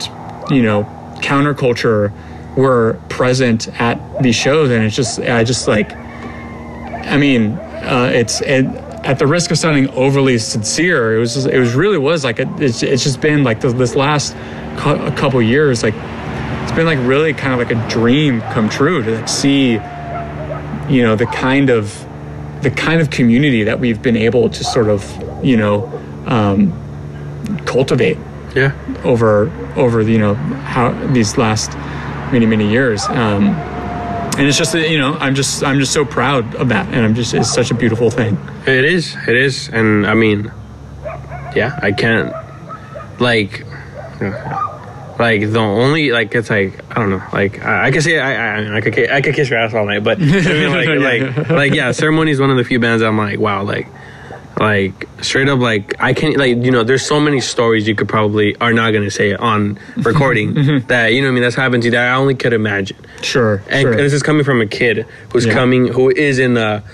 you 0.51 0.63
know 0.63 0.85
counterculture 1.23 2.13
were 2.57 3.01
present 3.09 3.69
at 3.81 3.99
these 4.23 4.37
shows. 4.37 4.71
And 4.71 4.85
it's 4.85 4.97
just 4.97 5.21
i 5.21 5.45
just 5.45 5.69
like 5.69 5.93
i 5.95 7.17
mean 7.17 7.53
uh, 7.53 8.11
it's 8.13 8.41
it, 8.41 8.65
at 9.05 9.19
the 9.19 9.27
risk 9.27 9.51
of 9.51 9.59
sounding 9.59 9.91
overly 9.91 10.39
sincere 10.39 11.17
it 11.17 11.21
was 11.21 11.35
just, 11.35 11.47
it 11.47 11.59
was 11.59 11.75
really 11.75 11.99
was 11.99 12.25
like 12.25 12.39
a, 12.39 12.65
it's, 12.65 12.83
it's 12.83 13.03
just 13.03 13.21
been 13.21 13.45
like 13.45 13.61
this, 13.61 13.75
this 13.75 13.95
last 13.95 14.35
a 14.35 15.15
couple 15.17 15.41
years 15.43 15.83
like 15.83 15.95
it's 16.63 16.73
been 16.73 16.87
like 16.87 16.99
really 17.01 17.35
kind 17.35 17.53
of 17.53 17.59
like 17.59 17.71
a 17.71 17.89
dream 17.91 18.41
come 18.41 18.69
true 18.71 19.03
to 19.03 19.17
like 19.17 19.29
see 19.29 19.77
you 20.89 21.03
know 21.03 21.17
the 21.17 21.27
kind 21.27 21.71
of 21.71 22.07
the 22.63 22.71
kind 22.71 23.01
of 23.01 23.11
community 23.11 23.65
that 23.65 23.79
we've 23.79 24.01
been 24.03 24.17
able 24.17 24.49
to 24.49 24.65
sort 24.65 24.89
of 24.89 25.05
you 25.45 25.57
know 25.57 25.87
um, 26.27 26.73
cultivate 27.67 28.19
yeah. 28.55 28.73
over 29.05 29.51
over 29.77 30.01
you 30.03 30.19
know 30.19 30.35
how 30.35 30.93
these 31.13 31.37
last 31.37 31.73
many 32.33 32.47
many 32.47 32.71
years. 32.71 33.05
Um 33.09 33.55
and 34.37 34.49
it's 34.49 34.59
just 34.59 34.73
that, 34.73 34.91
you 34.91 34.99
know 34.99 35.15
i'm 35.21 35.37
just 35.37 35.63
i'm 35.63 35.79
just 35.79 35.93
so 35.93 36.05
proud 36.05 36.57
of 36.57 36.69
that. 36.69 36.87
And 36.89 37.05
i'm 37.05 37.15
just 37.15 37.35
it's 37.35 37.53
such 37.53 37.71
a 37.71 37.75
beautiful 37.75 38.11
thing. 38.11 38.37
It 38.67 38.85
is 38.85 39.17
it 39.29 39.37
is. 39.37 39.69
And 39.69 40.07
i 40.07 40.15
mean 40.15 40.51
yeah 41.55 41.79
i 41.83 41.93
can't 41.93 42.33
like 43.21 43.65
like 45.19 45.41
the 45.41 45.59
only 45.59 46.11
like 46.11 46.35
it's 46.35 46.51
like 46.51 46.81
I 46.91 46.95
don't 46.95 47.11
know 47.11 47.23
like 47.33 47.65
I, 47.65 47.87
I 47.87 47.91
could 47.91 48.03
say 48.03 48.19
I, 48.19 48.59
I 48.59 48.77
I 48.77 48.81
could 48.81 49.11
I 49.11 49.21
could 49.21 49.35
kiss 49.35 49.49
your 49.49 49.59
ass 49.59 49.75
all 49.75 49.87
night 49.87 50.03
but 50.03 50.19
I 50.21 50.25
mean, 50.25 50.71
like 50.71 51.37
like 51.39 51.51
like 51.51 51.75
yeah 51.75 51.93
ceremony 51.93 52.33
is 52.33 52.41
one 52.41 52.51
of 52.51 52.57
the 52.57 52.65
few 52.65 52.79
bands 52.81 53.03
I'm 53.03 53.17
like 53.19 53.39
wow 53.39 53.63
like 53.63 53.87
like 54.59 55.09
straight 55.21 55.49
up 55.49 55.59
like 55.59 56.01
I 56.01 56.15
can't 56.15 56.37
like 56.37 56.59
you 56.59 56.71
know 56.71 56.85
there's 56.85 57.05
so 57.05 57.19
many 57.19 57.41
stories 57.41 57.89
you 57.89 57.95
could 57.95 58.09
probably 58.09 58.57
are 58.57 58.73
not 58.73 58.93
gonna 58.93 59.11
say 59.11 59.35
on 59.35 59.79
recording 59.97 60.55
mm-hmm. 60.55 60.87
that 60.87 61.13
you 61.13 61.23
know 61.23 61.29
what 61.29 61.33
I 61.33 61.35
mean? 61.35 61.43
That's 61.43 61.57
happened 61.57 61.83
to 61.83 61.89
you 61.89 61.93
that 61.93 62.13
I 62.13 62.17
only 62.17 62.35
could 62.35 62.53
imagine. 62.53 62.97
Sure 63.23 63.63
and 63.69 63.83
sure. 63.83 63.97
this 63.97 64.13
is 64.13 64.23
coming 64.23 64.45
from 64.45 64.61
a 64.61 64.67
kid 64.67 65.07
who's 65.33 65.47
Yeah. 65.47 65.55
coming 65.55 65.89
who 65.89 66.11
is 66.11 66.39
in 66.39 66.57
a 66.57 66.85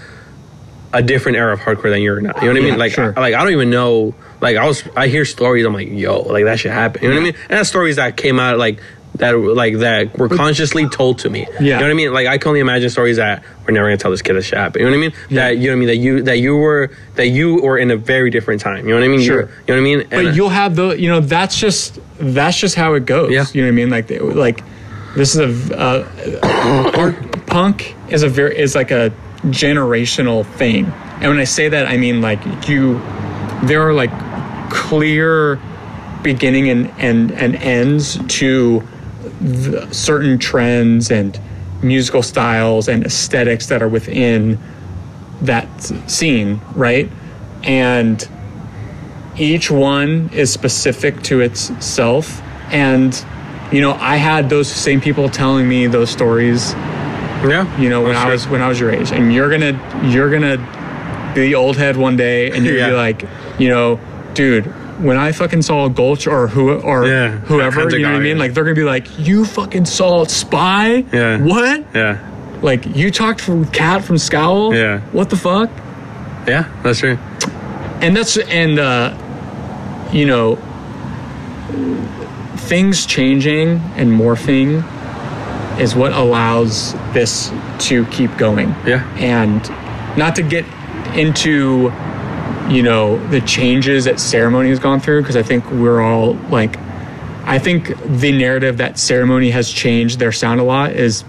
a 0.93 1.03
different 1.03 1.37
era 1.39 1.53
of 1.53 1.61
hardcore 1.61 1.91
than 1.91 2.03
you're 2.03 2.21
now. 2.21 2.33
You 2.37 2.49
know 2.49 2.49
what 2.49 2.57
I 2.57 2.61
Yeah, 2.61 2.71
mean? 2.71 2.79
Like 2.79 2.93
sure. 2.93 3.13
like 3.13 3.35
I 3.35 3.43
don't 3.43 3.53
even 3.53 3.71
know 3.71 4.15
like 4.41 4.57
I 4.57 4.67
was 4.67 4.83
I 4.97 5.09
hear 5.09 5.25
stories 5.25 5.65
I'm 5.65 5.73
like, 5.75 5.89
yo, 5.89 6.21
like 6.23 6.45
that 6.45 6.59
should 6.59 6.73
happen. 6.73 7.03
You 7.03 7.09
know 7.11 7.15
what 7.17 7.21
I 7.21 7.25
mean? 7.25 7.35
And 7.49 7.59
that's 7.59 7.69
stories 7.69 7.97
that 7.97 8.17
came 8.17 8.41
out 8.41 8.59
like 8.59 8.81
that 9.17 9.33
like 9.33 9.79
that 9.79 10.17
were 10.19 10.29
consciously 10.29 10.89
told 10.89 11.19
to 11.21 11.31
me. 11.31 11.41
Yeah. 11.55 11.59
You 11.61 11.71
know 11.71 11.81
what 11.83 11.91
I 11.91 11.95
mean? 11.95 12.13
Like 12.13 12.27
I 12.27 12.39
can 12.39 12.49
only 12.49 12.61
imagine 12.61 12.91
stories 12.91 13.17
that 13.19 13.43
we're 13.67 13.73
never 13.75 13.87
gonna 13.87 13.99
tell 13.99 14.11
this 14.11 14.23
kid 14.23 14.35
that 14.35 14.43
should 14.43 14.59
happen. 14.59 14.81
You 14.81 14.87
know 14.91 14.97
what 14.97 15.05
I 15.05 15.09
mean? 15.09 15.13
Yeah. 15.29 15.37
That 15.49 15.59
you 15.59 15.67
know 15.67 15.73
what 15.73 15.77
I 15.77 15.79
mean? 15.81 15.89
That 15.89 15.97
you 15.97 16.23
that 16.23 16.39
you 16.39 16.57
were 16.57 16.91
that 17.17 17.27
you 17.29 17.61
were 17.63 17.77
in 17.79 17.91
a 17.91 17.97
very 17.97 18.31
different 18.31 18.61
time. 18.61 18.87
You 18.87 18.95
know 18.95 19.01
what 19.01 19.05
I 19.05 19.09
mean? 19.09 19.21
You 19.21 19.27
Sure. 19.27 19.37
were- 19.43 19.43
you 19.43 19.75
know 19.75 19.75
what 19.75 19.77
I 19.79 19.81
mean? 19.81 19.99
but 20.11 20.19
And, 20.19 20.29
uh, 20.29 20.31
you'll 20.33 20.49
have 20.49 20.75
the 20.77 20.89
you 21.01 21.09
know 21.09 21.21
that's 21.21 21.59
just 21.59 21.99
that's 22.19 22.59
just 22.59 22.75
how 22.77 22.95
it 22.95 23.05
goes 23.07 23.31
Yeah. 23.33 23.45
you 23.53 23.63
know 23.63 23.69
what 23.69 23.73
i 23.73 23.77
mean 23.77 23.91
like 23.91 24.07
they, 24.09 24.19
like 24.19 24.63
this 25.17 25.35
is 25.35 25.71
a 25.71 25.79
uh, 25.81 26.93
art 26.97 27.47
punk 27.47 27.95
is 28.11 28.23
a 28.23 28.29
very 28.29 28.57
is 28.59 28.75
like 28.75 28.91
a 28.91 29.13
generational 29.47 30.45
thing 30.45 30.85
and 30.85 31.29
when 31.29 31.39
i 31.39 31.45
say 31.45 31.69
that 31.69 31.87
i 31.87 31.97
mean 31.97 32.21
like 32.21 32.69
you 32.69 33.01
there 33.65 33.87
are 33.87 33.93
like 33.93 34.11
clear 34.71 35.61
beginning 36.23 36.69
and 36.69 36.91
and, 36.99 37.33
and 37.33 37.57
ends 37.57 38.19
to 38.29 38.87
certain 39.91 40.39
trends 40.39 41.11
and 41.11 41.41
musical 41.83 42.23
styles 42.23 42.89
and 42.89 43.05
aesthetics 43.07 43.67
that 43.67 43.83
are 43.83 43.89
within 43.89 44.59
that 45.41 45.67
scene 46.07 46.61
right? 46.75 47.11
And 47.63 48.29
each 49.39 49.71
one 49.71 50.29
is 50.35 50.53
specific 50.53 51.23
to 51.23 51.41
itself. 51.41 52.43
And 52.71 53.15
you 53.73 53.81
know 53.81 53.93
i 53.93 54.17
had 54.17 54.51
those 54.51 54.69
same 54.71 55.01
people 55.01 55.29
telling 55.29 55.69
me 55.69 55.87
those 55.87 56.11
stories 56.11 56.73
yeah. 57.49 57.79
you 57.81 57.89
know 57.89 58.03
when 58.03 58.13
That's 58.15 58.27
i 58.27 58.31
was 58.31 58.49
when 58.49 58.63
i 58.63 58.69
was 58.69 58.79
your 58.81 58.91
age 58.91 59.13
and 59.13 59.33
you're 59.33 59.51
gonna 59.51 59.79
you're 60.05 60.31
gonna 60.31 60.57
be 61.35 61.43
the 61.43 61.55
old 61.55 61.77
head 61.77 61.97
one 61.97 62.17
day 62.17 62.51
and 62.51 62.65
you're 62.65 62.77
gonna 62.79 62.93
be 62.93 62.97
like 62.97 63.25
you 63.59 63.69
know 63.69 63.99
dude 64.35 64.67
when 65.03 65.17
i 65.17 65.33
fucking 65.33 65.63
saw 65.63 65.89
gulch 65.89 66.27
or 66.27 66.49
who 66.49 66.73
or 66.73 67.07
Yeah. 67.07 67.31
whoever 67.31 67.89
you 67.91 68.01
know 68.03 68.13
what 68.13 68.17
i 68.21 68.23
mean 68.23 68.39
like 68.39 68.53
they're 68.55 68.65
gonna 68.65 68.75
be 68.75 68.85
like 68.85 69.07
you 69.19 69.45
fucking 69.45 69.85
saw 69.87 70.25
spy 70.25 71.05
Yeah. 71.13 71.39
what 71.41 71.85
Yeah. 71.95 72.19
like 72.63 72.85
you 72.97 73.11
talked 73.11 73.41
from 73.41 73.65
Kat 73.67 74.05
from 74.05 74.19
scowl 74.19 74.75
Yeah. 74.75 75.01
what 75.13 75.31
the 75.31 75.37
fuck 75.37 75.71
Yeah, 76.47 76.65
that's 76.83 76.99
true. 77.01 77.17
and 78.03 78.15
that's 78.17 78.37
and 78.37 78.79
uh 78.79 79.15
you 80.13 80.27
know 80.27 80.57
things 82.57 83.07
changing 83.07 83.81
and 83.97 84.11
morphing 84.13 84.83
is 85.81 85.95
what 85.95 86.13
allows 86.13 86.93
this 87.15 87.51
to 87.79 88.05
keep 88.07 88.37
going 88.37 88.69
Yeah. 88.87 89.05
and 89.17 89.61
not 90.19 90.37
to 90.37 90.43
get 90.43 90.65
into 91.17 91.91
you 92.69 92.83
know 92.83 93.17
the 93.29 93.41
changes 93.41 94.05
that 94.05 94.21
ceremony 94.21 94.69
has 94.69 94.79
gone 94.79 95.01
through 95.01 95.23
because 95.23 95.37
i 95.37 95.43
think 95.43 95.69
we're 95.71 96.01
all 96.01 96.35
like 96.51 96.77
i 97.45 97.59
think 97.59 97.97
the 98.21 98.31
narrative 98.31 98.77
that 98.77 98.99
ceremony 98.99 99.51
has 99.51 99.71
changed 99.71 100.19
their 100.21 100.31
sound 100.33 100.61
a 100.61 100.63
lot 100.63 100.93
is 100.93 101.25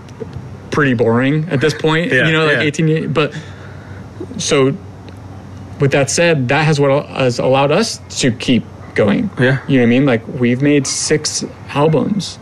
pretty 0.69 0.94
boring 0.94 1.48
at 1.49 1.60
this 1.61 1.73
point 1.73 2.11
Yeah, 2.11 2.28
you 2.28 2.34
know 2.34 2.45
like 2.45 2.57
yeah. 2.57 2.61
18 2.61 2.88
years 2.88 3.11
but 3.11 3.34
so 4.38 4.76
with 5.80 5.91
that 5.91 6.10
said 6.11 6.48
that 6.49 6.64
has 6.65 6.80
what 6.80 7.06
has 7.07 7.40
allowed 7.40 7.72
us 7.72 7.99
to 8.22 8.32
keep 8.32 8.64
going 8.94 9.30
Yeah. 9.40 9.65
you 9.68 9.78
know 9.78 9.84
what 9.84 9.88
i 9.88 9.90
mean 9.90 10.06
like 10.06 10.28
we've 10.28 10.61
made 10.61 10.86
six 10.86 11.44
albums 11.69 12.38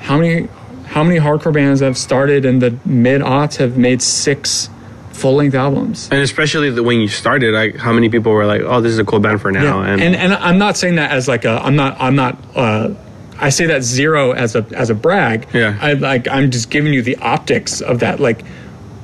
how 0.00 0.18
many 0.18 0.48
how 0.92 1.02
many 1.02 1.18
hardcore 1.18 1.54
bands 1.54 1.80
have 1.80 1.96
started 1.96 2.44
in 2.44 2.58
the 2.58 2.78
mid 2.84 3.22
aughts 3.22 3.56
have 3.56 3.78
made 3.78 4.02
six 4.02 4.68
full 5.12 5.36
length 5.36 5.54
albums? 5.54 6.08
And 6.12 6.20
especially 6.20 6.68
the, 6.68 6.82
when 6.82 7.00
you 7.00 7.08
started, 7.08 7.54
like 7.54 7.76
how 7.76 7.92
many 7.94 8.10
people 8.10 8.32
were 8.32 8.44
like, 8.44 8.60
"Oh, 8.60 8.82
this 8.82 8.92
is 8.92 8.98
a 8.98 9.04
cool 9.04 9.18
band 9.18 9.40
for 9.40 9.50
now." 9.50 9.80
and, 9.82 10.02
and 10.02 10.34
I'm 10.34 10.58
not 10.58 10.76
saying 10.76 10.96
that 10.96 11.10
as 11.10 11.28
like 11.28 11.46
a 11.46 11.60
I'm 11.62 11.76
not 11.76 11.96
I'm 11.98 12.14
not 12.14 12.36
uh, 12.54 12.90
I 13.38 13.48
say 13.48 13.64
that 13.66 13.82
zero 13.82 14.32
as 14.32 14.54
a 14.54 14.66
as 14.72 14.90
a 14.90 14.94
brag. 14.94 15.48
Yeah. 15.54 15.78
I 15.80 15.94
like 15.94 16.28
I'm 16.28 16.50
just 16.50 16.68
giving 16.68 16.92
you 16.92 17.00
the 17.00 17.16
optics 17.16 17.80
of 17.80 18.00
that. 18.00 18.20
Like 18.20 18.44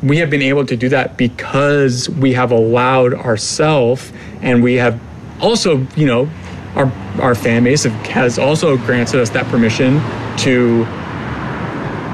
we 0.02 0.18
have 0.18 0.28
been 0.28 0.42
able 0.42 0.66
to 0.66 0.76
do 0.76 0.90
that 0.90 1.16
because 1.16 2.10
we 2.10 2.34
have 2.34 2.52
allowed 2.52 3.14
ourselves 3.14 4.12
and 4.42 4.62
we 4.62 4.74
have 4.74 5.00
also, 5.40 5.86
you 5.96 6.06
know, 6.06 6.28
our 6.74 6.92
our 7.18 7.34
fan 7.34 7.64
base 7.64 7.84
have, 7.84 7.94
has 8.08 8.38
also 8.38 8.76
granted 8.76 9.20
us 9.20 9.30
that 9.30 9.46
permission 9.46 10.02
to 10.36 10.86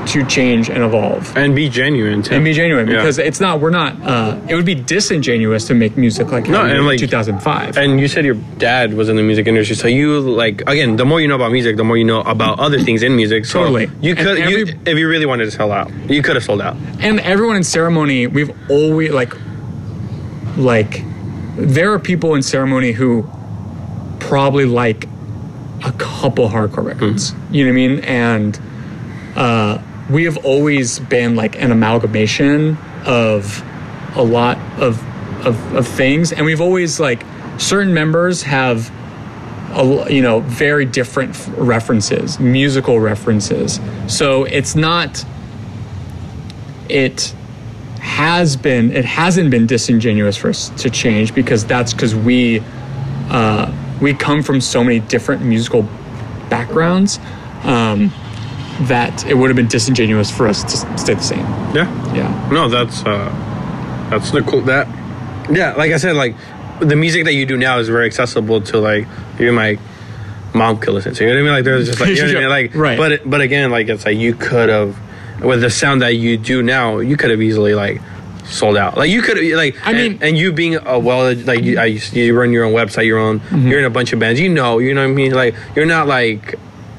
to 0.06 0.24
change 0.26 0.68
and 0.70 0.82
evolve 0.82 1.36
and 1.36 1.54
be 1.54 1.68
genuine 1.68 2.22
too. 2.22 2.34
and 2.34 2.44
be 2.44 2.52
genuine 2.52 2.86
Yeah. 2.88 2.96
because 2.96 3.18
it's 3.18 3.40
not 3.40 3.60
we're 3.60 3.70
not 3.70 4.00
uh, 4.02 4.38
it 4.48 4.54
would 4.54 4.64
be 4.66 4.74
disingenuous 4.74 5.66
to 5.68 5.74
make 5.74 5.96
music 5.96 6.30
like 6.32 6.46
No, 6.48 6.58
how 6.58 6.62
we 6.64 6.68
did 6.68 6.76
and, 6.76 6.80
in 6.80 6.86
like- 6.86 6.98
2005 6.98 7.76
And 7.78 7.98
you 8.00 8.08
said 8.08 8.24
your 8.24 8.34
dad 8.58 8.94
was 8.94 9.08
in 9.08 9.16
the 9.16 9.22
music 9.22 9.46
industry, 9.46 9.76
so 9.76 9.88
you 9.88 10.20
like 10.20 10.62
again. 10.66 10.96
The 10.96 11.04
more 11.04 11.20
you 11.20 11.28
know 11.28 11.34
about 11.36 11.52
music, 11.52 11.76
the 11.76 11.84
more 11.84 11.96
you 11.96 12.04
know 12.04 12.20
about 12.22 12.58
other 12.60 12.78
things 12.80 13.02
in 13.02 13.14
music. 13.16 13.44
So 13.46 13.60
Totally. 13.60 13.90
You 14.00 14.14
could, 14.14 14.38
you, 14.50 14.66
if 14.86 14.98
you 14.98 15.08
really 15.08 15.26
wanted 15.26 15.44
to 15.46 15.50
sell 15.50 15.72
out, 15.72 15.90
you 16.08 16.22
could 16.22 16.36
have 16.36 16.44
sold 16.44 16.60
out. 16.60 16.76
and 17.00 17.20
everyone 17.20 17.56
in 17.56 17.64
ceremony 17.64 18.26
we've 18.26 18.52
always 18.70 19.10
like 19.12 19.32
like 20.56 21.02
there 21.56 21.92
are 21.92 21.98
people 21.98 22.34
in 22.34 22.42
ceremony 22.42 22.92
who 22.92 23.28
probably 24.20 24.64
like 24.64 25.06
a 25.84 25.92
couple 25.98 26.48
hardcore 26.48 26.84
records 26.84 27.34
you 27.50 27.64
know 27.64 27.70
what 27.70 27.74
i 27.74 27.88
mean 27.88 27.98
and 28.04 28.60
uh, 29.36 29.78
we 30.10 30.24
have 30.24 30.36
always 30.44 30.98
been 30.98 31.34
like 31.34 31.60
an 31.60 31.72
amalgamation 31.72 32.76
of 33.06 33.62
a 34.16 34.22
lot 34.22 34.58
of, 34.80 35.02
of 35.46 35.74
of 35.74 35.88
things. 35.88 36.32
And 36.32 36.44
we've 36.44 36.60
always 36.60 37.00
like 37.00 37.24
certain 37.58 37.94
members 37.94 38.42
have 38.42 38.90
a, 39.72 40.06
you 40.12 40.22
know 40.22 40.40
very 40.40 40.84
different 40.84 41.36
references 41.56 42.38
musical 42.38 43.00
references. 43.00 43.80
So 44.06 44.44
it's 44.44 44.74
not 44.74 45.24
it 46.88 47.34
has 48.00 48.56
been 48.56 48.92
it 48.92 49.04
hasn't 49.04 49.50
been 49.50 49.66
disingenuous 49.66 50.36
for 50.36 50.50
us 50.50 50.68
to 50.82 50.90
change 50.90 51.34
because 51.34 51.64
that's 51.64 51.92
because 51.92 52.14
we 52.14 52.62
uh, 53.30 53.72
we 54.00 54.12
come 54.12 54.42
from 54.42 54.60
so 54.60 54.84
many 54.84 55.00
different 55.00 55.42
musical 55.42 55.82
backgrounds. 56.50 57.18
Um, 57.62 58.12
that 58.82 59.24
it 59.26 59.34
would 59.34 59.48
have 59.48 59.56
been 59.56 59.68
disingenuous 59.68 60.30
for 60.30 60.46
us 60.46 60.62
to 60.64 60.98
stay 60.98 61.14
the 61.14 61.22
same. 61.22 61.40
Yeah. 61.74 61.86
Yeah. 62.14 62.50
No, 62.52 62.68
that's 62.68 63.02
uh, 63.04 63.28
that's 64.10 64.30
the 64.30 64.42
cool. 64.42 64.62
That 64.62 64.86
yeah, 65.50 65.74
like 65.74 65.92
I 65.92 65.96
said, 65.98 66.16
like 66.16 66.34
the 66.80 66.96
music 66.96 67.24
that 67.24 67.34
you 67.34 67.46
do 67.46 67.56
now 67.56 67.78
is 67.78 67.88
very 67.88 68.06
accessible 68.06 68.60
to 68.62 68.78
like 68.80 69.06
even 69.38 69.54
my 69.54 69.78
mom 70.54 70.78
could 70.78 70.94
listen 70.94 71.14
to. 71.14 71.24
You 71.24 71.30
know 71.30 71.34
what 71.36 71.40
I 71.40 71.42
mean? 71.44 71.52
Like 71.52 71.64
there's 71.64 71.86
just 71.86 72.00
like 72.00 72.10
you 72.10 72.16
know 72.16 72.26
what 72.26 72.36
I 72.36 72.40
mean? 72.40 72.48
Like 72.72 72.74
Right. 72.74 72.98
But 72.98 73.28
but 73.30 73.40
again, 73.40 73.70
like 73.70 73.88
it's 73.88 74.04
like 74.04 74.18
you 74.18 74.34
could 74.34 74.68
have 74.68 74.98
with 75.40 75.60
the 75.62 75.70
sound 75.70 76.02
that 76.02 76.14
you 76.16 76.36
do 76.36 76.62
now, 76.62 76.98
you 76.98 77.16
could 77.16 77.30
have 77.30 77.42
easily 77.42 77.74
like 77.74 78.00
sold 78.44 78.76
out. 78.76 78.96
Like 78.96 79.10
you 79.10 79.22
could 79.22 79.38
like 79.56 79.76
I 79.86 79.90
and- 79.92 79.96
mean- 79.98 80.18
and, 80.22 80.36
you 80.38 80.52
being 80.52 80.76
a 80.76 80.98
well 80.98 81.34
like 81.34 81.62
you, 81.62 81.78
I, 81.78 81.86
you 82.12 82.38
run 82.38 82.52
your 82.52 82.64
own 82.64 82.72
website, 82.72 83.06
your 83.06 83.18
own 83.18 83.40
Mm-hmm. 83.40 83.68
you're 83.68 83.78
in 83.78 83.84
a 83.84 83.90
bunch 83.90 84.12
of 84.12 84.18
bands. 84.18 84.38
You 84.40 84.48
know, 84.48 84.78
you 84.78 84.94
know 84.94 85.02
what 85.02 85.10
I 85.10 85.14
mean? 85.14 85.32
Like 85.32 85.54
you're 85.76 85.86
not 85.86 86.06
like 86.06 86.54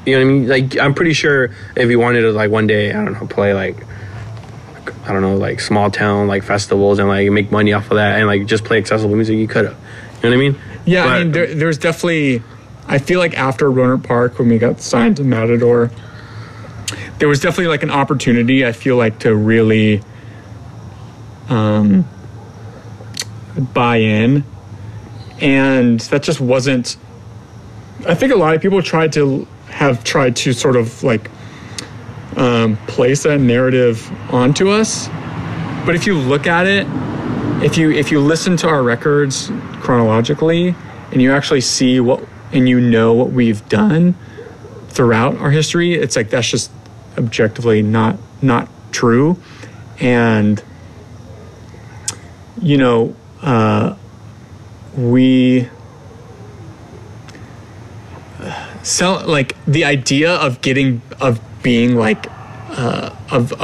you 0.06 0.12
know 0.12 0.24
what 0.24 0.30
I 0.30 0.32
mean? 0.32 0.48
Like 0.48 0.78
I'm 0.78 0.94
pretty 0.94 1.12
sure 1.12 1.50
if 1.76 1.90
you 1.90 1.98
wanted 1.98 2.22
to 2.22 2.32
like 2.32 2.50
one 2.50 2.66
day, 2.66 2.90
I 2.90 3.04
don't 3.04 3.12
know, 3.12 3.26
play 3.26 3.52
like 3.52 3.76
I 5.04 5.12
don't 5.12 5.22
know, 5.22 5.36
like 5.36 5.60
small 5.60 5.90
town 5.90 6.28
like 6.28 6.42
festivals 6.42 6.98
and 6.98 7.08
like 7.08 7.30
make 7.30 7.50
money 7.50 7.72
off 7.72 7.90
of 7.90 7.96
that 7.96 8.18
and 8.18 8.26
like 8.26 8.46
just 8.46 8.64
play 8.64 8.78
accessible 8.78 9.14
music, 9.14 9.36
you 9.36 9.48
could 9.48 9.66
have. 9.66 9.74
You 10.22 10.30
know 10.30 10.36
what 10.36 10.44
I 10.44 10.48
mean? 10.48 10.60
Yeah, 10.84 11.04
I 11.04 11.18
mean, 11.24 11.32
there, 11.32 11.54
there's 11.54 11.78
definitely. 11.78 12.42
I 12.88 12.98
feel 12.98 13.18
like 13.18 13.36
after 13.36 13.68
Rohnert 13.68 14.04
Park, 14.04 14.38
when 14.38 14.48
we 14.48 14.58
got 14.58 14.80
signed 14.80 15.16
to 15.16 15.24
Matador, 15.24 15.90
there 17.18 17.26
was 17.28 17.40
definitely 17.40 17.66
like 17.66 17.82
an 17.82 17.90
opportunity. 17.90 18.64
I 18.64 18.70
feel 18.70 18.96
like 18.96 19.18
to 19.20 19.34
really 19.34 20.02
um, 21.48 22.08
buy 23.74 23.96
in, 23.96 24.44
and 25.40 25.98
that 26.00 26.22
just 26.22 26.40
wasn't. 26.40 26.96
I 28.06 28.14
think 28.14 28.32
a 28.32 28.36
lot 28.36 28.54
of 28.54 28.62
people 28.62 28.80
tried 28.82 29.12
to 29.14 29.48
have 29.76 30.02
tried 30.04 30.34
to 30.34 30.54
sort 30.54 30.74
of 30.74 31.02
like 31.02 31.30
um, 32.36 32.78
place 32.86 33.24
that 33.24 33.40
narrative 33.40 34.10
onto 34.32 34.70
us, 34.70 35.08
but 35.84 35.94
if 35.94 36.06
you 36.06 36.16
look 36.16 36.46
at 36.46 36.66
it, 36.66 36.86
if 37.62 37.76
you 37.76 37.90
if 37.90 38.10
you 38.10 38.20
listen 38.20 38.56
to 38.56 38.68
our 38.68 38.82
records 38.82 39.50
chronologically 39.80 40.74
and 41.12 41.20
you 41.20 41.30
actually 41.30 41.60
see 41.60 42.00
what 42.00 42.26
and 42.52 42.66
you 42.68 42.80
know 42.80 43.12
what 43.12 43.32
we've 43.32 43.68
done 43.68 44.14
throughout 44.88 45.36
our 45.38 45.50
history 45.50 45.94
it's 45.94 46.16
like 46.16 46.30
that's 46.30 46.48
just 46.48 46.70
objectively 47.18 47.82
not 47.82 48.16
not 48.40 48.68
true. 48.92 49.36
And 50.00 50.62
you 52.62 52.78
know 52.78 53.14
uh, 53.42 53.94
we 54.96 55.68
sell 58.86 59.26
like 59.26 59.56
the 59.66 59.84
idea 59.84 60.32
of 60.36 60.60
getting 60.60 61.02
of 61.20 61.40
being 61.62 61.96
like 61.96 62.26
uh, 62.70 63.10
of 63.30 63.52
a, 63.52 63.56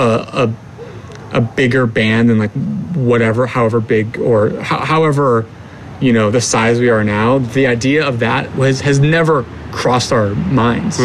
a 1.33 1.37
a 1.39 1.41
bigger 1.41 1.87
band 1.87 2.29
than 2.29 2.39
like 2.39 2.51
whatever, 2.95 3.47
however 3.47 3.81
big 3.81 4.19
or 4.19 4.51
ho- 4.51 4.85
however 4.85 5.47
you 6.01 6.13
know 6.13 6.31
the 6.31 6.41
size 6.41 6.81
we 6.81 6.91
are 6.91 7.05
now. 7.05 7.39
The 7.39 7.67
idea 7.69 8.07
of 8.07 8.19
that 8.19 8.55
was 8.57 8.81
has 8.81 8.99
never 8.99 9.45
crossed 9.71 10.13
our 10.13 10.35
minds. 10.35 10.99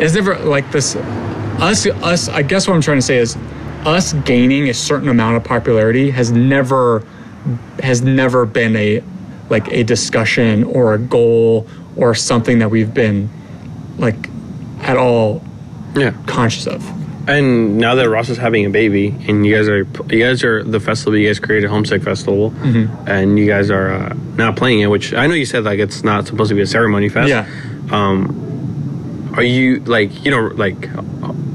It's 0.00 0.14
never 0.14 0.36
like 0.38 0.70
this. 0.72 0.96
Us, 0.96 1.86
us. 1.86 2.28
I 2.28 2.42
guess 2.42 2.66
what 2.66 2.74
I'm 2.74 2.80
trying 2.80 2.98
to 2.98 3.02
say 3.02 3.18
is, 3.18 3.36
us 3.84 4.12
gaining 4.24 4.68
a 4.70 4.74
certain 4.74 5.08
amount 5.08 5.36
of 5.36 5.44
popularity 5.44 6.10
has 6.10 6.30
never 6.30 7.04
has 7.82 8.00
never 8.00 8.46
been 8.46 8.74
a 8.76 9.02
like 9.50 9.68
a 9.68 9.82
discussion 9.82 10.64
or 10.64 10.94
a 10.94 10.98
goal 10.98 11.66
or 11.98 12.14
something 12.14 12.60
that 12.60 12.70
we've 12.70 12.94
been 12.94 13.28
like 13.98 14.30
at 14.82 14.96
all 14.96 15.42
Yeah. 15.94 16.12
conscious 16.26 16.66
of. 16.66 16.82
And 17.28 17.76
now 17.76 17.94
that 17.96 18.08
Ross 18.08 18.30
is 18.30 18.38
having 18.38 18.64
a 18.64 18.70
baby, 18.70 19.14
and 19.28 19.44
you 19.44 19.54
guys 19.54 19.68
are 19.68 19.86
you 20.10 20.24
guys 20.24 20.42
are 20.44 20.64
the 20.64 20.80
festival, 20.80 21.18
you 21.18 21.28
guys 21.28 21.38
created 21.38 21.68
Homesick 21.68 22.02
Festival, 22.02 22.52
Mm-hmm. 22.52 23.06
and 23.06 23.38
you 23.38 23.46
guys 23.46 23.70
are 23.70 23.92
uh, 23.92 24.14
now 24.38 24.50
playing 24.50 24.80
it. 24.80 24.86
Which 24.86 25.12
I 25.12 25.26
know 25.26 25.34
you 25.34 25.44
said 25.44 25.64
like 25.64 25.78
it's 25.78 26.02
not 26.02 26.26
supposed 26.26 26.48
to 26.48 26.54
be 26.54 26.62
a 26.62 26.66
ceremony 26.66 27.10
fest. 27.10 27.28
Yeah. 27.28 27.46
Um, 27.90 29.30
Are 29.36 29.42
you 29.42 29.80
like 29.84 30.24
you 30.24 30.30
know 30.30 30.46
like 30.56 30.86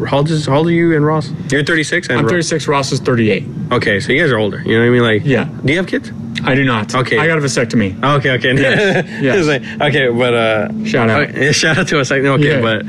how 0.05 0.17
old 0.17 0.29
is 0.29 0.45
how 0.45 0.57
old 0.57 0.67
are 0.67 0.71
you 0.71 0.95
and 0.95 1.03
Ross? 1.05 1.31
You're 1.49 1.63
36 1.63 2.07
and 2.09 2.19
I'm 2.19 2.25
Ro- 2.25 2.29
36. 2.31 2.67
Ross 2.67 2.91
is 2.91 2.99
38. 2.99 3.43
Okay, 3.71 3.99
so 3.99 4.11
you 4.13 4.21
guys 4.21 4.31
are 4.31 4.37
older. 4.37 4.61
You 4.61 4.73
know 4.73 4.81
what 4.81 4.85
I 4.87 4.89
mean? 4.89 5.01
Like 5.01 5.21
Yeah. 5.25 5.45
Do 5.65 5.71
you 5.73 5.77
have 5.79 5.87
kids? 5.87 6.11
I 6.45 6.55
do 6.55 6.63
not. 6.65 6.93
Okay. 6.93 7.17
I 7.17 7.27
got 7.27 7.37
a 7.37 7.41
vasectomy. 7.41 8.01
Okay, 8.17 8.31
okay. 8.31 8.53
Yes, 8.55 9.05
yes. 9.21 9.45
Like, 9.47 9.63
okay, 9.89 10.09
but 10.09 10.33
uh, 10.33 10.85
Shout 10.85 11.09
out. 11.09 11.29
okay, 11.29 11.51
shout 11.61 11.77
out 11.77 11.87
to 11.89 11.99
us. 11.99 12.11
Like, 12.11 12.23
okay, 12.23 12.55
Yeah. 12.55 12.61
but 12.61 12.85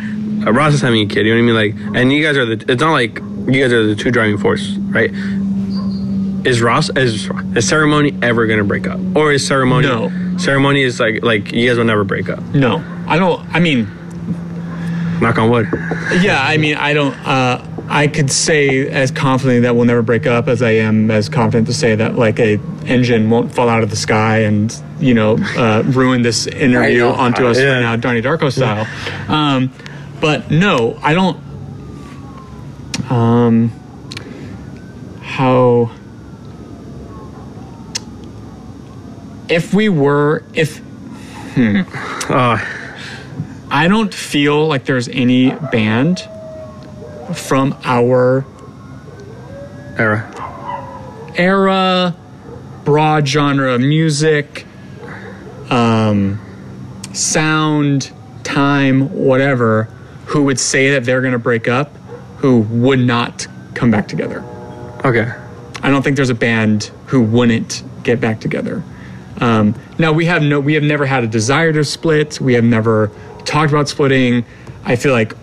uh, 0.47 0.52
Ross 0.52 0.74
is 0.74 0.81
having 0.81 1.02
a 1.02 1.06
kid. 1.12 1.26
You 1.26 1.35
know 1.35 1.43
what 1.52 1.60
I 1.60 1.70
mean? 1.72 1.74
Like, 1.93 1.97
and 2.01 2.12
you 2.12 2.22
guys 2.22 2.36
are 2.36 2.44
the. 2.47 2.64
It's 2.70 2.81
not 2.81 2.93
like 2.93 3.18
you 3.47 3.62
guys 3.62 3.72
are 3.72 3.86
the 3.86 3.94
two 3.94 4.10
driving 4.10 4.39
force, 4.39 4.76
right? 4.90 5.10
Is 6.47 6.60
Ross 6.60 6.90
is 6.97 7.31
is 7.56 7.66
ceremony 7.68 8.14
ever 8.22 8.47
gonna 8.47 8.64
break 8.64 8.86
up, 8.86 9.01
or 9.16 9.32
is 9.32 9.47
ceremony? 9.47 9.86
No. 9.86 10.10
Ceremony 10.36 10.82
is 10.82 11.01
like 11.01 11.22
like 11.22 11.52
you 11.52 11.68
guys 11.68 11.78
will 11.78 11.85
never 11.85 12.05
break 12.05 12.28
up. 12.28 12.43
No, 12.55 12.82
I 13.06 13.18
don't. 13.18 13.40
I 13.55 13.60
mean, 13.60 13.89
Knock 15.20 15.39
on 15.39 15.48
wood. 15.48 15.68
yeah, 16.20 16.43
I 16.43 16.56
mean, 16.59 16.76
I 16.76 16.93
don't. 16.93 17.14
Uh, 17.24 17.64
I 17.89 18.06
could 18.09 18.31
say 18.31 18.89
as 18.89 19.11
confidently 19.11 19.61
that 19.61 19.77
we'll 19.77 19.85
never 19.85 20.02
break 20.02 20.27
up 20.27 20.48
as 20.48 20.62
I 20.62 20.70
am 20.70 21.11
as 21.11 21.28
confident 21.28 21.66
to 21.69 21.74
say 21.74 21.94
that 21.94 22.16
like 22.16 22.39
a 22.40 22.59
engine 22.86 23.28
won't 23.31 23.55
fall 23.55 23.69
out 23.69 23.82
of 23.82 23.90
the 23.90 23.97
sky 23.97 24.39
and 24.39 24.74
you 24.98 25.12
know 25.15 25.36
uh, 25.56 25.82
ruin 25.86 26.23
this 26.23 26.47
interview 26.47 27.05
onto 27.05 27.47
us 27.47 27.59
Yeah. 27.59 27.74
right 27.74 27.81
now, 27.81 27.97
Donnie 27.97 28.23
Darko 28.23 28.51
style. 28.51 28.86
Um, 29.28 29.70
but 30.20 30.51
no, 30.51 30.98
I 31.02 31.12
don't. 31.15 31.39
Um, 33.11 33.70
how? 35.23 35.90
If 39.48 39.74
we 39.74 39.89
were, 39.90 40.43
if 40.55 40.81
Oh, 41.56 42.59
I 43.70 43.86
don't 43.89 44.12
feel 44.12 44.66
like 44.66 44.86
there's 44.86 45.06
any 45.09 45.51
band 45.51 46.27
from 47.32 47.76
our 47.84 48.44
era. 49.96 51.32
era, 51.36 52.14
broad 52.84 53.26
genre 53.26 53.74
of 53.74 53.80
music, 53.80 54.66
um, 55.70 56.40
sound, 57.12 58.12
time, 58.42 59.12
whatever, 59.14 59.84
who 60.26 60.44
would 60.44 60.59
say 60.59 60.90
that 60.90 61.05
they're 61.05 61.20
going 61.20 61.32
to 61.32 61.38
break 61.38 61.68
up, 61.68 61.96
who 62.38 62.60
would 62.60 62.98
not 62.98 63.46
come 63.74 63.90
back 63.90 64.09
together. 64.09 64.42
Okay. 65.05 65.32
I 65.82 65.90
don't 65.90 66.02
think 66.02 66.16
there's 66.16 66.30
a 66.30 66.34
band 66.34 66.90
who 67.06 67.20
wouldn't 67.22 67.82
get 68.02 68.20
back 68.20 68.40
together. 68.40 68.82
Um, 69.40 69.74
now 69.98 70.12
we 70.12 70.26
have 70.26 70.42
no, 70.42 70.60
we 70.60 70.74
have 70.74 70.82
never 70.82 71.06
had 71.06 71.24
a 71.24 71.26
desire 71.26 71.72
to 71.72 71.84
split. 71.84 72.40
We 72.40 72.55
have 72.55 72.64
never 72.64 73.10
talked 73.44 73.70
about 73.70 73.88
splitting. 73.88 74.44
I 74.84 74.96
feel 74.96 75.12
like 75.12 75.34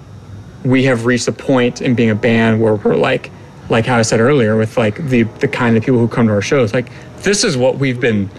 we 0.64 0.84
have 0.86 1.06
reached 1.06 1.28
a 1.28 1.32
point 1.32 1.82
in 1.82 1.96
being 1.96 2.10
a 2.10 2.16
band 2.16 2.62
where 2.62 2.76
we're 2.76 2.96
like, 2.96 3.32
like 3.70 3.86
how 3.86 3.98
I 3.98 4.02
said 4.02 4.20
earlier, 4.20 4.58
with 4.58 4.78
like 4.78 4.98
the 5.08 5.24
the 5.24 5.48
kind 5.48 5.78
of 5.78 5.84
people 5.84 6.00
who 6.00 6.08
come 6.08 6.28
to 6.28 6.34
our 6.34 6.42
shows. 6.42 6.74
Like 6.74 6.90
this 7.24 7.44
is 7.44 7.58
what 7.58 7.78
we've 7.78 8.00
been 8.00 8.30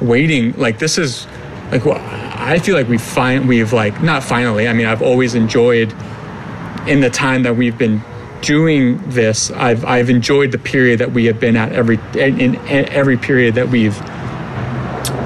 waiting. 0.00 0.52
Like 0.58 0.78
this 0.78 0.98
is 0.98 1.26
like 1.70 1.84
what 1.84 2.00
I 2.00 2.58
feel 2.58 2.74
like 2.74 2.88
we 2.88 2.98
find 2.98 3.48
we've 3.48 3.72
like 3.72 4.02
not 4.02 4.22
finally. 4.22 4.68
I 4.68 4.72
mean, 4.72 4.86
I've 4.86 5.02
always 5.02 5.34
enjoyed 5.34 5.94
in 6.86 7.00
the 7.00 7.10
time 7.10 7.44
that 7.44 7.56
we've 7.56 7.78
been 7.78 8.02
doing 8.40 9.00
this. 9.10 9.50
I've 9.52 9.84
I've 9.84 10.10
enjoyed 10.10 10.52
the 10.52 10.58
period 10.58 10.98
that 10.98 11.12
we 11.12 11.26
have 11.26 11.40
been 11.40 11.56
at 11.56 11.72
every 11.72 11.98
in, 12.14 12.40
in 12.40 12.88
every 12.88 13.16
period 13.16 13.54
that 13.54 13.68
we've 13.68 13.98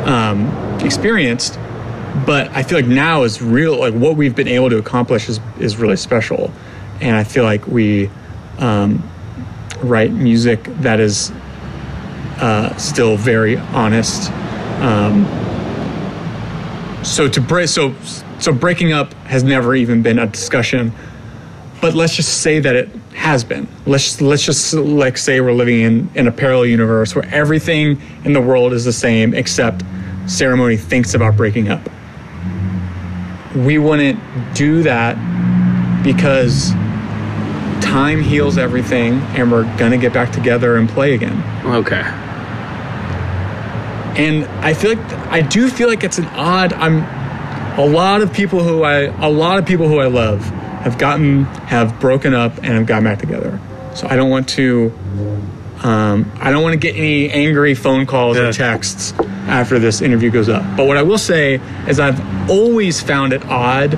um, 0.06 0.48
experienced. 0.80 1.58
But 2.24 2.48
I 2.50 2.62
feel 2.62 2.78
like 2.78 2.86
now 2.86 3.24
is 3.24 3.42
real. 3.42 3.78
Like 3.78 3.94
what 3.94 4.16
we've 4.16 4.34
been 4.34 4.48
able 4.48 4.70
to 4.70 4.78
accomplish 4.78 5.28
is 5.28 5.40
is 5.58 5.76
really 5.76 5.96
special, 5.96 6.52
and 7.00 7.16
I 7.16 7.24
feel 7.24 7.44
like 7.44 7.66
we 7.66 8.10
um, 8.58 9.02
write 9.82 10.12
music 10.12 10.64
that 10.80 11.00
is 11.00 11.30
uh, 12.40 12.74
still 12.76 13.16
very 13.16 13.56
honest. 13.56 14.30
Um, 14.80 15.24
so 17.04 17.28
to 17.28 17.40
break, 17.40 17.68
so 17.68 17.94
so 18.38 18.52
breaking 18.52 18.92
up 18.92 19.12
has 19.24 19.42
never 19.42 19.74
even 19.74 20.02
been 20.02 20.18
a 20.18 20.26
discussion. 20.26 20.92
But 21.80 21.94
let's 21.94 22.16
just 22.16 22.40
say 22.40 22.58
that 22.60 22.74
it 22.74 22.88
has 23.14 23.44
been. 23.44 23.68
Let's 23.86 24.20
let's 24.20 24.44
just 24.44 24.72
like 24.74 25.18
say 25.18 25.40
we're 25.40 25.52
living 25.52 25.80
in 25.80 26.10
in 26.14 26.26
a 26.26 26.32
parallel 26.32 26.66
universe 26.66 27.14
where 27.14 27.26
everything 27.26 28.00
in 28.24 28.32
the 28.32 28.40
world 28.40 28.72
is 28.72 28.84
the 28.84 28.92
same 28.92 29.34
except 29.34 29.82
ceremony 30.26 30.76
thinks 30.76 31.14
about 31.14 31.36
breaking 31.36 31.68
up. 31.68 31.88
We 33.64 33.78
wouldn't 33.78 34.20
do 34.54 34.82
that 34.82 35.16
because 36.04 36.70
time 37.80 38.22
heals 38.22 38.58
everything 38.58 39.14
and 39.34 39.50
we're 39.50 39.64
gonna 39.78 39.98
get 39.98 40.12
back 40.12 40.30
together 40.30 40.76
and 40.76 40.88
play 40.88 41.14
again. 41.14 41.42
Okay. 41.64 42.02
And 44.16 44.44
I 44.64 44.74
feel 44.74 44.94
like 44.94 45.12
I 45.30 45.40
do 45.40 45.68
feel 45.68 45.88
like 45.88 46.04
it's 46.04 46.18
an 46.18 46.26
odd. 46.26 46.72
I'm 46.72 47.04
a 47.78 47.84
lot 47.86 48.22
of 48.22 48.32
people 48.32 48.62
who 48.62 48.82
I 48.82 49.04
a 49.24 49.28
lot 49.30 49.58
of 49.58 49.66
people 49.66 49.88
who 49.88 49.98
I 49.98 50.06
love 50.06 50.42
have 50.80 50.98
gotten 50.98 51.44
have 51.44 51.98
broken 52.00 52.32
up 52.34 52.56
and 52.58 52.66
have 52.66 52.86
gotten 52.86 53.04
back 53.04 53.18
together. 53.18 53.60
So 53.94 54.06
I 54.08 54.16
don't 54.16 54.30
want 54.30 54.48
to. 54.50 54.92
Um, 55.82 56.30
I 56.40 56.50
don't 56.50 56.62
want 56.62 56.72
to 56.72 56.78
get 56.78 56.96
any 56.96 57.30
angry 57.30 57.74
phone 57.74 58.06
calls 58.06 58.36
Yeah. 58.36 58.44
or 58.48 58.52
texts 58.52 59.12
after 59.46 59.78
this 59.78 60.00
interview 60.00 60.30
goes 60.30 60.48
up. 60.48 60.64
But 60.76 60.86
what 60.86 60.96
I 60.96 61.02
will 61.02 61.18
say 61.18 61.60
is 61.86 62.00
I've 62.00 62.20
always 62.50 63.00
found 63.00 63.32
it 63.32 63.44
odd 63.46 63.92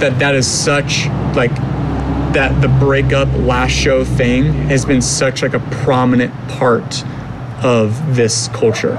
that 0.00 0.18
that 0.18 0.34
is 0.34 0.46
such 0.46 1.06
like 1.34 1.54
that 2.34 2.60
the 2.62 2.68
breakup 2.68 3.28
last 3.38 3.72
show 3.72 4.04
thing 4.04 4.44
has 4.68 4.84
been 4.84 5.02
such 5.02 5.42
like 5.42 5.54
a 5.54 5.60
prominent 5.84 6.32
part 6.48 7.04
of 7.62 8.16
this 8.16 8.48
culture. 8.48 8.96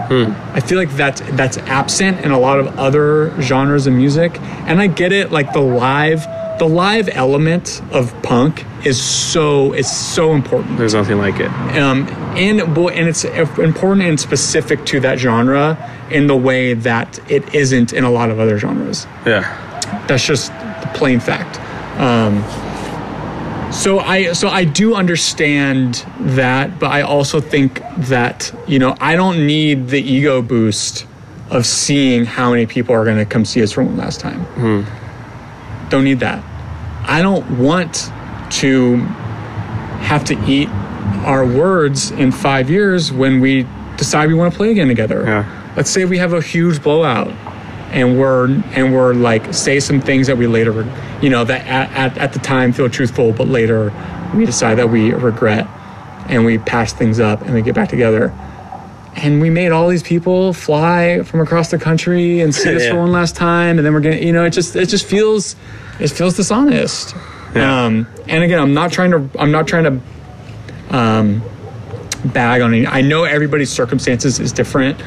I 0.53 0.59
feel 0.61 0.77
like 0.77 0.91
that's 0.91 1.21
that's 1.31 1.57
absent 1.57 2.21
in 2.21 2.31
a 2.31 2.39
lot 2.39 2.59
of 2.59 2.79
other 2.79 3.33
genres 3.41 3.87
of 3.87 3.93
music, 3.93 4.39
and 4.67 4.79
I 4.81 4.87
get 4.87 5.11
it. 5.11 5.31
Like 5.31 5.51
the 5.51 5.59
live, 5.61 6.25
the 6.59 6.67
live 6.67 7.09
element 7.11 7.81
of 7.91 8.13
punk 8.23 8.65
is 8.85 9.01
so 9.01 9.73
is 9.73 9.91
so 9.91 10.33
important. 10.33 10.77
There's 10.77 10.93
nothing 10.93 11.17
like 11.17 11.39
it. 11.41 11.49
Um, 11.77 12.07
and 12.37 12.73
boy, 12.73 12.89
and 12.89 13.07
it's 13.07 13.23
important 13.23 14.03
and 14.03 14.19
specific 14.19 14.85
to 14.87 14.99
that 15.01 15.19
genre 15.19 15.77
in 16.11 16.27
the 16.27 16.35
way 16.35 16.73
that 16.73 17.19
it 17.31 17.53
isn't 17.53 17.93
in 17.93 18.03
a 18.03 18.11
lot 18.11 18.29
of 18.29 18.39
other 18.39 18.57
genres. 18.57 19.05
Yeah. 19.25 19.41
That's 20.07 20.25
just 20.25 20.51
the 20.51 20.91
plain 20.93 21.19
fact. 21.19 21.59
Um, 21.99 22.43
so 23.71 23.99
I 23.99 24.33
so 24.33 24.49
I 24.49 24.65
do 24.65 24.93
understand 24.95 26.05
that, 26.19 26.79
but 26.79 26.91
I 26.91 27.01
also 27.01 27.39
think 27.41 27.81
that 27.97 28.53
you 28.67 28.77
know 28.79 28.95
I 28.99 29.15
don't 29.15 29.45
need 29.47 29.87
the 29.87 30.01
ego 30.01 30.41
boost 30.41 31.07
of 31.49 31.65
seeing 31.65 32.25
how 32.25 32.51
many 32.51 32.65
people 32.65 32.95
are 32.95 33.03
going 33.03 33.17
to 33.17 33.25
come 33.25 33.45
see 33.45 33.61
us 33.63 33.71
for 33.71 33.83
one 33.83 33.97
last 33.97 34.19
time. 34.19 34.85
Don't 35.89 36.03
need 36.03 36.19
that. 36.19 36.43
I 37.07 37.21
don't 37.21 37.59
want 37.59 38.11
to 38.61 38.97
have 40.01 40.23
to 40.25 40.33
eat 40.47 40.69
our 41.25 41.45
words 41.45 42.11
in 42.11 42.31
five 42.31 42.69
years 42.69 43.11
when 43.11 43.39
we 43.39 43.65
decide 43.97 44.27
we 44.27 44.33
want 44.33 44.51
to 44.53 44.57
play 44.57 44.71
again 44.71 44.87
together. 44.87 45.23
Yeah. 45.25 45.73
Let's 45.75 45.89
say 45.89 46.05
we 46.05 46.17
have 46.17 46.33
a 46.33 46.41
huge 46.41 46.81
blowout 46.83 47.29
and 47.91 48.19
we're 48.19 48.47
and 48.73 48.93
we're 48.93 49.13
like 49.13 49.53
say 49.53 49.79
some 49.79 50.01
things 50.01 50.25
that 50.27 50.35
we 50.35 50.47
later 50.47 50.71
you 51.21 51.29
know 51.29 51.43
that 51.43 51.65
at, 51.67 51.91
at, 51.91 52.17
at 52.17 52.33
the 52.33 52.39
time 52.39 52.73
feel 52.73 52.89
truthful 52.89 53.31
but 53.31 53.47
later 53.47 53.93
we 54.33 54.47
decide 54.47 54.75
that 54.79 54.89
we 54.89 55.13
regret 55.13 55.67
and 56.27 56.43
we 56.43 56.57
patch 56.57 56.93
things 56.93 57.19
up 57.19 57.41
and 57.43 57.53
we 57.53 57.61
get 57.61 57.75
back 57.75 57.89
together 57.89 58.29
and 59.17 59.39
we 59.41 59.51
made 59.51 59.71
all 59.71 59.87
these 59.87 60.01
people 60.01 60.53
fly 60.53 61.21
from 61.21 61.39
across 61.39 61.69
the 61.69 61.77
country 61.77 62.39
and 62.39 62.55
see 62.55 62.75
us 62.75 62.81
Yeah. 62.85 62.93
for 62.93 62.97
one 63.01 63.11
last 63.11 63.35
time 63.35 63.77
and 63.77 63.85
then 63.85 63.93
we're 63.93 63.99
gonna 64.01 64.15
you 64.15 64.33
know 64.33 64.43
it 64.43 64.49
just 64.51 64.75
it 64.75 64.87
just 64.89 65.05
feels 65.05 65.55
it 65.99 66.07
feels 66.09 66.35
dishonest 66.35 67.13
Yeah. 67.55 67.85
um, 67.85 68.07
and 68.27 68.43
again 68.43 68.59
i'm 68.59 68.73
not 68.73 68.91
trying 68.91 69.11
to 69.11 69.29
i'm 69.39 69.51
not 69.51 69.67
trying 69.67 69.83
to 69.83 70.01
um, 70.93 71.41
bag 72.25 72.61
on 72.61 72.73
any 72.73 72.87
i 72.87 73.01
know 73.01 73.25
everybody's 73.25 73.69
circumstances 73.69 74.39
is 74.39 74.53
different. 74.53 75.01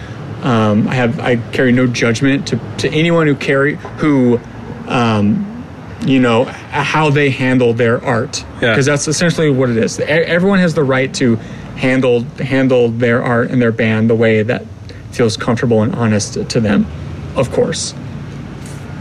Um, 0.44 0.86
i 0.88 0.94
have 0.94 1.18
i 1.20 1.36
carry 1.52 1.72
no 1.72 1.86
judgment 1.86 2.46
to, 2.48 2.60
to 2.78 2.90
anyone 2.90 3.26
who 3.26 3.34
carry 3.34 3.76
who 3.98 4.38
um, 4.86 5.64
you 6.04 6.20
know 6.20 6.44
how 6.44 7.08
they 7.10 7.30
handle 7.30 7.72
their 7.72 8.04
art. 8.04 8.44
Yeah. 8.60 8.72
because 8.72 8.84
that's 8.86 9.08
essentially 9.08 9.50
what 9.50 9.70
it 9.70 9.78
is. 9.78 9.98
Everyone 9.98 10.58
has 10.58 10.74
the 10.74 10.84
right 10.84 11.12
to 11.14 11.36
handle 11.76 12.20
handle 12.38 12.90
their 12.90 13.22
art 13.22 13.50
and 13.50 13.60
their 13.60 13.72
band 13.72 14.10
the 14.10 14.14
way 14.14 14.42
that 14.42 14.64
feels 15.10 15.36
comfortable 15.36 15.82
and 15.82 15.94
honest 15.94 16.34
to 16.48 16.60
them. 16.60 16.86
Of 17.34 17.50
course. 17.50 17.94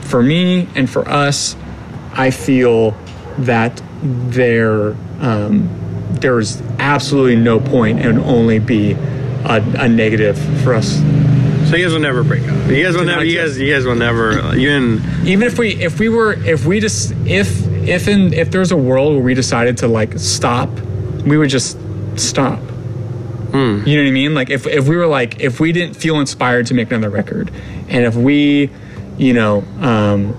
For 0.02 0.24
me 0.24 0.70
and 0.76 0.90
for 0.90 1.08
us 1.10 1.56
i 2.14 2.32
feel 2.32 2.96
that 3.40 3.82
there 4.04 4.96
um, 5.20 5.70
there's 6.22 6.62
absolutely 6.80 7.36
no 7.36 7.60
point 7.60 8.00
and 8.00 8.20
only 8.20 8.60
be 8.60 8.92
a, 8.94 9.62
a 9.78 9.88
negative 9.88 10.38
for 10.64 10.74
us 10.74 10.96
So 11.70 11.76
you 11.76 11.84
guys 11.86 11.94
will 11.94 12.00
never 12.00 12.24
break 12.24 12.44
up. 12.44 12.70
You 12.70 12.84
guys 12.84 12.96
will 12.96 13.06
never. 13.06 13.24
You 13.24 13.38
guys. 13.40 13.58
You 13.60 13.74
guys 13.74 13.86
will 13.86 13.96
never. 13.96 14.56
Even 14.56 15.02
even 15.26 15.48
if 15.48 15.58
we 15.58 15.76
if 15.76 16.00
we 16.00 16.10
were 16.10 16.34
if 16.46 16.66
we 16.66 16.80
just 16.80 17.12
if 17.26 17.66
if 17.88 18.08
in 18.08 18.34
if 18.34 18.52
there's 18.52 18.72
a 18.72 18.78
world 18.78 19.14
where 19.14 19.24
we 19.24 19.34
decided 19.34 19.78
to 19.78 19.88
like 19.88 20.18
stop 20.20 20.70
we 21.26 21.38
would 21.38 21.50
just 21.50 21.78
stop 22.18 22.60
you 23.86 23.96
know 23.98 24.04
what 24.04 24.08
i 24.08 24.12
mean 24.12 24.34
like 24.36 24.50
if 24.50 24.68
if 24.68 24.88
we 24.88 24.96
were 24.96 25.08
like 25.08 25.40
if 25.40 25.60
we 25.60 25.72
didn't 25.72 25.96
feel 25.96 26.20
inspired 26.20 26.66
to 26.68 26.74
make 26.74 26.92
another 26.92 27.10
record 27.10 27.50
and 27.90 28.04
if 28.06 28.16
we 28.16 28.70
you 29.18 29.34
know 29.34 29.64
um 29.80 30.36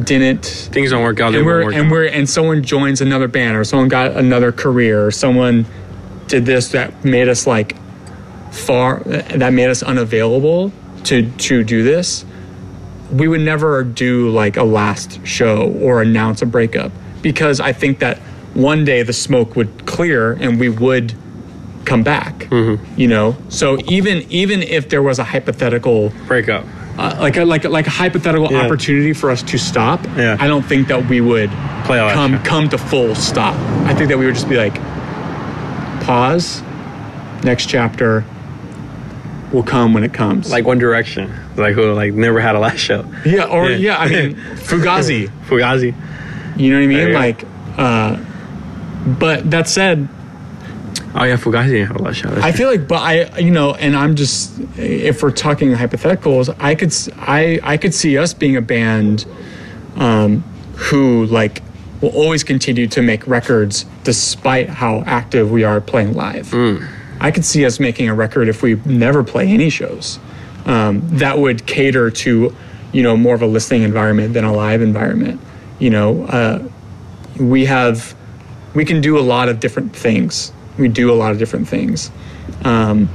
didn't 0.00 0.44
things 0.72 0.90
don't 0.90 1.02
work 1.02 1.20
out. 1.20 1.34
and 1.34 1.44
we're 1.44 1.62
and 1.70 1.86
out. 1.86 1.90
we're 1.90 2.06
and 2.06 2.28
someone 2.28 2.62
joins 2.62 3.00
another 3.00 3.28
band 3.28 3.56
or 3.56 3.64
someone 3.64 3.88
got 3.88 4.12
another 4.16 4.50
career 4.52 5.06
or 5.06 5.10
someone 5.10 5.66
did 6.28 6.46
this 6.46 6.68
that 6.68 7.04
made 7.04 7.28
us 7.28 7.46
like 7.46 7.76
far 8.50 9.00
that 9.04 9.52
made 9.52 9.68
us 9.68 9.82
unavailable 9.82 10.72
to 11.04 11.30
to 11.32 11.62
do 11.62 11.82
this 11.82 12.24
we 13.10 13.28
would 13.28 13.40
never 13.42 13.84
do 13.84 14.30
like 14.30 14.56
a 14.56 14.62
last 14.62 15.24
show 15.26 15.70
or 15.82 16.00
announce 16.00 16.40
a 16.42 16.46
breakup 16.46 16.90
because 17.20 17.60
i 17.60 17.72
think 17.72 17.98
that 17.98 18.18
one 18.54 18.84
day 18.84 19.02
the 19.02 19.12
smoke 19.12 19.56
would 19.56 19.84
clear 19.86 20.32
and 20.34 20.58
we 20.60 20.68
would 20.68 21.14
come 21.84 22.02
back 22.02 22.38
Mm-hmm. 22.50 23.00
you 23.00 23.08
know 23.08 23.36
so 23.48 23.78
even 23.88 24.22
even 24.30 24.62
if 24.62 24.88
there 24.88 25.02
was 25.02 25.18
a 25.18 25.24
hypothetical 25.24 26.10
break 26.26 26.48
up. 26.48 26.64
Uh, 26.98 27.16
like 27.20 27.36
a 27.36 27.44
like 27.44 27.64
a, 27.64 27.68
like 27.68 27.86
a 27.86 27.90
hypothetical 27.90 28.50
Yeah. 28.52 28.62
opportunity 28.62 29.12
for 29.12 29.30
us 29.30 29.42
to 29.44 29.58
stop. 29.58 30.04
Yeah. 30.16 30.36
I 30.38 30.46
don't 30.46 30.62
think 30.64 30.88
that 30.88 31.08
we 31.08 31.20
would 31.20 31.50
Play 31.84 31.98
come 32.12 32.32
shit. 32.36 32.44
come 32.44 32.68
to 32.70 32.78
full 32.78 33.14
stop. 33.14 33.54
I 33.86 33.94
think 33.94 34.08
that 34.10 34.18
we 34.18 34.26
would 34.26 34.34
just 34.34 34.48
be 34.48 34.56
like, 34.56 34.74
pause, 36.04 36.62
next 37.44 37.66
chapter 37.68 38.24
will 39.52 39.62
come 39.62 39.92
when 39.94 40.04
it 40.04 40.12
comes. 40.14 40.50
Like 40.50 40.64
One 40.64 40.78
Direction. 40.78 41.32
Like 41.56 41.74
who 41.74 41.92
like 41.92 42.14
never 42.14 42.40
had 42.40 42.56
a 42.56 42.58
last 42.58 42.78
show. 42.78 43.04
yeah, 43.24 43.44
or 43.44 43.70
Yeah. 43.70 43.76
yeah, 43.76 43.98
I 43.98 44.08
mean 44.08 44.34
Fugazi. 44.56 45.30
Fugazi. 45.46 45.94
You 46.56 46.70
know 46.72 46.78
what 46.78 46.84
I 46.84 46.86
mean? 46.86 47.12
Like, 47.14 47.44
uh, 47.78 48.18
but 49.18 49.50
that 49.50 49.68
said, 49.68 50.08
Oh 51.14 51.24
yeah, 51.24 51.36
Fugazi 51.36 51.68
didn't 51.70 51.88
have 51.88 51.96
a 51.96 52.02
last 52.02 52.16
show. 52.16 52.28
That's 52.30 52.42
I 52.42 52.52
feel 52.52 52.68
like, 52.70 52.88
but 52.88 53.02
I, 53.02 53.38
you 53.38 53.50
know, 53.50 53.74
and 53.74 53.94
I'm 53.94 54.14
just, 54.16 54.58
if 54.78 55.22
we're 55.22 55.30
talking 55.30 55.72
hypotheticals, 55.72 56.54
I 56.58 56.74
could, 56.74 56.92
I, 57.20 57.60
I 57.62 57.76
could 57.76 57.92
see 57.92 58.16
us 58.16 58.32
being 58.32 58.56
a 58.56 58.62
band, 58.62 59.26
um, 59.96 60.40
who 60.76 61.26
like 61.26 61.62
will 62.00 62.10
always 62.10 62.42
continue 62.42 62.86
to 62.88 63.02
make 63.02 63.26
records 63.26 63.84
despite 64.04 64.68
how 64.70 65.02
active 65.06 65.50
we 65.50 65.64
are 65.64 65.80
playing 65.80 66.14
live. 66.14 66.50
I 67.20 67.30
could 67.30 67.44
see 67.44 67.64
us 67.66 67.78
making 67.78 68.08
a 68.08 68.14
record 68.14 68.48
if 68.48 68.62
we 68.62 68.76
never 68.86 69.22
play 69.22 69.46
any 69.48 69.68
shows. 69.70 70.18
Um, 70.64 71.02
that 71.18 71.38
would 71.38 71.66
cater 71.66 72.10
to, 72.10 72.56
you 72.92 73.02
know, 73.02 73.16
more 73.16 73.34
of 73.34 73.42
a 73.42 73.46
listening 73.46 73.82
environment 73.82 74.32
than 74.34 74.44
a 74.44 74.52
live 74.52 74.80
environment. 74.80 75.40
You 75.78 75.90
know, 75.90 76.24
uh, 76.24 76.68
we 77.38 77.66
have, 77.66 78.14
we 78.74 78.84
can 78.84 79.00
do 79.00 79.18
a 79.18 79.20
lot 79.20 79.48
of 79.48 79.60
different 79.60 79.94
things. 79.94 80.52
We 80.78 80.88
do 80.88 81.12
a 81.12 81.14
lot 81.14 81.32
of 81.32 81.38
different 81.38 81.68
things. 81.68 82.10
Um, 82.64 83.08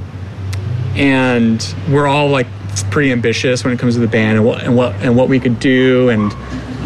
and 0.94 1.74
we're 1.90 2.06
all 2.06 2.28
like 2.28 2.46
pretty 2.90 3.12
ambitious 3.12 3.64
when 3.64 3.72
it 3.72 3.78
comes 3.78 3.94
to 3.94 4.00
the 4.00 4.06
band 4.08 4.38
and 4.38 4.46
what 4.46 4.62
and 4.62 4.76
what 4.76 4.94
and 4.96 5.16
what 5.16 5.28
we 5.28 5.40
could 5.40 5.58
do 5.58 6.08
and 6.10 6.32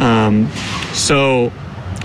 um, 0.03 0.51
so 0.93 1.53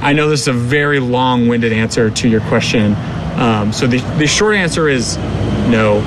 I 0.02 0.14
know 0.14 0.30
this 0.30 0.42
is 0.42 0.48
a 0.48 0.54
very 0.54 1.00
long-winded 1.00 1.74
answer 1.74 2.12
to 2.12 2.30
your 2.30 2.42
question. 2.42 2.96
Um, 3.36 3.72
so 3.74 3.88
the 3.88 3.98
the 4.18 4.28
short 4.28 4.56
answer 4.56 4.88
is 4.88 5.18
no. 5.68 6.02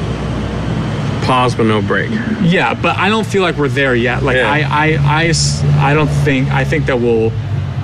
Pause 1.24 1.54
but 1.56 1.66
no 1.66 1.82
break. 1.82 2.10
Yeah, 2.42 2.74
but 2.74 2.96
I 2.96 3.08
don't 3.08 3.26
feel 3.26 3.42
like 3.42 3.56
we're 3.56 3.68
there 3.68 3.94
yet. 3.94 4.22
Like 4.22 4.36
Yeah. 4.36 4.50
I 4.50 5.94
don't 5.94 6.08
think 6.08 6.50
I 6.50 6.64
think 6.64 6.86
that 6.86 6.98
we'll, 6.98 7.32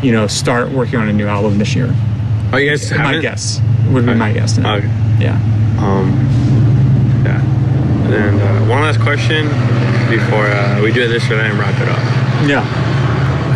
you 0.03 0.11
know, 0.11 0.27
start 0.27 0.71
working 0.71 0.99
on 0.99 1.09
a 1.09 1.13
new 1.13 1.27
album 1.27 1.59
this 1.59 1.75
year. 1.75 1.95
Oh, 2.53 2.57
you 2.57 2.71
guys 2.71 2.91
My 2.93 3.19
guess 3.19 3.61
would 3.93 4.07
be 4.07 4.15
my 4.15 4.33
guess. 4.33 4.59
Now. 4.59 4.77
Okay. 4.77 4.87
Yeah. 5.21 5.37
Um, 5.79 6.13
yeah. 7.25 7.43
And 8.13 8.41
uh, 8.41 8.71
one 8.71 8.83
last 8.83 9.01
question 9.01 9.47
before 10.09 10.47
uh, 10.47 10.81
we 10.83 10.93
do 10.93 11.09
this 11.09 11.29
that 11.29 11.51
and 11.51 11.59
wrap 11.59 11.75
it 11.81 11.89
up. 11.89 12.49
Yeah. 12.49 12.63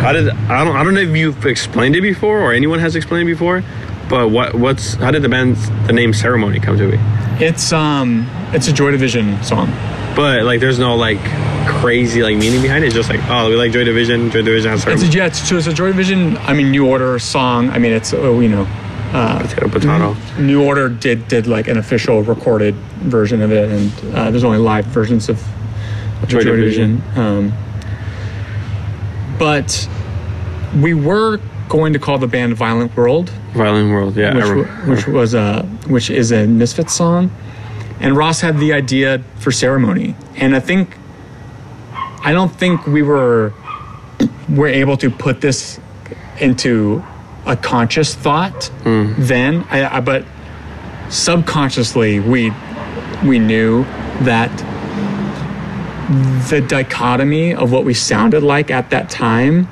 How 0.01 0.11
did 0.11 0.29
I 0.29 0.63
don't 0.63 0.75
I 0.75 0.83
don't 0.83 0.93
know 0.93 1.01
if 1.01 1.15
you've 1.15 1.45
explained 1.45 1.95
it 1.95 2.01
before 2.01 2.39
or 2.39 2.53
anyone 2.53 2.79
has 2.79 2.95
explained 2.95 3.29
it 3.29 3.33
before, 3.33 3.63
but 4.09 4.29
what 4.29 4.55
what's 4.55 4.95
how 4.95 5.11
did 5.11 5.21
the 5.21 5.29
band 5.29 5.57
the 5.87 5.93
name 5.93 6.13
Ceremony 6.13 6.59
come 6.59 6.77
to 6.77 6.89
be? 6.91 6.97
It's 7.43 7.71
um, 7.71 8.27
it's 8.53 8.67
a 8.67 8.73
Joy 8.73 8.91
Division 8.91 9.41
song. 9.43 9.67
But 10.15 10.43
like, 10.43 10.59
there's 10.59 10.79
no 10.79 10.95
like 10.95 11.19
crazy 11.67 12.21
like 12.21 12.35
meaning 12.35 12.61
behind 12.61 12.83
it. 12.83 12.87
It's 12.87 12.95
just 12.95 13.09
like 13.09 13.21
oh, 13.29 13.49
we 13.49 13.55
like 13.55 13.71
Joy 13.71 13.83
Division. 13.83 14.29
Joy 14.29 14.41
Division 14.41 14.71
has 14.71 14.85
It's 14.85 15.03
a, 15.03 15.07
yeah, 15.07 15.27
it's, 15.27 15.47
so 15.47 15.55
it's 15.57 15.67
a 15.67 15.73
Joy 15.73 15.87
Division. 15.87 16.37
I 16.37 16.53
mean, 16.53 16.71
New 16.71 16.87
Order 16.87 17.17
song. 17.19 17.69
I 17.69 17.79
mean, 17.79 17.93
it's 17.93 18.13
uh, 18.13 18.37
you 18.39 18.49
know, 18.49 18.67
Potato, 19.11 19.67
potato. 19.69 20.15
New 20.39 20.63
Order 20.63 20.87
did 20.89 21.27
did 21.27 21.45
like 21.47 21.67
an 21.67 21.77
official 21.77 22.23
recorded 22.23 22.75
version 23.03 23.41
of 23.41 23.51
it, 23.51 23.69
and 23.69 24.15
uh, 24.15 24.31
there's 24.31 24.43
only 24.43 24.57
live 24.57 24.85
versions 24.85 25.27
of 25.29 25.37
Joy 26.27 26.39
Joy, 26.39 26.43
Division. 26.55 26.97
Division. 26.97 27.19
Um, 27.19 27.53
but 29.37 29.89
we 30.81 30.93
were 30.93 31.39
going 31.67 31.93
to 31.93 31.99
call 31.99 32.17
the 32.17 32.27
band 32.27 32.55
Violent 32.55 32.95
World, 32.95 33.29
Violent 33.53 33.91
World. 33.91 34.15
Yeah. 34.15 34.33
Which 34.35 34.45
w- 34.45 34.65
which 34.89 35.07
was 35.07 35.33
a 35.33 35.63
which 35.87 36.09
is 36.09 36.31
a 36.31 36.47
Misfits 36.47 36.93
song, 36.93 37.31
and 37.99 38.15
Ross 38.15 38.39
had 38.41 38.57
the 38.59 38.71
idea 38.73 39.21
for 39.39 39.51
Ceremony, 39.51 40.15
and 40.35 40.55
I 40.55 40.59
think 40.59 40.95
I 42.23 42.31
don't 42.31 42.51
think 42.51 42.87
we 42.87 43.01
were 43.01 43.53
were 44.47 44.67
able 44.67 44.95
to 44.97 45.09
put 45.09 45.41
this 45.41 45.79
into 46.39 47.03
a 47.45 47.55
conscious 47.55 48.13
thought 48.15 48.71
then, 49.17 49.65
I, 49.69 49.97
I, 49.97 49.99
but 49.99 50.25
subconsciously 51.09 52.19
we 52.19 52.51
we 53.25 53.39
knew 53.39 53.83
that 54.21 54.51
the 56.49 56.61
dichotomy 56.61 57.53
of 57.53 57.71
what 57.71 57.85
we 57.85 57.93
sounded 57.93 58.43
like 58.43 58.71
at 58.71 58.89
that 58.89 59.09
time 59.09 59.67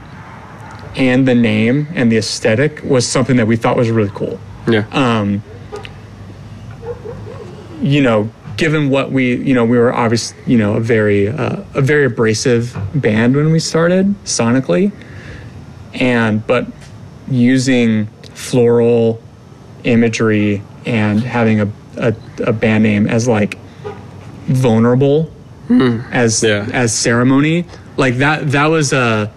and 0.95 1.27
the 1.27 1.35
name 1.35 1.87
and 1.93 2.11
the 2.11 2.17
aesthetic 2.17 2.81
was 2.83 3.07
something 3.07 3.37
that 3.37 3.47
we 3.47 3.55
thought 3.55 3.77
was 3.77 3.89
really 3.89 4.11
cool 4.13 4.39
yeah. 4.67 4.85
um, 4.91 5.43
you 7.81 8.01
know, 8.01 8.29
given 8.57 8.89
what 8.89 9.11
we, 9.11 9.35
you 9.35 9.53
know, 9.53 9.65
we 9.65 9.77
were 9.77 9.93
obviously, 9.93 10.37
you 10.45 10.57
know, 10.57 10.75
a 10.75 10.79
very, 10.79 11.29
uh, 11.29 11.63
a 11.73 11.81
very 11.81 12.05
abrasive 12.05 12.77
band 12.93 13.35
when 13.35 13.51
we 13.51 13.59
started 13.59 14.13
sonically, 14.25 14.91
and 15.93 16.45
but 16.45 16.67
using 17.29 18.07
floral 18.33 19.21
imagery 19.83 20.61
and 20.85 21.21
having 21.21 21.61
a, 21.61 21.67
a, 21.97 22.15
a 22.45 22.53
band 22.53 22.83
name 22.83 23.07
as 23.07 23.27
like 23.27 23.57
vulnerable 24.47 25.31
as 26.11 26.43
Yeah. 26.43 26.67
as 26.73 26.97
ceremony 26.97 27.65
like 27.95 28.15
that 28.17 28.51
that 28.51 28.65
was 28.67 28.91
a 28.93 29.31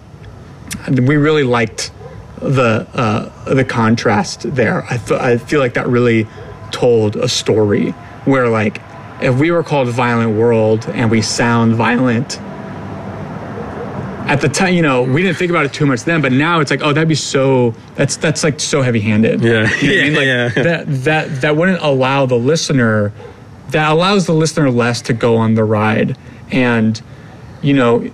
we 0.89 1.15
really 1.17 1.43
liked 1.43 1.91
the 2.41 2.87
uh, 2.93 3.53
the 3.53 3.63
contrast 3.63 4.53
there. 4.55 4.83
I, 4.89 4.97
th- 4.97 5.19
I 5.21 5.37
feel 5.37 5.59
like 5.59 5.75
that 5.75 5.87
really 5.87 6.27
told 6.71 7.15
a 7.15 7.27
story 7.29 7.91
where 8.25 8.49
like 8.49 8.81
if 9.21 9.39
we 9.39 9.51
were 9.51 9.63
called 9.63 9.87
Violent 9.89 10.35
World 10.35 10.85
and 10.89 11.09
we 11.11 11.21
sound 11.21 11.75
violent 11.75 12.39
at 14.27 14.41
the 14.41 14.49
time, 14.49 14.73
you 14.73 14.81
know, 14.81 15.03
we 15.03 15.21
didn't 15.21 15.37
think 15.37 15.49
about 15.49 15.65
it 15.65 15.73
too 15.73 15.85
much 15.85 16.03
then, 16.03 16.21
but 16.21 16.31
now 16.31 16.59
it's 16.59 16.71
like, 16.71 16.81
oh, 16.81 16.93
that'd 16.93 17.09
be 17.09 17.15
so 17.15 17.73
that's 17.95 18.15
that's 18.17 18.43
like 18.43 18.59
so 18.59 18.81
heavy-handed. 18.81 19.41
Yeah. 19.41 19.49
You 19.49 19.55
know 19.55 19.61
what 19.61 19.81
I 19.81 20.03
mean? 20.03 20.13
Like, 20.15 20.25
Yeah, 20.25 20.51
yeah. 20.55 20.63
That 20.63 20.85
that 21.03 21.41
that 21.41 21.55
wouldn't 21.57 21.81
allow 21.81 22.25
the 22.25 22.35
listener 22.37 23.11
that 23.69 23.91
allows 23.91 24.25
the 24.27 24.33
listener 24.33 24.69
less 24.69 25.01
to 25.01 25.13
go 25.13 25.35
on 25.37 25.55
the 25.55 25.63
ride 25.63 26.15
and 26.51 27.01
you 27.63 27.73
know 27.73 28.07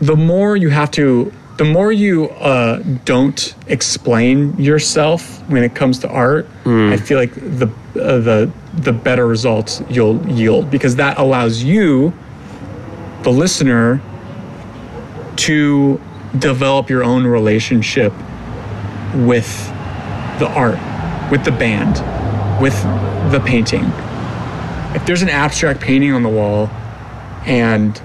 the 0.00 0.16
more 0.16 0.56
you 0.56 0.70
have 0.70 0.90
to 0.92 1.30
the 1.58 1.64
more 1.64 1.92
you 1.92 2.30
uh, 2.30 2.78
don't 3.04 3.54
explain 3.66 4.56
yourself 4.58 5.46
when 5.50 5.62
it 5.62 5.74
comes 5.74 5.98
to 5.98 6.08
art 6.08 6.48
i 6.64 6.96
feel 6.96 7.18
like 7.18 7.34
the 7.34 7.66
uh, 7.96 8.18
the 8.20 8.50
the 8.74 8.92
better 8.92 9.26
results 9.26 9.82
you'll 9.90 10.24
yield 10.30 10.70
because 10.70 10.96
that 10.96 11.18
allows 11.18 11.62
you 11.62 12.14
the 13.24 13.30
listener 13.30 14.00
to 15.36 16.00
develop 16.38 16.88
your 16.88 17.02
own 17.02 17.26
relationship 17.26 18.12
with 19.14 19.68
the 20.38 20.48
art 20.48 20.78
with 21.30 21.44
the 21.44 21.52
band 21.52 21.98
with 22.60 22.74
the 23.32 23.40
painting. 23.40 23.84
If 24.94 25.06
there's 25.06 25.22
an 25.22 25.28
abstract 25.28 25.80
painting 25.80 26.12
on 26.12 26.22
the 26.22 26.28
wall 26.28 26.68
and 27.46 28.00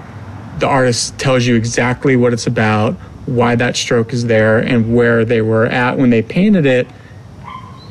the 0.60 0.68
artist 0.68 1.18
tells 1.19 1.45
you 1.45 1.56
exactly 1.56 2.15
what 2.15 2.31
it's 2.31 2.47
about, 2.47 2.93
why 3.26 3.56
that 3.56 3.76
stroke 3.76 4.14
is 4.14 4.26
there, 4.26 4.60
and 4.60 4.95
where 4.95 5.26
they 5.26 5.41
were 5.41 5.65
at 5.65 5.97
when 5.97 6.10
they 6.10 6.22
painted 6.22 6.65
it, 6.65 6.88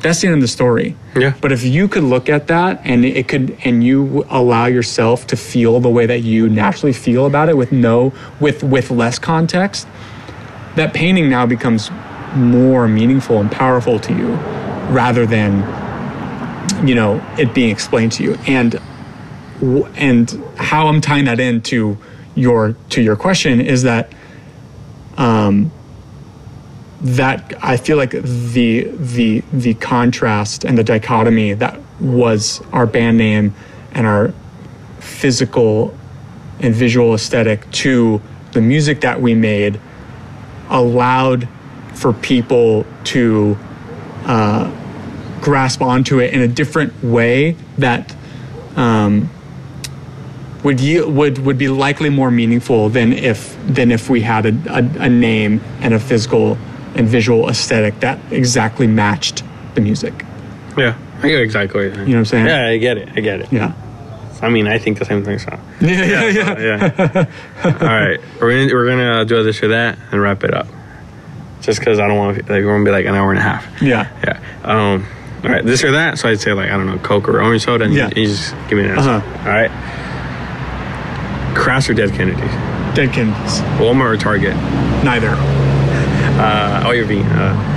that's 0.05 0.21
the 0.21 0.27
end 0.27 0.35
of 0.35 0.41
the 0.41 0.47
story. 0.47 0.95
Yeah. 1.15 1.33
But 1.41 1.51
if 1.51 1.63
you 1.63 1.87
could 1.87 2.03
look 2.03 2.29
at 2.29 2.45
that 2.45 2.79
and 2.83 3.03
it 3.03 3.27
could, 3.27 3.57
and 3.65 3.83
you 3.83 4.23
allow 4.29 4.67
yourself 4.67 5.25
to 5.27 5.35
feel 5.35 5.79
the 5.79 5.89
way 5.89 6.05
that 6.05 6.19
you 6.19 6.47
naturally 6.47 6.93
feel 6.93 7.25
about 7.25 7.49
it 7.49 7.57
with 7.57 7.71
no, 7.71 8.13
with 8.39 8.61
with 8.63 8.91
less 8.91 9.17
context, 9.17 9.87
that 10.75 10.93
painting 10.93 11.27
now 11.27 11.47
becomes 11.47 11.89
more 12.35 12.87
meaningful 12.87 13.39
and 13.41 13.51
powerful 13.51 13.97
to 13.97 14.13
you, 14.13 14.27
rather 14.93 15.25
than, 15.25 15.63
you 16.87 16.93
know, 16.93 17.19
it 17.39 17.55
being 17.55 17.71
explained 17.71 18.11
to 18.11 18.23
you. 18.23 18.37
And 18.45 18.79
and 19.95 20.29
how 20.57 20.87
I'm 20.87 21.01
tying 21.01 21.25
that 21.25 21.39
into 21.39 21.97
your 22.35 22.75
to 22.89 23.01
your 23.01 23.15
question 23.15 23.59
is 23.59 23.81
that 23.83 24.13
um, 25.17 25.71
that 27.05 27.53
I 27.61 27.77
feel 27.77 27.97
like 27.97 28.11
the 28.11 28.89
the 28.95 29.43
the 29.53 29.75
contrast 29.75 30.65
and 30.65 30.75
the 30.75 30.83
dichotomy 30.83 31.53
that 31.53 31.79
was 31.99 32.63
our 32.73 32.87
band 32.87 33.19
name 33.19 33.53
and 33.91 34.07
our 34.07 34.33
physical 34.99 35.95
and 36.61 36.73
visual 36.73 37.13
aesthetic 37.13 37.69
to 37.73 38.19
the 38.53 38.61
music 38.61 39.01
that 39.01 39.21
we 39.21 39.35
made 39.35 39.79
allowed 40.69 41.47
for 41.93 42.11
people 42.11 42.87
to 43.03 43.55
uh, 44.23 44.71
grasp 45.41 45.83
onto 45.83 46.19
it 46.19 46.33
in 46.33 46.41
a 46.41 46.47
different 46.47 46.91
way 47.03 47.55
that 47.77 48.15
um, 48.75 49.29
would 50.63 50.79
you 50.79 51.07
would 51.07 51.37
would 51.37 51.59
be 51.59 51.67
likely 51.67 52.09
more 52.09 52.31
meaningful 52.31 52.89
than 52.89 53.13
if 53.13 53.55
than 53.67 53.91
if 53.91 54.09
we 54.09 54.21
had 54.21 54.47
a, 54.47 54.73
a, 54.73 55.03
a 55.03 55.09
name 55.09 55.61
and 55.81 55.93
a 55.93 55.99
physical 55.99 56.57
and 56.95 57.07
visual 57.07 57.49
aesthetic 57.49 57.99
that 57.99 58.19
exactly 58.31 58.87
matched 58.87 59.43
the 59.75 59.81
music. 59.81 60.13
Yeah. 60.77 60.97
I 61.21 61.27
get 61.29 61.39
exactly 61.41 61.87
what 61.89 61.95
you're. 61.97 62.05
You 62.05 62.11
know 62.11 62.17
what 62.17 62.19
I'm 62.19 62.25
saying? 62.25 62.45
Yeah, 62.47 62.67
I 62.67 62.77
get 62.77 62.97
it. 62.97 63.09
I 63.15 63.19
get 63.21 63.41
it. 63.41 63.51
Yeah. 63.51 63.73
I 64.41 64.49
mean, 64.49 64.67
I 64.67 64.77
think 64.77 64.99
the 64.99 65.05
same 65.05 65.23
thing. 65.23 65.39
So. 65.39 65.57
Yeah, 65.81 66.03
yeah, 66.05 66.29
yeah. 66.29 66.57
yeah. 67.15 67.25
All 67.63 67.71
right, 67.87 68.19
we're 68.41 68.51
gonna 68.67 68.73
we're 68.73 68.85
gonna 68.87 69.25
do 69.25 69.43
this 69.43 69.61
or 69.63 69.69
that 69.69 69.97
and 70.11 70.21
wrap 70.21 70.43
it 70.43 70.53
up. 70.53 70.67
Just 71.61 71.79
because 71.79 71.99
I 71.99 72.07
don't 72.07 72.17
want 72.17 72.35
to 72.37 72.41
like 72.43 72.63
we're 72.63 72.73
gonna 72.73 72.83
be 72.85 72.91
like 72.91 73.05
an 73.05 73.15
hour 73.15 73.29
and 73.31 73.39
a 73.39 73.41
half. 73.41 73.81
Yeah. 73.81 74.09
Yeah. 74.23 74.39
Um. 74.63 75.05
All 75.43 75.49
right, 75.51 75.63
this 75.65 75.83
or 75.83 75.91
that. 75.91 76.17
So 76.19 76.29
I'd 76.29 76.39
say 76.41 76.53
like 76.53 76.69
I 76.69 76.77
don't 76.77 76.85
know, 76.85 76.97
Coke 76.99 77.27
or 77.29 77.41
orange 77.41 77.63
soda, 77.63 77.85
and 77.85 77.93
Yeah. 77.93 78.09
you, 78.15 78.23
you 78.23 78.27
just 78.27 78.53
give 78.67 78.77
me 78.77 78.83
an 78.85 78.91
answer. 78.91 79.09
Uh-huh. 79.09 79.39
All 79.39 79.55
right. 79.55 79.71
Crass 81.57 81.89
or 81.89 81.93
Dead 81.93 82.11
Kennedys? 82.13 82.39
Dead 82.95 83.13
Kennedys. 83.13 83.61
Walmart 83.79 84.13
or 84.13 84.17
Target? 84.17 84.55
Neither. 85.03 85.29
Uh, 86.37 86.83
oh, 86.85 86.91
you're 86.91 87.07
being. 87.07 87.23
Uh, 87.25 87.71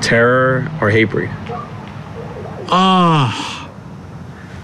Terror 0.00 0.68
or 0.80 0.90
Hatebreed? 0.90 1.28
Ah, 2.70 3.68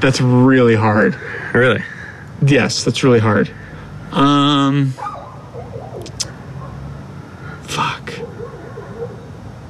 that's 0.00 0.20
really 0.20 0.74
hard. 0.76 1.18
Really? 1.52 1.82
Yes, 2.44 2.84
that's 2.84 3.02
really 3.02 3.18
hard. 3.18 3.50
Um, 4.12 4.92
fuck. 7.62 8.12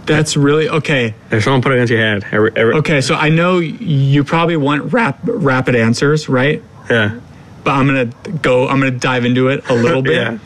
That's 0.07 0.37
really 0.37 0.69
okay. 0.69 1.15
If 1.31 1.45
someone 1.45 1.63
put 1.63 1.73
it 1.73 1.79
into 1.79 1.95
your 1.95 2.03
head, 2.03 2.27
every, 2.31 2.53
every, 2.55 2.75
Okay, 2.75 3.01
so 3.01 3.15
I 3.15 3.31
know 3.31 3.59
you 3.59 4.23
probably 4.23 4.57
want 4.59 4.93
rap, 4.93 5.19
rapid 5.25 5.75
answers, 5.75 6.29
right? 6.29 6.63
yeah, 6.91 7.19
But 7.65 7.71
I'm 7.73 7.87
gonna 7.87 8.11
go. 8.43 8.69
I'm 8.69 8.79
gonna 8.81 8.91
dive 8.91 9.25
into 9.25 9.49
it 9.49 9.69
a 9.71 9.75
little 9.75 10.03
bit. 10.13 10.15
yeah. 10.17 10.39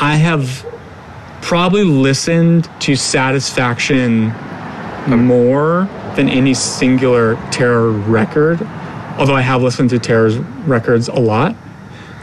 I 0.00 0.16
have 0.16 0.66
probably 1.42 1.84
listened 1.84 2.70
to 2.80 2.96
Satisfaction 2.96 4.32
more 5.06 5.88
than 6.16 6.28
any 6.28 6.54
singular 6.54 7.36
Terror 7.50 7.90
record, 7.90 8.62
although 9.18 9.34
I 9.34 9.42
have 9.42 9.62
listened 9.62 9.90
to 9.90 9.98
Terror's 9.98 10.38
records 10.38 11.08
a 11.08 11.20
lot 11.20 11.54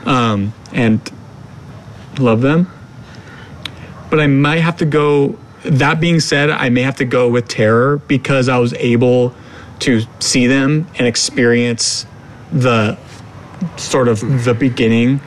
um, 0.05 0.53
and 0.73 0.99
love 2.17 2.41
them. 2.41 2.71
But 4.09 4.19
I 4.21 4.27
might 4.27 4.61
have 4.61 4.77
to 4.77 4.85
go. 4.85 5.37
That 5.63 5.99
being 5.99 6.19
said, 6.19 6.49
I 6.49 6.69
may 6.69 6.81
have 6.81 6.95
to 6.97 7.05
go 7.05 7.29
with 7.29 7.47
Terror 7.47 7.97
because 8.07 8.47
I 8.49 8.57
was 8.57 8.73
able 8.75 9.35
to 9.79 10.01
see 10.19 10.47
them 10.47 10.87
and 10.97 11.07
experience 11.07 12.05
the 12.51 12.97
sort 13.75 14.07
of 14.07 14.45
the 14.45 14.53
beginning 14.53 15.19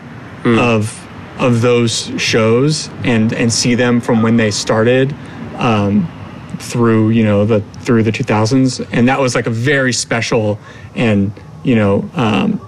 of 0.45 1.00
of 1.41 1.61
those 1.63 2.13
shows 2.21 2.89
and 3.05 3.33
and 3.33 3.53
see 3.53 3.75
them 3.75 4.01
from 4.01 4.23
when 4.23 4.37
they 4.37 4.51
started 4.51 5.15
um, 5.57 6.07
through 6.59 7.11
you 7.11 7.25
know 7.25 7.45
the 7.45 7.61
through 7.81 8.03
the 8.03 8.13
2000s 8.13 8.87
and 8.93 9.09
that 9.09 9.19
was 9.19 9.35
like 9.35 9.47
a 9.47 9.51
very 9.51 9.93
special 9.93 10.59
and 10.95 11.33
you 11.65 11.75
know 11.75 12.09
um, 12.15 12.59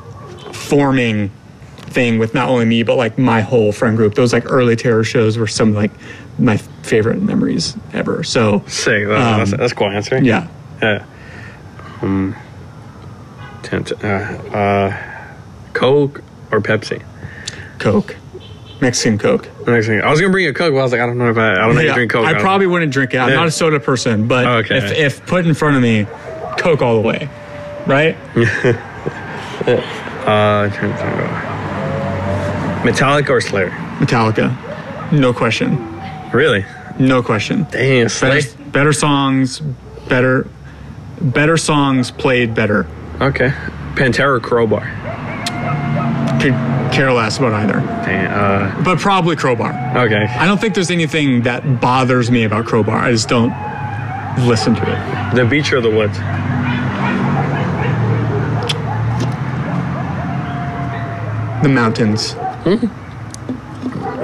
forming 0.52 1.30
thing 1.76 2.18
with 2.18 2.32
not 2.32 2.48
only 2.48 2.64
me 2.64 2.82
but 2.82 2.96
like 2.96 3.18
my 3.18 3.42
whole 3.42 3.70
friend 3.72 3.96
group 3.98 4.14
those 4.14 4.32
like 4.32 4.50
early 4.50 4.74
terror 4.74 5.04
shows 5.04 5.36
were 5.36 5.46
some 5.46 5.74
like 5.74 5.90
my 6.38 6.56
favorite 6.56 7.20
memories 7.20 7.76
ever 7.92 8.24
so 8.24 8.62
Sick. 8.66 9.06
That's, 9.06 9.20
Um, 9.22 9.38
that's, 9.38 9.50
that's 9.50 9.72
a 9.72 9.74
cool 9.74 9.88
answer. 9.90 10.22
yeah 10.22 10.48
Yeah. 10.82 11.04
Um, 12.00 12.34
tent- 13.62 13.92
uh, 14.02 14.06
uh, 14.06 15.24
Coke 15.74 16.22
or 16.50 16.60
Pepsi? 16.60 17.02
coke 17.78 18.16
mexican 18.82 19.16
coke 19.16 19.46
thing, 19.64 20.00
I 20.02 20.10
was 20.10 20.20
gonna 20.20 20.32
bring 20.32 20.46
a 20.46 20.52
Coke, 20.52 20.74
but 20.74 20.80
I 20.80 20.82
was 20.82 20.92
like, 20.92 21.00
I 21.00 21.06
don't 21.06 21.16
know 21.16 21.30
if 21.30 21.38
I, 21.38 21.52
I 21.52 21.54
don't 21.66 21.74
know 21.76 21.80
if 21.80 21.86
you 21.86 21.94
drink 21.94 22.10
Coke. 22.12 22.26
I 22.26 22.32
don't- 22.32 22.42
probably 22.42 22.66
wouldn't 22.66 22.92
drink 22.92 23.14
it. 23.14 23.18
I'm 23.18 23.28
Yeah. 23.30 23.36
not 23.36 23.46
a 23.46 23.50
soda 23.50 23.78
person, 23.80 24.26
but 24.26 24.44
Okay. 24.44 24.76
if, 24.76 24.92
if 24.92 25.26
put 25.26 25.46
in 25.46 25.54
front 25.54 25.76
of 25.76 25.82
me, 25.82 26.06
Coke 26.58 26.82
all 26.82 26.96
the 26.96 27.00
way, 27.00 27.28
right? 27.86 28.16
Uh, 30.22 30.68
trying 30.68 30.92
to 30.92 30.96
think 30.96 31.20
of- 31.20 32.82
Metallica 32.84 33.30
or 33.30 33.40
Slayer? 33.40 33.70
Metallica, 33.98 35.12
no 35.12 35.32
question, 35.32 35.78
Really? 36.32 36.64
no 36.98 37.22
question. 37.22 37.66
Dang, 37.70 38.08
Slayer. 38.08 38.40
Better, 38.42 38.56
better 38.70 38.92
songs, 38.92 39.60
better, 40.08 40.46
better 41.20 41.56
songs 41.56 42.10
played 42.10 42.54
better. 42.54 42.86
Okay. 43.20 43.52
Pantera 43.94 44.40
Crowbar? 44.42 44.82
Could 46.40 46.52
care 46.92 47.12
less 47.12 47.38
about 47.38 47.52
either, 47.54 47.78
uh, 47.78 48.82
but 48.84 48.98
probably 48.98 49.34
Crowbar. 49.36 49.70
okay. 49.96 50.24
I 50.38 50.46
don't 50.46 50.60
think 50.60 50.74
there's 50.74 50.90
anything 50.90 51.42
that 51.42 51.80
bothers 51.80 52.30
me 52.30 52.44
about 52.44 52.66
Crowbar. 52.66 52.96
I 52.96 53.10
just 53.12 53.28
don't 53.28 53.52
listen 54.46 54.74
to 54.74 54.82
it. 54.82 55.34
The 55.34 55.44
beach 55.44 55.72
or 55.72 55.80
the 55.80 55.90
woods? 55.90 56.18
The 61.62 61.68
mountains. 61.68 62.34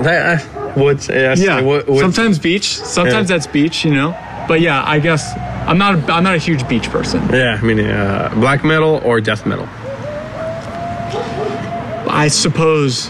That, 0.03 0.41
uh, 0.43 0.73
woods. 0.77 1.09
Yes, 1.09 1.39
Yeah, 1.41 1.61
woods. 1.61 1.87
sometimes 2.01 2.39
beach. 2.41 2.77
Sometimes 2.77 3.31
Yeah. 3.31 3.37
that's 3.37 3.47
beach, 3.47 3.85
you 3.85 3.93
know. 3.95 4.17
But 4.49 4.61
yeah, 4.61 4.83
I 4.85 4.99
guess 4.99 5.33
I'm 5.67 5.79
not. 5.79 5.95
A, 5.95 6.13
I'm 6.13 6.25
not 6.25 6.35
a 6.35 6.39
huge 6.39 6.67
beach 6.69 6.91
person. 6.91 7.21
Yeah, 7.33 7.59
I 7.61 7.65
mean, 7.65 7.79
uh, 7.81 8.31
black 8.37 8.65
metal 8.65 9.01
or 9.05 9.21
death 9.21 9.47
metal? 9.47 9.69
I 12.19 12.29
suppose 12.29 13.09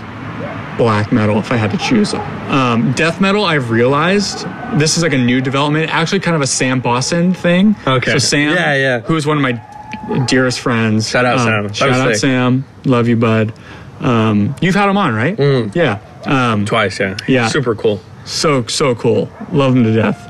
black 0.77 1.11
metal 1.13 1.39
if 1.39 1.51
I 1.51 1.57
had 1.57 1.71
to 1.73 1.79
choose. 1.79 2.15
Um, 2.15 2.93
death 2.93 3.21
metal, 3.21 3.45
I've 3.45 3.71
realized 3.71 4.47
this 4.79 4.97
is 4.97 5.03
like 5.03 5.13
a 5.13 5.19
new 5.19 5.41
development. 5.41 5.93
Actually, 5.93 6.21
kind 6.21 6.37
of 6.37 6.43
a 6.43 6.47
Sam 6.47 6.81
Bosson 6.81 7.35
thing. 7.35 7.75
Okay. 7.87 8.13
So 8.13 8.19
Sam, 8.19 8.55
Yeah, 8.55 8.75
yeah. 8.75 9.01
who's 9.01 9.27
one 9.27 9.37
of 9.37 9.43
my 9.43 10.25
dearest 10.27 10.61
friends. 10.61 11.09
Shout 11.09 11.25
out, 11.25 11.39
um, 11.39 11.47
Sam. 11.69 11.73
Shout 11.73 11.91
out 12.01 12.09
sick. 12.11 12.17
Sam. 12.19 12.65
Love 12.85 13.09
you, 13.09 13.17
bud. 13.17 13.53
Um, 14.01 14.55
you've 14.61 14.75
had 14.77 14.89
him 14.89 14.97
on, 14.97 15.15
right? 15.15 15.37
Yeah. 15.75 15.99
Um, 16.25 16.65
Twice, 16.67 17.01
yeah. 17.01 17.17
Yeah. 17.27 17.49
Super 17.49 17.75
cool. 17.75 18.01
so 18.25 18.65
so 18.67 18.95
cool. 18.95 19.31
Love 19.53 19.75
him 19.77 19.85
to 19.85 19.93
death. 19.95 20.25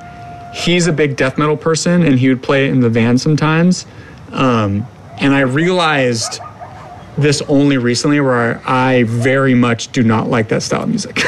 He's 0.55 0.86
a 0.86 0.92
big 0.92 1.16
death 1.16 1.36
metal 1.36 1.56
person, 1.56 2.02
and 2.02 2.18
he 2.18 2.28
would 2.30 2.42
play 2.42 2.66
it 2.66 2.70
in 2.70 2.80
the 2.80 2.88
van 2.88 3.18
sometimes. 3.18 3.84
Um, 4.32 4.86
and 5.18 5.34
I 5.34 5.40
realized 5.40 6.40
this 7.19 7.43
only 7.49 7.77
recently, 7.78 8.20
where 8.20 8.61
I 8.66 9.03
very 9.05 9.55
much 9.55 9.93
do 9.93 10.03
not 10.03 10.28
like 10.28 10.49
that 10.49 10.62
style 10.62 10.85
of 10.85 10.89
music. 10.89 11.16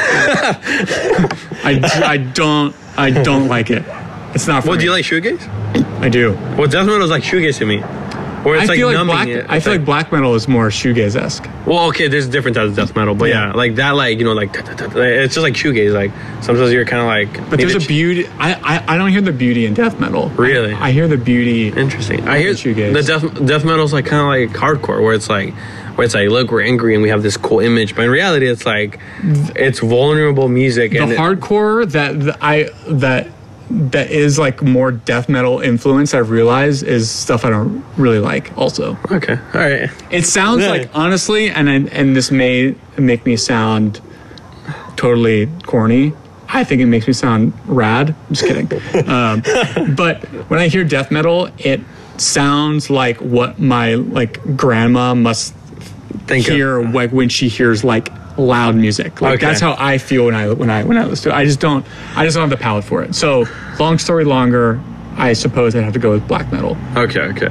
I, 1.63 1.81
I 2.05 2.17
don't 2.17 2.75
I 2.97 3.11
don't 3.11 3.49
like 3.49 3.71
it. 3.71 3.85
It's 4.35 4.47
not. 4.47 4.63
For 4.63 4.71
Well, 4.71 4.79
do 4.79 4.85
you 4.85 4.93
like 4.93 5.05
shoegaze? 5.05 5.49
I 6.01 6.09
do. 6.09 6.33
Well, 6.57 6.67
death 6.69 6.87
metal 6.87 7.03
is 7.03 7.11
like 7.11 7.23
shoegaze 7.23 7.59
to 7.59 7.67
me. 7.67 7.83
Where 8.43 8.55
it's 8.57 8.65
I 8.65 8.67
like 8.69 8.77
feel 8.79 8.93
like 8.93 9.07
black. 9.07 9.29
it. 9.29 9.47
I 9.49 9.61
feel 9.61 9.75
like, 9.75 9.85
black 9.85 10.13
metal 10.13 10.35
is 10.35 10.49
more 10.49 10.69
shoegaze 10.69 11.15
esque. 11.15 11.47
Well, 11.67 11.89
okay, 11.89 12.09
there's 12.09 12.27
different 12.27 12.57
types 12.57 12.71
of 12.71 12.77
death 12.77 12.97
metal, 12.97 13.15
but 13.15 13.27
yeah, 13.29 13.49
Yeah. 13.49 13.53
like 13.53 13.75
that, 13.75 13.91
like 13.97 14.19
you 14.19 14.25
know, 14.25 14.33
like 14.33 14.51
it's 14.55 15.35
just 15.35 15.43
like 15.45 15.55
shoegaze. 15.55 15.93
Like 15.93 16.11
sometimes 16.43 16.73
you're 16.73 16.87
kind 16.87 17.03
of 17.03 17.07
like. 17.37 17.51
But 17.51 17.59
there's 17.59 17.75
a 17.75 17.87
beauty. 17.87 18.27
I, 18.39 18.55
I 18.55 18.95
I 18.95 18.97
don't 18.97 19.11
hear 19.11 19.21
the 19.21 19.33
beauty 19.33 19.67
in 19.67 19.75
death 19.75 20.01
metal. 20.01 20.31
Really? 20.31 20.73
I, 20.73 20.89
I 20.89 20.93
hear 20.93 21.07
the 21.07 21.19
beauty. 21.19 21.69
Interesting. 21.69 22.27
I 22.29 22.39
hear 22.39 22.53
shoegaze. 22.53 22.95
the 22.95 23.03
death 23.03 23.47
death 23.47 23.65
metal 23.65 23.85
is 23.85 23.93
like 23.93 24.07
kind 24.07 24.23
of 24.23 24.29
like 24.29 24.59
hardcore, 24.59 25.03
where 25.03 25.13
it's 25.13 25.29
like, 25.29 25.53
where 25.97 26.07
it's 26.07 26.15
like, 26.15 26.31
look, 26.31 26.51
we're 26.51 26.63
angry 26.63 26.95
and 26.95 27.03
we 27.03 27.11
have 27.11 27.23
this 27.23 27.37
cool 27.37 27.61
image, 27.61 27.95
but 27.95 28.07
in 28.07 28.11
reality, 28.11 28.49
it's 28.49 28.65
like, 28.65 28.99
it's 29.55 29.81
vulnerable 29.81 30.49
music 30.49 30.93
the 30.93 30.99
and 31.01 31.13
it- 31.13 31.19
hardcore 31.19 31.91
that, 31.93 32.19
that 32.21 32.39
I 32.41 32.71
that 32.89 33.29
that 33.71 34.11
is 34.11 34.39
like 34.39 34.63
more 34.63 34.91
death 34.91 35.29
metal 35.29 35.61
influence 35.61 36.13
I've 36.13 36.31
realized 36.31 36.83
is 36.85 37.09
stuff 37.11 37.45
I 37.45 37.51
don't 37.51 37.85
really 37.97 38.19
like 38.19 38.57
also. 38.59 38.99
okay, 39.11 39.35
all 39.55 39.61
right, 39.61 39.91
It 40.11 40.25
sounds 40.27 40.63
Yeah. 40.63 40.71
like 40.71 40.91
honestly 40.93 41.51
and 41.51 41.71
I, 41.71 41.75
and 41.75 42.17
this 42.17 42.31
may 42.31 42.75
make 42.99 43.25
me 43.25 43.37
sound 43.37 44.01
totally 44.97 45.49
corny. 45.65 46.13
I 46.53 46.65
think 46.65 46.83
it 46.83 46.87
makes 46.87 47.07
me 47.07 47.13
sound 47.13 47.53
rad. 47.67 48.11
I'm 48.29 48.35
just 48.35 48.47
kidding. 48.47 48.69
um, 49.09 49.43
but 49.95 50.25
when 50.51 50.59
I 50.59 50.67
hear 50.67 50.83
death 50.83 51.13
metal, 51.13 51.49
it 51.59 51.81
sounds 52.17 52.91
like 52.91 53.19
what 53.19 53.61
my 53.61 53.95
like 53.95 54.57
grandma 54.57 55.15
must 55.15 55.55
think 56.27 56.49
of- 56.49 56.55
hear 56.55 56.83
like 56.91 57.13
when 57.13 57.29
she 57.29 57.49
hears 57.49 57.85
like 57.85 58.09
loud 58.39 58.75
music. 58.77 59.21
Like 59.21 59.35
Okay. 59.37 59.47
that's 59.47 59.61
how 59.61 59.75
I 59.79 59.99
feel 59.99 60.27
when 60.27 60.35
I 60.35 60.53
when 60.53 60.71
I 60.71 60.85
when 60.85 60.97
I 60.99 61.05
listen 61.05 61.31
to 61.31 61.37
it. 61.37 61.41
I 61.41 61.45
just 61.45 61.61
don't 61.61 61.85
I 62.17 62.25
just 62.25 62.37
don't 62.37 62.49
have 62.49 62.57
the 62.59 62.63
palate 62.63 62.85
for 62.85 63.03
it. 63.03 63.15
So 63.15 63.45
long 63.79 63.99
story 63.99 64.25
longer, 64.25 64.81
I 65.17 65.33
suppose 65.33 65.75
I'd 65.75 65.85
have 65.85 65.93
to 65.95 65.99
go 65.99 66.11
with 66.11 66.27
black 66.29 66.51
metal. 66.53 66.77
Okay, 66.97 67.21
okay. 67.21 67.49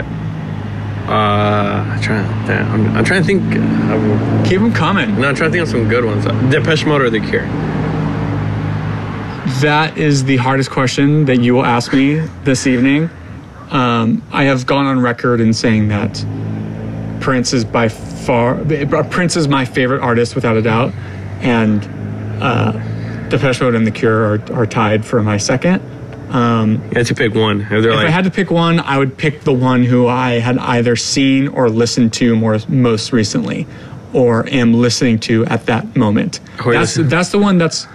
Uh, 1.08 1.12
I'm 1.12 2.02
trying. 2.02 2.26
I'm, 2.52 2.98
I'm 2.98 3.04
trying 3.04 3.24
to 3.24 3.28
think. 3.28 3.42
Of, 3.56 4.48
Keep 4.48 4.62
them 4.62 4.72
coming. 4.72 5.20
no, 5.20 5.30
I'm 5.30 5.36
trying 5.36 5.52
to 5.52 5.58
think 5.58 5.64
of 5.64 5.70
some 5.70 5.90
good 5.90 6.06
ones. 6.06 6.24
Depeche 6.52 6.86
Mode 6.86 7.02
or 7.02 7.10
The 7.10 7.20
Cure? 7.20 7.48
That 9.62 9.98
is 9.98 10.24
the 10.26 10.38
hardest 10.38 10.70
question 10.70 11.26
that 11.26 11.42
you 11.42 11.56
will 11.56 11.66
ask 11.66 11.92
me 11.94 12.20
this 12.44 12.68
evening. 12.68 13.10
Um, 13.72 14.22
I 14.32 14.44
have 14.44 14.66
gone 14.68 14.86
on 14.86 15.00
record 15.00 15.42
in 15.42 15.52
saying 15.54 15.88
that 15.88 16.24
Prince 17.22 17.54
is 17.54 17.66
by 17.66 17.88
far 18.30 19.04
Prince 19.06 19.36
is 19.36 19.48
my 19.48 19.66
favorite 19.66 20.02
artist 20.02 20.36
without 20.36 20.56
a 20.56 20.62
doubt, 20.62 20.94
and 21.42 21.84
uh, 22.40 22.74
Depeche 23.30 23.60
Mode 23.60 23.74
and 23.74 23.88
The 23.88 23.92
Cure 23.92 24.36
are, 24.36 24.54
are 24.54 24.68
tied 24.68 25.04
for 25.04 25.24
my 25.24 25.38
second. 25.38 25.82
Um, 26.32 26.74
You 26.92 26.98
had 26.98 27.08
to 27.08 27.16
pick 27.16 27.34
one. 27.34 27.62
If 27.62 27.72
If 27.72 27.86
like, 27.86 28.06
I 28.06 28.12
had 28.12 28.26
to 28.26 28.30
pick 28.30 28.52
one, 28.52 28.82
I 28.82 29.00
would 29.00 29.18
pick 29.18 29.42
the 29.42 29.52
one 29.54 29.84
who 29.84 30.08
I 30.08 30.34
had 30.34 30.60
either 30.60 30.96
seen 30.96 31.48
or 31.48 31.70
listened 31.70 32.14
to 32.14 32.36
more 32.36 32.60
most 32.68 33.12
recently, 33.12 33.66
or 34.14 34.48
am 34.50 34.76
listening 34.76 35.18
to 35.22 35.48
at 35.48 35.66
that 35.66 35.96
moment. 35.96 36.40
That's 36.58 36.68
listening- 36.68 37.10
that's 37.10 37.30
the 37.30 37.40
one 37.40 37.58
that's 37.58 37.88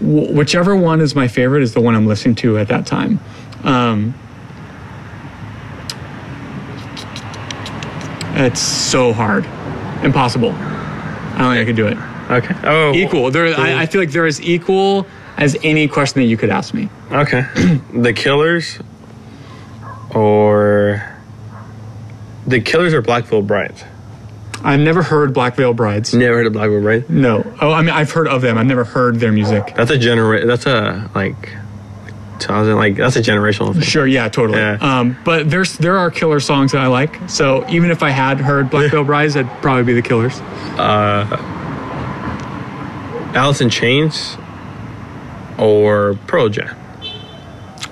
whichever 0.00 0.74
one 0.74 1.00
is 1.00 1.14
my 1.14 1.28
favorite 1.28 1.62
is 1.62 1.72
the 1.72 1.80
one 1.80 1.94
I'm 1.94 2.06
listening 2.08 2.34
to 2.36 2.58
at 2.58 2.66
that 2.68 2.84
time. 2.84 3.20
Um, 3.62 4.12
it's 8.36 8.60
so 8.60 9.12
hard, 9.12 9.44
impossible. 10.04 10.52
I 10.52 11.38
don't 11.38 11.54
think 11.54 11.62
I 11.62 11.64
could 11.64 11.76
do 11.76 11.86
it. 11.88 11.98
okay. 12.30 12.54
Oh, 12.64 12.92
Equal. 12.94 13.30
There, 13.30 13.54
I, 13.58 13.82
I 13.82 13.86
feel 13.86 14.00
like 14.00 14.10
they're 14.10 14.26
as 14.26 14.40
equal 14.40 15.06
as 15.36 15.56
any 15.62 15.86
question 15.88 16.20
that 16.22 16.26
you 16.28 16.36
could 16.36 16.50
ask 16.50 16.72
me. 16.74 16.88
Okay. 17.12 17.42
the 17.94 18.12
Killers 18.14 18.78
or 20.10 21.02
the 22.46 22.60
Killers 22.60 22.94
or 22.94 23.02
Black 23.02 23.24
Veil 23.24 23.42
Brides? 23.42 23.84
I've 24.64 24.80
never 24.80 25.02
heard 25.02 25.32
Black 25.34 25.54
Veil 25.56 25.74
Brides. 25.74 26.14
Never 26.14 26.36
heard 26.36 26.46
of 26.46 26.52
Black 26.54 26.70
Veil 26.70 26.80
Brides. 26.80 27.08
No. 27.10 27.44
Oh, 27.60 27.72
I 27.72 27.82
mean, 27.82 27.90
I've 27.94 28.10
heard 28.10 28.28
of 28.28 28.40
them. 28.42 28.56
I've 28.58 28.66
never 28.66 28.84
heard 28.84 29.16
their 29.20 29.32
music. 29.32 29.74
That's 29.76 29.90
a 29.90 29.98
genera- 29.98 30.46
That's 30.46 30.66
a 30.66 31.10
like. 31.14 31.54
2000 32.38 32.76
like 32.76 32.96
that's 32.96 33.16
a 33.16 33.22
generational 33.22 33.72
thing. 33.72 33.82
Sure, 33.82 34.06
yeah, 34.06 34.28
totally. 34.28 34.58
Yeah. 34.58 34.78
Um, 34.80 35.16
but 35.24 35.50
there's 35.50 35.76
there 35.78 35.96
are 35.96 36.10
killer 36.10 36.40
songs 36.40 36.72
that 36.72 36.80
I 36.80 36.86
like. 36.86 37.18
So 37.28 37.68
even 37.68 37.90
if 37.90 38.02
I 38.02 38.10
had 38.10 38.38
heard 38.40 38.70
Black 38.70 38.90
Veil 38.90 39.04
Brides, 39.04 39.34
that'd 39.34 39.50
probably 39.62 39.84
be 39.84 39.94
the 39.94 40.02
Killers. 40.02 40.40
Alice 43.36 43.60
in 43.60 43.68
Chains 43.68 44.36
or 45.58 46.18
Pearl 46.26 46.48
Jam. 46.48 46.74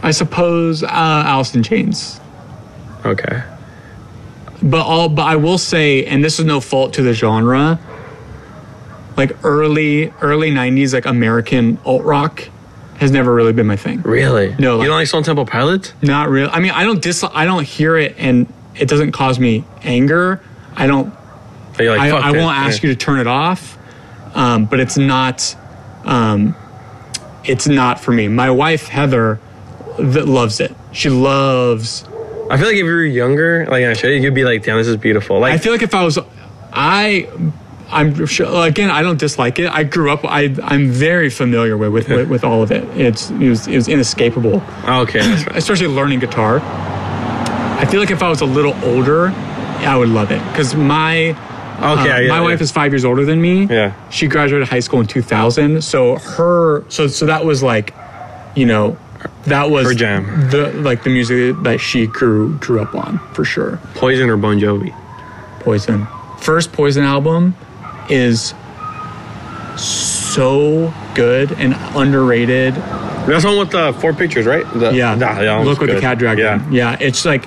I 0.02 0.10
suppose 0.10 0.82
uh, 0.82 0.88
Alice 0.90 1.54
in 1.54 1.62
Chains. 1.62 2.20
Okay. 3.04 3.42
But 4.62 4.86
all 4.86 5.08
but 5.08 5.24
I 5.24 5.36
will 5.36 5.58
say, 5.58 6.06
and 6.06 6.24
this 6.24 6.38
is 6.38 6.46
no 6.46 6.60
fault 6.60 6.94
to 6.94 7.02
the 7.02 7.12
genre. 7.12 7.78
Like 9.16 9.44
early 9.44 10.12
early 10.22 10.50
'90s, 10.50 10.94
like 10.94 11.06
American 11.06 11.78
alt 11.84 12.02
rock, 12.02 12.48
has 12.98 13.10
never 13.10 13.34
really 13.34 13.52
been 13.52 13.66
my 13.66 13.76
thing. 13.76 14.00
Really? 14.02 14.54
No, 14.58 14.80
You 14.80 14.86
don't 14.86 14.96
like 14.96 15.06
Stone 15.06 15.24
Temple 15.24 15.46
Pilots? 15.46 15.92
Not 16.02 16.28
real. 16.30 16.48
I 16.52 16.60
mean, 16.60 16.70
I 16.72 16.84
don't 16.84 17.02
dis. 17.02 17.24
I 17.24 17.44
don't 17.44 17.64
hear 17.64 17.96
it, 17.96 18.14
and 18.18 18.52
it 18.76 18.88
doesn't 18.88 19.12
cause 19.12 19.38
me 19.38 19.64
anger. 19.82 20.40
I 20.76 20.86
don't. 20.86 21.12
Are 21.78 21.82
you 21.82 21.90
like, 21.90 22.00
I, 22.00 22.28
I 22.28 22.30
won't 22.32 22.56
ask 22.56 22.82
you 22.82 22.88
to 22.90 22.96
turn 22.96 23.18
it 23.18 23.26
off, 23.26 23.76
um, 24.34 24.66
but 24.66 24.80
it's 24.80 24.96
not. 24.96 25.56
Um, 26.04 26.54
it's 27.44 27.66
not 27.66 28.00
for 28.00 28.12
me. 28.12 28.28
My 28.28 28.50
wife 28.50 28.86
Heather 28.86 29.40
that 29.98 30.26
loves 30.26 30.60
it. 30.60 30.74
She 30.92 31.10
loves. 31.10 32.04
I 32.50 32.56
feel 32.58 32.66
like 32.66 32.76
if 32.76 32.84
you 32.84 32.84
were 32.84 33.04
younger, 33.04 33.66
like 33.66 33.84
I 33.84 33.92
showed 33.94 34.08
you, 34.08 34.20
you'd 34.20 34.34
be 34.34 34.44
like, 34.44 34.62
damn, 34.62 34.76
this 34.76 34.86
is 34.86 34.96
beautiful. 34.96 35.40
Like 35.40 35.54
I 35.54 35.58
feel 35.58 35.72
like 35.72 35.82
if 35.82 35.94
I 35.94 36.04
was, 36.04 36.18
I, 36.72 37.28
I'm 37.90 38.27
sure. 38.27 38.66
Again, 38.66 38.90
I 38.90 39.02
don't 39.02 39.19
dislike 39.19 39.59
it. 39.59 39.70
I 39.70 39.85
grew 39.85 40.11
up. 40.11 40.24
I 40.24 40.55
I'm 40.62 40.90
very 40.90 41.31
familiar 41.31 41.77
with 41.77 41.93
with, 41.93 42.09
with, 42.09 42.28
with 42.28 42.44
all 42.44 42.62
of 42.62 42.70
it. 42.73 42.85
It's 42.98 43.31
it 43.31 43.48
was 43.48 43.66
it 43.66 43.77
was 43.77 43.89
inescapable. 43.89 44.62
okay, 44.86 45.20
right. 45.20 45.56
especially 45.56 45.89
learning 45.89 46.20
guitar. 46.20 46.61
I 46.62 47.86
feel 47.86 48.01
like 48.01 48.11
if 48.11 48.23
I 48.23 48.28
was 48.28 48.40
a 48.40 48.47
little 48.47 48.74
older, 48.85 49.28
I 49.28 49.97
would 49.97 50.09
love 50.09 50.31
it 50.31 50.43
because 50.51 50.74
my 50.74 51.36
Okay, 51.74 51.90
uh, 51.90 52.05
yeah, 52.05 52.28
my 52.28 52.36
yeah. 52.36 52.40
wife 52.40 52.61
is 52.61 52.70
five 52.70 52.93
years 52.93 53.05
older 53.05 53.24
than 53.24 53.43
me. 53.43 53.65
Yeah. 53.66 53.94
she 54.09 54.28
graduated 54.28 54.69
high 54.69 54.81
school 54.81 55.01
in 55.01 55.06
2000. 55.06 55.82
So 55.82 56.16
her, 56.16 56.89
so 56.89 57.09
so 57.09 57.27
that 57.27 57.44
was 57.44 57.62
like, 57.65 57.94
you 58.55 58.65
know, 58.65 58.97
that 59.47 59.70
was 59.70 59.86
Her 59.86 59.94
jam. 59.94 60.51
The 60.51 60.73
like 60.73 61.02
the 61.02 61.11
music 61.11 61.56
that 61.65 61.81
she 61.81 62.06
grew 62.06 62.56
grew 62.59 62.81
up 62.81 62.94
on 62.94 63.19
for 63.35 63.44
sure. 63.44 63.78
Poison 63.94 64.31
or 64.31 64.36
Bon 64.36 64.59
Jovi. 64.59 64.94
Poison. 65.61 66.06
First 66.39 66.73
Poison 66.73 67.05
album 67.05 67.56
is 68.10 68.55
so 69.76 70.93
good 71.14 71.52
and 71.52 71.74
underrated. 71.97 72.74
That's 72.74 73.44
one 73.44 73.59
with 73.59 73.70
the 73.70 73.93
four 74.01 74.12
pictures, 74.12 74.47
right? 74.47 74.64
The, 74.74 74.93
Yeah. 74.94 75.14
Nah, 75.14 75.56
one's 75.56 75.66
Look 75.68 75.81
with 75.81 75.90
the 75.90 76.01
cat 76.01 76.18
dragon. 76.18 76.44
Yeah. 76.72 76.93
Yeah. 76.93 76.97
It's 77.01 77.24
like 77.24 77.47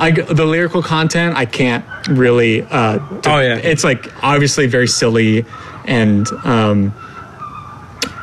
I, 0.00 0.12
the 0.12 0.44
lyrical 0.44 0.82
content, 0.82 1.36
I 1.36 1.44
can't 1.44 1.84
really. 2.08 2.62
Uh, 2.62 2.98
d- 2.98 3.30
Oh, 3.30 3.38
yeah. 3.40 3.56
It's 3.56 3.84
like 3.84 4.06
obviously 4.24 4.66
very 4.66 4.86
silly 4.88 5.44
and. 5.86 6.26
Um, 6.44 6.94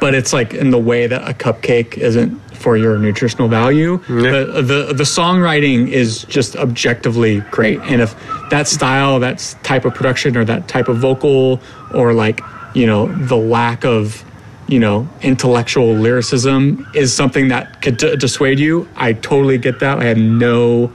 but 0.02 0.14
it's 0.14 0.34
like 0.34 0.54
in 0.54 0.70
the 0.72 0.78
way 0.78 1.08
that 1.08 1.28
a 1.28 1.34
cupcake 1.34 1.98
isn't 1.98 2.40
for 2.56 2.78
your 2.78 2.98
nutritional 2.98 3.48
value. 3.48 3.98
The, 4.08 4.62
the 4.62 4.94
the 4.94 5.04
songwriting 5.04 5.88
is 5.88 6.24
just 6.26 6.56
objectively 6.56 7.42
great, 7.52 7.80
and 7.82 8.02
if 8.02 8.16
that 8.50 8.68
style, 8.68 9.20
that 9.20 9.56
type 9.64 9.86
of 9.86 9.94
production, 9.94 10.38
or 10.38 10.46
that 10.46 10.68
type 10.68 10.88
of 10.88 10.98
vocal, 10.98 11.60
or 11.94 12.14
like 12.14 12.42
you 12.74 12.88
know 12.88 13.08
the 13.08 13.38
lack 13.38 13.86
of 13.86 14.24
you 14.68 14.80
know 14.80 15.08
intellectual 15.22 15.94
lyricism 15.94 16.88
is 16.94 17.14
something 17.14 17.50
that 17.50 17.82
could 17.82 17.98
d- 17.98 18.16
dissuade 18.16 18.60
you. 18.60 18.88
I 18.96 19.14
totally 19.14 19.58
get 19.58 19.80
that. 19.80 20.00
I 20.00 20.06
have 20.06 20.18
no. 20.18 20.92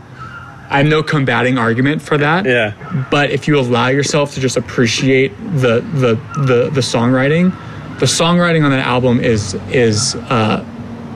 I 0.73 0.79
have 0.79 0.87
no 0.87 1.03
combating 1.03 1.59
argument 1.59 2.01
for 2.01 2.17
that. 2.19 2.47
Yeah. 2.47 3.07
But 3.11 3.33
if 3.33 3.49
you 3.49 3.59
allow 3.59 3.89
yourself 3.89 4.35
to 4.35 4.41
just 4.41 4.57
appreciate 4.57 5.37
the 5.37 5.81
the 5.95 6.15
the, 6.47 6.71
the 6.71 6.81
songwriting, 6.81 7.51
the 7.99 8.07
songwriting 8.07 8.65
on 8.65 8.71
that 8.71 8.87
album 8.87 9.19
is 9.19 9.55
is 9.71 10.15
uh, 10.15 10.65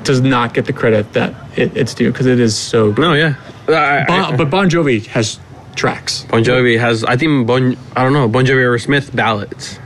does 0.04 0.20
not 0.20 0.54
get 0.54 0.64
the 0.66 0.72
credit 0.72 1.12
that 1.14 1.34
it, 1.58 1.76
it's 1.76 1.94
due 1.94 2.10
because 2.12 2.26
it 2.26 2.40
is 2.40 2.56
so. 2.56 2.92
good. 2.92 3.02
No, 3.02 3.14
yeah. 3.14 3.34
I- 3.68 4.02
I- 4.02 4.04
Bon, 4.06 4.36
but 4.36 4.50
Bon 4.50 4.68
Jovi 4.70 5.04
has 5.06 5.38
tracks. 5.76 6.24
Bon 6.30 6.42
Jovi 6.44 6.78
has, 6.78 7.02
I 7.04 7.16
think 7.16 7.46
Bon, 7.46 7.76
I 7.96 8.02
don't 8.04 8.12
know, 8.12 8.28
Bon 8.28 8.44
Jovi 8.44 8.68
or 8.70 8.78
Smith 8.78 9.14
ballads. 9.14 9.78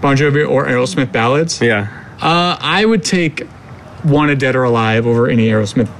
Bon 0.00 0.16
Jovi 0.16 0.48
or 0.48 0.66
Aerosmith 0.66 1.12
ballads. 1.12 1.60
Yeah. 1.60 1.88
Uh, 2.20 2.56
I 2.60 2.84
would 2.84 3.04
take 3.04 3.46
"Wanted 4.04 4.38
Dead 4.38 4.56
or 4.56 4.64
Alive" 4.64 5.06
over 5.06 5.28
any 5.28 5.48
Aerosmith 5.48 5.90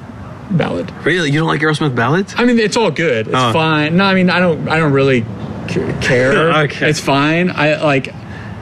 ballad. 0.51 0.91
Really? 1.05 1.31
You 1.31 1.39
don't 1.41 1.49
like 1.49 1.61
Aerosmith 1.61 1.95
ballads? 1.95 2.35
I 2.37 2.45
mean, 2.45 2.59
it's 2.59 2.77
all 2.77 2.91
good. 2.91 3.27
It's 3.28 3.37
Oh. 3.37 3.53
fine. 3.53 3.97
No, 3.97 4.05
I 4.05 4.15
mean, 4.15 4.31
I 4.31 4.39
don't. 4.41 4.69
I 4.69 4.78
don't 4.78 4.93
really 4.93 5.24
care. 6.01 6.51
Okay. 6.65 6.89
It's 6.89 7.01
fine. 7.01 7.51
I 7.51 7.81
like. 7.82 8.12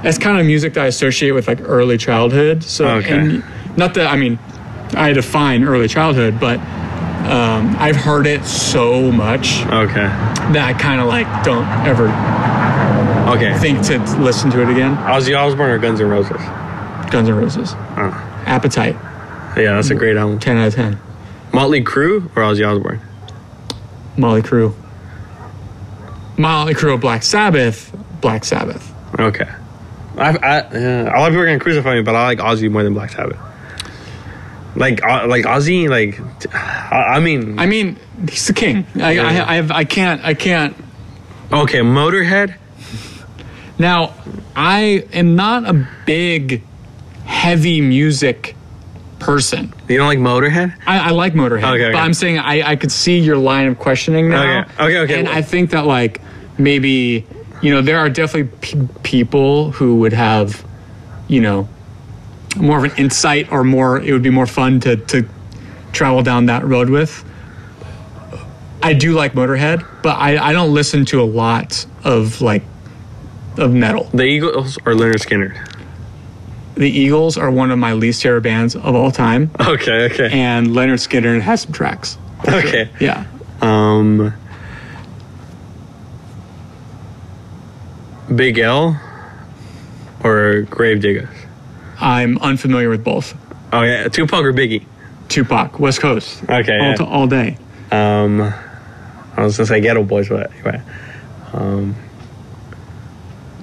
It's 0.04 0.18
kind 0.18 0.38
of 0.38 0.46
music 0.46 0.74
that 0.74 0.84
I 0.84 0.86
associate 0.86 1.32
with 1.32 1.48
like 1.48 1.60
early 1.62 1.98
childhood. 1.98 2.62
So, 2.62 2.86
Okay. 2.88 3.16
and 3.18 3.44
not 3.76 3.94
that 3.94 4.06
I 4.08 4.16
mean, 4.16 4.38
I 4.96 5.12
define 5.12 5.64
early 5.64 5.88
childhood, 5.88 6.40
but 6.40 6.58
um, 7.28 7.76
I've 7.78 7.96
heard 7.96 8.26
it 8.26 8.44
so 8.44 9.12
much 9.12 9.60
Okay. 9.66 10.06
that 10.06 10.62
I 10.64 10.72
kind 10.72 11.00
of 11.00 11.06
like 11.08 11.26
don't 11.44 11.66
ever 11.86 12.08
Okay. 13.34 13.56
think 13.58 13.82
to 13.86 13.98
listen 14.20 14.50
to 14.52 14.62
it 14.62 14.68
again. 14.70 14.96
Ozzy 14.96 15.38
Osbourne 15.38 15.70
or 15.70 15.78
Guns 15.78 16.00
N' 16.00 16.08
Roses? 16.08 16.40
Guns 17.10 17.28
N' 17.28 17.34
Roses, 17.34 17.74
Oh. 17.96 18.24
Appetite, 18.46 18.96
Yeah, 19.56 19.74
that's 19.74 19.90
a 19.90 19.94
great 19.94 20.16
album. 20.16 20.38
ten 20.38 20.56
out 20.56 20.68
of 20.68 20.74
ten. 20.74 20.98
Motley 21.52 21.82
Crue 21.84 22.24
or 22.36 22.42
Ozzy 22.42 22.66
Osbourne? 22.66 23.00
Motley 24.16 24.42
Crue, 24.42 24.74
Motley 26.36 26.74
Crue, 26.74 26.94
of 26.94 27.00
Black 27.00 27.22
Sabbath, 27.22 27.92
Black 28.20 28.44
Sabbath. 28.44 28.92
Okay. 29.18 29.48
I, 30.16 30.30
I, 30.36 30.72
yeah, 30.72 31.02
a 31.02 31.18
lot 31.18 31.28
of 31.28 31.32
people 31.32 31.40
are 31.42 31.46
gonna 31.46 31.58
crucify 31.58 31.94
me, 31.94 32.02
but 32.02 32.14
I 32.14 32.24
like 32.24 32.38
Ozzy 32.38 32.70
more 32.70 32.82
than 32.82 32.94
Black 32.94 33.10
Sabbath. 33.10 33.38
Like, 34.78 35.02
uh, 35.04 35.26
like 35.26 35.44
Ozzy, 35.44 35.88
like, 35.88 36.20
I, 36.54 37.16
I 37.16 37.20
mean, 37.20 37.58
I 37.58 37.66
mean, 37.66 37.96
he's 38.28 38.46
the 38.46 38.52
king. 38.52 38.86
I, 38.94 39.12
Yeah. 39.12 39.22
I, 39.24 39.52
I, 39.52 39.54
have, 39.56 39.70
I 39.72 39.84
can't, 39.84 40.24
I 40.24 40.34
can't. 40.34 40.76
okay, 41.52 41.80
Motorhead. 41.80 42.54
Now, 43.78 44.14
I 44.56 45.04
am 45.12 45.36
not 45.36 45.68
a 45.68 45.86
big 46.06 46.62
heavy 47.24 47.80
music 47.80 48.54
person. 49.18 49.72
You 49.88 49.98
don't 49.98 50.06
like 50.06 50.18
Motorhead? 50.18 50.74
I, 50.86 51.08
I 51.08 51.10
like 51.10 51.34
Motorhead, 51.34 51.74
Okay, 51.74 51.84
okay. 51.86 51.92
but 51.92 51.98
I'm 51.98 52.14
saying 52.14 52.38
I, 52.38 52.70
I 52.70 52.76
could 52.76 52.92
see 52.92 53.18
your 53.18 53.36
line 53.36 53.66
of 53.68 53.78
questioning 53.78 54.28
now. 54.30 54.60
Okay, 54.62 54.82
okay, 54.84 54.98
okay. 54.98 55.18
And 55.20 55.28
I 55.28 55.42
think 55.42 55.70
that 55.70 55.86
like 55.86 56.20
maybe 56.58 57.26
you 57.62 57.70
know 57.72 57.82
there 57.82 57.98
are 57.98 58.08
definitely 58.08 58.56
pe- 58.60 58.88
people 59.02 59.72
who 59.72 59.96
would 59.96 60.12
have 60.12 60.64
you 61.28 61.40
know 61.40 61.68
more 62.56 62.78
of 62.78 62.84
an 62.84 62.92
insight 62.96 63.50
or 63.52 63.62
more 63.64 64.00
it 64.00 64.12
would 64.12 64.22
be 64.22 64.30
more 64.30 64.46
fun 64.46 64.80
to 64.80 64.96
to 64.96 65.28
travel 65.92 66.22
down 66.22 66.46
that 66.46 66.64
road 66.64 66.90
with. 66.90 67.24
I 68.82 68.92
do 68.94 69.12
like 69.12 69.32
Motorhead, 69.32 69.84
but 70.02 70.16
I, 70.18 70.38
I 70.38 70.52
don't 70.52 70.72
listen 70.72 71.04
to 71.06 71.20
a 71.20 71.24
lot 71.24 71.84
of 72.04 72.40
like 72.40 72.62
of 73.56 73.72
metal. 73.72 74.04
The 74.14 74.22
Eagles 74.24 74.76
or 74.86 74.92
Lynyrd 74.94 75.16
Skynyrd? 75.16 75.74
The 76.76 76.88
Eagles 76.88 77.36
are 77.36 77.50
one 77.50 77.72
of 77.72 77.78
my 77.78 77.92
least 77.94 78.22
favorite 78.22 78.42
bands 78.42 78.76
of 78.76 78.94
all 78.94 79.10
time, 79.10 79.50
Okay, 79.58 80.04
okay, 80.12 80.28
and 80.30 80.68
Lynyrd 80.68 81.00
Skynyrd 81.06 81.40
has 81.40 81.62
some 81.62 81.72
tracks. 81.72 82.16
okay. 82.46 82.88
Yeah. 83.00 83.24
Um, 83.60 84.32
Big 88.34 88.58
L 88.58 89.00
or 90.22 90.62
Grave 90.62 91.00
Diggers? 91.00 91.28
I'm 92.00 92.38
unfamiliar 92.38 92.88
with 92.90 93.02
both. 93.04 93.34
Oh 93.72 93.82
yeah, 93.82 94.08
Tupac 94.08 94.44
or 94.44 94.52
Biggie? 94.52 94.84
Tupac, 95.28 95.78
West 95.78 96.00
Coast. 96.00 96.42
Okay, 96.44 96.78
All, 96.78 96.86
yeah. 96.86 96.94
to, 96.94 97.04
all 97.04 97.26
day. 97.26 97.58
Um, 97.90 98.40
I 98.40 99.42
was 99.44 99.56
gonna 99.56 99.66
say 99.66 99.80
Geto 99.80 100.06
Boys, 100.06 100.28
but 100.28 100.50
anyway. 100.52 100.80
Um, 101.52 101.94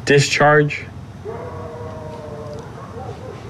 discharge. 0.06 0.86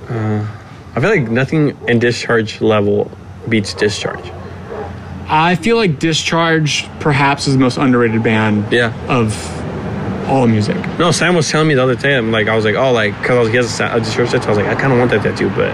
Uh, 0.09 0.47
I 0.95 1.01
feel 1.01 1.09
like 1.09 1.29
nothing 1.29 1.77
in 1.87 1.99
discharge 1.99 2.61
level 2.61 3.11
beats 3.49 3.73
discharge. 3.73 4.31
I 5.27 5.55
feel 5.55 5.75
like 5.75 5.97
Discharge 5.99 6.87
perhaps 6.99 7.47
is 7.47 7.53
the 7.55 7.59
most 7.59 7.77
underrated 7.77 8.21
band 8.21 8.71
Yeah. 8.71 8.93
of 9.09 9.33
all 10.27 10.47
music. 10.47 10.77
No, 10.99 11.11
Sam 11.11 11.35
was 11.35 11.49
telling 11.49 11.67
me 11.67 11.75
the 11.75 11.83
other 11.83 11.95
time, 11.95 12.31
like 12.31 12.47
I 12.47 12.55
was 12.55 12.65
like, 12.65 12.75
oh, 12.75 12.91
like 12.91 13.13
because 13.21 13.37
I 13.37 13.39
was, 13.39 13.49
he 13.49 13.55
has 13.57 13.79
a, 13.79 13.95
a 13.95 13.99
discharge 13.99 14.31
tattoo. 14.31 14.45
I 14.45 14.49
was 14.49 14.57
like, 14.57 14.67
I 14.67 14.75
kind 14.75 14.91
of 14.93 14.99
want 14.99 15.11
that 15.11 15.23
tattoo, 15.23 15.49
but 15.49 15.71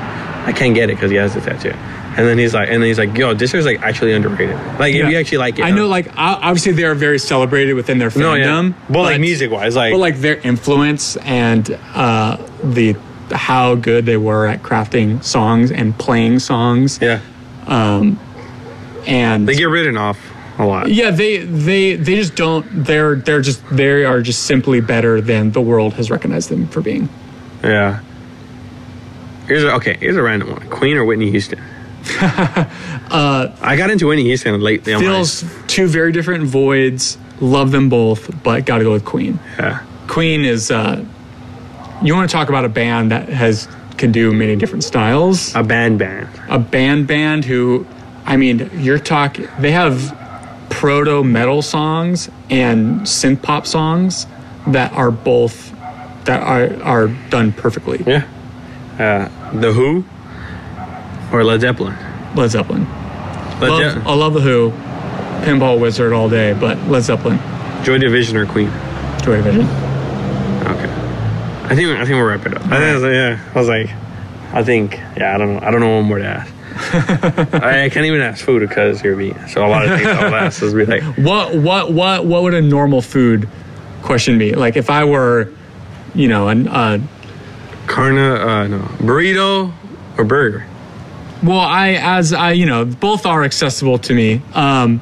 I 0.47 0.51
can't 0.53 0.73
get 0.75 0.89
it 0.89 0.95
because 0.95 1.11
he 1.11 1.17
has 1.17 1.33
the 1.33 1.41
tattoo. 1.41 1.73
And 2.17 2.27
then 2.27 2.37
he's 2.37 2.53
like, 2.53 2.67
and 2.67 2.81
then 2.81 2.87
he's 2.89 2.97
like, 2.97 3.17
yo, 3.17 3.33
this 3.33 3.53
is 3.53 3.65
like 3.65 3.81
actually 3.81 4.11
underrated. 4.13 4.57
Like 4.77 4.93
if 4.93 5.09
you 5.09 5.17
actually 5.17 5.37
like 5.37 5.59
it, 5.59 5.63
I 5.63 5.71
know, 5.71 5.87
like 5.87 6.07
o- 6.09 6.13
obviously 6.17 6.73
they 6.73 6.83
are 6.83 6.93
very 6.95 7.17
celebrated 7.19 7.73
within 7.75 7.99
their 7.99 8.09
fandom, 8.09 8.19
no, 8.19 8.35
yeah, 8.35 8.73
but, 8.89 9.03
like 9.03 9.21
music 9.21 9.49
wise, 9.49 9.77
like, 9.77 9.93
but 9.93 9.99
like 9.99 10.17
their 10.17 10.35
influence 10.39 11.15
and 11.17 11.71
uh, 11.93 12.35
the 12.63 12.97
how 13.31 13.75
good 13.75 14.05
they 14.05 14.17
were 14.17 14.45
at 14.45 14.61
crafting 14.61 15.23
songs 15.23 15.71
and 15.71 15.97
playing 15.97 16.39
songs, 16.39 16.99
yeah, 17.01 17.21
Um, 17.65 18.19
and 19.07 19.47
they 19.47 19.55
get 19.55 19.69
written 19.69 19.95
off 19.95 20.19
a 20.61 20.65
lot. 20.65 20.89
yeah, 20.89 21.11
they 21.11 21.37
they 21.37 21.95
they 21.95 22.15
just 22.15 22.35
don't. 22.35 22.65
They're 22.85 23.15
they're 23.15 23.41
just 23.41 23.61
they 23.69 24.05
are 24.05 24.21
just 24.21 24.43
simply 24.43 24.81
better 24.81 25.21
than 25.21 25.51
the 25.51 25.61
world 25.61 25.93
has 25.93 26.09
recognized 26.09 26.49
them 26.49 26.67
for 26.67 26.81
being. 26.81 27.09
Yeah. 27.63 28.01
Here's 29.47 29.63
a, 29.63 29.73
okay. 29.75 29.97
Here's 29.99 30.15
a 30.17 30.21
random 30.21 30.51
one: 30.51 30.69
Queen 30.69 30.97
or 30.97 31.05
Whitney 31.05 31.31
Houston. 31.31 31.59
uh, 32.19 33.55
I 33.61 33.75
got 33.75 33.89
into 33.91 34.07
Whitney 34.07 34.23
Houston 34.23 34.59
my- 34.59 34.77
Feels 34.77 35.43
two 35.67 35.87
very 35.87 36.11
different 36.11 36.45
voids. 36.45 37.17
Love 37.39 37.71
them 37.71 37.89
both, 37.89 38.43
but 38.43 38.65
got 38.65 38.77
to 38.79 38.83
go 38.83 38.91
with 38.91 39.05
Queen. 39.05 39.39
Yeah. 39.57 39.83
Queen 40.07 40.45
is. 40.45 40.71
Uh, 40.71 41.03
you 42.03 42.15
want 42.15 42.29
to 42.29 42.33
talk 42.35 42.49
about 42.49 42.65
a 42.65 42.69
band 42.69 43.11
that 43.11 43.29
has 43.29 43.67
can 43.97 44.11
do 44.11 44.33
many 44.33 44.55
different 44.55 44.83
styles. 44.83 45.53
A 45.55 45.61
band 45.63 45.99
band. 45.99 46.27
a 46.49 46.57
band 46.57 47.07
band 47.07 47.45
who 47.45 47.85
i 48.25 48.35
mean 48.37 48.69
you're 48.75 48.99
talking 48.99 49.47
they 49.59 49.71
have 49.71 50.11
proto 50.71 51.23
metal 51.23 51.61
songs 51.61 52.29
and 52.49 53.01
synth 53.01 53.41
pop 53.41 53.67
songs 53.67 54.25
that 54.67 54.91
are 54.93 55.11
both 55.11 55.71
that 56.25 56.41
are 56.41 56.81
are 56.83 57.07
done 57.29 57.51
perfectly 57.53 58.03
Yeah. 58.07 58.25
Uh, 58.99 59.29
the 59.59 59.71
Who 59.73 60.03
or 61.31 61.43
Led 61.43 61.61
Zeppelin. 61.61 61.95
led 62.35 62.49
zeppelin 62.51 62.85
Led 63.59 63.69
love, 63.69 64.07
i 64.07 64.13
love 64.13 64.33
the 64.33 64.41
who 64.41 64.71
pinball 65.45 65.79
wizard 65.79 66.13
all 66.13 66.29
day 66.29 66.53
but 66.53 66.77
led 66.87 67.01
zeppelin 67.03 67.39
Joy 67.83 67.97
Division 67.97 68.37
or 68.37 68.45
Queen. 68.45 68.69
joy 69.23 69.37
division 69.37 69.61
Okay. 70.61 70.89
I 71.65 71.75
think 71.75 71.89
I 71.89 72.05
think 72.05 72.09
we'll 72.09 72.23
wrap 72.23 72.45
it 72.45 72.53
up. 72.55 72.61
I 72.67 72.79
think, 72.79 73.01
like- 73.01 73.13
yeah. 73.13 73.39
I 73.55 73.57
was 73.59 73.67
like, 73.67 73.89
I 74.53 74.63
think 74.63 74.99
yeah. 75.17 75.33
I 75.33 75.37
don't 75.37 75.53
know. 75.55 75.59
I 75.65 75.71
don't 75.71 75.79
know 75.79 75.95
one 75.95 76.05
more 76.05 76.19
to 76.19 76.25
ask. 76.25 76.53
I, 76.73 77.89
can't 77.91 78.05
even 78.05 78.21
ask 78.21 78.43
food 78.43 78.67
because 78.67 79.03
you're 79.03 79.15
vegan. 79.15 79.47
So 79.49 79.65
a 79.65 79.67
lot 79.67 79.85
of 79.85 79.97
things 79.97 80.07
I'll 80.07 80.33
ask 80.35 80.61
is 80.63 80.73
be 80.73 80.85
like, 80.85 81.03
what 81.17 81.55
what 81.55 81.91
what 81.91 82.25
what 82.25 82.43
would 82.43 82.53
a 82.53 82.61
normal 82.61 83.01
food 83.01 83.47
question 84.01 84.39
be 84.39 84.53
like 84.55 84.77
if 84.77 84.89
i 84.89 85.03
were 85.03 85.47
you 86.15 86.27
know 86.27 86.47
an 86.47 86.67
uh 86.67 86.97
carna, 87.85 88.33
uh, 88.33 88.67
no, 88.67 88.79
burrito 88.97 89.71
or 90.17 90.23
burger. 90.23 90.65
well 91.43 91.59
i 91.59 91.89
as 92.01 92.33
i 92.33 92.51
you 92.51 92.65
know 92.65 92.83
both 92.83 93.27
are 93.27 93.43
accessible 93.43 93.99
to 93.99 94.15
me 94.15 94.41
um 94.55 94.99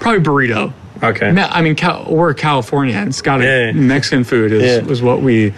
probably 0.00 0.20
burrito 0.20 0.72
Okay. 1.02 1.26
I 1.30 1.62
mean, 1.62 1.74
Cal- 1.74 2.04
we're 2.08 2.32
Californians. 2.32 3.22
Got 3.22 3.40
Yeah. 3.40 3.72
Mexican 3.72 4.22
food 4.22 4.52
is, 4.52 4.62
Yeah. 4.62 4.88
is 4.88 5.02
what 5.02 5.20
we 5.20 5.52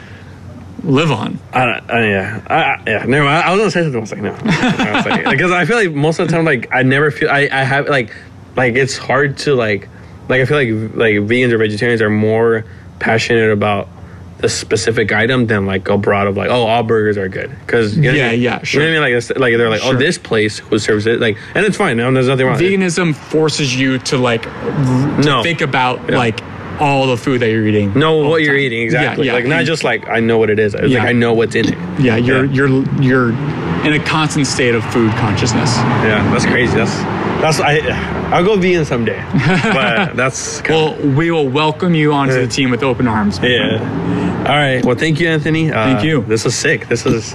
live 0.84 1.10
on. 1.10 1.38
I 1.52 1.64
don't, 1.66 1.90
uh, 1.90 1.98
yeah, 1.98 2.42
I, 2.46 2.54
I, 2.54 2.82
yeah. 2.86 3.04
Never. 3.04 3.24
mind. 3.24 3.44
I, 3.44 3.50
was 3.52 3.58
gonna 3.60 3.70
say 3.70 3.82
something. 3.92 3.98
I 3.98 4.00
was 4.00 4.12
like, 4.12 4.22
no, 4.22 4.30
I 4.30 5.22
like, 5.24 5.30
because 5.38 5.50
I 5.52 5.64
feel 5.64 5.76
like 5.76 5.92
most 5.92 6.18
of 6.18 6.26
the 6.28 6.32
time, 6.32 6.44
like 6.44 6.68
I 6.72 6.82
never 6.82 7.10
feel. 7.10 7.28
I, 7.30 7.48
I 7.50 7.64
have 7.64 7.88
like, 7.88 8.14
like 8.56 8.74
it's 8.74 8.96
hard 8.96 9.38
to 9.38 9.54
like, 9.54 9.88
like 10.28 10.40
I 10.40 10.44
feel 10.44 10.56
like 10.56 10.94
like 10.96 11.14
vegans 11.28 11.52
or 11.52 11.58
vegetarians 11.58 12.00
are 12.02 12.10
more 12.10 12.64
passionate 13.00 13.50
about 13.50 13.88
the 14.38 14.48
specific 14.48 15.10
item 15.12 15.46
than 15.46 15.64
like 15.64 15.88
a 15.88 15.96
broad 15.96 16.26
of 16.26 16.36
like, 16.36 16.50
oh, 16.50 16.64
all 16.66 16.82
burgers 16.82 17.16
are 17.16 17.28
good. 17.28 17.50
Because 17.60 17.96
you 17.96 18.02
know 18.02 18.08
what 18.10 18.14
I 18.16 18.18
Yeah, 18.18 18.30
mean? 18.32 18.40
yeah, 18.42 18.60
You 18.66 18.78
know 18.80 18.84
what 18.86 18.90
I 19.04 19.10
mean? 19.10 19.14
Like, 19.16 19.38
like 19.38 19.56
they're 19.56 19.70
like, 19.70 19.80
Sure. 19.80 19.94
oh, 19.94 19.98
this 19.98 20.18
place 20.18 20.58
who 20.58 20.78
serves 20.78 21.06
it, 21.06 21.18
like, 21.20 21.38
and 21.54 21.64
it's 21.64 21.76
fine. 21.78 21.96
No, 21.96 22.12
there's 22.12 22.28
nothing 22.28 22.44
wrong. 22.46 22.54
with 22.56 22.62
it. 22.62 22.78
Veganism 22.78 23.14
forces 23.14 23.74
you 23.74 23.98
to 24.00 24.18
like 24.18 24.44
No. 25.24 25.42
think 25.42 25.60
about 25.62 26.00
Yeah. 26.10 26.18
like 26.18 26.40
all 26.80 27.06
the 27.06 27.16
food 27.16 27.40
that 27.40 27.50
you're 27.50 27.66
eating. 27.66 27.92
know 27.98 28.16
what 28.28 28.42
you're 28.42 28.56
eating 28.56 28.82
exactly. 28.82 29.26
Yeah, 29.26 29.32
yeah. 29.32 29.38
Like 29.38 29.46
not 29.48 29.64
just 29.64 29.84
like 29.84 30.08
I 30.08 30.20
know 30.20 30.38
what 30.38 30.50
it 30.50 30.58
is. 30.58 30.74
It's 30.74 30.88
Yeah. 30.88 31.00
like 31.00 31.08
I 31.08 31.12
know 31.12 31.32
what's 31.34 31.54
in 31.54 31.68
it. 31.72 31.78
yeah. 32.00 32.16
You're 32.16 32.44
Yeah. 32.46 32.52
you're 32.52 33.02
you're 33.02 33.28
in 33.86 33.92
a 33.92 33.98
constant 34.04 34.46
state 34.46 34.74
of 34.74 34.84
food 34.92 35.10
consciousness. 35.12 35.76
Yeah, 35.76 36.28
that's 36.32 36.46
crazy. 36.46 36.74
That's 36.76 36.94
that's 37.40 37.60
I. 37.60 37.80
I'll 38.32 38.44
go 38.44 38.56
vegan 38.56 38.84
someday, 38.84 39.22
but 39.62 40.14
that's 40.16 40.60
kind 40.62 40.98
Well, 41.00 41.14
we 41.14 41.30
will 41.30 41.48
welcome 41.48 41.94
you 41.94 42.12
onto 42.12 42.34
the 42.34 42.46
team 42.46 42.70
with 42.70 42.82
open 42.82 43.06
arms. 43.06 43.38
my 43.40 43.46
friend. 43.48 43.80
Yeah. 43.80 44.44
All 44.48 44.56
right. 44.56 44.84
Well, 44.84 44.96
thank 44.96 45.20
you, 45.20 45.28
Anthony. 45.28 45.70
Uh, 45.70 45.84
Thank 45.84 46.04
you. 46.04 46.22
This 46.22 46.44
was 46.44 46.54
sick. 46.54 46.88
This 46.88 47.04
is. 47.06 47.34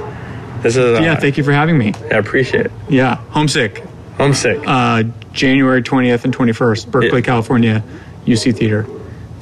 This 0.61 0.75
is. 0.75 0.99
Uh, 0.99 1.01
Yeah. 1.01 1.15
Thank 1.15 1.37
you 1.37 1.43
for 1.43 1.51
having 1.53 1.77
me. 1.77 1.93
I 2.11 2.15
appreciate 2.17 2.65
it. 2.65 2.71
Yeah. 2.89 3.15
Homesick. 3.29 3.83
I'm. 4.19 4.33
Uh, 4.67 5.03
January 5.31 5.81
20th 5.81 6.23
and 6.25 6.35
21st, 6.35 6.91
Berkeley, 6.91 7.19
Yeah. 7.19 7.21
California, 7.25 7.83
UC 8.25 8.51
Theater. 8.51 8.85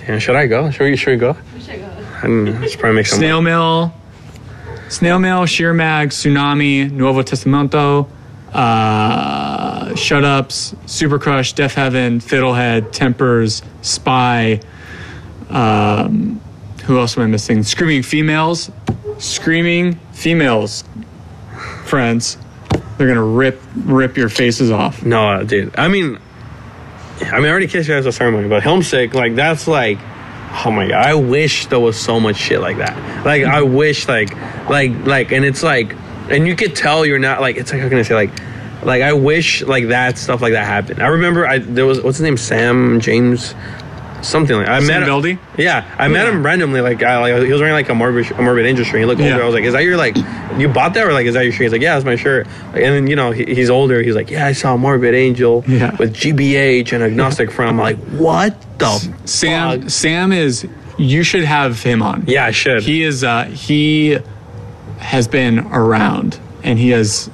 Damn, 0.08 0.20
should 0.20 0.38
I 0.38 0.48
go? 0.48 0.72
Should 0.72 0.86
we? 0.86 0.96
Should 0.96 1.12
we 1.12 1.18
go? 1.18 1.36
We 1.54 1.60
should 1.60 1.82
go. 1.82 2.62
I 2.62 2.68
should 2.68 2.80
probably 2.80 2.96
make 2.96 3.08
some. 3.08 3.20
Snail 3.20 3.42
Mail, 3.42 3.94
Snail 4.88 5.20
Mail, 5.20 5.46
Sheer 5.46 5.74
Mag, 5.74 6.10
Tsunami, 6.10 6.90
Nuevo 6.90 7.22
Testamento, 7.24 8.08
uh, 8.54 9.94
Shut 9.96 10.24
Ups, 10.24 10.74
Super 10.86 11.20
Crush, 11.20 11.54
Deafheaven, 11.56 12.24
Fiddlehead, 12.24 12.94
Tempers, 12.94 13.62
Spy. 13.82 14.62
Um, 15.50 16.40
who 16.86 16.98
else 17.00 17.18
am 17.18 17.24
I 17.24 17.28
missing? 17.28 17.64
Screaming 17.64 18.02
Females. 18.02 18.72
Screaming 19.18 19.96
Females, 20.14 20.86
friends. 21.84 22.38
They're 22.98 23.08
gonna 23.10 23.22
rip 23.22 23.60
rip 23.76 24.16
your 24.16 24.30
faces 24.30 24.72
off. 24.72 25.04
No, 25.04 25.28
uh, 25.28 25.44
dude. 25.44 25.78
I 25.78 25.90
mean, 25.90 26.18
I 27.22 27.38
mean, 27.38 27.46
I 27.46 27.50
already 27.50 27.68
kissed 27.68 27.90
you 27.90 27.96
as 27.96 28.06
a 28.06 28.12
ceremony, 28.12 28.48
but 28.48 28.64
Homesick, 28.64 29.14
like 29.14 29.36
that's 29.36 29.68
like, 29.68 29.98
oh 30.66 30.72
my 30.72 30.88
god. 30.88 31.06
I 31.06 31.16
wish 31.16 31.68
there 31.68 31.80
was 31.80 32.00
so 32.00 32.20
much 32.20 32.38
shit 32.38 32.62
like 32.62 32.78
that. 32.78 33.26
Like 33.26 33.44
I 33.44 33.62
mm-hmm. 33.62 33.76
wish, 33.76 34.08
like, 34.08 34.36
like, 34.70 34.92
like, 35.06 35.32
and 35.32 35.44
it's 35.44 35.64
like, 35.64 35.96
and 36.30 36.48
you 36.48 36.56
could 36.56 36.76
tell 36.76 37.06
you're 37.06 37.20
not 37.20 37.42
like. 37.42 37.58
It's 37.58 37.72
like 37.72 37.82
how 37.82 37.90
can 37.90 37.98
I 37.98 38.04
say 38.04 38.16
like. 38.16 38.32
Like 38.84 39.02
I 39.02 39.12
wish 39.14 39.64
like 39.64 39.88
that 39.88 40.20
stuff 40.20 40.42
like 40.42 40.54
that 40.54 40.66
happened. 40.66 41.02
I 41.02 41.08
remember 41.08 41.48
I 41.48 41.58
there 41.58 41.86
was 41.86 42.00
what's 42.02 42.18
his 42.20 42.24
name 42.24 42.38
Sam 42.38 43.00
James 43.02 43.56
something 44.22 44.56
like 44.58 44.68
I 44.68 44.80
Sam 44.80 45.02
met 45.02 45.26
him, 45.26 45.40
Yeah, 45.58 45.86
I 45.98 46.08
met 46.08 46.26
Yeah. 46.26 46.32
him 46.34 46.46
randomly. 46.46 46.82
Like, 46.82 47.04
I, 47.04 47.20
like 47.20 47.44
he 47.46 47.52
was 47.52 47.62
wearing 47.62 47.74
like 47.76 47.90
a 47.90 47.96
morbid, 47.96 48.32
a 48.32 48.42
morbid 48.42 48.66
angel 48.66 48.84
shirt. 48.86 49.00
He 49.00 49.06
looked 49.06 49.22
older. 49.22 49.36
Yeah. 49.36 49.42
I 49.42 49.46
was 49.46 49.54
like, 49.54 49.64
"Is 49.64 49.74
that 49.74 49.84
your 49.84 49.98
like? 49.98 50.16
You 50.58 50.68
bought 50.68 50.94
that 50.96 51.06
or 51.06 51.14
like 51.14 51.26
is 51.28 51.34
that 51.36 51.44
your 51.44 51.52
shirt?" 51.54 51.64
He's 51.64 51.72
like, 51.72 51.82
"Yeah, 51.82 51.94
that's 51.96 52.06
my 52.06 52.16
shirt." 52.16 52.48
And 52.74 52.84
then 52.84 53.08
you 53.08 53.16
know 53.16 53.32
he, 53.32 53.46
he's 53.46 53.70
older. 53.70 54.02
He's 54.02 54.16
like, 54.16 54.30
"Yeah, 54.32 54.46
I 54.48 54.54
saw 54.54 54.76
morbid 54.78 55.14
angel 55.14 55.64
Yeah. 55.68 55.96
with 55.98 56.14
GBH 56.16 56.94
and 56.94 57.04
Agnostic 57.04 57.52
Front." 57.52 57.70
I'm 57.72 57.78
like, 57.78 57.98
"What 58.12 58.56
the 58.80 58.90
Sam 59.26 59.82
fuck?" 59.82 59.90
Sam 59.90 60.32
is 60.32 60.68
you 60.98 61.24
should 61.24 61.44
have 61.46 61.84
him 61.84 62.02
on. 62.02 62.24
Yeah, 62.28 62.46
I 62.46 62.52
should. 62.52 62.84
He 62.84 63.04
is 63.04 63.24
uh 63.24 63.44
he 63.46 64.18
has 65.00 65.28
been 65.28 65.60
around 65.68 66.40
and 66.64 66.80
he 66.80 66.90
has 66.90 67.30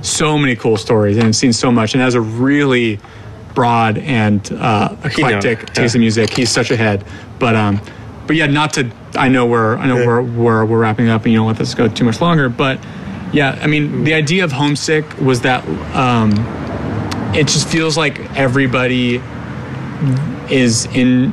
so 0.00 0.36
many 0.38 0.56
cool 0.56 0.76
stories 0.78 1.16
and 1.18 1.36
seen 1.36 1.52
so 1.52 1.70
much 1.70 1.92
and 1.94 2.02
has 2.02 2.14
a 2.14 2.20
really 2.20 2.98
broad 3.54 3.98
and 3.98 4.50
uh, 4.52 4.94
eclectic 5.04 5.58
yeah. 5.60 5.64
taste 5.66 5.94
in 5.94 6.00
music. 6.00 6.30
He's 6.34 6.50
such 6.50 6.70
a 6.70 6.76
head. 6.76 7.04
But 7.38 7.56
um 7.56 7.80
but 8.26 8.36
yeah, 8.36 8.46
not 8.46 8.72
to 8.74 8.90
I 9.14 9.28
know 9.28 9.46
we're 9.46 9.76
I 9.76 9.86
know 9.86 9.98
Yeah. 9.98 10.06
we're, 10.06 10.22
we're 10.22 10.64
we're 10.64 10.78
wrapping 10.78 11.08
up 11.08 11.24
and 11.24 11.32
you 11.32 11.38
don't 11.38 11.46
let 11.46 11.56
this 11.56 11.74
go 11.74 11.88
too 11.88 12.04
much 12.04 12.20
longer, 12.20 12.48
but 12.48 12.78
yeah, 13.32 13.58
I 13.60 13.66
mean 13.66 14.04
the 14.04 14.14
idea 14.14 14.44
of 14.44 14.52
homesick 14.52 15.04
was 15.18 15.40
that 15.42 15.66
um 15.94 16.32
it 17.34 17.46
just 17.48 17.68
feels 17.68 17.96
like 17.96 18.18
everybody 18.36 19.20
is 20.50 20.86
in 20.86 21.32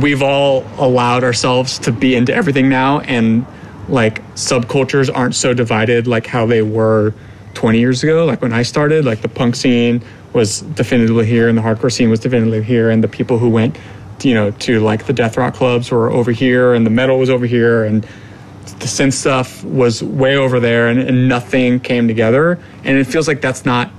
we've 0.00 0.22
all 0.22 0.64
allowed 0.78 1.24
ourselves 1.24 1.78
to 1.80 1.92
be 1.92 2.14
into 2.14 2.34
everything 2.34 2.68
now 2.68 3.00
and 3.00 3.44
like 3.88 4.22
subcultures 4.34 5.10
aren't 5.12 5.34
so 5.34 5.52
divided 5.52 6.06
like 6.06 6.26
how 6.26 6.46
they 6.46 6.62
were 6.62 7.12
20 7.54 7.78
years 7.80 8.02
ago 8.02 8.24
like 8.24 8.40
when 8.40 8.52
i 8.52 8.62
started 8.62 9.04
like 9.04 9.22
the 9.22 9.28
punk 9.28 9.56
scene 9.56 10.02
was 10.32 10.60
definitively 10.60 11.26
here 11.26 11.48
and 11.48 11.56
the 11.56 11.62
hardcore 11.62 11.92
scene 11.92 12.10
was 12.10 12.20
definitively 12.20 12.62
here 12.62 12.90
and 12.90 13.02
the 13.02 13.08
people 13.08 13.38
who 13.38 13.48
went 13.48 13.76
you 14.22 14.34
know 14.34 14.50
to 14.52 14.80
like 14.80 15.06
the 15.06 15.12
death 15.12 15.36
rock 15.36 15.54
clubs 15.54 15.90
were 15.90 16.10
over 16.10 16.30
here 16.30 16.74
and 16.74 16.86
the 16.86 16.90
metal 16.90 17.18
was 17.18 17.28
over 17.28 17.46
here 17.46 17.84
and 17.84 18.04
the 18.04 18.86
synth 18.86 19.12
stuff 19.12 19.64
was 19.64 20.02
way 20.02 20.36
over 20.36 20.60
there 20.60 20.88
and, 20.88 21.00
and 21.00 21.28
nothing 21.28 21.80
came 21.80 22.06
together 22.06 22.58
and 22.84 22.96
it 22.96 23.04
feels 23.04 23.26
like 23.26 23.40
that's 23.40 23.64
not 23.64 23.90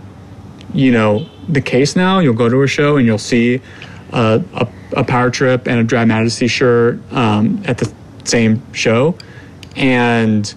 you 0.74 0.92
know 0.92 1.30
the 1.48 1.62
case 1.62 1.96
now. 1.96 2.20
You'll 2.20 2.34
go 2.34 2.50
to 2.50 2.62
a 2.64 2.68
show 2.68 2.98
and 2.98 3.06
you'll 3.06 3.18
see 3.18 3.62
uh, 4.12 4.40
a, 4.54 4.68
a 4.98 5.04
power 5.04 5.30
trip 5.30 5.68
and 5.68 5.80
a 5.80 5.84
Drab 5.84 6.08
Majesty 6.08 6.48
shirt 6.48 7.00
um, 7.12 7.62
at 7.66 7.78
the 7.78 7.92
same 8.24 8.62
show, 8.74 9.16
and 9.76 10.54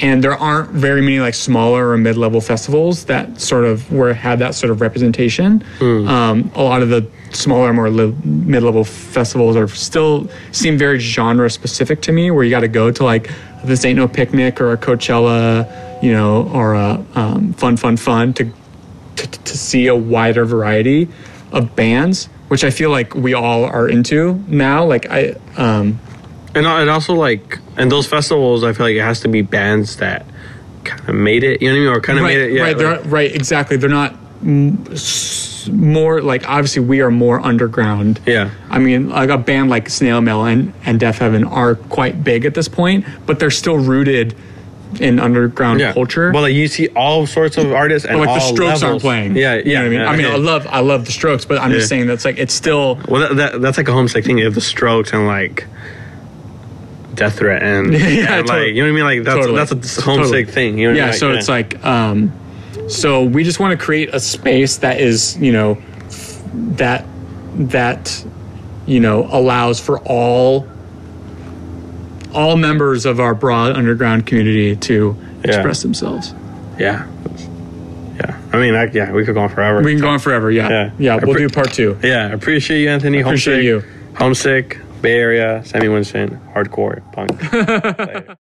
and 0.00 0.22
there 0.22 0.34
aren't 0.36 0.70
very 0.70 1.00
many 1.02 1.20
like 1.20 1.34
smaller 1.34 1.90
or 1.90 1.98
mid-level 1.98 2.40
festivals 2.40 3.04
that 3.06 3.40
sort 3.40 3.64
of 3.64 3.90
where 3.92 4.14
had 4.14 4.38
that 4.38 4.54
sort 4.54 4.70
of 4.70 4.80
representation. 4.80 5.64
Um, 6.08 6.50
a 6.54 6.62
lot 6.62 6.82
of 6.82 6.88
the 6.88 7.06
smaller, 7.32 7.72
more 7.72 7.90
li- 7.90 8.14
mid-level 8.24 8.84
festivals 8.84 9.56
are 9.56 9.68
still 9.68 10.28
seem 10.52 10.78
very 10.78 10.98
genre 10.98 11.50
specific 11.50 12.00
to 12.02 12.12
me, 12.12 12.30
where 12.30 12.44
you 12.44 12.50
got 12.50 12.60
to 12.60 12.68
go 12.68 12.90
to 12.90 13.04
like 13.04 13.30
this 13.64 13.84
ain't 13.84 13.96
no 13.96 14.06
picnic 14.06 14.60
or 14.60 14.72
a 14.72 14.76
Coachella, 14.76 15.66
you 16.02 16.12
know, 16.12 16.48
or 16.52 16.74
a 16.74 17.04
um, 17.14 17.52
fun, 17.54 17.76
fun, 17.76 17.96
fun 17.96 18.32
to, 18.34 18.44
to 19.16 19.26
to 19.26 19.58
see 19.58 19.88
a 19.88 19.96
wider 19.96 20.44
variety 20.44 21.08
of 21.50 21.74
bands, 21.74 22.26
which 22.48 22.62
I 22.62 22.70
feel 22.70 22.90
like 22.90 23.14
we 23.14 23.34
all 23.34 23.64
are 23.64 23.88
into 23.88 24.42
now. 24.46 24.84
Like 24.84 25.10
I, 25.10 25.34
um, 25.56 25.98
And 26.54 26.66
it 26.66 26.88
also 26.88 27.14
like 27.14 27.58
and 27.76 27.90
those 27.90 28.06
festivals, 28.06 28.64
I 28.64 28.72
feel 28.72 28.86
like 28.86 28.96
it 28.96 29.02
has 29.02 29.20
to 29.20 29.28
be 29.28 29.42
bands 29.42 29.96
that 29.96 30.26
kind 30.84 31.08
of 31.08 31.14
made 31.14 31.44
it. 31.44 31.60
You 31.62 31.68
know 31.68 31.74
what 31.74 31.78
I 31.78 31.84
mean? 31.84 31.96
Or 31.96 32.00
kind 32.00 32.18
of 32.18 32.24
right, 32.24 32.36
made 32.36 32.50
it. 32.50 32.52
Yeah. 32.52 32.62
right, 32.62 32.76
like- 32.78 33.00
right, 33.06 33.34
exactly. 33.34 33.76
They're 33.76 33.90
not 33.90 34.14
more 35.70 36.22
like 36.22 36.48
obviously 36.48 36.82
we 36.82 37.00
are 37.00 37.10
more 37.10 37.40
underground. 37.40 38.20
yeah. 38.26 38.50
I 38.70 38.78
mean, 38.78 39.10
like 39.10 39.30
a 39.30 39.38
band 39.38 39.68
like 39.70 39.88
Snail 39.90 40.20
Mail 40.20 40.44
and, 40.44 40.72
and 40.84 40.98
Deafheaven 41.00 41.50
are 41.50 41.74
quite 41.74 42.24
big 42.24 42.44
at 42.44 42.54
this 42.54 42.68
point, 42.68 43.04
but 43.26 43.38
they're 43.38 43.50
still 43.50 43.76
rooted 43.78 44.34
in 45.00 45.18
underground 45.20 45.80
Yeah. 45.80 45.92
culture. 45.92 46.30
Well, 46.32 46.42
like 46.42 46.54
you 46.54 46.66
see 46.68 46.88
all 46.88 47.26
sorts 47.26 47.58
of 47.58 47.70
artists 47.72 48.08
and 48.08 48.18
But, 48.18 48.28
like 48.28 48.40
the 48.40 48.46
Strokes 48.46 48.60
levels. 48.60 48.82
aren't 48.84 49.00
playing. 49.02 49.36
Yeah, 49.36 49.56
yeah. 49.56 49.62
You 49.64 49.74
know 49.74 49.80
what 49.80 49.86
I 49.86 49.88
mean? 49.90 50.00
yeah, 50.00 50.08
I 50.08 50.16
mean, 50.16 50.26
yeah. 50.26 50.32
I 50.32 50.36
love 50.36 50.66
I 50.70 50.80
love 50.80 51.04
the 51.04 51.12
Strokes, 51.12 51.44
but 51.44 51.60
I'm 51.60 51.70
just 51.72 51.88
saying 51.88 52.06
that's 52.06 52.24
like 52.24 52.38
it's 52.38 52.54
still 52.54 52.98
Well, 53.06 53.20
that, 53.28 53.36
that 53.36 53.60
that's 53.60 53.76
like 53.76 53.88
a 53.88 53.92
homesick 53.92 54.24
thing. 54.24 54.38
You 54.38 54.44
have 54.46 54.54
the 54.54 54.62
Strokes 54.62 55.12
and 55.12 55.26
like 55.26 55.66
Death 57.18 57.38
Threat 57.38 57.62
and, 57.62 57.92
Yeah, 57.92 57.98
and, 58.38 58.46
totally. 58.46 58.66
like 58.66 58.74
you 58.74 58.82
know 58.82 58.92
what 58.92 58.92
I 58.92 58.92
mean. 58.92 59.04
Like 59.04 59.24
that's 59.24 59.46
Totally. 59.46 59.56
that's 59.56 59.98
a 59.98 60.02
homesick 60.02 60.24
Totally. 60.30 60.44
thing. 60.46 60.78
You 60.78 60.90
know 60.92 60.96
yeah. 60.96 61.06
mean? 61.06 61.14
So 61.14 61.32
it's 61.32 61.48
like 61.48 61.84
um, 61.84 62.32
so 62.88 63.24
we 63.24 63.44
just 63.44 63.60
want 63.60 63.78
to 63.78 63.84
create 63.84 64.14
a 64.14 64.20
space 64.20 64.78
that 64.78 65.00
is 65.00 65.36
you 65.38 65.52
know 65.52 65.76
that 66.76 67.04
that 67.56 68.24
you 68.86 69.00
know 69.00 69.26
allows 69.30 69.80
for 69.80 69.98
all 70.00 70.66
all 72.34 72.56
members 72.56 73.06
of 73.06 73.20
our 73.20 73.34
broad 73.34 73.76
underground 73.76 74.26
community 74.26 74.76
to 74.76 75.16
Yeah. 75.44 75.50
express 75.54 75.82
themselves. 75.82 76.34
yeah, 76.78 77.06
yeah. 78.16 78.38
I 78.52 78.58
mean, 78.58 78.74
I, 78.74 78.84
yeah, 78.86 79.12
we 79.12 79.24
could 79.24 79.34
go 79.34 79.40
on 79.42 79.48
forever. 79.48 79.82
We 79.82 79.92
can 79.92 80.00
go 80.00 80.08
on 80.08 80.18
forever. 80.18 80.50
Yeah. 80.50 80.68
Yeah. 80.68 80.90
Yeah. 80.98 81.18
We'll 81.22 81.36
do 81.36 81.48
part 81.48 81.72
two. 81.72 81.98
yeah, 82.02 82.26
I 82.26 82.30
appreciate 82.30 82.82
you, 82.82 82.88
Anthony. 82.90 83.20
Appreciate 83.20 83.64
homesick, 83.66 83.86
you. 83.90 84.14
Homesick, 84.18 84.78
Bay 85.00 85.18
Area, 85.18 85.62
Sammy 85.64 85.88
Winston, 85.88 86.40
hardcore 86.54 87.00
punk. 87.12 87.30